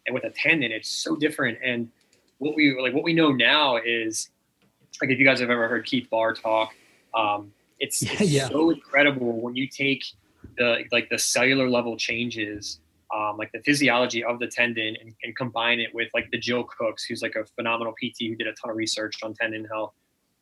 And 0.07 0.13
with 0.13 0.23
a 0.23 0.29
tendon, 0.29 0.71
it's 0.71 0.89
so 0.89 1.15
different. 1.15 1.57
And 1.63 1.89
what 2.37 2.55
we 2.55 2.79
like 2.79 2.93
what 2.93 3.03
we 3.03 3.13
know 3.13 3.31
now 3.31 3.77
is 3.77 4.29
like 5.01 5.09
if 5.09 5.19
you 5.19 5.25
guys 5.25 5.39
have 5.39 5.49
ever 5.49 5.67
heard 5.67 5.85
Keith 5.85 6.09
Barr 6.09 6.33
talk, 6.33 6.73
um, 7.13 7.51
it's, 7.79 8.01
it's 8.21 8.21
yeah. 8.21 8.47
so 8.47 8.69
incredible 8.69 9.41
when 9.41 9.55
you 9.55 9.67
take 9.67 10.03
the 10.57 10.83
like 10.91 11.09
the 11.09 11.17
cellular 11.17 11.69
level 11.69 11.97
changes, 11.97 12.79
um, 13.15 13.37
like 13.37 13.51
the 13.53 13.61
physiology 13.61 14.23
of 14.23 14.39
the 14.39 14.47
tendon, 14.47 14.95
and, 14.99 15.13
and, 15.23 15.35
combine 15.37 15.79
it 15.79 15.93
with 15.93 16.09
like 16.13 16.29
the 16.31 16.37
Jill 16.37 16.65
Cooks, 16.65 17.05
who's 17.05 17.21
like 17.21 17.35
a 17.35 17.45
phenomenal 17.55 17.93
PT 17.93 18.27
who 18.27 18.35
did 18.35 18.47
a 18.47 18.53
ton 18.53 18.69
of 18.71 18.75
research 18.75 19.23
on 19.23 19.33
tendon 19.33 19.65
health. 19.65 19.93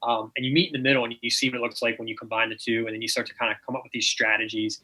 Um, 0.01 0.31
and 0.35 0.45
you 0.45 0.51
meet 0.51 0.73
in 0.73 0.81
the 0.81 0.89
middle 0.89 1.03
and 1.03 1.13
you 1.21 1.29
see 1.29 1.49
what 1.49 1.57
it 1.57 1.61
looks 1.61 1.81
like 1.81 1.99
when 1.99 2.07
you 2.07 2.17
combine 2.17 2.49
the 2.49 2.55
two, 2.55 2.85
and 2.87 2.95
then 2.95 3.01
you 3.01 3.07
start 3.07 3.27
to 3.27 3.35
kind 3.35 3.51
of 3.51 3.57
come 3.65 3.75
up 3.75 3.83
with 3.83 3.91
these 3.91 4.07
strategies. 4.07 4.81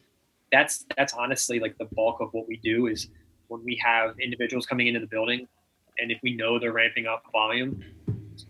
That's 0.52 0.86
that's 0.96 1.14
honestly 1.14 1.58
like 1.58 1.76
the 1.78 1.86
bulk 1.86 2.20
of 2.20 2.28
what 2.32 2.46
we 2.46 2.58
do 2.58 2.86
is 2.86 3.08
when 3.48 3.64
we 3.64 3.80
have 3.84 4.14
individuals 4.20 4.66
coming 4.66 4.86
into 4.86 5.00
the 5.00 5.08
building, 5.08 5.48
and 5.98 6.12
if 6.12 6.20
we 6.22 6.34
know 6.36 6.58
they're 6.60 6.72
ramping 6.72 7.06
up 7.06 7.24
volume, 7.32 7.82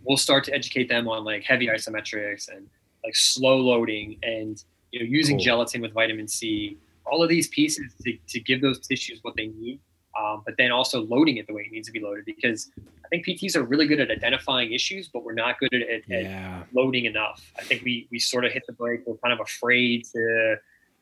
we'll 0.04 0.18
start 0.18 0.44
to 0.44 0.54
educate 0.54 0.88
them 0.88 1.08
on 1.08 1.24
like 1.24 1.44
heavy 1.44 1.68
isometrics 1.68 2.48
and 2.54 2.68
like 3.04 3.16
slow 3.16 3.56
loading 3.56 4.18
and 4.22 4.64
you 4.92 5.00
know 5.00 5.06
using 5.06 5.36
cool. 5.36 5.44
gelatin 5.44 5.80
with 5.80 5.94
vitamin 5.94 6.28
C. 6.28 6.76
All 7.10 7.22
of 7.22 7.28
these 7.28 7.48
pieces 7.48 7.94
to, 8.04 8.16
to 8.28 8.40
give 8.40 8.60
those 8.60 8.78
tissues 8.78 9.18
what 9.22 9.34
they 9.36 9.48
need, 9.48 9.80
um, 10.18 10.42
but 10.44 10.54
then 10.58 10.72
also 10.72 11.02
loading 11.02 11.36
it 11.36 11.46
the 11.46 11.54
way 11.54 11.62
it 11.62 11.72
needs 11.72 11.86
to 11.88 11.92
be 11.92 12.00
loaded 12.00 12.24
because 12.24 12.70
I 13.04 13.08
think 13.08 13.26
PTs 13.26 13.56
are 13.56 13.62
really 13.62 13.86
good 13.86 14.00
at 14.00 14.10
identifying 14.10 14.72
issues, 14.72 15.08
but 15.08 15.24
we're 15.24 15.34
not 15.34 15.58
good 15.58 15.74
at, 15.74 15.82
at, 15.82 16.08
yeah. 16.08 16.60
at 16.60 16.74
loading 16.74 17.04
enough. 17.04 17.52
I 17.58 17.62
think 17.62 17.82
we 17.82 18.08
we 18.10 18.18
sort 18.18 18.44
of 18.44 18.52
hit 18.52 18.64
the 18.66 18.72
brake. 18.72 19.02
We're 19.06 19.16
kind 19.16 19.32
of 19.32 19.40
afraid 19.40 20.04
to 20.12 20.56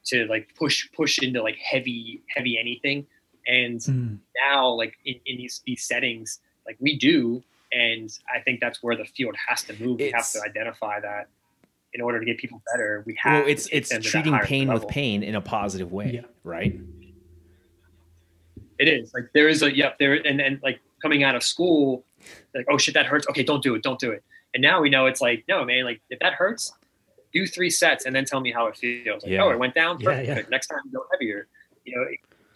to 0.07 0.27
like 0.27 0.55
push 0.57 0.91
push 0.93 1.19
into 1.19 1.43
like 1.43 1.57
heavy 1.57 2.23
heavy 2.35 2.59
anything. 2.59 3.07
And 3.47 3.81
mm. 3.81 4.19
now 4.47 4.69
like 4.69 4.95
in, 5.05 5.17
in 5.27 5.39
these 5.39 5.63
these 5.67 5.85
settings, 5.85 6.41
like 6.67 6.77
we 6.81 6.97
do 6.97 7.43
and 7.73 8.11
I 8.35 8.41
think 8.41 8.61
that's 8.61 8.83
where 8.83 8.97
the 8.97 9.05
field 9.05 9.37
has 9.47 9.63
to 9.65 9.73
move. 9.75 10.01
It's, 10.01 10.07
we 10.07 10.13
have 10.13 10.31
to 10.33 10.43
identify 10.43 11.01
that 11.01 11.29
in 11.99 12.05
order 12.05 12.21
to 12.21 12.25
get 12.25 12.39
people 12.39 12.63
better. 12.73 13.03
We 13.07 13.17
have 13.21 13.43
well, 13.43 13.51
it's 13.51 13.67
it's 13.73 13.91
treating 14.07 14.39
pain 14.39 14.69
level. 14.69 14.87
with 14.87 14.89
pain 14.89 15.25
in 15.25 15.35
a 15.35 15.41
positive 15.41 15.91
way, 15.91 16.13
yeah. 16.15 16.21
right? 16.45 16.79
It 18.79 18.87
is 18.87 19.13
like 19.13 19.31
there 19.35 19.49
is 19.49 19.63
a 19.63 19.77
yep 19.77 19.99
there 19.99 20.15
and 20.15 20.41
and 20.41 20.61
like 20.63 20.79
coming 21.03 21.25
out 21.25 21.35
of 21.35 21.43
school, 21.43 22.05
like 22.55 22.67
oh 22.71 22.79
shit 22.79 22.95
that 22.95 23.07
hurts. 23.07 23.27
Okay, 23.29 23.43
don't 23.43 23.65
do 23.65 23.75
it, 23.75 23.83
don't 23.83 23.99
do 23.99 24.13
it. 24.13 24.23
And 24.55 24.63
now 24.63 24.81
we 24.81 24.91
know 24.91 25.07
it's 25.07 25.21
like 25.21 25.45
no 25.49 25.65
man, 25.65 25.85
like 25.85 26.01
if 26.09 26.21
that 26.21 26.35
hurts, 26.35 26.73
do 27.33 27.47
three 27.49 27.69
sets 27.69 28.07
and 28.07 28.15
then 28.15 28.25
tell 28.25 28.41
me 28.41 28.53
how 28.53 28.69
it 28.69 28.77
feels. 28.77 29.25
Like, 29.25 29.33
yeah. 29.33 29.43
Oh, 29.43 29.51
it 29.51 29.59
went 29.59 29.75
down. 29.75 29.99
Perfect. 29.99 30.29
Yeah, 30.29 30.37
yeah. 30.37 30.43
Next 30.51 30.69
time 30.69 30.79
go 30.93 31.05
heavier. 31.11 31.49
You 31.85 31.97
know, 31.97 32.07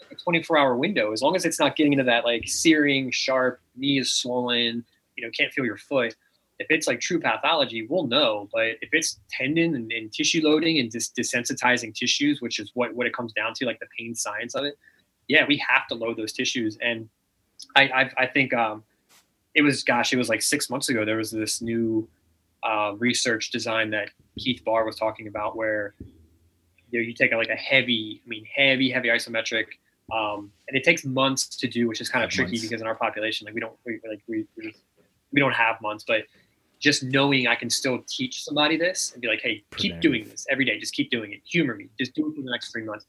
a 0.09 0.15
24 0.15 0.57
hour 0.57 0.77
window. 0.77 1.13
As 1.13 1.21
long 1.21 1.35
as 1.35 1.45
it's 1.45 1.59
not 1.59 1.75
getting 1.75 1.95
into 1.95 2.05
that 2.05 2.25
like 2.25 2.47
searing, 2.47 3.11
sharp, 3.11 3.61
knee 3.75 3.99
is 3.99 4.13
swollen, 4.13 4.85
you 5.17 5.25
know 5.25 5.31
can't 5.37 5.53
feel 5.53 5.65
your 5.65 5.79
foot 5.79 6.15
if 6.63 6.67
it's 6.71 6.87
like 6.87 7.01
true 7.01 7.21
pathology 7.21 7.87
we'll 7.89 8.07
know 8.07 8.49
but 8.53 8.67
if 8.81 8.89
it's 8.93 9.21
tendon 9.31 9.75
and, 9.75 9.93
and 9.93 10.13
tissue 10.13 10.41
loading 10.43 10.79
and 10.79 10.91
dis- 10.91 11.11
desensitizing 11.11 11.95
tissues 11.95 12.41
which 12.41 12.59
is 12.59 12.71
what, 12.75 12.95
what 12.95 13.07
it 13.07 13.15
comes 13.15 13.33
down 13.33 13.53
to 13.55 13.67
like 13.67 13.79
the 13.81 13.87
pain 13.97 14.15
science 14.15 14.55
of 14.55 14.65
it 14.65 14.79
yeah 15.29 15.45
we 15.47 15.57
have 15.57 15.87
to 15.87 15.95
load 15.95 16.17
those 16.17 16.33
tissues 16.33 16.79
and 16.81 17.09
i 17.77 17.83
i, 17.83 18.11
I 18.19 18.27
think 18.27 18.55
um, 18.55 18.83
it 19.55 19.63
was 19.63 19.83
gosh 19.83 20.13
it 20.13 20.17
was 20.17 20.29
like 20.29 20.43
six 20.43 20.71
months 20.71 20.89
ago 20.89 21.05
there 21.05 21.17
was 21.19 21.31
this 21.31 21.61
new 21.61 22.09
uh, 22.63 22.93
research 22.99 23.51
design 23.51 23.91
that 23.91 24.11
keith 24.39 24.65
Barr 24.65 24.85
was 24.85 24.97
talking 24.97 25.27
about 25.27 25.57
where 25.57 25.95
you 26.91 27.01
know 27.01 27.05
you 27.05 27.13
take 27.13 27.33
a, 27.33 27.37
like 27.37 27.49
a 27.49 27.57
heavy 27.57 28.23
i 28.25 28.29
mean 28.29 28.45
heavy 28.55 28.91
heavy 28.91 29.09
isometric 29.09 29.67
um, 30.13 30.53
and 30.69 30.77
it 30.77 30.85
takes 30.85 31.05
months 31.05 31.47
to 31.57 31.67
do, 31.67 31.89
which 31.89 32.01
is 32.01 32.09
kind 32.09 32.25
of 32.25 32.31
tricky 32.31 32.53
months. 32.53 32.63
because 32.63 32.81
in 32.81 32.87
our 32.87 32.95
population, 32.95 33.47
like 33.47 33.55
we 33.55 33.61
don't 33.61 33.73
we, 33.87 34.01
like 34.09 34.23
we, 34.29 34.45
we 34.57 34.75
we 35.33 35.41
don't 35.41 35.55
have 35.55 35.81
months, 35.81 36.05
but 36.07 36.23
just 36.83 37.05
knowing 37.05 37.47
I 37.47 37.55
can 37.55 37.71
still 37.71 38.01
teach 38.09 38.43
somebody 38.43 38.77
this 38.77 39.13
and 39.13 39.23
be 39.23 39.29
like, 39.29 39.41
hey, 39.41 39.63
keep 39.77 40.01
doing 40.01 40.29
this 40.29 40.45
every 40.51 40.65
day. 40.65 40.79
Just 40.79 40.93
keep 40.93 41.11
doing 41.11 41.33
it. 41.33 41.41
Humor 41.45 41.77
me. 41.77 41.89
Just 41.99 42.13
do 42.15 42.29
it 42.29 42.35
for 42.35 42.43
the 42.43 42.51
next 42.51 42.73
three 42.73 42.83
months. 42.83 43.07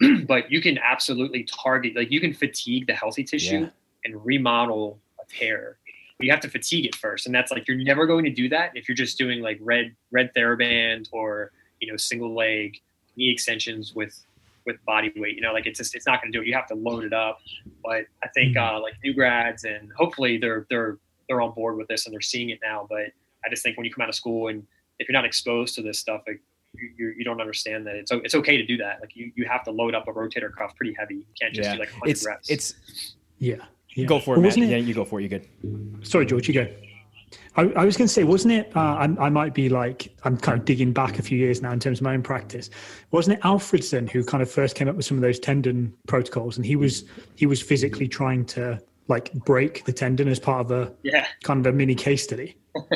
but 0.26 0.50
you 0.52 0.60
can 0.60 0.78
absolutely 0.78 1.44
target, 1.44 1.96
like 1.96 2.10
you 2.10 2.20
can 2.20 2.34
fatigue 2.34 2.86
the 2.86 2.92
healthy 2.92 3.24
tissue 3.24 3.60
yeah. 3.60 3.68
and 4.04 4.24
remodel 4.24 5.00
a 5.20 5.24
tear. 5.26 5.78
You 6.20 6.30
have 6.30 6.40
to 6.40 6.50
fatigue 6.50 6.86
it 6.86 6.94
first, 6.94 7.26
and 7.26 7.34
that's 7.34 7.50
like 7.50 7.66
you're 7.66 7.76
never 7.76 8.06
going 8.06 8.24
to 8.24 8.30
do 8.30 8.48
that 8.50 8.70
if 8.74 8.88
you're 8.88 8.94
just 8.94 9.18
doing 9.18 9.40
like 9.40 9.58
red 9.60 9.94
red 10.12 10.30
TheraBand 10.34 11.08
or 11.12 11.50
you 11.80 11.90
know 11.90 11.96
single 11.96 12.34
leg 12.34 12.80
knee 13.16 13.30
extensions 13.30 13.94
with 13.94 14.24
with 14.64 14.82
body 14.84 15.12
weight. 15.16 15.34
You 15.34 15.42
know, 15.42 15.52
like 15.52 15.66
it's 15.66 15.78
just 15.78 15.94
it's 15.94 16.06
not 16.06 16.22
going 16.22 16.32
to 16.32 16.38
do 16.38 16.42
it. 16.42 16.46
You 16.46 16.54
have 16.54 16.68
to 16.68 16.74
load 16.74 17.04
it 17.04 17.12
up. 17.12 17.40
But 17.82 18.06
I 18.22 18.28
think 18.28 18.56
mm-hmm. 18.56 18.76
uh, 18.76 18.80
like 18.80 18.94
new 19.02 19.12
grads 19.12 19.64
and 19.64 19.90
hopefully 19.96 20.38
they're 20.38 20.66
they're 20.70 20.98
they're 21.28 21.40
on 21.40 21.52
board 21.52 21.76
with 21.76 21.88
this 21.88 22.06
and 22.06 22.12
they're 22.12 22.20
seeing 22.20 22.50
it 22.50 22.58
now. 22.62 22.86
But 22.88 23.12
I 23.44 23.48
just 23.50 23.62
think 23.62 23.76
when 23.76 23.84
you 23.84 23.92
come 23.92 24.02
out 24.02 24.08
of 24.08 24.14
school 24.14 24.48
and 24.48 24.66
if 24.98 25.08
you're 25.08 25.14
not 25.14 25.24
exposed 25.24 25.74
to 25.76 25.82
this 25.82 25.98
stuff, 25.98 26.22
like, 26.26 26.40
you, 26.96 27.14
you 27.16 27.24
don't 27.24 27.40
understand 27.40 27.86
that 27.86 27.94
it's 27.94 28.10
it's 28.10 28.34
okay 28.34 28.56
to 28.56 28.66
do 28.66 28.76
that. 28.78 29.00
Like 29.00 29.14
you, 29.14 29.30
you 29.36 29.46
have 29.46 29.62
to 29.64 29.70
load 29.70 29.94
up 29.94 30.08
a 30.08 30.12
rotator 30.12 30.52
cuff 30.52 30.74
pretty 30.74 30.92
heavy. 30.98 31.16
You 31.16 31.24
can't 31.40 31.54
just 31.54 31.68
yeah. 31.68 31.74
do 31.74 31.80
like 31.80 31.90
100 31.90 32.10
it's, 32.10 32.26
reps. 32.26 32.50
It's 32.50 33.14
yeah. 33.38 33.56
yeah. 33.94 34.06
Go 34.06 34.18
for 34.18 34.36
it, 34.36 34.40
Matt. 34.40 34.56
Yeah, 34.56 34.76
you 34.76 34.92
go 34.92 35.04
for 35.04 35.20
it. 35.20 35.22
You 35.22 35.28
good? 35.28 35.48
Sorry, 36.02 36.26
George. 36.26 36.48
You 36.48 36.54
go. 36.54 36.68
I, 37.56 37.62
I 37.62 37.84
was 37.84 37.96
going 37.96 38.08
to 38.08 38.12
say, 38.12 38.24
wasn't 38.24 38.54
it? 38.54 38.76
Uh, 38.76 38.80
I, 38.80 39.26
I, 39.26 39.28
might 39.28 39.54
be 39.54 39.68
like, 39.68 40.12
I'm 40.24 40.36
kind 40.36 40.58
of 40.58 40.64
digging 40.64 40.92
back 40.92 41.18
a 41.18 41.22
few 41.22 41.38
years 41.38 41.62
now 41.62 41.72
in 41.72 41.80
terms 41.80 41.98
of 42.00 42.04
my 42.04 42.14
own 42.14 42.22
practice. 42.22 42.70
Wasn't 43.10 43.36
it 43.38 43.42
Alfredson 43.42 44.08
who 44.08 44.24
kind 44.24 44.42
of 44.42 44.50
first 44.50 44.76
came 44.76 44.88
up 44.88 44.96
with 44.96 45.04
some 45.04 45.16
of 45.16 45.22
those 45.22 45.38
tendon 45.38 45.92
protocols, 46.06 46.56
and 46.56 46.66
he 46.66 46.76
was 46.76 47.04
he 47.36 47.46
was 47.46 47.62
physically 47.62 48.08
trying 48.08 48.44
to 48.46 48.80
like 49.08 49.32
break 49.32 49.84
the 49.84 49.92
tendon 49.92 50.28
as 50.28 50.38
part 50.38 50.60
of 50.60 50.70
a 50.70 50.92
yeah. 51.02 51.26
kind 51.42 51.64
of 51.64 51.72
a 51.72 51.76
mini 51.76 51.94
case 51.94 52.24
study. 52.24 52.56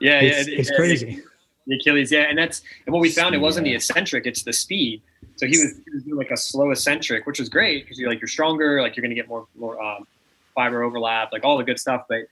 yeah, 0.00 0.20
it's, 0.20 0.48
yeah, 0.48 0.58
it's 0.58 0.70
crazy. 0.70 1.22
The 1.66 1.76
Achilles, 1.76 2.10
yeah, 2.10 2.22
and 2.22 2.38
that's 2.38 2.62
and 2.86 2.92
what 2.92 3.00
we 3.00 3.10
found. 3.10 3.34
It 3.34 3.38
wasn't 3.38 3.64
the 3.64 3.74
eccentric; 3.74 4.26
it's 4.26 4.42
the 4.42 4.52
speed. 4.52 5.02
So 5.36 5.46
he 5.46 5.52
was, 5.52 5.80
he 5.84 5.94
was 5.94 6.04
doing 6.04 6.16
like 6.16 6.30
a 6.30 6.36
slow 6.36 6.70
eccentric, 6.70 7.26
which 7.26 7.38
was 7.38 7.48
great 7.48 7.84
because 7.84 7.98
you're 7.98 8.08
like 8.08 8.20
you're 8.20 8.28
stronger, 8.28 8.82
like 8.82 8.96
you're 8.96 9.02
going 9.02 9.10
to 9.10 9.16
get 9.16 9.28
more 9.28 9.46
more 9.56 9.80
um, 9.82 10.06
fiber 10.54 10.82
overlap, 10.82 11.32
like 11.32 11.44
all 11.44 11.58
the 11.58 11.64
good 11.64 11.78
stuff. 11.78 12.06
But 12.08 12.22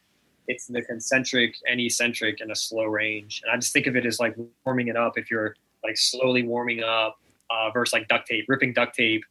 it's 0.49 0.67
the 0.67 0.83
concentric 0.83 1.57
and 1.69 1.79
eccentric 1.81 2.41
in 2.41 2.51
a 2.51 2.57
slow 2.57 2.85
range. 2.85 3.43
And 3.45 3.53
I 3.53 3.57
just 3.57 3.73
think 3.73 3.87
of 3.87 3.97
it 3.97 4.07
as 4.07 4.19
like 4.19 4.35
warming 4.65 4.89
it 4.89 4.97
up. 4.97 5.19
If 5.19 5.31
you're 5.31 5.55
like 5.85 5.97
slowly 5.97 6.43
warming 6.43 6.83
up 6.83 7.21
uh, 7.51 7.71
versus 7.71 7.93
like 7.93 8.09
duct 8.09 8.27
tape, 8.27 8.47
ripping 8.49 8.73
duct 8.73 8.97
tape, 8.97 9.25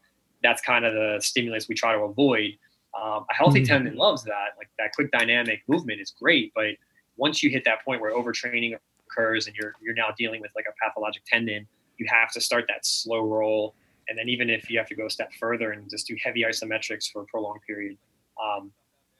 that's 0.43 0.61
kind 0.61 0.85
of 0.85 0.93
the 0.93 1.17
stimulus 1.19 1.67
we 1.67 1.75
try 1.75 1.93
to 1.93 1.99
avoid. 1.99 2.57
Um, 2.99 3.25
a 3.29 3.33
healthy 3.33 3.59
mm-hmm. 3.59 3.67
tendon 3.67 3.95
loves 3.95 4.23
that. 4.23 4.55
Like 4.57 4.69
that 4.79 4.93
quick 4.93 5.11
dynamic 5.11 5.61
movement 5.67 6.01
is 6.01 6.11
great, 6.19 6.51
but 6.55 6.75
once 7.15 7.43
you 7.43 7.49
hit 7.49 7.63
that 7.65 7.83
point 7.85 8.01
where 8.01 8.13
overtraining 8.13 8.77
occurs 9.07 9.47
and 9.47 9.55
you're 9.55 9.73
you're 9.81 9.93
now 9.93 10.07
dealing 10.17 10.41
with 10.41 10.51
like 10.55 10.65
a 10.67 10.73
pathologic 10.83 11.23
tendon, 11.25 11.67
you 11.97 12.07
have 12.09 12.31
to 12.31 12.41
start 12.41 12.65
that 12.69 12.85
slow 12.85 13.21
roll. 13.21 13.75
And 14.09 14.17
then 14.17 14.29
even 14.29 14.49
if 14.49 14.69
you 14.69 14.77
have 14.77 14.87
to 14.87 14.95
go 14.95 15.07
a 15.07 15.09
step 15.09 15.31
further 15.39 15.71
and 15.71 15.89
just 15.89 16.07
do 16.07 16.15
heavy 16.23 16.43
isometrics 16.43 17.11
for 17.11 17.23
a 17.23 17.25
prolonged 17.25 17.61
period, 17.67 17.97
um, 18.41 18.71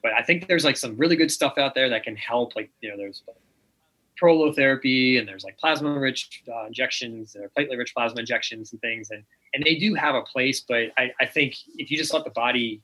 but 0.02 0.12
I 0.12 0.22
think 0.22 0.48
there's 0.48 0.64
like 0.64 0.76
some 0.76 0.96
really 0.96 1.16
good 1.16 1.30
stuff 1.30 1.58
out 1.58 1.74
there 1.74 1.88
that 1.90 2.04
can 2.04 2.16
help. 2.16 2.56
Like 2.56 2.70
you 2.80 2.90
know, 2.90 2.96
there's 2.96 3.22
prolotherapy 4.20 5.18
and 5.18 5.28
there's 5.28 5.44
like 5.44 5.56
plasma-rich 5.58 6.42
uh, 6.52 6.66
injections 6.66 7.36
or 7.36 7.50
platelet-rich 7.56 7.94
plasma 7.94 8.20
injections 8.20 8.72
and 8.72 8.80
things, 8.80 9.10
and 9.10 9.22
and 9.54 9.62
they 9.62 9.76
do 9.76 9.94
have 9.94 10.14
a 10.14 10.22
place. 10.22 10.64
But 10.66 10.92
I, 10.96 11.12
I 11.20 11.26
think 11.26 11.56
if 11.76 11.90
you 11.90 11.96
just 11.96 12.12
let 12.14 12.24
the 12.24 12.30
body 12.30 12.80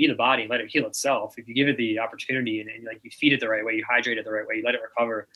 be 0.00 0.06
the 0.06 0.14
body 0.14 0.42
and 0.42 0.50
let 0.50 0.60
it 0.60 0.68
heal 0.70 0.86
itself, 0.86 1.34
if 1.38 1.46
you 1.48 1.54
give 1.54 1.68
it 1.68 1.76
the 1.76 1.98
opportunity 1.98 2.60
and, 2.60 2.68
and 2.68 2.84
like 2.84 3.00
you 3.02 3.10
feed 3.10 3.32
it 3.32 3.40
the 3.40 3.48
right 3.48 3.64
way, 3.64 3.74
you 3.74 3.84
hydrate 3.88 4.18
it 4.18 4.24
the 4.24 4.30
right 4.30 4.46
way, 4.46 4.56
you 4.56 4.62
let 4.64 4.74
it 4.74 4.80
recover, 4.82 5.28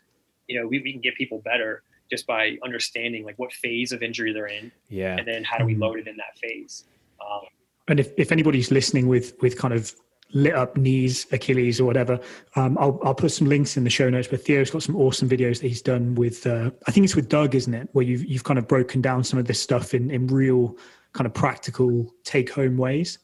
you 0.48 0.58
know, 0.58 0.66
we, 0.66 0.80
we 0.80 0.92
can 0.92 1.00
get 1.00 1.14
people 1.16 1.38
better 1.44 1.82
just 2.10 2.26
by 2.26 2.56
understanding 2.64 3.24
like 3.24 3.38
what 3.38 3.52
phase 3.52 3.92
of 3.92 4.02
injury 4.02 4.32
they're 4.32 4.46
in. 4.46 4.70
Yeah. 4.88 5.16
And 5.16 5.26
then 5.26 5.44
how 5.44 5.58
do 5.58 5.64
we 5.64 5.74
load 5.74 5.98
it 5.98 6.06
in 6.06 6.16
that 6.16 6.38
phase? 6.42 6.84
Um, 7.20 7.42
and 7.88 8.00
if, 8.00 8.12
if 8.16 8.32
anybody's 8.32 8.70
listening 8.70 9.08
with 9.08 9.34
with 9.42 9.58
kind 9.58 9.74
of 9.74 9.94
lit 10.34 10.54
up 10.54 10.76
knees, 10.76 11.26
Achilles, 11.32 11.80
or 11.80 11.84
whatever. 11.84 12.18
Um, 12.56 12.76
I'll, 12.78 12.98
I'll 13.04 13.14
put 13.14 13.30
some 13.30 13.48
links 13.48 13.76
in 13.76 13.84
the 13.84 13.90
show 13.90 14.10
notes. 14.10 14.28
But 14.28 14.44
Theo's 14.44 14.70
got 14.70 14.82
some 14.82 14.96
awesome 14.96 15.28
videos 15.28 15.60
that 15.60 15.68
he's 15.68 15.82
done 15.82 16.14
with. 16.16 16.46
Uh, 16.46 16.70
I 16.86 16.90
think 16.90 17.04
it's 17.04 17.14
with 17.14 17.28
Doug, 17.28 17.54
isn't 17.54 17.72
it? 17.72 17.88
Where 17.92 18.04
you've 18.04 18.24
you've 18.24 18.44
kind 18.44 18.58
of 18.58 18.66
broken 18.66 19.00
down 19.00 19.22
some 19.22 19.38
of 19.38 19.46
this 19.46 19.60
stuff 19.60 19.94
in 19.94 20.10
in 20.10 20.26
real 20.26 20.76
kind 21.12 21.26
of 21.26 21.34
practical 21.34 22.12
take 22.24 22.50
home 22.50 22.76
ways. 22.76 23.18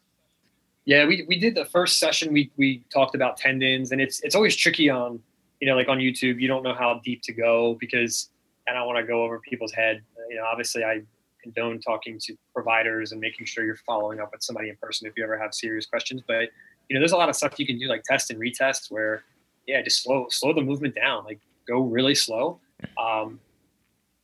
Yeah, 0.86 1.06
we, 1.06 1.24
we 1.28 1.38
did 1.38 1.54
the 1.54 1.64
first 1.66 1.98
session. 1.98 2.32
We 2.32 2.50
we 2.56 2.82
talked 2.92 3.14
about 3.14 3.36
tendons, 3.36 3.92
and 3.92 4.00
it's 4.00 4.20
it's 4.20 4.34
always 4.34 4.56
tricky 4.56 4.88
on 4.88 5.20
you 5.60 5.68
know 5.68 5.76
like 5.76 5.88
on 5.88 5.98
YouTube. 5.98 6.40
You 6.40 6.48
don't 6.48 6.62
know 6.62 6.74
how 6.74 7.00
deep 7.04 7.22
to 7.22 7.32
go 7.32 7.76
because 7.78 8.30
and 8.66 8.78
I 8.78 8.82
want 8.82 8.98
to 8.98 9.04
go 9.04 9.22
over 9.22 9.40
people's 9.40 9.72
head. 9.72 10.02
You 10.28 10.36
know, 10.36 10.44
obviously 10.44 10.84
I 10.84 11.02
condone 11.42 11.80
talking 11.80 12.18
to 12.20 12.36
providers 12.54 13.12
and 13.12 13.20
making 13.20 13.46
sure 13.46 13.64
you're 13.64 13.76
following 13.76 14.20
up 14.20 14.30
with 14.32 14.42
somebody 14.42 14.68
in 14.68 14.76
person 14.76 15.06
if 15.06 15.14
you 15.16 15.24
ever 15.24 15.38
have 15.38 15.54
serious 15.54 15.86
questions. 15.86 16.22
But 16.26 16.48
you 16.88 16.94
know, 16.94 17.00
there's 17.00 17.12
a 17.12 17.16
lot 17.16 17.28
of 17.28 17.36
stuff 17.36 17.58
you 17.58 17.66
can 17.66 17.78
do 17.78 17.88
like 17.88 18.02
test 18.04 18.30
and 18.30 18.40
retest 18.40 18.90
where, 18.90 19.24
yeah, 19.66 19.82
just 19.82 20.02
slow 20.02 20.26
slow 20.30 20.52
the 20.52 20.60
movement 20.60 20.94
down, 20.94 21.24
like 21.24 21.40
go 21.68 21.80
really 21.80 22.14
slow, 22.14 22.60
um, 22.98 23.40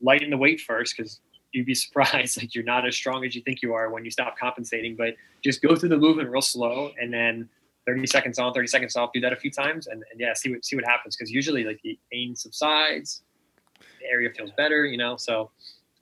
lighten 0.01 0.31
the 0.31 0.37
weight 0.37 0.61
first 0.61 0.97
because 0.97 1.21
you'd 1.57 1.67
be 1.67 1.75
surprised 1.87 2.37
like 2.41 2.55
you're 2.55 2.65
not 2.65 2.87
as 2.87 2.95
strong 2.95 3.25
as 3.25 3.35
you 3.35 3.43
think 3.43 3.63
you 3.63 3.75
are 3.75 3.91
when 3.91 4.05
you 4.05 4.11
stop 4.11 4.39
compensating. 4.39 4.95
But 4.95 5.15
just 5.43 5.63
go 5.63 5.75
through 5.75 5.89
the 5.89 5.97
movement 5.97 6.31
real 6.31 6.43
slow 6.43 6.93
and 7.01 7.13
then 7.13 7.49
30 7.87 8.07
seconds 8.07 8.39
on, 8.39 8.53
30 8.53 8.67
seconds 8.67 8.97
off. 8.97 9.11
Do 9.13 9.21
that 9.21 9.33
a 9.33 9.37
few 9.37 9.51
times 9.51 9.87
and, 9.87 10.05
and 10.11 10.21
yeah, 10.21 10.35
see 10.35 10.51
what 10.51 10.65
see 10.65 10.77
what 10.77 10.85
happens 10.85 11.17
because 11.17 11.31
usually 11.33 11.65
like 11.65 11.81
the 11.83 11.99
pain 12.13 12.37
subsides, 12.37 13.23
the 14.01 14.07
area 14.11 14.31
feels 14.37 14.51
better, 14.53 14.85
you 14.85 14.99
know. 14.99 15.17
So, 15.17 15.51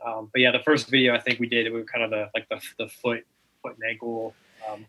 um, 0.05 0.29
but 0.33 0.41
yeah, 0.41 0.51
the 0.51 0.63
first 0.65 0.89
video 0.89 1.15
I 1.15 1.21
think 1.21 1.39
we 1.39 1.47
did 1.47 1.67
it 1.67 1.73
was 1.73 1.85
kind 1.87 2.05
of 2.05 2.11
the 2.11 2.29
like 2.35 2.49
the 2.49 2.61
the 2.79 2.89
foot 2.89 3.25
foot 3.63 3.75
and 3.75 3.83
ankle. 3.89 4.35
Um, 4.69 4.87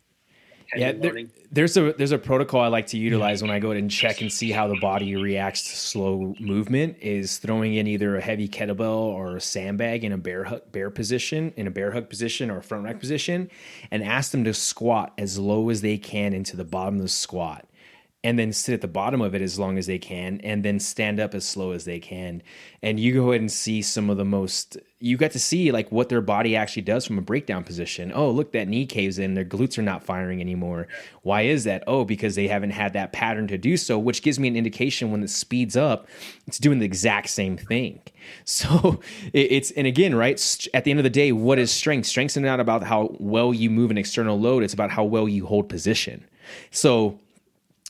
yeah, 0.76 0.92
there, 0.92 1.16
there's 1.52 1.78
a 1.78 1.94
there's 1.94 2.12
a 2.12 2.18
protocol 2.18 2.62
I 2.62 2.68
like 2.68 2.88
to 2.88 2.98
utilize 2.98 3.42
when 3.42 3.52
I 3.52 3.60
go 3.60 3.72
and 3.72 3.90
check 3.90 4.22
and 4.22 4.32
see 4.32 4.52
how 4.52 4.68
the 4.68 4.80
body 4.80 5.16
reacts 5.16 5.64
to 5.64 5.78
slow 5.78 6.36
movement. 6.40 6.98
Is 7.02 7.38
throwing 7.38 7.76
in 7.76 7.88
either 7.88 8.16
a 8.18 8.22
heavy 8.22 8.48
kettlebell 8.48 8.98
or 8.98 9.38
a 9.38 9.42
sandbag 9.42 10.04
in 10.04 10.12
a 10.12 10.18
bear 10.18 10.44
hug, 10.46 10.72
bear 10.72 10.90
position, 10.90 11.54
in 11.56 11.68
a 11.68 11.72
bear 11.72 11.92
hug 11.92 12.10
position 12.10 12.50
or 12.50 12.62
front 12.62 12.84
rack 12.86 13.00
position, 13.00 13.50
and 13.92 14.04
ask 14.04 14.32
them 14.32 14.44
to 14.44 14.54
squat 14.54 15.14
as 15.18 15.38
low 15.38 15.70
as 15.70 15.82
they 15.82 15.98
can 15.98 16.34
into 16.34 16.58
the 16.58 16.66
bottom 16.66 16.96
of 16.96 17.02
the 17.02 17.10
squat 17.10 17.66
and 18.26 18.40
then 18.40 18.52
sit 18.52 18.74
at 18.74 18.82
the 18.82 18.88
bottom 18.88 19.22
of 19.22 19.36
it 19.36 19.42
as 19.44 19.60
long 19.60 19.78
as 19.78 19.86
they 19.86 20.00
can 20.00 20.42
and 20.42 20.66
then 20.66 20.80
stand 20.80 21.20
up 21.20 21.36
as 21.36 21.46
slow 21.46 21.70
as 21.74 21.86
they 21.86 22.00
can. 22.00 22.42
And 22.82 23.00
you 23.00 23.14
go 23.14 23.30
ahead 23.30 23.40
and 23.40 23.52
see 23.52 23.84
some 23.84 24.10
of 24.10 24.18
the 24.18 24.26
most 24.26 24.80
you 25.00 25.16
got 25.16 25.30
to 25.30 25.40
see 25.40 25.72
like 25.72 25.92
what 25.92 26.10
their 26.10 26.22
body 26.22 26.56
actually 26.56 26.82
does 26.82 27.06
from 27.06 27.20
a 27.20 27.22
breakdown 27.22 27.64
position. 27.64 28.12
Oh 28.16 28.32
look 28.32 28.52
that 28.54 28.68
knee 28.68 28.88
caves 28.88 29.20
in. 29.20 29.36
Their 29.36 29.46
glutes 29.46 29.78
are 29.78 29.84
not 29.84 30.04
firing 30.04 30.42
anymore. 30.42 30.88
Why 31.22 31.44
is 31.44 31.66
that? 31.66 31.84
Oh 31.86 32.04
because 32.04 32.34
they 32.34 32.48
haven't 32.48 32.72
had 32.72 32.94
that 32.94 33.14
pattern 33.14 33.48
to 33.50 33.60
do 33.60 33.78
so 33.78 34.00
which 34.00 34.24
gives 34.24 34.40
me 34.40 34.48
an 34.48 34.56
indication 34.56 35.12
when 35.12 35.22
it 35.22 35.30
speeds 35.30 35.78
up 35.78 36.08
it's 36.48 36.58
doing 36.58 36.80
the 36.80 36.86
exact 36.86 37.30
same 37.30 37.58
thing. 37.58 38.02
So 38.44 39.02
it's 39.34 39.70
and 39.70 39.86
again 39.86 40.16
right 40.16 40.68
at 40.74 40.84
the 40.84 40.90
end 40.90 41.00
of 41.00 41.04
the 41.04 41.12
day 41.12 41.32
what 41.32 41.60
is 41.60 41.72
strength? 41.72 42.08
Strength's 42.08 42.36
is 42.36 42.42
not 42.42 42.60
about 42.60 42.82
how 42.82 43.16
well 43.20 43.54
you 43.54 43.70
move 43.70 43.92
an 43.92 44.00
external 44.00 44.40
load. 44.40 44.64
It's 44.64 44.74
about 44.74 44.90
how 44.90 45.04
well 45.04 45.30
you 45.30 45.46
hold 45.46 45.70
position. 45.70 46.26
So 46.72 47.20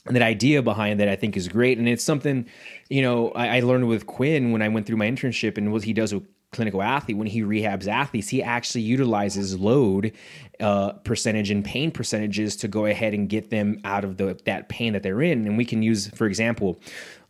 and 0.06 0.16
that 0.16 0.22
idea 0.22 0.62
behind 0.62 1.00
that 1.00 1.08
I 1.08 1.16
think 1.16 1.36
is 1.36 1.48
great. 1.48 1.78
And 1.78 1.88
it's 1.88 2.04
something, 2.04 2.46
you 2.88 3.02
know, 3.02 3.30
I, 3.30 3.56
I, 3.56 3.60
learned 3.60 3.88
with 3.88 4.06
Quinn 4.06 4.52
when 4.52 4.62
I 4.62 4.68
went 4.68 4.86
through 4.86 4.96
my 4.96 5.06
internship 5.10 5.58
and 5.58 5.72
what 5.72 5.82
he 5.82 5.92
does 5.92 6.14
with 6.14 6.24
clinical 6.52 6.80
athlete 6.80 7.16
when 7.16 7.26
he 7.26 7.42
rehabs 7.42 7.86
athletes 7.86 8.28
he 8.28 8.42
actually 8.42 8.80
utilizes 8.80 9.58
load 9.58 10.12
uh, 10.60 10.92
percentage 10.92 11.50
and 11.50 11.64
pain 11.64 11.90
percentages 11.90 12.56
to 12.56 12.68
go 12.68 12.86
ahead 12.86 13.12
and 13.12 13.28
get 13.28 13.50
them 13.50 13.78
out 13.84 14.04
of 14.04 14.16
the 14.16 14.38
that 14.44 14.68
pain 14.68 14.92
that 14.92 15.02
they're 15.02 15.20
in 15.20 15.46
and 15.46 15.58
we 15.58 15.64
can 15.64 15.82
use 15.82 16.08
for 16.10 16.26
example 16.26 16.80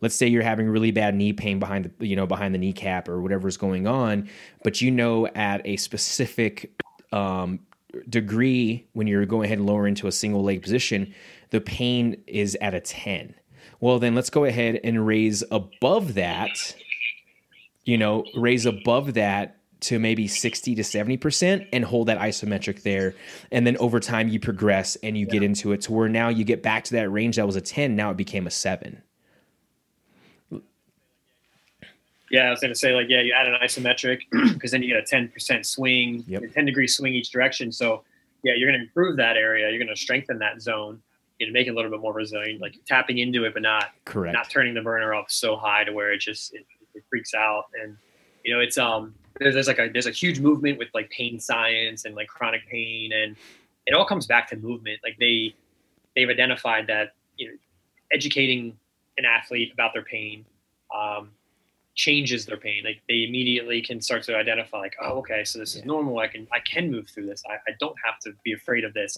let's 0.01 0.15
say 0.15 0.27
you're 0.27 0.43
having 0.43 0.69
really 0.69 0.91
bad 0.91 1.15
knee 1.15 1.33
pain 1.33 1.59
behind 1.59 1.91
the 1.97 2.07
you 2.07 2.15
know 2.15 2.27
behind 2.27 2.53
the 2.53 2.59
kneecap 2.59 3.09
or 3.09 3.19
whatever's 3.21 3.57
going 3.57 3.87
on 3.87 4.29
but 4.63 4.81
you 4.81 4.91
know 4.91 5.27
at 5.27 5.65
a 5.65 5.75
specific 5.77 6.71
um, 7.11 7.59
degree 8.07 8.87
when 8.93 9.07
you're 9.07 9.25
going 9.25 9.45
ahead 9.45 9.57
and 9.57 9.67
lower 9.67 9.87
into 9.87 10.07
a 10.07 10.11
single 10.11 10.43
leg 10.43 10.61
position 10.61 11.13
the 11.49 11.61
pain 11.61 12.21
is 12.27 12.57
at 12.61 12.73
a 12.73 12.79
10. 12.79 13.35
Well, 13.79 13.99
then 13.99 14.15
let's 14.15 14.29
go 14.29 14.45
ahead 14.45 14.79
and 14.83 15.05
raise 15.05 15.43
above 15.51 16.15
that, 16.15 16.75
you 17.85 17.97
know, 17.97 18.25
raise 18.35 18.65
above 18.65 19.13
that 19.13 19.57
to 19.79 19.99
maybe 19.99 20.27
60 20.27 20.75
to 20.75 20.81
70% 20.81 21.67
and 21.71 21.85
hold 21.85 22.07
that 22.07 22.17
isometric 22.17 22.81
there. 22.81 23.13
And 23.51 23.67
then 23.67 23.77
over 23.77 23.99
time 23.99 24.27
you 24.27 24.39
progress 24.39 24.95
and 25.03 25.17
you 25.17 25.25
yeah. 25.27 25.33
get 25.33 25.43
into 25.43 25.71
it 25.71 25.81
to 25.81 25.93
where 25.93 26.09
now 26.09 26.29
you 26.29 26.43
get 26.43 26.63
back 26.63 26.83
to 26.85 26.93
that 26.93 27.09
range 27.09 27.35
that 27.35 27.45
was 27.45 27.55
a 27.55 27.61
10, 27.61 27.95
now 27.95 28.09
it 28.09 28.17
became 28.17 28.47
a 28.47 28.51
7. 28.51 29.01
Yeah, 32.29 32.47
I 32.47 32.49
was 32.49 32.59
going 32.59 32.73
to 32.73 32.79
say 32.79 32.93
like 32.93 33.07
yeah, 33.07 33.21
you 33.21 33.31
add 33.31 33.47
an 33.47 33.55
isometric 33.63 34.21
because 34.53 34.71
then 34.71 34.83
you 34.83 34.93
get 34.93 35.01
a 35.01 35.15
10% 35.15 35.65
swing, 35.65 36.25
yep. 36.27 36.43
a 36.43 36.47
10 36.47 36.65
degree 36.65 36.87
swing 36.87 37.13
each 37.13 37.31
direction. 37.31 37.71
So, 37.71 38.03
yeah, 38.43 38.53
you're 38.57 38.69
going 38.69 38.79
to 38.79 38.85
improve 38.85 39.15
that 39.17 39.37
area, 39.37 39.69
you're 39.69 39.79
going 39.79 39.87
to 39.87 39.95
strengthen 39.95 40.39
that 40.39 40.61
zone 40.61 41.01
you 41.39 41.47
know, 41.47 41.53
make 41.53 41.67
it 41.67 41.71
a 41.71 41.73
little 41.73 41.91
bit 41.91 41.99
more 41.99 42.13
resilient, 42.13 42.61
like 42.61 42.75
tapping 42.85 43.19
into 43.19 43.45
it, 43.45 43.53
but 43.53 43.61
not 43.61 43.91
correct, 44.05 44.33
not 44.33 44.49
turning 44.49 44.73
the 44.73 44.81
burner 44.81 45.13
up 45.13 45.29
so 45.29 45.55
high 45.55 45.83
to 45.83 45.91
where 45.91 46.11
it 46.11 46.19
just 46.19 46.53
it, 46.53 46.65
it 46.95 47.03
freaks 47.09 47.33
out. 47.33 47.65
And 47.81 47.97
you 48.43 48.53
know, 48.53 48.59
it's 48.59 48.77
um, 48.77 49.13
there's, 49.39 49.53
there's 49.53 49.67
like 49.67 49.79
a 49.79 49.89
there's 49.91 50.07
a 50.07 50.11
huge 50.11 50.39
movement 50.39 50.77
with 50.77 50.89
like 50.93 51.09
pain 51.09 51.39
science 51.39 52.05
and 52.05 52.15
like 52.15 52.27
chronic 52.27 52.61
pain, 52.69 53.11
and 53.13 53.35
it 53.85 53.93
all 53.93 54.05
comes 54.05 54.25
back 54.25 54.47
to 54.49 54.55
movement. 54.55 54.99
Like 55.03 55.17
they 55.19 55.55
they've 56.15 56.29
identified 56.29 56.87
that 56.87 57.13
you 57.35 57.47
know, 57.47 57.53
educating 58.11 58.77
an 59.17 59.25
athlete 59.25 59.71
about 59.73 59.93
their 59.93 60.03
pain 60.03 60.45
um, 60.95 61.31
changes 61.95 62.45
their 62.45 62.57
pain. 62.57 62.83
Like 62.83 63.01
they 63.07 63.23
immediately 63.23 63.81
can 63.81 64.01
start 64.01 64.23
to 64.23 64.35
identify, 64.35 64.77
like, 64.77 64.95
oh, 65.01 65.17
okay, 65.19 65.43
so 65.43 65.59
this 65.59 65.75
is 65.75 65.85
normal. 65.85 66.19
I 66.19 66.27
can 66.27 66.47
I 66.51 66.59
can 66.59 66.91
move 66.91 67.09
through 67.09 67.25
this. 67.27 67.43
I, 67.49 67.55
I 67.55 67.75
don't 67.79 67.95
have 68.03 68.19
to 68.21 68.33
be 68.43 68.53
afraid 68.53 68.83
of 68.83 68.93
this 68.93 69.17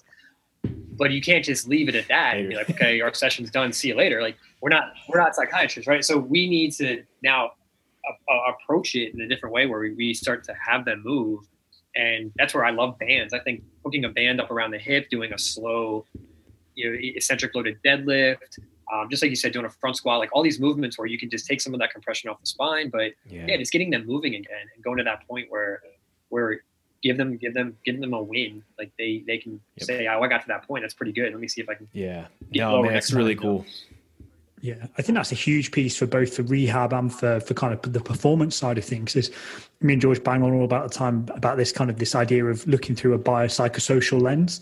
but 0.64 1.12
you 1.12 1.22
can't 1.22 1.46
just 1.46 1.68
leave 1.68 1.88
it 1.88 1.96
at 1.96 2.08
that 2.10 2.38
and 2.38 2.50
be 2.50 2.56
like, 2.56 2.70
okay, 2.70 3.00
our 3.02 3.14
session's 3.14 3.50
done. 3.50 3.72
See 3.72 3.88
you 3.88 3.96
later. 3.96 4.22
Like 4.22 4.38
we're 4.62 4.70
not 4.70 4.94
we're 5.08 5.20
not 5.20 5.36
psychiatrists, 5.36 5.88
right? 5.88 6.04
So 6.04 6.18
we 6.18 6.50
need 6.50 6.74
to 6.74 7.04
now 7.24 7.52
uh, 8.08 8.52
approach 8.52 8.96
it 8.96 9.14
in 9.14 9.22
a 9.22 9.28
different 9.28 9.54
way 9.54 9.66
where 9.66 9.80
we, 9.80 9.94
we 9.94 10.14
start 10.14 10.44
to 10.46 10.54
have 10.54 10.86
them 10.86 11.02
move, 11.06 11.46
and 11.96 12.32
that's 12.36 12.54
where 12.54 12.66
I 12.66 12.72
love 12.72 13.00
bands. 13.00 13.34
I 13.34 13.40
think 13.40 13.64
hooking 13.84 14.06
a 14.06 14.10
band 14.10 14.42
up 14.42 14.52
around 14.52 14.72
the 14.72 14.78
hip, 14.78 15.10
doing 15.10 15.32
a 15.34 15.40
slow, 15.40 16.06
you 16.76 16.92
know, 16.92 16.98
eccentric 17.00 17.56
loaded 17.56 17.78
deadlift, 17.84 18.60
um, 18.92 19.08
just 19.10 19.22
like 19.22 19.30
you 19.30 19.36
said, 19.36 19.54
doing 19.54 19.66
a 19.66 19.70
front 19.70 19.96
squat, 19.96 20.20
like 20.20 20.30
all 20.34 20.44
these 20.44 20.60
movements 20.60 20.98
where 20.98 21.08
you 21.08 21.20
can 21.20 21.30
just 21.30 21.46
take 21.46 21.62
some 21.62 21.74
of 21.74 21.80
that 21.80 21.92
compression 21.92 22.30
off 22.30 22.40
the 22.40 22.48
spine, 22.48 22.90
but 22.90 23.14
yeah, 23.26 23.46
yeah 23.48 23.58
just 23.58 23.72
getting 23.72 23.90
them 23.90 24.06
moving 24.06 24.36
again 24.36 24.66
and 24.76 24.84
going 24.84 24.98
to 24.98 25.04
that 25.04 25.26
point 25.28 25.48
where 25.50 25.82
where 26.30 26.62
give 27.02 27.18
them 27.18 27.38
give 27.38 27.54
them 27.54 27.78
give 27.86 28.00
them 28.00 28.14
a 28.14 28.22
win. 28.22 28.64
Like 28.78 28.92
they 28.98 29.24
they 29.26 29.38
can 29.38 29.60
yep. 29.78 29.88
say, 29.88 30.08
"Oh, 30.08 30.22
I 30.22 30.28
got 30.28 30.42
to 30.42 30.48
that 30.48 30.68
point. 30.68 30.84
That's 30.84 30.94
pretty 30.94 31.12
good. 31.12 31.32
Let 31.32 31.40
me 31.40 31.48
see 31.48 31.62
if 31.62 31.70
I 31.70 31.76
can." 31.76 31.88
Yeah, 31.94 32.28
no, 32.52 32.82
man, 32.84 32.94
that's 32.94 33.14
really 33.14 33.36
cool. 33.36 33.66
Yeah, 34.62 34.88
I 34.98 35.02
think 35.02 35.16
that's 35.16 35.32
a 35.32 35.36
huge 35.36 35.72
piece 35.72 35.96
for 35.96 36.06
both 36.06 36.36
for 36.36 36.44
rehab 36.44 36.92
and 36.94 37.14
for 37.14 37.40
for 37.40 37.54
kind 37.54 37.74
of 37.74 37.94
the 37.94 38.02
performance 38.02 38.56
side 38.56 38.78
of 38.78 38.84
things. 38.84 39.16
Is 39.16 39.32
me 39.82 39.94
and 39.94 40.02
George 40.02 40.24
bang 40.24 40.44
on 40.44 40.54
all 40.54 40.66
about 40.66 40.90
the 40.90 40.94
time 40.94 41.28
about 41.34 41.58
this 41.58 41.72
kind 41.72 41.90
of 41.90 41.98
this 41.98 42.16
idea 42.16 42.46
of 42.46 42.68
looking 42.68 42.96
through 42.96 43.14
a 43.14 43.20
biopsychosocial 43.20 44.22
lens, 44.22 44.60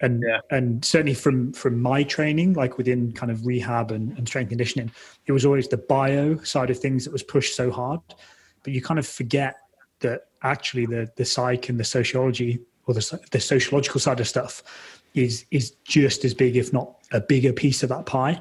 and 0.00 0.24
yeah. 0.26 0.40
and 0.50 0.84
certainly 0.84 1.14
from 1.14 1.52
from 1.52 1.80
my 1.80 2.02
training, 2.02 2.54
like 2.54 2.76
within 2.76 3.12
kind 3.12 3.30
of 3.30 3.46
rehab 3.46 3.92
and, 3.92 4.16
and 4.18 4.26
strength 4.26 4.48
conditioning, 4.48 4.90
it 5.26 5.32
was 5.32 5.46
always 5.46 5.68
the 5.68 5.76
bio 5.76 6.36
side 6.38 6.70
of 6.70 6.78
things 6.78 7.04
that 7.04 7.12
was 7.12 7.22
pushed 7.22 7.54
so 7.54 7.70
hard, 7.70 8.00
but 8.64 8.72
you 8.72 8.82
kind 8.82 8.98
of 8.98 9.06
forget 9.06 9.56
that 10.00 10.29
actually 10.42 10.86
the 10.86 11.10
the 11.16 11.24
psych 11.24 11.68
and 11.68 11.78
the 11.78 11.84
sociology 11.84 12.60
or 12.86 12.94
the 12.94 13.20
the 13.30 13.40
sociological 13.40 14.00
side 14.00 14.20
of 14.20 14.28
stuff 14.28 14.62
is 15.14 15.44
is 15.50 15.72
just 15.84 16.24
as 16.24 16.34
big, 16.34 16.56
if 16.56 16.72
not 16.72 16.94
a 17.12 17.20
bigger 17.20 17.52
piece 17.52 17.82
of 17.82 17.88
that 17.88 18.06
pie. 18.06 18.40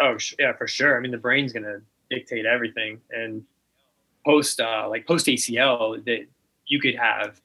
Oh 0.00 0.16
yeah, 0.38 0.52
for 0.52 0.66
sure. 0.66 0.96
I 0.96 1.00
mean, 1.00 1.12
the 1.12 1.18
brain's 1.18 1.52
to 1.52 1.80
dictate 2.10 2.46
everything. 2.46 3.00
And 3.10 3.44
post 4.24 4.60
uh, 4.60 4.86
like 4.88 5.06
post 5.06 5.26
ACL, 5.26 6.04
that 6.04 6.26
you 6.66 6.80
could 6.80 6.96
have 6.96 7.40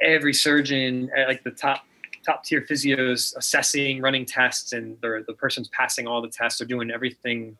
every 0.00 0.34
surgeon 0.34 1.10
at 1.16 1.28
like 1.28 1.44
the 1.44 1.50
top 1.50 1.84
top 2.24 2.44
tier 2.44 2.62
physios 2.62 3.36
assessing, 3.36 4.00
running 4.00 4.24
tests, 4.24 4.72
and 4.72 5.00
the 5.00 5.24
the 5.26 5.34
person's 5.34 5.68
passing 5.68 6.06
all 6.06 6.20
the 6.20 6.28
tests. 6.28 6.58
They're 6.58 6.68
doing 6.68 6.90
everything, 6.90 7.56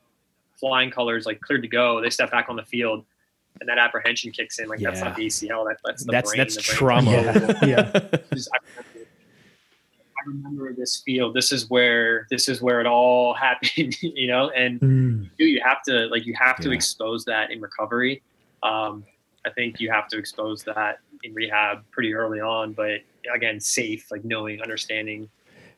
flying 0.58 0.90
colors, 0.90 1.26
like 1.26 1.40
cleared 1.40 1.62
to 1.62 1.68
go. 1.68 2.00
They 2.00 2.10
step 2.10 2.30
back 2.30 2.48
on 2.48 2.56
the 2.56 2.64
field, 2.64 3.04
and 3.60 3.68
that 3.68 3.78
apprehension 3.78 4.30
kicks 4.32 4.58
in. 4.58 4.68
Like 4.68 4.80
yeah. 4.80 4.90
that's 4.90 5.02
not 5.02 5.16
the 5.16 5.26
ACL. 5.26 5.66
That, 5.66 5.78
that's 5.84 6.04
the 6.04 6.12
that's 6.12 6.30
brain. 6.30 6.38
that's 6.38 6.56
trauma. 6.56 7.10
yeah. 7.62 8.00
yeah 8.32 8.52
remember 10.26 10.72
this 10.72 11.02
field. 11.04 11.34
This 11.34 11.52
is 11.52 11.70
where 11.70 12.26
this 12.30 12.48
is 12.48 12.60
where 12.60 12.80
it 12.80 12.86
all 12.86 13.34
happened, 13.34 14.00
you 14.02 14.26
know. 14.26 14.50
And 14.50 14.80
mm. 14.80 15.30
you, 15.38 15.46
you 15.46 15.60
have 15.64 15.82
to 15.84 16.06
like 16.06 16.26
you 16.26 16.34
have 16.38 16.56
to 16.60 16.68
yeah. 16.68 16.74
expose 16.74 17.24
that 17.26 17.50
in 17.50 17.60
recovery. 17.60 18.22
Um, 18.62 19.04
I 19.44 19.50
think 19.50 19.80
you 19.80 19.90
have 19.90 20.08
to 20.08 20.18
expose 20.18 20.64
that 20.64 20.98
in 21.22 21.32
rehab 21.32 21.84
pretty 21.92 22.14
early 22.14 22.40
on, 22.40 22.72
but 22.72 23.00
again, 23.32 23.60
safe, 23.60 24.10
like 24.10 24.24
knowing, 24.24 24.60
understanding 24.60 25.28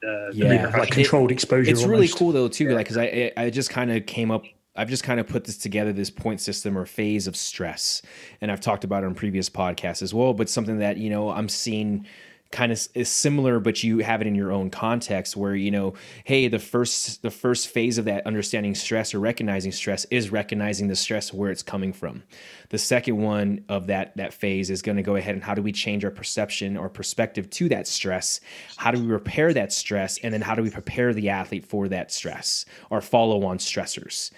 the, 0.00 0.30
yeah, 0.32 0.70
the 0.70 0.78
like 0.78 0.90
controlled 0.90 1.30
exposure. 1.30 1.70
It's 1.70 1.82
almost. 1.82 1.90
really 1.90 2.08
cool 2.08 2.32
though 2.32 2.48
too, 2.48 2.64
yeah. 2.64 2.74
like 2.74 2.86
because 2.86 2.96
I 2.96 3.32
I 3.36 3.50
just 3.50 3.70
kind 3.70 3.92
of 3.92 4.06
came 4.06 4.30
up 4.30 4.44
I've 4.78 4.88
just 4.88 5.02
kind 5.02 5.18
of 5.18 5.26
put 5.26 5.44
this 5.44 5.58
together, 5.58 5.92
this 5.92 6.10
point 6.10 6.40
system 6.40 6.78
or 6.78 6.86
phase 6.86 7.26
of 7.26 7.36
stress. 7.36 8.00
And 8.40 8.50
I've 8.50 8.60
talked 8.60 8.84
about 8.84 9.02
it 9.02 9.06
on 9.06 9.14
previous 9.14 9.50
podcasts 9.50 10.02
as 10.02 10.14
well, 10.14 10.32
but 10.32 10.48
something 10.48 10.78
that, 10.78 10.96
you 10.98 11.10
know, 11.10 11.30
I'm 11.30 11.48
seeing 11.48 12.06
kind 12.50 12.72
of 12.72 12.88
is 12.94 13.10
similar 13.10 13.60
but 13.60 13.82
you 13.82 13.98
have 13.98 14.22
it 14.22 14.26
in 14.26 14.34
your 14.34 14.50
own 14.50 14.70
context 14.70 15.36
where 15.36 15.54
you 15.54 15.70
know 15.70 15.92
hey 16.24 16.48
the 16.48 16.58
first 16.58 17.20
the 17.20 17.30
first 17.30 17.68
phase 17.68 17.98
of 17.98 18.06
that 18.06 18.26
understanding 18.26 18.74
stress 18.74 19.12
or 19.12 19.20
recognizing 19.20 19.70
stress 19.70 20.06
is 20.06 20.30
recognizing 20.30 20.88
the 20.88 20.96
stress 20.96 21.32
where 21.32 21.50
it's 21.50 21.62
coming 21.62 21.92
from. 21.92 22.22
The 22.70 22.78
second 22.78 23.18
one 23.18 23.64
of 23.68 23.86
that 23.88 24.16
that 24.16 24.32
phase 24.32 24.70
is 24.70 24.80
going 24.80 24.96
to 24.96 25.02
go 25.02 25.16
ahead 25.16 25.34
and 25.34 25.44
how 25.44 25.54
do 25.54 25.62
we 25.62 25.72
change 25.72 26.04
our 26.04 26.10
perception 26.10 26.76
or 26.76 26.88
perspective 26.88 27.50
to 27.50 27.68
that 27.68 27.86
stress? 27.86 28.40
How 28.76 28.92
do 28.92 29.00
we 29.00 29.06
repair 29.06 29.52
that 29.52 29.72
stress? 29.72 30.18
And 30.18 30.32
then 30.32 30.40
how 30.40 30.54
do 30.54 30.62
we 30.62 30.70
prepare 30.70 31.12
the 31.12 31.28
athlete 31.28 31.66
for 31.66 31.88
that 31.88 32.10
stress 32.10 32.64
or 32.88 33.02
follow 33.02 33.44
on 33.44 33.58
stressors 33.58 34.30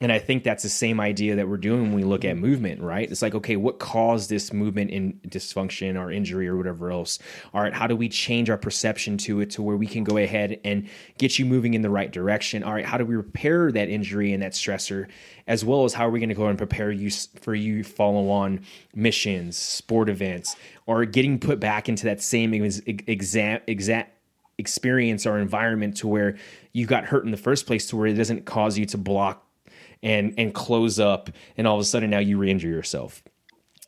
and 0.00 0.12
I 0.12 0.20
think 0.20 0.44
that's 0.44 0.62
the 0.62 0.68
same 0.68 1.00
idea 1.00 1.34
that 1.36 1.48
we're 1.48 1.56
doing 1.56 1.82
when 1.82 1.92
we 1.92 2.04
look 2.04 2.24
at 2.24 2.36
mm-hmm. 2.36 2.46
movement, 2.46 2.80
right? 2.80 3.10
It's 3.10 3.20
like, 3.20 3.34
okay, 3.34 3.56
what 3.56 3.80
caused 3.80 4.30
this 4.30 4.52
movement 4.52 4.90
in 4.90 5.14
dysfunction 5.26 6.00
or 6.00 6.12
injury 6.12 6.46
or 6.46 6.56
whatever 6.56 6.92
else? 6.92 7.18
All 7.52 7.62
right, 7.62 7.72
how 7.72 7.88
do 7.88 7.96
we 7.96 8.08
change 8.08 8.48
our 8.48 8.56
perception 8.56 9.18
to 9.18 9.40
it 9.40 9.50
to 9.50 9.62
where 9.62 9.76
we 9.76 9.88
can 9.88 10.04
go 10.04 10.16
ahead 10.16 10.60
and 10.64 10.88
get 11.18 11.40
you 11.40 11.44
moving 11.44 11.74
in 11.74 11.82
the 11.82 11.90
right 11.90 12.12
direction? 12.12 12.62
All 12.62 12.72
right, 12.72 12.84
how 12.84 12.96
do 12.96 13.04
we 13.04 13.16
repair 13.16 13.72
that 13.72 13.88
injury 13.88 14.32
and 14.32 14.40
that 14.40 14.52
stressor, 14.52 15.08
as 15.48 15.64
well 15.64 15.84
as 15.84 15.94
how 15.94 16.06
are 16.06 16.10
we 16.10 16.20
going 16.20 16.28
to 16.28 16.34
go 16.36 16.46
and 16.46 16.56
prepare 16.56 16.92
you 16.92 17.10
for 17.10 17.56
you 17.56 17.82
follow 17.82 18.30
on 18.30 18.60
missions, 18.94 19.56
sport 19.56 20.08
events, 20.08 20.54
or 20.86 21.04
getting 21.06 21.40
put 21.40 21.58
back 21.58 21.88
into 21.88 22.04
that 22.04 22.22
same 22.22 22.54
exam 22.54 23.60
exact 23.66 24.14
experience 24.58 25.24
or 25.26 25.38
environment 25.38 25.96
to 25.96 26.08
where 26.08 26.36
you 26.72 26.86
got 26.86 27.04
hurt 27.04 27.24
in 27.24 27.30
the 27.30 27.36
first 27.36 27.66
place 27.66 27.86
to 27.86 27.96
where 27.96 28.06
it 28.06 28.14
doesn't 28.14 28.44
cause 28.44 28.76
you 28.76 28.84
to 28.84 28.98
block 28.98 29.47
and 30.02 30.34
and 30.38 30.54
close 30.54 30.98
up 30.98 31.30
and 31.56 31.66
all 31.66 31.74
of 31.74 31.80
a 31.80 31.84
sudden 31.84 32.10
now 32.10 32.18
you 32.18 32.38
re-injure 32.38 32.68
yourself. 32.68 33.22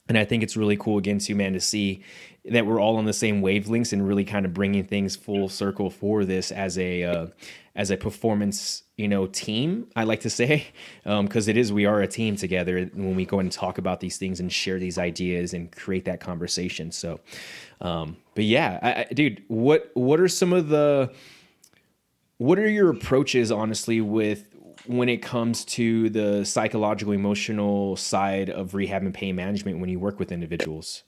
And 0.09 0.19
i 0.19 0.25
think 0.25 0.43
it's 0.43 0.57
really 0.57 0.77
cool 0.77 0.99
again 0.99 1.19
too 1.19 1.37
man 1.37 1.53
to 1.53 1.61
see 1.61 2.03
that 2.47 2.67
we're 2.67 2.81
all 2.81 2.97
on 2.97 3.05
the 3.05 3.13
same 3.13 3.43
wavelengths 3.43 3.93
and 3.93 4.07
really 4.07 4.25
kind 4.25 4.47
of 4.47 4.55
bringing 4.55 4.85
things 4.85 5.15
full 5.15 5.49
circle 5.49 5.91
for 5.91 6.25
this 6.25 6.51
as 6.51 6.79
a 6.79 7.05
uh, 7.05 7.27
as 7.77 7.91
a 7.91 7.97
performance 7.97 8.83
you 8.97 9.07
know 9.09 9.27
team 9.27 9.87
i 9.95 10.05
like 10.05 10.21
to 10.21 10.31
say. 10.31 10.67
Because 11.05 11.49
um, 11.49 11.51
it 11.51 11.57
is 11.57 11.73
we 11.73 11.87
are 11.87 12.01
a 12.01 12.09
team 12.09 12.37
together 12.37 12.87
when 12.95 13.15
we 13.15 13.27
go 13.27 13.41
and 13.41 13.53
talk 13.53 13.79
about 13.79 14.01
these 14.01 14.17
things 14.17 14.41
and 14.41 14.53
share 14.53 14.79
these 14.79 14.99
ideas 14.99 15.55
and 15.55 15.71
create 15.71 16.05
that 16.07 16.21
conversation. 16.21 16.91
So 16.91 17.21
um, 17.81 18.17
but 18.35 18.45
yeah 18.45 18.79
I, 18.83 18.93
I, 18.93 19.15
dude 19.15 19.43
what 19.49 19.91
what 19.95 20.19
are 20.19 20.29
some 20.29 20.53
of 20.53 20.69
the 20.69 21.13
what 22.39 22.59
are 22.59 22.69
your 22.69 22.91
approaches 22.91 23.53
honestly 23.53 24.01
with 24.01 24.47
when 24.87 25.09
it 25.09 25.23
comes 25.23 25.65
to 25.65 26.11
the 26.11 26.45
psychological 26.45 27.13
emotional 27.13 27.97
side 27.97 28.51
of 28.51 28.75
rehab 28.75 29.03
and 29.03 29.15
pain 29.15 29.37
management 29.37 29.81
when 29.81 29.89
you 29.91 29.99
work 29.99 30.19
with 30.19 30.33
individuals? 30.33 31.03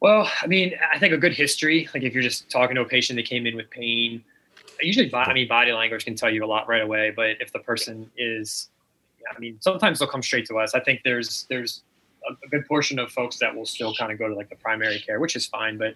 Well 0.00 0.28
i 0.42 0.48
mean 0.48 0.74
i 0.92 0.98
think 0.98 1.14
a 1.14 1.16
good 1.16 1.32
history 1.32 1.88
like 1.94 2.02
if 2.02 2.12
you're 2.12 2.24
just 2.24 2.50
talking 2.50 2.74
to 2.74 2.82
a 2.82 2.84
patient 2.84 3.16
that 3.18 3.24
came 3.24 3.46
in 3.46 3.54
with 3.54 3.70
pain 3.70 4.24
usually 4.80 5.08
i 5.14 5.32
mean 5.32 5.46
body 5.46 5.72
language 5.72 6.04
can 6.04 6.16
tell 6.16 6.28
you 6.28 6.44
a 6.44 6.46
lot 6.46 6.66
right 6.66 6.82
away 6.82 7.12
but 7.14 7.36
if 7.40 7.52
the 7.52 7.60
person 7.60 8.10
is 8.16 8.70
i 9.32 9.38
mean 9.38 9.56
sometimes 9.60 10.00
they'll 10.00 10.08
come 10.08 10.20
straight 10.20 10.44
to 10.46 10.58
us. 10.58 10.74
I 10.74 10.80
think 10.80 11.02
there's 11.04 11.46
there's 11.48 11.84
a 12.28 12.48
good 12.48 12.66
portion 12.66 12.98
of 12.98 13.12
folks 13.12 13.38
that 13.38 13.54
will 13.54 13.64
still 13.64 13.94
kind 13.94 14.10
of 14.10 14.18
go 14.18 14.28
to 14.28 14.34
like 14.34 14.50
the 14.50 14.56
primary 14.56 14.98
care 14.98 15.20
which 15.20 15.36
is 15.36 15.46
fine 15.46 15.78
but 15.78 15.94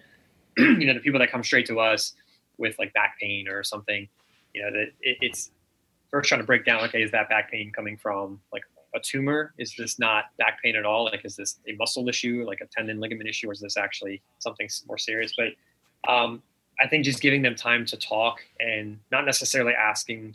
you 0.79 0.85
know, 0.85 0.93
the 0.93 0.99
people 0.99 1.19
that 1.19 1.31
come 1.31 1.43
straight 1.43 1.65
to 1.67 1.79
us 1.79 2.13
with 2.57 2.77
like 2.79 2.93
back 2.93 3.17
pain 3.21 3.47
or 3.47 3.63
something, 3.63 4.07
you 4.53 4.61
know, 4.63 4.71
that 4.71 4.87
it, 5.01 5.17
it's 5.21 5.51
first 6.09 6.29
trying 6.29 6.41
to 6.41 6.47
break 6.47 6.65
down, 6.65 6.83
okay, 6.85 7.03
is 7.03 7.11
that 7.11 7.29
back 7.29 7.51
pain 7.51 7.71
coming 7.71 7.97
from 7.97 8.39
like 8.51 8.63
a 8.95 8.99
tumor? 8.99 9.53
Is 9.57 9.75
this 9.77 9.99
not 9.99 10.25
back 10.37 10.61
pain 10.63 10.75
at 10.75 10.85
all? 10.85 11.05
Like, 11.05 11.25
is 11.25 11.35
this 11.35 11.59
a 11.67 11.73
muscle 11.73 12.07
issue, 12.09 12.43
like 12.47 12.61
a 12.61 12.65
tendon 12.65 12.99
ligament 12.99 13.29
issue, 13.29 13.49
or 13.49 13.53
is 13.53 13.59
this 13.59 13.77
actually 13.77 14.21
something 14.39 14.67
more 14.87 14.97
serious? 14.97 15.33
But 15.37 16.11
um, 16.11 16.41
I 16.79 16.87
think 16.87 17.05
just 17.05 17.21
giving 17.21 17.41
them 17.41 17.55
time 17.55 17.85
to 17.85 17.97
talk 17.97 18.39
and 18.59 18.99
not 19.11 19.25
necessarily 19.25 19.73
asking 19.73 20.33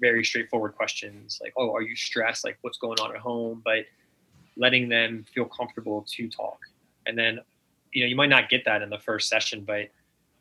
very 0.00 0.24
straightforward 0.24 0.74
questions 0.74 1.38
like, 1.42 1.52
oh, 1.56 1.74
are 1.74 1.82
you 1.82 1.96
stressed? 1.96 2.44
Like, 2.44 2.58
what's 2.62 2.78
going 2.78 2.98
on 3.00 3.14
at 3.14 3.20
home? 3.20 3.62
But 3.64 3.86
letting 4.56 4.88
them 4.88 5.24
feel 5.34 5.46
comfortable 5.46 6.04
to 6.16 6.28
talk. 6.28 6.58
And 7.06 7.16
then 7.16 7.40
you 7.92 8.02
know 8.02 8.08
you 8.08 8.16
might 8.16 8.28
not 8.28 8.48
get 8.48 8.64
that 8.64 8.82
in 8.82 8.90
the 8.90 8.98
first 8.98 9.28
session 9.28 9.64
but 9.64 9.88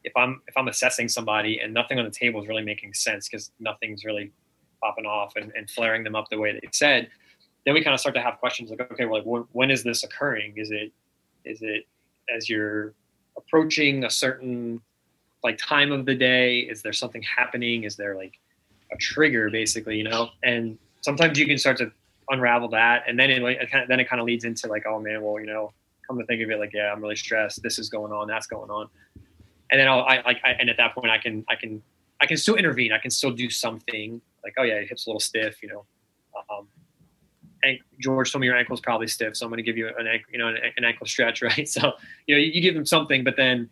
if 0.03 0.13
i'm 0.15 0.41
if 0.47 0.57
i'm 0.57 0.67
assessing 0.67 1.07
somebody 1.07 1.59
and 1.59 1.73
nothing 1.73 1.99
on 1.99 2.05
the 2.05 2.11
table 2.11 2.41
is 2.41 2.47
really 2.47 2.63
making 2.63 2.93
sense 2.93 3.27
because 3.27 3.51
nothing's 3.59 4.03
really 4.05 4.31
popping 4.81 5.05
off 5.05 5.33
and, 5.35 5.51
and 5.55 5.69
flaring 5.69 6.03
them 6.03 6.15
up 6.15 6.25
the 6.29 6.37
way 6.37 6.53
they 6.53 6.67
said 6.71 7.09
then 7.65 7.73
we 7.73 7.83
kind 7.83 7.93
of 7.93 7.99
start 7.99 8.15
to 8.15 8.21
have 8.21 8.39
questions 8.39 8.69
like 8.69 8.81
okay 8.91 9.05
well 9.05 9.23
like 9.23 9.45
when 9.51 9.71
is 9.71 9.83
this 9.83 10.03
occurring? 10.03 10.53
Is 10.57 10.71
it 10.71 10.91
is 11.45 11.61
it 11.61 11.87
as 12.33 12.49
you're 12.49 12.93
approaching 13.37 14.03
a 14.03 14.09
certain 14.09 14.81
like 15.43 15.57
time 15.57 15.91
of 15.91 16.05
the 16.05 16.15
day? 16.15 16.59
Is 16.59 16.81
there 16.81 16.93
something 16.93 17.21
happening? 17.21 17.83
Is 17.83 17.95
there 17.95 18.15
like 18.15 18.39
a 18.91 18.97
trigger 18.97 19.49
basically 19.49 19.97
you 19.97 20.03
know? 20.03 20.29
And 20.43 20.77
sometimes 21.01 21.37
you 21.37 21.45
can 21.45 21.57
start 21.57 21.77
to 21.77 21.91
unravel 22.29 22.69
that 22.69 23.03
and 23.07 23.19
then 23.19 23.29
it, 23.29 23.41
of, 23.41 23.87
then 23.87 23.99
it 23.99 24.07
kind 24.07 24.21
of 24.21 24.25
leads 24.25 24.45
into 24.45 24.67
like 24.67 24.85
oh 24.87 24.99
man 24.99 25.21
well 25.21 25.39
you 25.39 25.45
know 25.45 25.73
come 26.07 26.19
to 26.19 26.25
think 26.25 26.41
of 26.41 26.49
it, 26.49 26.59
like, 26.59 26.73
yeah, 26.73 26.91
I'm 26.91 27.01
really 27.01 27.15
stressed. 27.15 27.61
This 27.63 27.79
is 27.79 27.89
going 27.89 28.11
on. 28.11 28.27
That's 28.27 28.47
going 28.47 28.69
on. 28.69 28.87
And 29.69 29.79
then 29.79 29.87
I'll, 29.87 30.01
I 30.01 30.21
like, 30.25 30.37
I, 30.43 30.51
and 30.51 30.69
at 30.69 30.77
that 30.77 30.93
point, 30.93 31.09
I 31.09 31.17
can, 31.17 31.45
I 31.49 31.55
can, 31.55 31.81
I 32.19 32.25
can 32.25 32.37
still 32.37 32.55
intervene. 32.55 32.91
I 32.91 32.97
can 32.97 33.11
still 33.11 33.31
do 33.31 33.49
something. 33.49 34.21
Like, 34.43 34.53
oh 34.57 34.63
yeah, 34.63 34.75
your 34.75 34.85
hip's 34.85 35.07
a 35.07 35.09
little 35.09 35.19
stiff. 35.19 35.63
You 35.63 35.69
know, 35.69 35.85
um, 36.49 36.67
and 37.63 37.79
George 37.99 38.31
told 38.31 38.41
me 38.41 38.47
your 38.47 38.55
ankle's 38.55 38.81
probably 38.81 39.07
stiff, 39.07 39.35
so 39.35 39.45
I'm 39.45 39.51
going 39.51 39.57
to 39.57 39.63
give 39.63 39.77
you 39.77 39.87
an 39.87 40.07
ankle, 40.07 40.31
you 40.31 40.39
know, 40.39 40.47
an, 40.47 40.57
an, 40.77 40.83
ankle 40.83 41.05
stretch, 41.05 41.41
right? 41.41 41.67
So, 41.67 41.93
you 42.27 42.35
know, 42.35 42.41
you, 42.41 42.51
you 42.51 42.61
give 42.61 42.73
them 42.73 42.85
something, 42.85 43.23
but 43.23 43.35
then 43.37 43.69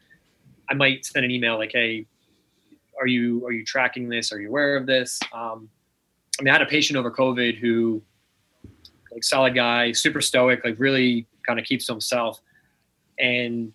I 0.70 0.74
might 0.74 1.06
send 1.06 1.26
an 1.26 1.32
email 1.32 1.58
like, 1.58 1.72
hey, 1.74 2.06
are 3.00 3.08
you 3.08 3.46
are 3.46 3.52
you 3.52 3.64
tracking 3.64 4.10
this? 4.10 4.32
Are 4.32 4.40
you 4.40 4.50
aware 4.50 4.76
of 4.76 4.86
this? 4.86 5.20
Um, 5.34 5.70
I 6.40 6.44
mean, 6.44 6.50
I 6.50 6.58
had 6.58 6.62
a 6.62 6.70
patient 6.70 6.98
over 6.98 7.12
COVID 7.12 7.58
who, 7.58 8.02
like, 9.12 9.24
solid 9.24 9.56
guy, 9.56 9.92
super 9.92 10.22
stoic, 10.22 10.64
like 10.64 10.76
really 10.80 11.26
kind 11.46 11.60
of 11.60 11.66
keeps 11.66 11.86
to 11.88 11.94
himself. 11.94 12.42
And 13.20 13.74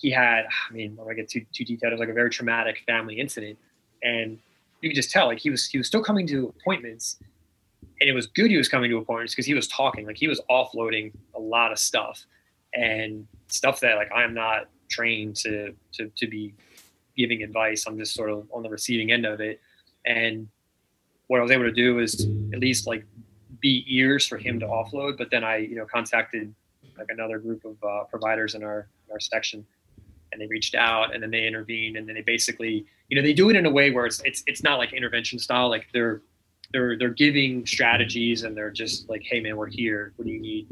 he 0.00 0.10
had, 0.10 0.46
I 0.46 0.72
mean, 0.72 0.96
gonna 0.96 1.14
get 1.14 1.28
too 1.28 1.44
too 1.52 1.64
detailed. 1.64 1.92
It 1.92 1.96
was 1.96 2.00
like 2.00 2.08
a 2.08 2.14
very 2.14 2.30
traumatic 2.30 2.82
family 2.86 3.20
incident, 3.20 3.58
and 4.02 4.38
you 4.80 4.88
could 4.88 4.96
just 4.96 5.10
tell 5.10 5.26
like 5.26 5.38
he 5.38 5.50
was 5.50 5.66
he 5.66 5.76
was 5.76 5.86
still 5.86 6.02
coming 6.02 6.26
to 6.28 6.54
appointments, 6.58 7.18
and 8.00 8.08
it 8.08 8.14
was 8.14 8.26
good 8.26 8.50
he 8.50 8.56
was 8.56 8.68
coming 8.68 8.90
to 8.90 8.96
appointments 8.96 9.34
because 9.34 9.46
he 9.46 9.52
was 9.52 9.68
talking, 9.68 10.06
like 10.06 10.16
he 10.16 10.26
was 10.26 10.40
offloading 10.50 11.12
a 11.34 11.40
lot 11.40 11.70
of 11.70 11.78
stuff, 11.78 12.24
and 12.74 13.26
stuff 13.48 13.80
that 13.80 13.96
like 13.96 14.10
I'm 14.14 14.32
not 14.32 14.68
trained 14.88 15.36
to 15.36 15.74
to 15.92 16.10
to 16.16 16.26
be 16.26 16.54
giving 17.16 17.42
advice. 17.42 17.84
I'm 17.86 17.98
just 17.98 18.14
sort 18.14 18.30
of 18.30 18.48
on 18.52 18.62
the 18.62 18.70
receiving 18.70 19.12
end 19.12 19.26
of 19.26 19.40
it, 19.40 19.60
and 20.06 20.48
what 21.26 21.40
I 21.40 21.42
was 21.42 21.52
able 21.52 21.64
to 21.64 21.72
do 21.72 21.98
is 21.98 22.26
at 22.54 22.58
least 22.58 22.86
like 22.86 23.04
be 23.60 23.84
ears 23.88 24.26
for 24.26 24.38
him 24.38 24.60
to 24.60 24.66
offload. 24.66 25.18
But 25.18 25.30
then 25.30 25.44
I, 25.44 25.58
you 25.58 25.76
know, 25.76 25.86
contacted 25.86 26.54
like 26.98 27.08
another 27.10 27.38
group 27.38 27.64
of 27.64 27.76
uh, 27.82 28.04
providers 28.04 28.54
in 28.54 28.62
our 28.62 28.88
in 29.06 29.12
our 29.12 29.20
section, 29.20 29.66
and 30.32 30.40
they 30.40 30.46
reached 30.46 30.74
out, 30.74 31.14
and 31.14 31.22
then 31.22 31.30
they 31.30 31.46
intervened, 31.46 31.96
and 31.96 32.06
then 32.08 32.14
they 32.14 32.22
basically, 32.22 32.86
you 33.08 33.16
know, 33.16 33.22
they 33.22 33.32
do 33.32 33.50
it 33.50 33.56
in 33.56 33.66
a 33.66 33.70
way 33.70 33.90
where 33.90 34.06
it's 34.06 34.20
it's 34.24 34.42
it's 34.46 34.62
not 34.62 34.78
like 34.78 34.92
intervention 34.92 35.38
style, 35.38 35.68
like 35.68 35.86
they're 35.92 36.22
they're 36.72 36.96
they're 36.98 37.10
giving 37.10 37.66
strategies, 37.66 38.42
and 38.42 38.56
they're 38.56 38.70
just 38.70 39.08
like, 39.08 39.22
hey 39.24 39.40
man, 39.40 39.56
we're 39.56 39.66
here. 39.66 40.12
What 40.16 40.26
do 40.26 40.32
you 40.32 40.40
need? 40.40 40.68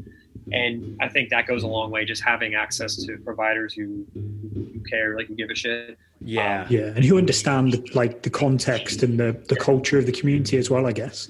And 0.51 0.97
I 0.99 1.09
think 1.09 1.29
that 1.29 1.45
goes 1.45 1.63
a 1.63 1.67
long 1.67 1.91
way, 1.91 2.05
just 2.05 2.23
having 2.23 2.55
access 2.55 2.95
to 3.05 3.17
providers 3.17 3.73
who 3.73 4.05
who 4.13 4.79
care, 4.89 5.15
like 5.15 5.27
who 5.27 5.35
give 5.35 5.49
a 5.49 5.55
shit. 5.55 5.97
Yeah, 6.21 6.65
yeah, 6.69 6.91
and 6.95 7.03
who 7.03 7.17
understand 7.17 7.93
like 7.95 8.23
the 8.23 8.29
context 8.29 9.03
and 9.03 9.19
the 9.19 9.37
the 9.47 9.55
culture 9.55 9.97
of 9.97 10.05
the 10.05 10.11
community 10.11 10.57
as 10.57 10.69
well. 10.69 10.85
I 10.85 10.91
guess. 10.91 11.29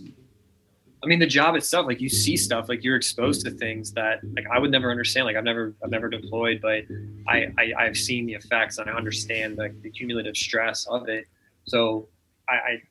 I 1.01 1.07
mean, 1.07 1.19
the 1.19 1.27
job 1.27 1.55
itself, 1.55 1.87
like 1.87 2.01
you 2.01 2.09
see 2.09 2.35
stuff, 2.35 2.67
like 2.67 2.83
you're 2.83 2.97
exposed 2.97 3.45
to 3.45 3.51
things 3.51 3.93
that 3.93 4.19
like 4.35 4.45
I 4.51 4.59
would 4.59 4.71
never 4.71 4.91
understand. 4.91 5.25
Like 5.25 5.37
I've 5.37 5.45
never, 5.45 5.73
I've 5.83 5.91
never 5.91 6.09
deployed, 6.09 6.59
but 6.61 6.83
I, 7.27 7.47
I 7.57 7.73
I've 7.77 7.97
seen 7.97 8.25
the 8.25 8.33
effects 8.33 8.77
and 8.77 8.89
I 8.89 8.93
understand 8.93 9.57
like 9.57 9.81
the 9.81 9.89
cumulative 9.89 10.35
stress 10.35 10.85
of 10.87 11.07
it. 11.07 11.27
So 11.65 12.09
I, 12.49 12.53
I 12.53 12.81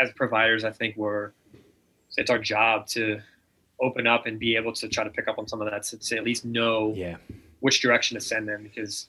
as 0.00 0.12
providers, 0.12 0.64
I 0.64 0.70
think 0.70 0.96
we're 0.96 1.32
it's 2.16 2.30
our 2.30 2.38
job 2.38 2.86
to 2.88 3.20
open 3.80 4.06
up 4.06 4.26
and 4.26 4.38
be 4.38 4.56
able 4.56 4.72
to 4.72 4.88
try 4.88 5.04
to 5.04 5.10
pick 5.10 5.28
up 5.28 5.38
on 5.38 5.46
some 5.46 5.60
of 5.60 5.70
that 5.70 5.82
to, 5.82 5.98
to 5.98 6.16
at 6.16 6.24
least 6.24 6.44
know 6.44 6.94
yeah. 6.96 7.16
which 7.60 7.82
direction 7.82 8.14
to 8.14 8.20
send 8.20 8.48
them 8.48 8.62
because 8.62 9.06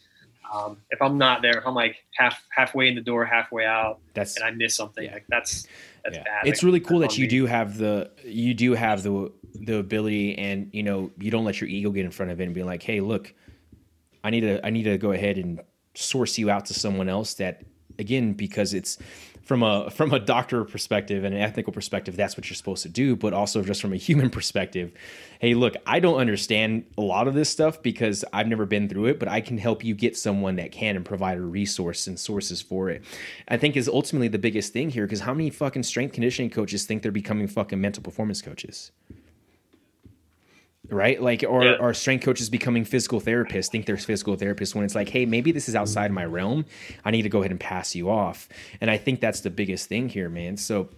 um, 0.54 0.78
if 0.90 1.02
I'm 1.02 1.18
not 1.18 1.42
there, 1.42 1.58
if 1.58 1.68
I'm 1.68 1.76
like 1.76 2.04
half 2.16 2.42
halfway 2.50 2.88
in 2.88 2.96
the 2.96 3.02
door, 3.02 3.26
halfway 3.26 3.66
out, 3.66 4.00
that's 4.14 4.38
and 4.38 4.46
I 4.46 4.52
miss 4.52 4.76
something, 4.76 5.04
yeah. 5.04 5.14
like 5.14 5.26
that's 5.28 5.68
that's 6.08 6.18
yeah. 6.18 6.24
bad. 6.24 6.48
It's 6.48 6.64
really 6.64 6.80
cool 6.80 7.00
that 7.00 7.18
you 7.18 7.26
me. 7.26 7.30
do 7.30 7.46
have 7.46 7.78
the 7.78 8.10
you 8.24 8.54
do 8.54 8.74
have 8.74 9.04
the 9.04 9.32
the 9.56 9.78
ability, 9.78 10.38
and 10.38 10.70
you 10.72 10.84
know 10.84 11.12
you 11.20 11.30
don't 11.32 11.44
let 11.44 11.60
your 11.60 11.70
ego 11.70 11.92
get 11.92 12.06
in 12.06 12.12
front 12.12 12.32
of 12.32 12.40
it 12.40 12.46
and 12.46 12.54
be 12.54 12.64
like, 12.64 12.82
hey, 12.82 13.02
look, 13.02 13.34
I 14.24 14.30
need 14.30 14.42
to 14.42 14.66
I 14.66 14.70
need 14.70 14.84
to 14.84 14.98
go 14.98 15.12
ahead 15.12 15.38
and 15.38 15.60
source 15.96 16.38
you 16.38 16.50
out 16.50 16.66
to 16.68 16.74
someone 16.74 17.10
else 17.10 17.34
that 17.36 17.64
again 18.00 18.34
because 18.34 18.74
it's 18.74 18.98
from 19.48 19.64
a 19.64 19.90
from 19.98 20.14
a 20.14 20.20
doctor 20.20 20.64
perspective 20.64 21.24
and 21.24 21.34
an 21.34 21.42
ethical 21.42 21.74
perspective 21.74 22.16
that's 22.16 22.38
what 22.38 22.50
you're 22.50 22.56
supposed 22.56 22.84
to 22.84 22.90
do 22.90 23.16
but 23.16 23.34
also 23.34 23.64
just 23.64 23.82
from 23.82 23.94
a 23.94 23.98
human 23.98 24.30
perspective 24.38 24.92
hey 25.40 25.54
look 25.54 25.76
i 25.86 26.00
don't 26.00 26.20
understand 26.20 26.86
a 26.98 27.02
lot 27.02 27.28
of 27.28 27.34
this 27.34 27.50
stuff 27.50 27.82
because 27.82 28.26
i've 28.34 28.48
never 28.48 28.66
been 28.66 28.90
through 28.90 29.06
it 29.06 29.20
but 29.20 29.28
i 29.28 29.42
can 29.42 29.58
help 29.58 29.84
you 29.84 29.96
get 29.96 30.18
someone 30.18 30.58
that 30.58 30.72
can 30.72 30.98
and 30.98 31.06
provide 31.06 31.38
a 31.38 31.42
resource 31.42 32.08
and 32.08 32.20
sources 32.20 32.62
for 32.62 32.90
it. 32.90 33.04
I 33.48 33.56
think 33.56 33.78
is 33.78 33.88
ultimately 33.88 34.28
the 34.28 34.40
biggest 34.40 34.74
thing 34.74 34.90
here 34.90 35.06
because 35.06 35.22
how 35.22 35.34
many 35.34 35.50
fucking 35.50 35.84
strength 35.84 36.14
conditioning 36.14 36.50
coaches 36.50 36.86
think 36.86 37.02
they're 37.02 37.12
becoming 37.12 37.48
fucking 37.48 37.80
mental 37.80 38.04
performance 38.04 38.42
coaches 38.42 38.92
right? 40.90 41.22
Like, 41.22 41.44
or 41.48 41.64
Yeah. 41.64 41.76
are 41.80 41.94
strength 41.94 42.24
coaches 42.24 42.50
becoming 42.50 42.86
physical 42.86 43.20
therapists? 43.20 43.70
Think 43.70 43.86
they're 43.86 43.98
physical 43.98 44.36
therapists 44.38 44.74
when 44.76 44.86
it's 44.86 44.96
like, 44.96 45.10
hey, 45.10 45.26
maybe 45.26 45.52
this 45.52 45.68
is 45.68 45.76
outside 45.76 46.12
my 46.12 46.26
realm. 46.26 46.66
I 47.04 47.12
need 47.12 47.24
to 47.24 47.30
go 47.30 47.40
ahead 47.40 47.52
and 47.52 47.60
pass 47.60 47.96
you 47.96 48.10
off. 48.10 48.48
And 48.82 48.90
I 48.90 48.98
think 48.98 49.20
that's 49.20 49.42
the 49.42 49.50
biggest 49.50 49.90
thing 49.90 50.10
here, 50.10 50.30
man. 50.30 50.58
So, 50.58 50.90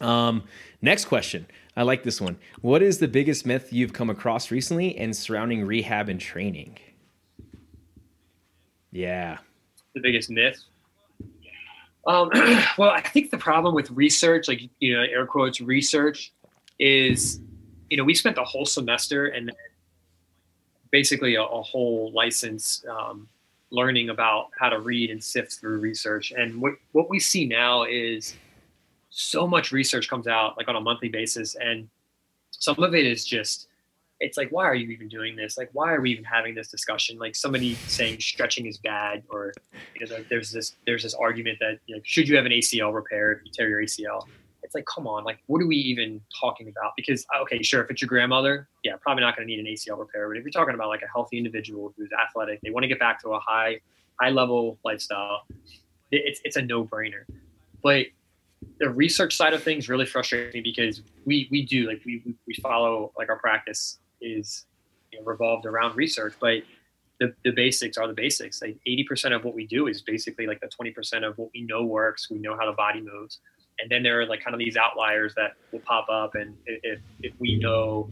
um, 0.00 0.44
next 0.82 1.06
question. 1.06 1.46
I 1.76 1.82
like 1.82 2.04
this 2.04 2.20
one. 2.20 2.38
What 2.62 2.82
is 2.82 2.98
the 2.98 3.08
biggest 3.08 3.44
myth 3.44 3.72
you've 3.72 3.92
come 3.92 4.08
across 4.10 4.50
recently 4.50 4.96
and 4.96 5.14
surrounding 5.14 5.66
rehab 5.66 6.08
and 6.08 6.20
training? 6.20 6.78
Yeah. 8.92 9.38
the 9.94 10.00
biggest 10.00 10.30
myth? 10.30 10.62
Um, 12.06 12.30
well, 12.78 12.90
I 12.90 13.00
think 13.00 13.30
the 13.30 13.38
problem 13.38 13.74
with 13.74 13.90
research, 13.90 14.46
like 14.48 14.60
you 14.78 14.94
know, 14.94 15.02
air 15.02 15.26
quotes 15.26 15.60
research, 15.60 16.32
is 16.78 17.40
you 17.90 17.96
know 17.96 18.04
we 18.04 18.14
spent 18.14 18.36
the 18.36 18.44
whole 18.44 18.66
semester 18.66 19.26
and 19.26 19.52
basically 20.90 21.34
a, 21.34 21.42
a 21.42 21.62
whole 21.62 22.10
license 22.12 22.84
um, 22.88 23.28
learning 23.70 24.10
about 24.10 24.48
how 24.58 24.68
to 24.68 24.80
read 24.80 25.10
and 25.10 25.22
sift 25.22 25.52
through 25.54 25.78
research. 25.78 26.32
And 26.32 26.60
what 26.60 26.74
what 26.92 27.10
we 27.10 27.18
see 27.18 27.46
now 27.46 27.84
is 27.84 28.34
so 29.10 29.46
much 29.46 29.72
research 29.72 30.08
comes 30.08 30.26
out 30.26 30.56
like 30.56 30.68
on 30.68 30.76
a 30.76 30.80
monthly 30.80 31.08
basis, 31.08 31.56
and 31.56 31.88
some 32.50 32.82
of 32.82 32.94
it 32.94 33.06
is 33.06 33.24
just 33.24 33.68
it's 34.18 34.38
like 34.38 34.50
why 34.50 34.64
are 34.64 34.74
you 34.74 34.88
even 34.88 35.08
doing 35.08 35.36
this? 35.36 35.58
Like 35.58 35.70
why 35.72 35.92
are 35.92 36.00
we 36.00 36.10
even 36.10 36.24
having 36.24 36.54
this 36.54 36.68
discussion? 36.68 37.18
Like 37.18 37.34
somebody 37.34 37.74
saying 37.86 38.20
stretching 38.20 38.66
is 38.66 38.78
bad 38.78 39.22
or 39.28 39.52
you 39.98 40.06
know 40.06 40.24
there's 40.30 40.50
this 40.50 40.76
there's 40.86 41.02
this 41.02 41.14
argument 41.14 41.58
that 41.60 41.78
you 41.86 41.96
know, 41.96 42.00
should 42.04 42.28
you 42.28 42.36
have 42.36 42.46
an 42.46 42.52
acl 42.52 42.94
repair 42.94 43.32
if 43.32 43.44
you 43.44 43.52
tear 43.52 43.68
your 43.68 43.82
acl 43.82 44.26
it's 44.66 44.74
like 44.74 44.84
come 44.84 45.06
on 45.06 45.24
like 45.24 45.38
what 45.46 45.62
are 45.62 45.66
we 45.66 45.76
even 45.76 46.20
talking 46.38 46.68
about 46.68 46.92
because 46.96 47.24
uh, 47.34 47.40
okay 47.40 47.62
sure 47.62 47.82
if 47.82 47.90
it's 47.90 48.02
your 48.02 48.08
grandmother 48.08 48.68
yeah 48.84 48.92
probably 49.00 49.22
not 49.22 49.36
going 49.36 49.46
to 49.46 49.54
need 49.54 49.60
an 49.60 49.66
acl 49.66 49.98
repair 49.98 50.28
but 50.28 50.36
if 50.36 50.44
you're 50.44 50.50
talking 50.50 50.74
about 50.74 50.88
like 50.88 51.02
a 51.02 51.08
healthy 51.12 51.38
individual 51.38 51.94
who's 51.96 52.10
athletic 52.12 52.60
they 52.62 52.70
want 52.70 52.84
to 52.84 52.88
get 52.88 52.98
back 52.98 53.20
to 53.22 53.30
a 53.30 53.40
high 53.40 53.80
high 54.20 54.30
level 54.30 54.78
lifestyle 54.84 55.46
it's, 56.10 56.40
it's 56.44 56.56
a 56.56 56.62
no-brainer 56.62 57.24
but 57.82 58.06
the 58.78 58.90
research 58.90 59.36
side 59.36 59.54
of 59.54 59.62
things 59.62 59.88
really 59.88 60.06
frustrates 60.06 60.54
me 60.54 60.60
because 60.60 61.02
we 61.24 61.48
we 61.50 61.64
do 61.64 61.86
like 61.86 62.02
we 62.04 62.22
we 62.46 62.54
follow 62.54 63.12
like 63.16 63.28
our 63.28 63.38
practice 63.38 63.98
is 64.20 64.66
you 65.12 65.18
know, 65.18 65.24
revolved 65.24 65.66
around 65.66 65.96
research, 65.96 66.34
but 66.40 66.62
the, 67.20 67.32
the 67.44 67.50
basics 67.50 67.96
are 67.96 68.06
the 68.06 68.14
basics. 68.14 68.60
Like 68.60 68.78
80% 68.86 69.34
of 69.34 69.44
what 69.44 69.54
we 69.54 69.66
do 69.66 69.86
is 69.86 70.02
basically 70.02 70.46
like 70.46 70.60
the 70.60 70.68
20% 70.68 71.26
of 71.26 71.38
what 71.38 71.50
we 71.54 71.62
know 71.62 71.84
works. 71.84 72.30
We 72.30 72.38
know 72.38 72.56
how 72.56 72.66
the 72.66 72.76
body 72.76 73.00
moves. 73.00 73.40
And 73.78 73.90
then 73.90 74.02
there 74.02 74.20
are 74.20 74.26
like 74.26 74.42
kind 74.42 74.54
of 74.54 74.58
these 74.58 74.76
outliers 74.76 75.34
that 75.34 75.52
will 75.72 75.80
pop 75.80 76.08
up. 76.08 76.34
And 76.34 76.56
if, 76.66 77.00
if 77.22 77.32
we 77.38 77.58
know 77.58 78.10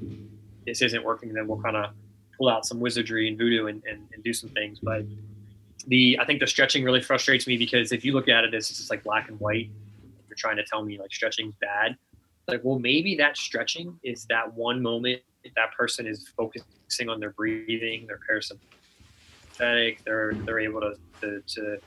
this 0.67 0.83
isn't 0.83 1.03
working, 1.03 1.33
then 1.33 1.47
we'll 1.47 1.61
kind 1.61 1.77
of 1.77 1.93
pull 2.37 2.49
out 2.49 2.67
some 2.67 2.81
wizardry 2.81 3.29
and 3.29 3.39
voodoo 3.39 3.67
and, 3.67 3.83
and, 3.89 4.07
and 4.13 4.23
do 4.23 4.33
some 4.33 4.51
things. 4.51 4.79
But 4.83 5.05
the, 5.87 6.19
I 6.21 6.25
think 6.25 6.41
the 6.41 6.47
stretching 6.47 6.85
really 6.85 7.01
frustrates 7.01 7.47
me 7.47 7.57
because 7.57 7.93
if 7.93 8.05
you 8.05 8.13
look 8.13 8.29
at 8.29 8.45
it 8.45 8.55
as 8.55 8.69
just 8.69 8.91
like 8.91 9.03
black 9.03 9.29
and 9.29 9.39
white, 9.41 9.71
you're 10.29 10.37
trying 10.37 10.57
to 10.57 10.65
tell 10.65 10.83
me 10.85 10.99
like 10.99 11.13
stretching's 11.13 11.55
bad. 11.61 11.97
Like, 12.47 12.61
well, 12.63 12.79
maybe 12.79 13.17
that 13.17 13.37
stretching 13.37 13.99
is 14.03 14.27
that 14.27 14.53
one 14.55 14.83
moment 14.83 15.23
that 15.57 15.73
person 15.77 16.07
is 16.07 16.29
focusing 16.37 17.09
on 17.09 17.21
their 17.21 17.31
breathing, 17.31 18.07
their 18.07 18.19
parasympathetic, 18.29 19.99
they're 20.05 20.35
they're 20.35 20.61
able 20.61 20.81
to 20.81 20.95
to, 21.21 21.41
to 21.47 21.79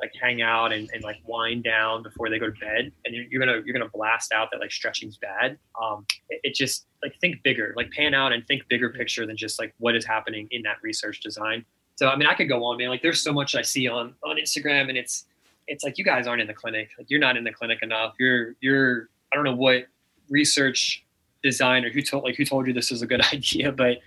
like 0.00 0.12
hang 0.20 0.42
out 0.42 0.72
and, 0.72 0.90
and 0.92 1.02
like 1.02 1.16
wind 1.24 1.64
down 1.64 2.02
before 2.02 2.28
they 2.28 2.38
go 2.38 2.46
to 2.46 2.60
bed, 2.60 2.92
and 3.04 3.14
you're, 3.14 3.24
you're 3.24 3.40
gonna 3.40 3.62
you're 3.64 3.72
gonna 3.72 3.90
blast 3.92 4.32
out 4.32 4.50
that 4.52 4.60
like 4.60 4.70
stretching's 4.70 5.16
bad. 5.16 5.58
Um, 5.80 6.06
it, 6.28 6.40
it 6.44 6.54
just 6.54 6.86
like 7.02 7.18
think 7.20 7.42
bigger, 7.42 7.72
like 7.76 7.90
pan 7.90 8.14
out 8.14 8.32
and 8.32 8.46
think 8.46 8.68
bigger 8.68 8.90
picture 8.90 9.26
than 9.26 9.36
just 9.36 9.58
like 9.58 9.74
what 9.78 9.96
is 9.96 10.04
happening 10.04 10.48
in 10.50 10.62
that 10.62 10.76
research 10.82 11.20
design. 11.20 11.64
So 11.96 12.08
I 12.08 12.16
mean, 12.16 12.28
I 12.28 12.34
could 12.34 12.48
go 12.48 12.64
on, 12.64 12.76
man. 12.76 12.88
Like 12.88 13.02
there's 13.02 13.22
so 13.22 13.32
much 13.32 13.54
I 13.54 13.62
see 13.62 13.88
on 13.88 14.14
on 14.24 14.36
Instagram, 14.36 14.88
and 14.88 14.98
it's 14.98 15.24
it's 15.66 15.82
like 15.82 15.98
you 15.98 16.04
guys 16.04 16.26
aren't 16.26 16.40
in 16.40 16.46
the 16.46 16.54
clinic. 16.54 16.90
Like 16.98 17.10
you're 17.10 17.20
not 17.20 17.36
in 17.36 17.44
the 17.44 17.52
clinic 17.52 17.78
enough. 17.82 18.14
You're 18.18 18.54
you're 18.60 19.08
I 19.32 19.36
don't 19.36 19.44
know 19.44 19.56
what 19.56 19.86
research 20.28 21.04
design 21.42 21.84
or 21.84 21.90
who 21.90 22.02
told 22.02 22.24
like 22.24 22.34
who 22.36 22.44
told 22.44 22.66
you 22.66 22.72
this 22.72 22.90
is 22.90 23.02
a 23.02 23.06
good 23.06 23.20
idea 23.32 23.70
but 23.70 23.98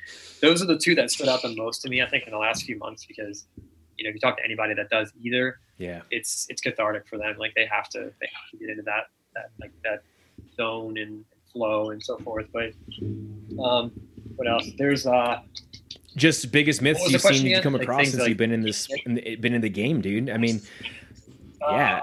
those 0.41 0.61
are 0.61 0.65
the 0.65 0.77
two 0.77 0.93
that 0.95 1.09
stood 1.09 1.29
out 1.29 1.41
the 1.41 1.55
most 1.55 1.81
to 1.81 1.89
me 1.89 2.01
i 2.01 2.09
think 2.09 2.25
in 2.25 2.31
the 2.31 2.37
last 2.37 2.63
few 2.63 2.77
months 2.77 3.05
because 3.05 3.45
you 3.99 4.05
know 4.05 4.09
if 4.09 4.15
you 4.15 4.19
talk 4.21 4.37
to 4.37 4.43
anybody 4.43 4.73
that 4.73 4.89
does 4.89 5.11
either 5.21 5.59
Yeah. 5.77 6.01
it's 6.09 6.47
it's 6.49 6.61
cathartic 6.61 7.05
for 7.07 7.17
them 7.17 7.35
like 7.37 7.53
they 7.55 7.65
have 7.65 7.89
to 7.89 7.99
they 8.19 8.29
have 8.33 8.49
to 8.51 8.57
get 8.57 8.69
into 8.69 8.83
that 8.83 9.07
that 9.35 9.49
like 9.59 9.71
that 9.83 10.01
zone 10.55 10.97
and 10.97 11.25
flow 11.51 11.89
and 11.91 12.01
so 12.01 12.17
forth 12.19 12.47
but 12.53 12.71
um 13.63 13.91
what 14.37 14.47
else 14.47 14.67
there's 14.77 15.05
uh 15.05 15.41
Just 16.15 16.51
biggest 16.51 16.81
myths 16.81 16.99
What 17.01 17.11
was 17.11 17.21
the 17.21 17.27
you've 17.29 17.37
seen 17.37 17.45
you 17.45 17.51
again? 17.53 17.63
come 17.63 17.73
Like 17.73 17.83
across 17.83 17.97
things 17.99 18.09
since 18.11 18.21
like- 18.21 18.29
you've 18.29 18.37
been 18.37 18.51
in 18.51 18.61
this, 18.61 18.87
in 19.05 19.15
the, 19.15 19.35
been 19.35 19.53
in 19.53 19.61
the 19.61 19.69
game, 19.69 20.01
dude. 20.01 20.29
I 20.29 20.37
mean, 20.37 20.61
uh, 21.61 21.71
yeah. 21.73 22.01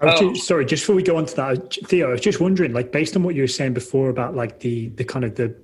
I 0.00 0.14
Oh. 0.14 0.18
ju- 0.18 0.34
sorry, 0.36 0.64
just 0.64 0.82
before 0.84 0.96
we 0.96 1.02
go 1.02 1.16
on 1.16 1.26
to 1.26 1.36
that, 1.36 1.76
Theo, 1.84 2.08
I 2.08 2.12
was 2.12 2.22
just 2.22 2.40
wondering, 2.40 2.72
like, 2.72 2.90
based 2.92 3.14
on 3.16 3.22
what 3.22 3.34
you 3.34 3.42
were 3.42 3.46
saying 3.58 3.74
before 3.74 4.08
about 4.08 4.34
like 4.34 4.60
the 4.60 4.88
the 5.00 5.04
kind 5.04 5.24
of 5.26 5.34
the 5.34 5.54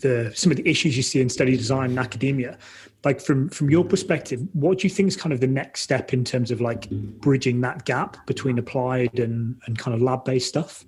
the 0.00 0.32
some 0.34 0.50
of 0.50 0.56
the 0.56 0.68
issues 0.68 0.96
you 0.96 1.02
see 1.02 1.20
in 1.20 1.28
study 1.28 1.56
design 1.56 1.90
and 1.90 1.98
academia, 1.98 2.58
like 3.04 3.20
from 3.20 3.48
from 3.48 3.70
your 3.70 3.84
perspective, 3.84 4.40
what 4.52 4.78
do 4.78 4.86
you 4.86 4.90
think 4.90 5.08
is 5.08 5.16
kind 5.16 5.32
of 5.32 5.40
the 5.40 5.46
next 5.46 5.82
step 5.82 6.12
in 6.12 6.24
terms 6.24 6.50
of 6.50 6.60
like 6.60 6.90
bridging 6.90 7.60
that 7.62 7.84
gap 7.84 8.26
between 8.26 8.58
applied 8.58 9.18
and 9.18 9.60
and 9.66 9.78
kind 9.78 9.94
of 9.94 10.02
lab 10.02 10.24
based 10.24 10.48
stuff? 10.48 10.84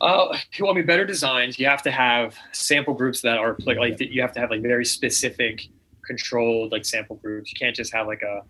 Uh, 0.00 0.34
you 0.54 0.64
want 0.64 0.76
me 0.76 0.82
better 0.82 1.04
designs? 1.04 1.58
You 1.58 1.66
have 1.66 1.82
to 1.82 1.90
have 1.90 2.34
sample 2.52 2.94
groups 2.94 3.20
that 3.20 3.36
are 3.36 3.56
like, 3.66 3.76
like 3.76 4.00
you 4.00 4.22
have 4.22 4.32
to 4.32 4.40
have 4.40 4.50
like 4.50 4.62
very 4.62 4.84
specific 4.84 5.68
controlled 6.02 6.72
like 6.72 6.84
sample 6.84 7.16
groups. 7.16 7.52
You 7.52 7.58
can't 7.58 7.76
just 7.76 7.92
have 7.92 8.06
like 8.06 8.22
a 8.22 8.42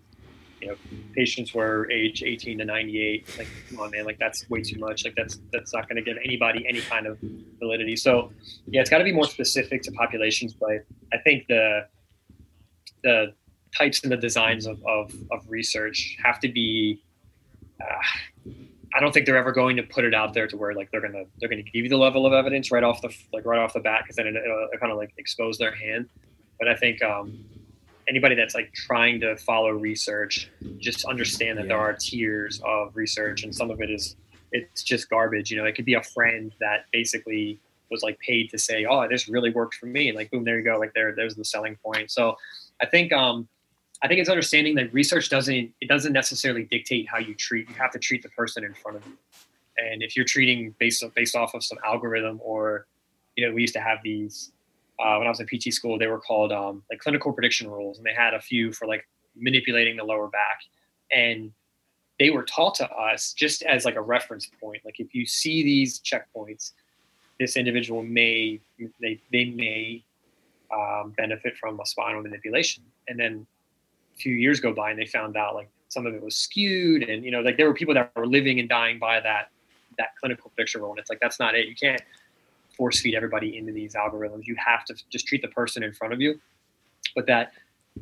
you 0.60 0.68
know 0.68 0.76
patients 1.14 1.54
were 1.54 1.90
age 1.90 2.22
18 2.22 2.58
to 2.58 2.64
98 2.64 3.38
like 3.38 3.48
come 3.68 3.80
on 3.80 3.90
man 3.90 4.04
like 4.04 4.18
that's 4.18 4.48
way 4.50 4.62
too 4.62 4.78
much 4.78 5.04
like 5.04 5.14
that's 5.16 5.40
that's 5.52 5.72
not 5.72 5.88
going 5.88 5.96
to 5.96 6.02
give 6.02 6.16
anybody 6.24 6.66
any 6.68 6.80
kind 6.80 7.06
of 7.06 7.18
validity. 7.58 7.96
So 7.96 8.32
yeah 8.66 8.80
it's 8.80 8.90
got 8.90 8.98
to 8.98 9.04
be 9.04 9.12
more 9.12 9.26
specific 9.26 9.82
to 9.82 9.92
populations 9.92 10.52
but 10.52 10.84
i 11.12 11.18
think 11.18 11.46
the 11.48 11.86
the 13.02 13.34
types 13.76 14.02
and 14.02 14.10
the 14.10 14.16
designs 14.16 14.66
of, 14.66 14.82
of, 14.86 15.14
of 15.30 15.48
research 15.48 16.16
have 16.22 16.40
to 16.40 16.48
be 16.48 17.02
uh, 17.80 18.50
i 18.94 19.00
don't 19.00 19.12
think 19.12 19.26
they're 19.26 19.38
ever 19.38 19.52
going 19.52 19.76
to 19.76 19.82
put 19.82 20.04
it 20.04 20.14
out 20.14 20.34
there 20.34 20.46
to 20.46 20.56
where 20.56 20.74
like 20.74 20.90
they're 20.90 21.00
gonna 21.00 21.24
they're 21.38 21.48
gonna 21.48 21.62
give 21.62 21.84
you 21.84 21.88
the 21.88 21.96
level 21.96 22.26
of 22.26 22.32
evidence 22.32 22.70
right 22.70 22.82
off 22.82 23.00
the 23.00 23.14
like 23.32 23.44
right 23.46 23.60
off 23.60 23.72
the 23.72 23.80
bat 23.80 24.02
because 24.02 24.16
then 24.16 24.26
it, 24.26 24.34
it'll 24.36 24.68
kind 24.78 24.92
of 24.92 24.98
like 24.98 25.12
expose 25.16 25.56
their 25.58 25.74
hand. 25.74 26.08
But 26.58 26.68
i 26.68 26.74
think 26.74 27.02
um 27.02 27.44
anybody 28.10 28.34
that's 28.34 28.56
like 28.56 28.72
trying 28.74 29.20
to 29.20 29.36
follow 29.36 29.70
research 29.70 30.50
just 30.78 31.04
understand 31.04 31.56
that 31.56 31.62
yeah. 31.62 31.68
there 31.68 31.78
are 31.78 31.94
tiers 31.94 32.60
of 32.66 32.94
research 32.94 33.44
and 33.44 33.54
some 33.54 33.70
of 33.70 33.80
it 33.80 33.88
is 33.88 34.16
it's 34.52 34.82
just 34.82 35.08
garbage 35.08 35.50
you 35.50 35.56
know? 35.56 35.64
It 35.64 35.76
could 35.76 35.84
be 35.84 35.94
a 35.94 36.02
friend 36.02 36.52
that 36.60 36.86
basically 36.92 37.60
was 37.90 38.02
like 38.02 38.18
paid 38.18 38.50
to 38.50 38.58
say 38.58 38.84
oh 38.84 39.08
this 39.08 39.28
really 39.28 39.50
worked 39.50 39.76
for 39.76 39.86
me 39.86 40.08
and 40.08 40.16
like 40.16 40.30
boom 40.30 40.44
there 40.44 40.58
you 40.58 40.64
go 40.64 40.76
like 40.76 40.92
there 40.92 41.14
there's 41.14 41.36
the 41.36 41.44
selling 41.44 41.76
point. 41.84 42.10
So 42.10 42.36
i 42.82 42.86
think 42.86 43.12
um 43.12 43.48
i 44.02 44.08
think 44.08 44.20
it's 44.20 44.28
understanding 44.28 44.74
that 44.74 44.92
research 44.92 45.30
doesn't 45.30 45.72
it 45.80 45.88
doesn't 45.88 46.12
necessarily 46.12 46.64
dictate 46.64 47.08
how 47.08 47.18
you 47.18 47.34
treat 47.34 47.68
you 47.68 47.74
have 47.76 47.92
to 47.92 47.98
treat 47.98 48.22
the 48.22 48.28
person 48.30 48.64
in 48.64 48.74
front 48.74 48.98
of 48.98 49.06
you. 49.06 49.16
And 49.78 50.02
if 50.02 50.16
you're 50.16 50.26
treating 50.26 50.74
based 50.80 51.04
based 51.14 51.36
off 51.36 51.54
of 51.54 51.62
some 51.62 51.78
algorithm 51.86 52.40
or 52.42 52.86
you 53.36 53.46
know 53.46 53.54
we 53.54 53.60
used 53.60 53.74
to 53.74 53.80
have 53.80 53.98
these 54.02 54.50
uh, 55.00 55.16
when 55.16 55.26
I 55.26 55.30
was 55.30 55.40
in 55.40 55.46
PT 55.46 55.72
school, 55.72 55.98
they 55.98 56.06
were 56.06 56.20
called 56.20 56.52
um, 56.52 56.82
like 56.90 57.00
clinical 57.00 57.32
prediction 57.32 57.70
rules, 57.70 57.98
and 57.98 58.06
they 58.06 58.14
had 58.14 58.34
a 58.34 58.40
few 58.40 58.72
for 58.72 58.86
like 58.86 59.06
manipulating 59.36 59.96
the 59.96 60.04
lower 60.04 60.28
back, 60.28 60.60
and 61.10 61.52
they 62.18 62.30
were 62.30 62.42
taught 62.42 62.74
to 62.76 62.90
us 62.90 63.32
just 63.32 63.62
as 63.62 63.84
like 63.84 63.96
a 63.96 64.02
reference 64.02 64.50
point. 64.60 64.82
Like 64.84 65.00
if 65.00 65.14
you 65.14 65.26
see 65.26 65.62
these 65.62 66.00
checkpoints, 66.00 66.72
this 67.38 67.56
individual 67.56 68.02
may 68.02 68.60
they 69.00 69.20
they 69.32 69.46
may 69.46 70.04
um, 70.72 71.14
benefit 71.16 71.56
from 71.56 71.80
a 71.80 71.86
spinal 71.86 72.22
manipulation, 72.22 72.84
and 73.08 73.18
then 73.18 73.46
a 74.14 74.18
few 74.18 74.34
years 74.34 74.60
go 74.60 74.72
by, 74.72 74.90
and 74.90 74.98
they 74.98 75.06
found 75.06 75.36
out 75.36 75.54
like 75.54 75.70
some 75.88 76.06
of 76.06 76.14
it 76.14 76.22
was 76.22 76.36
skewed, 76.36 77.08
and 77.08 77.24
you 77.24 77.30
know 77.30 77.40
like 77.40 77.56
there 77.56 77.66
were 77.66 77.74
people 77.74 77.94
that 77.94 78.12
were 78.14 78.26
living 78.26 78.60
and 78.60 78.68
dying 78.68 78.98
by 78.98 79.18
that 79.20 79.48
that 79.98 80.10
clinical 80.20 80.50
prediction 80.50 80.82
rule, 80.82 80.90
and 80.90 80.98
it's 80.98 81.10
like 81.10 81.20
that's 81.20 81.40
not 81.40 81.54
it. 81.54 81.66
You 81.66 81.74
can't 81.74 82.02
force 82.80 82.98
feed 82.98 83.14
everybody 83.14 83.58
into 83.58 83.72
these 83.72 83.94
algorithms. 83.94 84.46
You 84.46 84.56
have 84.56 84.86
to 84.86 84.94
just 85.10 85.26
treat 85.26 85.42
the 85.42 85.48
person 85.48 85.82
in 85.82 85.92
front 85.92 86.14
of 86.14 86.20
you. 86.22 86.40
But 87.14 87.26
that 87.26 87.52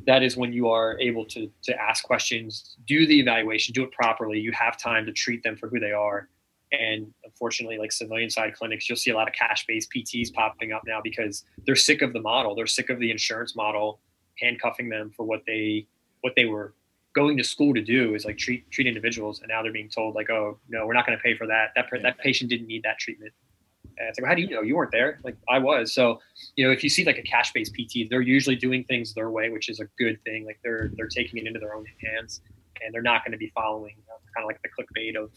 that 0.07 0.23
is 0.23 0.37
when 0.37 0.53
you 0.53 0.69
are 0.69 0.97
able 1.01 1.25
to 1.25 1.51
to 1.63 1.81
ask 1.81 2.05
questions, 2.05 2.77
do 2.87 3.05
the 3.05 3.19
evaluation, 3.19 3.73
do 3.73 3.83
it 3.83 3.91
properly. 3.91 4.39
You 4.39 4.53
have 4.53 4.77
time 4.77 5.05
to 5.05 5.11
treat 5.11 5.43
them 5.43 5.57
for 5.57 5.67
who 5.67 5.81
they 5.81 5.91
are. 5.91 6.29
And 6.71 7.13
unfortunately, 7.25 7.77
like 7.77 7.91
civilian 7.91 8.29
side 8.29 8.53
clinics, 8.53 8.87
you'll 8.87 9.03
see 9.05 9.11
a 9.11 9.15
lot 9.15 9.27
of 9.27 9.33
cash 9.33 9.65
based 9.67 9.89
PTs 9.93 10.31
popping 10.31 10.71
up 10.71 10.83
now 10.87 11.01
because 11.03 11.43
they're 11.65 11.75
sick 11.75 12.01
of 12.01 12.13
the 12.13 12.21
model. 12.21 12.55
They're 12.55 12.67
sick 12.79 12.89
of 12.89 12.99
the 12.99 13.11
insurance 13.11 13.57
model 13.57 13.99
handcuffing 14.39 14.87
them 14.87 15.11
for 15.17 15.25
what 15.25 15.41
they 15.45 15.87
what 16.21 16.33
they 16.37 16.45
were 16.45 16.73
going 17.13 17.35
to 17.35 17.43
school 17.43 17.73
to 17.73 17.81
do 17.81 18.15
is 18.15 18.23
like 18.23 18.37
treat 18.37 18.71
treat 18.71 18.87
individuals, 18.87 19.39
and 19.39 19.49
now 19.49 19.61
they're 19.61 19.73
being 19.73 19.89
told 19.89 20.15
like, 20.15 20.29
oh 20.29 20.57
no, 20.69 20.87
we're 20.87 20.93
not 20.93 21.05
going 21.05 21.17
to 21.17 21.21
pay 21.21 21.35
for 21.35 21.47
that. 21.47 21.71
That 21.75 21.87
that 22.03 22.17
patient 22.19 22.49
didn't 22.49 22.67
need 22.67 22.83
that 22.83 22.97
treatment. 22.97 23.33
And 23.99 24.07
it's 24.07 24.17
like, 24.17 24.23
well, 24.23 24.29
how 24.29 24.35
do 24.35 24.41
you 24.41 24.49
know? 24.49 24.61
You 24.61 24.77
weren't 24.77 24.91
there. 24.91 25.19
Like 25.23 25.35
I 25.49 25.59
was. 25.59 25.93
So, 25.93 26.21
you 26.55 26.65
know, 26.65 26.71
if 26.71 26.83
you 26.83 26.89
see 26.89 27.03
like 27.03 27.17
a 27.17 27.21
cash 27.21 27.51
based 27.51 27.73
PT, 27.73 28.09
they're 28.09 28.21
usually 28.21 28.55
doing 28.55 28.85
things 28.85 29.13
their 29.13 29.29
way, 29.29 29.49
which 29.49 29.67
is 29.67 29.81
a 29.81 29.85
good 29.97 30.23
thing. 30.23 30.45
Like 30.45 30.59
they're 30.63 30.89
they're 30.95 31.07
taking 31.07 31.39
it 31.39 31.47
into 31.47 31.59
their 31.59 31.75
own 31.75 31.85
hands, 32.01 32.41
and 32.81 32.93
they're 32.93 33.01
not 33.01 33.25
going 33.25 33.33
to 33.33 33.37
be 33.37 33.51
following 33.53 33.93
you 33.97 34.03
know, 34.07 34.15
kind 34.33 34.43
of 34.43 34.47
like 34.47 34.61
the 34.61 34.69
clickbait 34.69 35.21
of 35.21 35.31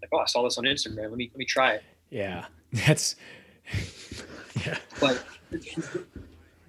like, 0.00 0.10
oh, 0.12 0.18
I 0.18 0.26
saw 0.26 0.42
this 0.42 0.56
on 0.56 0.64
Instagram. 0.64 1.10
Let 1.10 1.18
me 1.18 1.30
let 1.32 1.38
me 1.38 1.44
try 1.44 1.72
it. 1.72 1.82
Yeah, 2.08 2.46
that's 2.72 3.16
yeah. 4.66 4.78
But 5.00 5.22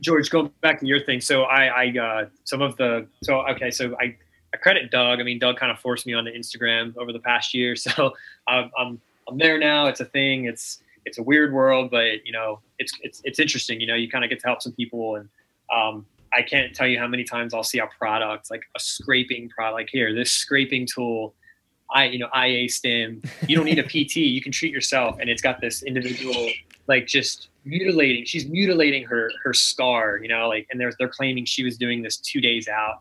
George, 0.02 0.30
going 0.30 0.52
back 0.61 0.82
to 0.82 0.86
your 0.86 1.03
thing. 1.03 1.22
So 1.22 1.44
I, 1.44 1.86
I 1.86 1.98
uh, 1.98 2.26
some 2.44 2.61
of 2.61 2.76
the 2.78 3.07
so 3.24 3.48
okay, 3.49 3.72
so 3.72 3.95
I. 3.99 4.16
I 4.52 4.57
credit 4.57 4.90
Doug. 4.90 5.20
I 5.20 5.24
mean, 5.24 5.38
Doug 5.38 5.57
kind 5.57 5.72
of 5.72 5.78
forced 5.78 6.07
me 6.07 6.16
onto 6.16 6.32
Instagram 6.32 6.98
over 6.98 7.14
the 7.14 7.20
past 7.20 7.53
year, 7.53 7.76
so 7.76 8.14
I'm, 8.48 8.72
I'm 8.76 8.99
I'm 9.28 9.38
there 9.38 9.60
now. 9.60 9.86
It's 9.86 9.99
a 9.99 10.06
thing. 10.06 10.45
It's 10.45 10.82
it's 11.06 11.18
a 11.18 11.24
weird 11.24 11.54
world, 11.54 11.92
but 11.92 12.26
you 12.26 12.32
know, 12.32 12.60
it's 12.78 12.94
it's 13.02 13.22
it's 13.24 13.40
interesting. 13.40 13.80
You 13.82 13.88
know, 13.88 13.96
you 13.96 14.10
kind 14.10 14.24
of 14.24 14.30
get 14.30 14.40
to 14.40 14.48
help 14.48 14.62
some 14.62 14.74
people, 14.74 15.16
and 15.16 15.30
um, 15.74 16.06
I 16.34 16.42
can't 16.42 16.74
tell 16.76 16.88
you 16.88 17.00
how 17.00 17.08
many 17.08 17.24
times 17.24 17.54
I'll 17.54 17.64
see 17.64 17.80
a 17.80 17.88
product 17.88 18.52
like 18.52 18.64
a 18.76 18.80
scraping 18.80 19.50
product. 19.50 19.74
Like 19.74 19.90
here, 19.92 20.14
this 20.14 20.32
scraping 20.32 20.86
tool, 20.86 21.34
I 21.92 22.06
you 22.06 22.20
know 22.20 22.30
IA 22.36 22.70
stim. 22.70 23.22
You 23.48 23.56
don't 23.56 23.66
need 23.66 23.80
a 23.80 23.84
PT. 23.84 24.16
You 24.18 24.42
can 24.42 24.52
treat 24.52 24.72
yourself, 24.72 25.18
and 25.20 25.30
it's 25.30 25.42
got 25.42 25.62
this 25.62 25.84
individual 25.84 26.50
like 26.88 27.08
just 27.08 27.50
mutilating. 27.66 28.26
She's 28.26 28.48
mutilating 28.48 29.06
her 29.06 29.32
her 29.44 29.54
scar. 29.54 30.20
You 30.22 30.28
know, 30.28 30.48
like 30.48 30.68
and 30.72 30.80
they're 30.80 30.94
they're 31.00 31.10
claiming 31.10 31.46
she 31.46 31.64
was 31.64 31.78
doing 31.78 32.02
this 32.02 32.18
two 32.18 32.42
days 32.42 32.68
out, 32.68 33.00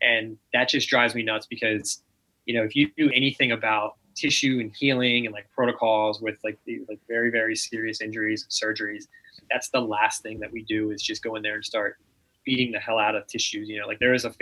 and 0.00 0.36
that 0.52 0.68
just 0.68 0.88
drives 0.88 1.14
me 1.14 1.22
nuts 1.22 1.46
because 1.46 2.02
you 2.46 2.54
know 2.54 2.62
if 2.62 2.76
you 2.76 2.90
do 2.96 3.10
anything 3.10 3.52
about 3.52 3.96
tissue 4.18 4.58
and 4.60 4.74
healing 4.74 5.26
and 5.26 5.32
like 5.32 5.48
protocols 5.54 6.20
with 6.20 6.36
like 6.44 6.58
the, 6.64 6.82
like 6.88 7.00
very 7.08 7.30
very 7.30 7.54
serious 7.56 8.00
injuries 8.00 8.42
and 8.42 8.50
surgeries 8.50 9.06
that's 9.50 9.68
the 9.70 9.80
last 9.80 10.22
thing 10.22 10.38
that 10.38 10.50
we 10.50 10.62
do 10.64 10.90
is 10.90 11.02
just 11.02 11.22
go 11.22 11.36
in 11.36 11.42
there 11.42 11.54
and 11.54 11.64
start 11.64 11.96
beating 12.44 12.72
the 12.72 12.78
hell 12.78 12.98
out 12.98 13.14
of 13.14 13.26
tissues 13.26 13.68
you 13.68 13.78
know 13.78 13.86
like 13.86 13.98
there 13.98 14.14
is 14.14 14.24
a 14.24 14.32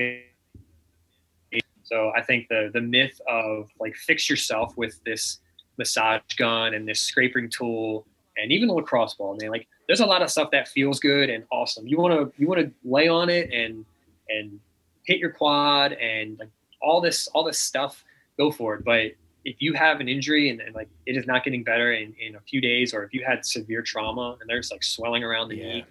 so 1.83 2.13
i 2.17 2.23
think 2.23 2.49
the 2.49 2.71
the 2.73 2.81
myth 2.81 3.21
of 3.29 3.69
like 3.81 3.95
fix 3.95 4.29
yourself 4.29 4.77
with 4.77 5.01
this 5.05 5.39
massage 5.79 6.21
gun 6.37 6.75
and 6.75 6.89
this 6.89 7.01
scraping 7.01 7.49
tool 7.49 8.07
and 8.39 8.51
even 8.51 8.69
a 8.69 8.73
lacrosse 8.73 9.15
ball 9.15 9.37
man 9.41 9.51
like 9.51 9.69
there's 9.87 10.01
a 10.01 10.07
lot 10.07 10.23
of 10.23 10.31
stuff 10.31 10.51
that 10.51 10.69
feels 10.69 10.99
good 10.99 11.31
and 11.31 11.45
awesome. 11.51 11.87
You 11.87 11.99
want 11.99 12.15
to 12.15 12.41
you 12.41 12.49
want 12.49 12.61
to 12.61 12.73
lay 12.85 13.09
on 13.09 13.29
it 13.29 13.51
and 13.53 13.85
and 14.29 14.59
hit 15.05 15.19
your 15.19 15.31
quad 15.31 15.93
and 15.93 16.39
like 16.39 16.51
all 16.83 17.01
this 17.01 17.29
all 17.29 17.45
this 17.45 17.59
stuff 17.59 18.05
go 18.37 18.51
for 18.51 18.75
it. 18.75 18.85
But 18.85 19.13
if 19.47 19.57
you 19.61 19.73
have 19.75 20.01
an 20.01 20.09
injury 20.09 20.51
and, 20.51 20.61
and, 20.61 20.75
like 20.75 20.89
it 21.07 21.17
is 21.17 21.25
not 21.25 21.45
getting 21.45 21.63
better 21.63 21.93
in, 21.93 22.13
in 22.19 22.35
a 22.35 22.41
few 22.41 22.61
days, 22.61 22.93
or 22.93 23.05
if 23.05 23.15
you 23.15 23.25
had 23.25 23.47
severe 23.47 23.81
trauma 23.81 24.37
and 24.41 24.51
there's 24.51 24.73
like 24.73 24.83
swelling 24.83 25.23
around 25.23 25.49
the 25.49 25.57
yeah. 25.57 25.65
knee, 25.65 25.85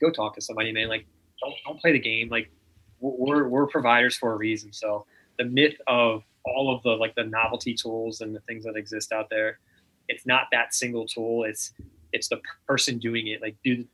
go 0.00 0.10
talk 0.10 0.34
to 0.34 0.40
somebody, 0.40 0.72
man. 0.72 0.88
Like, 0.88 1.06
don't 1.40 1.54
don't 1.64 1.80
play 1.80 1.92
the 1.92 2.00
game. 2.00 2.28
Like, 2.28 2.50
we're 2.98 3.46
we're 3.46 3.68
providers 3.68 4.16
for 4.16 4.32
a 4.32 4.36
reason. 4.36 4.72
So 4.72 5.06
the 5.38 5.44
myth 5.44 5.76
of 5.86 6.24
all 6.44 6.74
of 6.74 6.82
the 6.82 6.90
like 6.90 7.14
the 7.14 7.24
novelty 7.24 7.74
tools 7.74 8.22
and 8.22 8.34
the 8.34 8.40
things 8.40 8.64
that 8.64 8.74
exist 8.74 9.12
out 9.12 9.30
there, 9.30 9.60
it's 10.08 10.26
not 10.26 10.48
that 10.50 10.74
single 10.74 11.06
tool. 11.06 11.44
It's 11.44 11.72
it's 12.12 12.26
the 12.26 12.40
person 12.66 12.98
doing 12.98 13.28
it. 13.28 13.40
Like, 13.40 13.54
do 13.62 13.84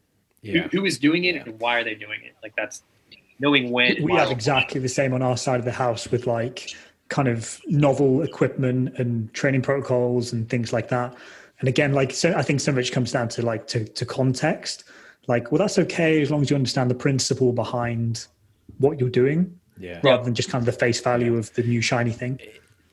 yeah. 0.40 0.62
who, 0.62 0.78
who 0.78 0.85
is 0.86 0.98
doing 0.98 1.24
it 1.24 1.35
yeah. 1.35 1.43
and 1.44 1.60
why 1.60 1.78
are 1.78 1.85
they 1.85 1.94
doing 1.94 2.20
it? 2.24 2.35
Like, 2.43 2.55
that's 2.56 2.82
knowing 3.39 3.70
when. 3.70 4.02
We 4.02 4.14
have 4.14 4.31
exactly 4.31 4.81
the 4.81 4.89
same 4.89 5.12
on 5.12 5.20
our 5.20 5.36
side 5.36 5.59
of 5.59 5.66
the 5.66 5.73
house 5.73 6.10
with 6.10 6.27
like 6.27 6.74
kind 7.09 7.28
of 7.28 7.61
novel 7.66 8.23
equipment 8.23 8.97
and 8.99 9.33
training 9.33 9.62
protocols 9.62 10.33
and 10.33 10.49
things 10.49 10.73
like 10.73 10.89
that. 10.89 11.15
And 11.61 11.69
again, 11.69 11.93
like 11.93 12.12
so 12.12 12.35
I 12.35 12.43
think 12.43 12.61
so 12.61 12.73
much 12.73 12.93
comes 12.93 13.12
down 13.12 13.28
to 13.31 13.43
like 13.43 13.66
to, 13.69 13.85
to 13.85 14.05
context. 14.05 14.85
Like, 15.27 15.51
well, 15.51 15.59
that's 15.59 15.78
okay 15.78 16.23
as 16.23 16.31
long 16.31 16.43
as 16.43 16.51
you 16.51 16.57
understand 16.57 16.91
the 16.91 16.95
principle 16.95 17.53
behind 17.53 18.27
what 18.78 19.01
you're 19.01 19.11
doing, 19.11 19.59
yeah. 19.78 20.01
rather 20.05 20.23
than 20.23 20.35
just 20.35 20.51
kind 20.51 20.62
of 20.62 20.66
the 20.66 20.78
face 20.78 21.01
value 21.01 21.37
of 21.37 21.53
the 21.55 21.62
new 21.62 21.81
shiny 21.81 22.12
thing. 22.12 22.39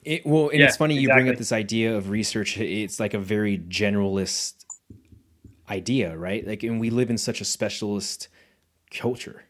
It, 0.03 0.25
well, 0.25 0.49
and 0.49 0.59
yeah, 0.59 0.65
it's 0.65 0.77
funny 0.77 0.97
you 0.97 1.09
bring 1.09 1.29
up 1.29 1.37
this 1.37 1.51
idea 1.51 1.95
of 1.95 2.09
research. 2.09 2.57
It's 2.57 2.99
like 2.99 3.13
a 3.13 3.19
very 3.19 3.57
generalist 3.59 4.65
idea, 5.69 6.17
right? 6.17 6.45
Like, 6.45 6.63
and 6.63 6.79
we 6.79 6.89
live 6.89 7.09
in 7.09 7.17
such 7.17 7.39
a 7.39 7.45
specialist 7.45 8.27
culture. 8.91 9.45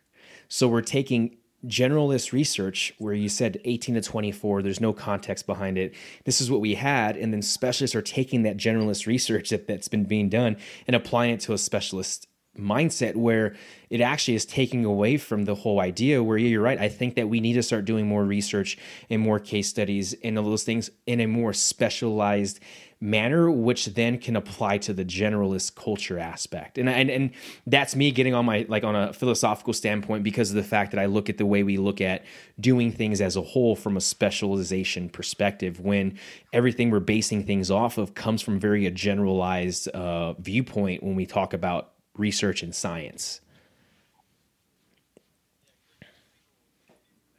So 0.48 0.68
we're 0.68 0.82
taking 0.82 1.38
generalist 1.66 2.32
research 2.32 2.94
where 2.98 3.14
you 3.14 3.30
said 3.30 3.60
18 3.64 3.96
to 3.96 4.02
24 4.02 4.62
there's 4.62 4.82
no 4.82 4.94
context 4.94 5.46
behind 5.46 5.78
it. 5.78 5.94
This 6.26 6.42
is 6.42 6.52
what 6.52 6.62
we 6.62 6.76
had 6.76 7.16
and 7.16 7.32
then 7.32 7.42
specialists 7.42 7.96
are 7.96 8.02
taking 8.02 8.44
that 8.44 8.58
generalist 8.58 9.08
research 9.08 9.50
that, 9.50 9.68
that's 9.68 9.88
been 9.88 10.04
being 10.04 10.30
done 10.30 10.58
and 10.88 10.96
applying 10.96 11.34
it 11.34 11.40
to 11.42 11.54
a 11.54 11.58
specialist 11.58 12.28
mindset 12.58 13.16
where 13.16 13.56
it 13.90 14.00
actually 14.00 14.36
is 14.36 14.46
taking 14.46 14.86
away 14.86 15.18
from 15.18 15.46
the 15.46 15.56
whole 15.56 15.80
idea 15.80 16.22
where 16.24 16.38
yeah, 16.38 16.50
you're 16.50 16.62
right 16.62 16.80
i 16.80 16.88
think 16.88 17.16
that 17.16 17.28
we 17.28 17.40
need 17.40 17.54
to 17.54 17.64
start 17.64 17.84
doing 17.84 18.06
more 18.06 18.24
research 18.24 18.78
and 19.10 19.22
more 19.22 19.40
case 19.40 19.68
studies 19.68 20.14
and 20.24 20.38
all 20.38 20.46
those 20.46 20.64
things 20.64 20.92
in 21.08 21.20
a 21.20 21.26
more 21.26 21.52
specialized 21.52 22.60
manner, 23.04 23.52
which 23.52 23.88
then 23.88 24.18
can 24.18 24.38
apply 24.38 24.78
to 24.78 24.94
the 24.94 25.04
generalist 25.04 25.76
culture 25.76 26.18
aspect. 26.18 26.78
And, 26.78 26.88
and 26.88 27.10
and 27.10 27.32
that's 27.68 27.98
me 27.98 28.12
getting 28.12 28.34
on 28.34 28.46
my 28.46 28.66
like 28.70 28.86
on 28.86 28.96
a 28.96 29.12
philosophical 29.12 29.74
standpoint 29.74 30.24
because 30.24 30.50
of 30.50 30.56
the 30.56 30.64
fact 30.64 30.92
that 30.92 31.00
I 31.00 31.06
look 31.08 31.30
at 31.30 31.38
the 31.38 31.46
way 31.46 31.64
we 31.64 31.78
look 31.78 32.00
at 32.00 32.24
doing 32.60 32.94
things 32.94 33.20
as 33.20 33.36
a 33.36 33.42
whole 33.42 33.76
from 33.76 33.98
a 33.98 34.02
specialization 34.02 35.10
perspective. 35.10 35.82
When 35.82 36.18
everything 36.54 36.92
we're 36.92 37.02
basing 37.02 37.44
things 37.44 37.70
off 37.70 37.98
of 37.98 38.14
comes 38.16 38.42
from 38.42 38.58
very 38.58 38.86
a 38.86 38.92
generalized 38.92 39.90
uh, 39.90 40.34
viewpoint 40.34 41.04
when 41.04 41.16
we 41.16 41.26
talk 41.26 41.54
about 41.54 41.92
research 42.18 42.64
and 42.64 42.74
science. 42.74 43.42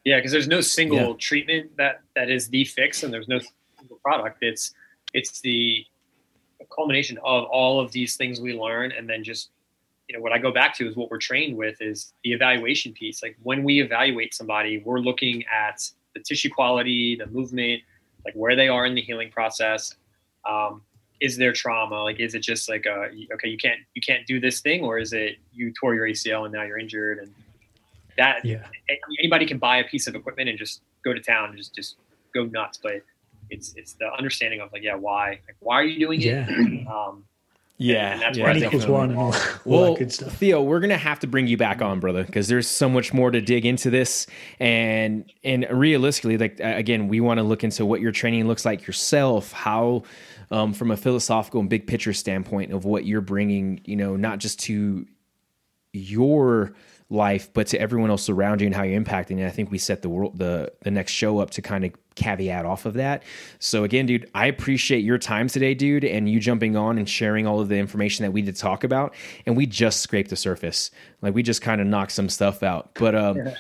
Yeah, 0.05 0.19
because 0.19 0.33
there's 0.33 0.49
no 0.49 0.61
single 0.61 0.99
yeah. 0.99 1.15
treatment 1.19 1.79
that 1.79 2.03
that 2.15 2.29
is 2.29 2.49
the 2.49 2.67
fix, 2.67 3.03
and 3.03 3.15
there's 3.15 3.29
no 3.29 3.41
single 3.79 3.99
product. 4.05 4.43
It's 4.43 4.75
it's 5.15 5.41
the 5.41 5.87
culmination 6.75 7.19
of 7.25 7.45
all 7.45 7.81
of 7.81 7.93
these 7.93 8.17
things 8.17 8.41
we 8.41 8.59
learn, 8.59 8.93
and 8.93 9.09
then 9.09 9.25
just 9.25 9.51
you 10.09 10.17
know 10.17 10.23
what 10.23 10.33
I 10.33 10.39
go 10.39 10.53
back 10.53 10.75
to 10.77 10.87
is 10.87 10.97
what 10.97 11.11
we're 11.11 11.19
trained 11.19 11.57
with 11.57 11.81
is 11.81 12.13
the 12.25 12.33
evaluation 12.33 12.93
piece. 12.93 13.23
Like 13.23 13.37
when 13.43 13.65
we 13.65 13.81
evaluate 13.81 14.35
somebody, 14.35 14.83
we're 14.85 15.01
looking 15.01 15.45
at 15.47 15.89
the 16.15 16.21
tissue 16.21 16.51
quality, 16.51 17.17
the 17.17 17.27
movement, 17.27 17.83
like 18.25 18.35
where 18.35 18.55
they 18.55 18.69
are 18.69 18.85
in 18.85 18.95
the 18.95 19.01
healing 19.01 19.31
process. 19.31 19.95
Um, 20.45 20.83
is 21.21 21.39
there 21.39 21.53
trauma? 21.53 22.03
Like, 22.03 22.21
is 22.21 22.35
it 22.35 22.41
just 22.41 22.69
like, 22.69 22.85
a, 22.85 23.09
okay, 23.33 23.49
you 23.49 23.57
can't 23.57 23.81
you 23.95 24.03
can't 24.03 24.27
do 24.27 24.41
this 24.41 24.61
thing, 24.61 24.83
or 24.83 24.99
is 24.99 25.13
it 25.13 25.37
you 25.53 25.73
tore 25.73 25.95
your 25.95 26.07
ACL 26.07 26.45
and 26.45 26.53
now 26.53 26.63
you're 26.65 26.79
injured 26.79 27.19
and 27.19 27.33
that 28.17 28.45
yeah. 28.45 28.65
anybody 29.19 29.47
can 29.47 29.59
buy 29.59 29.79
a 29.79 29.85
piece 29.85 30.07
of 30.07 30.15
equipment 30.15 30.49
and 30.49 30.59
just 30.59 30.83
go 31.05 31.13
to 31.13 31.21
town 31.21 31.51
and 31.51 31.59
just 31.59 31.75
just 31.75 31.97
go 32.33 32.45
nuts. 32.45 32.79
But 32.83 33.03
it's 33.51 33.75
it's 33.77 33.95
the 33.95 34.11
understanding 34.17 34.61
of 34.61 34.73
like, 34.73 34.83
yeah, 34.83 34.97
why? 34.97 35.41
Like, 35.47 35.57
why 35.61 35.77
are 35.77 35.85
you 35.85 35.99
doing 35.99 36.21
it? 36.21 36.27
Yeah. 36.27 36.85
Um, 36.95 37.25
yeah, 37.77 38.13
and 38.13 38.23
that's 38.23 38.39
yeah, 38.39 38.45
where 38.45 38.57
equals 38.57 38.87
one 38.87 39.11
and 39.11 39.19
all, 39.19 39.35
well, 39.65 39.85
all 39.85 39.97
good 39.97 40.13
stuff. 40.13 40.37
Theo, 40.37 40.63
we're 40.63 40.79
gonna 40.79 40.97
have 40.97 41.19
to 41.21 41.27
bring 41.27 41.49
you 41.49 41.57
back 41.57 41.83
on, 41.83 41.99
brother, 41.99 42.23
because 42.23 42.47
there's 42.47 42.69
so 42.69 42.89
much 42.89 43.13
more 43.13 43.33
to 43.33 43.41
dig 43.41 43.67
into 43.67 43.91
this, 43.91 44.29
and 44.61 45.31
and 45.43 45.67
realistically, 45.71 46.39
like 46.39 46.61
again, 46.61 47.09
we 47.09 47.21
want 47.21 47.39
to 47.39 47.43
look 47.43 47.65
into 47.65 47.85
what 47.85 48.01
your 48.01 48.13
training 48.13 48.47
looks 48.47 48.65
like 48.65 48.87
yourself, 48.87 49.51
how, 49.51 50.05
um, 50.53 50.73
from 50.73 50.93
a 50.93 50.97
philosophical 50.97 51.59
and 51.61 51.69
big 51.69 51.89
picture 51.89 52.13
standpoint 52.13 52.73
of 52.73 52.85
what 52.85 53.07
you're 53.07 53.21
bringing, 53.21 53.81
you 53.85 53.97
know, 53.97 54.15
not 54.15 54.39
just 54.39 54.61
to 54.61 55.05
your 55.93 56.75
life, 57.11 57.53
but 57.53 57.67
to 57.69 57.81
everyone 57.81 58.11
else 58.11 58.29
around 58.29 58.61
you 58.61 58.67
and 58.67 58.75
how 58.75 58.83
you're 58.83 59.01
impacting. 59.01 59.33
And 59.33 59.45
I 59.45 59.51
think 59.51 59.71
we 59.71 59.79
set 59.79 60.03
the 60.03 60.09
world 60.09 60.39
the 60.39 60.73
the 60.83 60.91
next 60.91 61.13
show 61.13 61.39
up 61.39 61.51
to 61.51 61.63
kind 61.63 61.85
of 61.85 61.93
caveat 62.15 62.65
off 62.65 62.87
of 62.87 62.95
that. 62.95 63.23
So 63.59 63.85
again, 63.85 64.07
dude, 64.07 64.31
I 64.35 64.47
appreciate 64.47 65.05
your 65.05 65.19
time 65.19 65.49
today, 65.49 65.75
dude, 65.75 66.05
and 66.05 66.29
you 66.29 66.41
jumping 66.41 66.77
on 66.77 66.99
and 66.99 67.09
sharing 67.09 67.47
all 67.47 67.61
of 67.61 67.69
the 67.69 67.77
information 67.77 68.25
that 68.25 68.31
we 68.31 68.43
did 68.43 68.57
talk 68.57 68.85
about. 68.85 69.15
And 69.47 69.57
we 69.57 69.67
just 69.67 70.01
scraped 70.01 70.31
the 70.31 70.37
surface. 70.37 70.91
Like 71.23 71.35
we 71.35 71.43
just 71.43 71.63
kind 71.63 71.81
of 71.81 71.87
knocked 71.87 72.13
some 72.13 72.29
stuff 72.29 72.63
out. 72.63 72.91
But 72.95 73.15
um 73.15 73.37
yeah. 73.37 73.55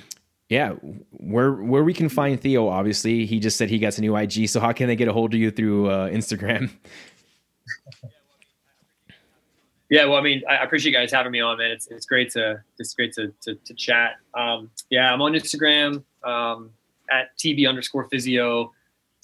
yeah, 0.48 0.70
where 1.10 1.52
where 1.52 1.84
we 1.84 1.94
can 1.94 2.08
find 2.08 2.40
Theo, 2.40 2.68
obviously, 2.68 3.26
he 3.26 3.40
just 3.40 3.56
said 3.56 3.70
he 3.70 3.78
got 3.78 3.98
a 3.98 4.00
new 4.00 4.16
IG. 4.16 4.48
So 4.48 4.60
how 4.60 4.72
can 4.72 4.88
they 4.88 4.96
get 4.96 5.08
a 5.08 5.12
hold 5.12 5.34
of 5.34 5.40
you 5.40 5.50
through 5.50 5.90
uh, 5.90 6.08
Instagram? 6.10 6.70
Yeah, 9.90 10.06
well, 10.06 10.18
I 10.18 10.22
mean, 10.22 10.42
I 10.48 10.56
appreciate 10.64 10.92
you 10.92 10.98
guys 10.98 11.12
having 11.12 11.32
me 11.32 11.40
on, 11.40 11.58
man. 11.58 11.70
It's, 11.70 11.86
it's 11.88 12.06
great 12.06 12.30
to 12.30 12.62
it's 12.78 12.94
great 12.94 13.12
to 13.14 13.32
to, 13.42 13.54
to 13.54 13.74
chat. 13.74 14.16
Um, 14.34 14.70
yeah, 14.90 15.12
I'm 15.12 15.20
on 15.20 15.32
Instagram 15.32 16.02
um, 16.24 16.70
at 17.10 17.36
tb 17.38 17.68
underscore 17.68 18.08
physio, 18.08 18.72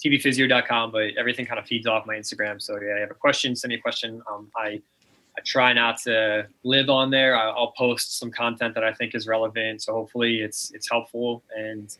tbphysio.com, 0.03 0.91
but 0.91 1.09
everything 1.17 1.45
kind 1.45 1.59
of 1.59 1.65
feeds 1.65 1.87
off 1.87 2.05
my 2.05 2.15
Instagram. 2.15 2.61
So 2.61 2.75
yeah, 2.75 2.95
you 2.95 3.01
have 3.01 3.11
a 3.11 3.15
question, 3.15 3.55
send 3.55 3.69
me 3.69 3.75
a 3.75 3.81
question. 3.81 4.21
Um, 4.31 4.51
I 4.55 4.81
I 5.37 5.41
try 5.45 5.73
not 5.73 5.97
to 6.03 6.47
live 6.63 6.89
on 6.89 7.09
there. 7.09 7.35
I, 7.37 7.47
will 7.47 7.73
post 7.77 8.19
some 8.19 8.31
content 8.31 8.75
that 8.75 8.83
I 8.83 8.93
think 8.93 9.15
is 9.15 9.27
relevant. 9.27 9.81
So 9.81 9.93
hopefully 9.93 10.41
it's 10.41 10.71
it's 10.71 10.89
helpful, 10.89 11.43
and 11.57 11.95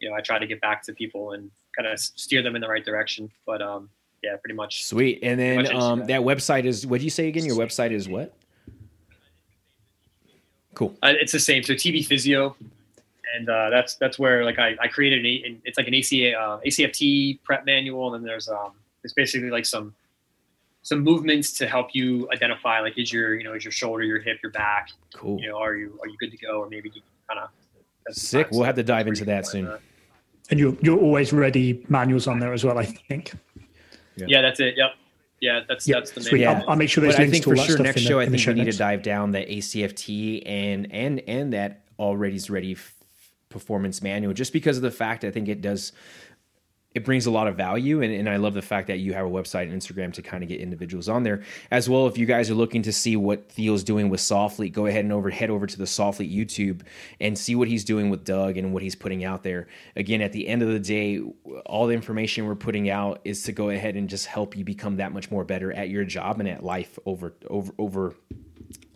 you 0.00 0.10
know, 0.10 0.16
I 0.16 0.20
try 0.20 0.38
to 0.38 0.46
get 0.46 0.60
back 0.60 0.82
to 0.84 0.92
people 0.92 1.32
and 1.32 1.50
kind 1.76 1.86
of 1.86 2.00
steer 2.00 2.42
them 2.42 2.56
in 2.56 2.60
the 2.60 2.68
right 2.68 2.84
direction. 2.84 3.30
But 3.46 3.62
um, 3.62 3.90
yeah, 4.22 4.36
pretty 4.36 4.54
much. 4.54 4.84
Sweet. 4.84 5.20
And 5.22 5.38
then 5.38 5.74
um, 5.74 6.06
that 6.06 6.20
website 6.20 6.64
is 6.64 6.86
what 6.86 6.98
do 6.98 7.04
you 7.04 7.10
say 7.10 7.28
again? 7.28 7.44
Your 7.44 7.56
website 7.56 7.90
is 7.90 8.08
what? 8.08 8.34
Cool. 10.74 10.94
Uh, 11.02 11.12
it's 11.20 11.32
the 11.32 11.40
same. 11.40 11.62
So 11.62 11.74
TB 11.74 12.06
Physio, 12.06 12.56
and 13.36 13.48
uh, 13.48 13.70
that's 13.70 13.96
that's 13.96 14.18
where 14.18 14.44
like 14.44 14.58
I, 14.58 14.76
I 14.80 14.88
created 14.88 15.24
an 15.24 15.60
it's 15.64 15.78
like 15.78 15.88
an 15.88 15.94
ACA 15.94 16.34
uh, 16.34 16.60
ACFT 16.60 17.42
prep 17.42 17.64
manual, 17.64 18.14
and 18.14 18.22
then 18.22 18.28
there's 18.28 18.48
um 18.48 18.72
it's 19.02 19.14
basically 19.14 19.50
like 19.50 19.66
some 19.66 19.94
some 20.82 21.00
movements 21.00 21.52
to 21.52 21.66
help 21.66 21.88
you 21.92 22.28
identify 22.32 22.80
like 22.80 22.98
is 22.98 23.12
your 23.12 23.34
you 23.34 23.44
know 23.44 23.54
is 23.54 23.64
your 23.64 23.72
shoulder, 23.72 24.04
your 24.04 24.20
hip, 24.20 24.38
your 24.42 24.52
back. 24.52 24.90
Cool. 25.14 25.40
You 25.40 25.48
know, 25.48 25.58
are 25.58 25.74
you 25.74 25.98
are 26.02 26.08
you 26.08 26.16
good 26.18 26.30
to 26.30 26.38
go, 26.38 26.62
or 26.62 26.68
maybe 26.68 26.90
you 26.94 27.02
kind 27.28 27.40
of 27.40 28.14
sick. 28.14 28.48
We'll 28.50 28.64
have 28.64 28.76
to 28.76 28.82
dive 28.82 29.06
into 29.06 29.24
that 29.26 29.46
soon. 29.46 29.70
And 30.50 30.58
you're 30.58 30.76
you're 30.82 30.98
always 30.98 31.32
ready 31.32 31.84
manuals 31.88 32.26
on 32.26 32.38
there 32.38 32.52
as 32.52 32.64
well. 32.64 32.78
I 32.78 32.84
think. 32.84 33.32
Yeah. 34.16 34.26
yeah, 34.28 34.42
that's 34.42 34.60
it. 34.60 34.74
Yep. 34.76 34.94
Yeah, 35.40 35.60
that's 35.66 35.88
yeah, 35.88 35.96
that's 35.96 36.10
the 36.10 36.32
main. 36.32 36.42
Yeah. 36.42 36.52
I'll, 36.52 36.70
I'll, 36.70 36.76
make 36.76 36.90
sure 36.90 37.02
there's 37.02 37.16
but 37.16 37.22
links 37.22 37.40
I 37.40 37.44
think 37.44 37.58
for 37.58 37.64
sure 37.64 37.78
next 37.78 38.02
show 38.02 38.18
the, 38.18 38.26
I 38.26 38.28
think 38.28 38.46
we 38.46 38.54
need 38.54 38.64
notes. 38.64 38.76
to 38.76 38.78
dive 38.78 39.02
down 39.02 39.30
the 39.30 39.40
ACFT 39.40 40.42
and 40.44 40.92
and 40.92 41.20
and 41.26 41.52
that 41.54 41.84
already's 41.98 42.50
ready 42.50 42.76
performance 43.48 44.02
manual 44.02 44.32
just 44.32 44.52
because 44.52 44.76
of 44.76 44.82
the 44.82 44.90
fact 44.90 45.24
I 45.24 45.30
think 45.30 45.48
it 45.48 45.60
does 45.60 45.92
it 46.94 47.04
brings 47.04 47.26
a 47.26 47.30
lot 47.30 47.46
of 47.46 47.56
value 47.56 48.02
and, 48.02 48.12
and 48.12 48.28
i 48.28 48.36
love 48.36 48.54
the 48.54 48.62
fact 48.62 48.86
that 48.88 48.98
you 48.98 49.12
have 49.12 49.26
a 49.26 49.30
website 49.30 49.64
and 49.64 49.80
instagram 49.80 50.12
to 50.12 50.22
kind 50.22 50.42
of 50.42 50.48
get 50.48 50.60
individuals 50.60 51.08
on 51.08 51.22
there. 51.22 51.42
As 51.70 51.88
well 51.88 52.06
if 52.06 52.18
you 52.18 52.26
guys 52.26 52.50
are 52.50 52.54
looking 52.54 52.82
to 52.82 52.92
see 52.92 53.16
what 53.16 53.48
theo's 53.50 53.84
doing 53.84 54.08
with 54.08 54.20
Soflete 54.20 54.72
go 54.72 54.86
ahead 54.86 55.04
and 55.04 55.12
over 55.12 55.30
head 55.30 55.50
over 55.50 55.66
to 55.66 55.78
the 55.78 55.84
Soflete 55.84 56.34
youtube 56.34 56.82
and 57.20 57.36
see 57.36 57.54
what 57.54 57.68
he's 57.68 57.84
doing 57.84 58.10
with 58.10 58.24
doug 58.24 58.56
and 58.56 58.72
what 58.72 58.82
he's 58.82 58.94
putting 58.94 59.24
out 59.24 59.42
there. 59.42 59.68
Again 59.96 60.20
at 60.20 60.32
the 60.32 60.46
end 60.48 60.62
of 60.62 60.68
the 60.68 60.78
day 60.78 61.20
all 61.66 61.86
the 61.86 61.94
information 61.94 62.46
we're 62.46 62.54
putting 62.54 62.90
out 62.90 63.20
is 63.24 63.42
to 63.44 63.52
go 63.52 63.70
ahead 63.70 63.96
and 63.96 64.08
just 64.08 64.26
help 64.26 64.56
you 64.56 64.64
become 64.64 64.96
that 64.96 65.12
much 65.12 65.30
more 65.30 65.44
better 65.44 65.72
at 65.72 65.88
your 65.88 66.04
job 66.04 66.40
and 66.40 66.48
at 66.48 66.62
life 66.64 66.98
over 67.06 67.34
over 67.48 67.72
over 67.78 68.14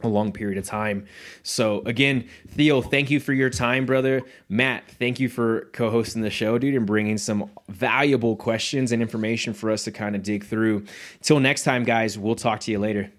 a 0.05 0.09
long 0.09 0.33
period 0.33 0.59
of 0.59 0.65
time. 0.65 1.07
So 1.43 1.83
again, 1.87 2.29
Theo, 2.49 2.81
thank 2.81 3.11
you 3.11 3.21
for 3.21 3.33
your 3.33 3.51
time, 3.51 3.87
brother. 3.87 4.23
Matt, 4.49 4.89
thank 4.89 5.19
you 5.19 5.29
for 5.29 5.69
co-hosting 5.73 6.23
the 6.23 6.31
show, 6.31 6.59
dude, 6.59 6.75
and 6.75 6.87
bringing 6.87 7.19
some 7.19 7.51
valuable 7.69 8.37
questions 8.37 8.93
and 8.93 9.03
information 9.03 9.53
for 9.55 9.71
us 9.71 9.85
to 9.85 9.91
kind 9.91 10.15
of 10.15 10.23
dig 10.23 10.45
through. 10.45 10.85
Till 11.23 11.41
next 11.41 11.65
time, 11.65 11.85
guys, 11.85 12.19
we'll 12.19 12.37
talk 12.37 12.61
to 12.61 12.71
you 12.71 12.79
later. 12.79 13.11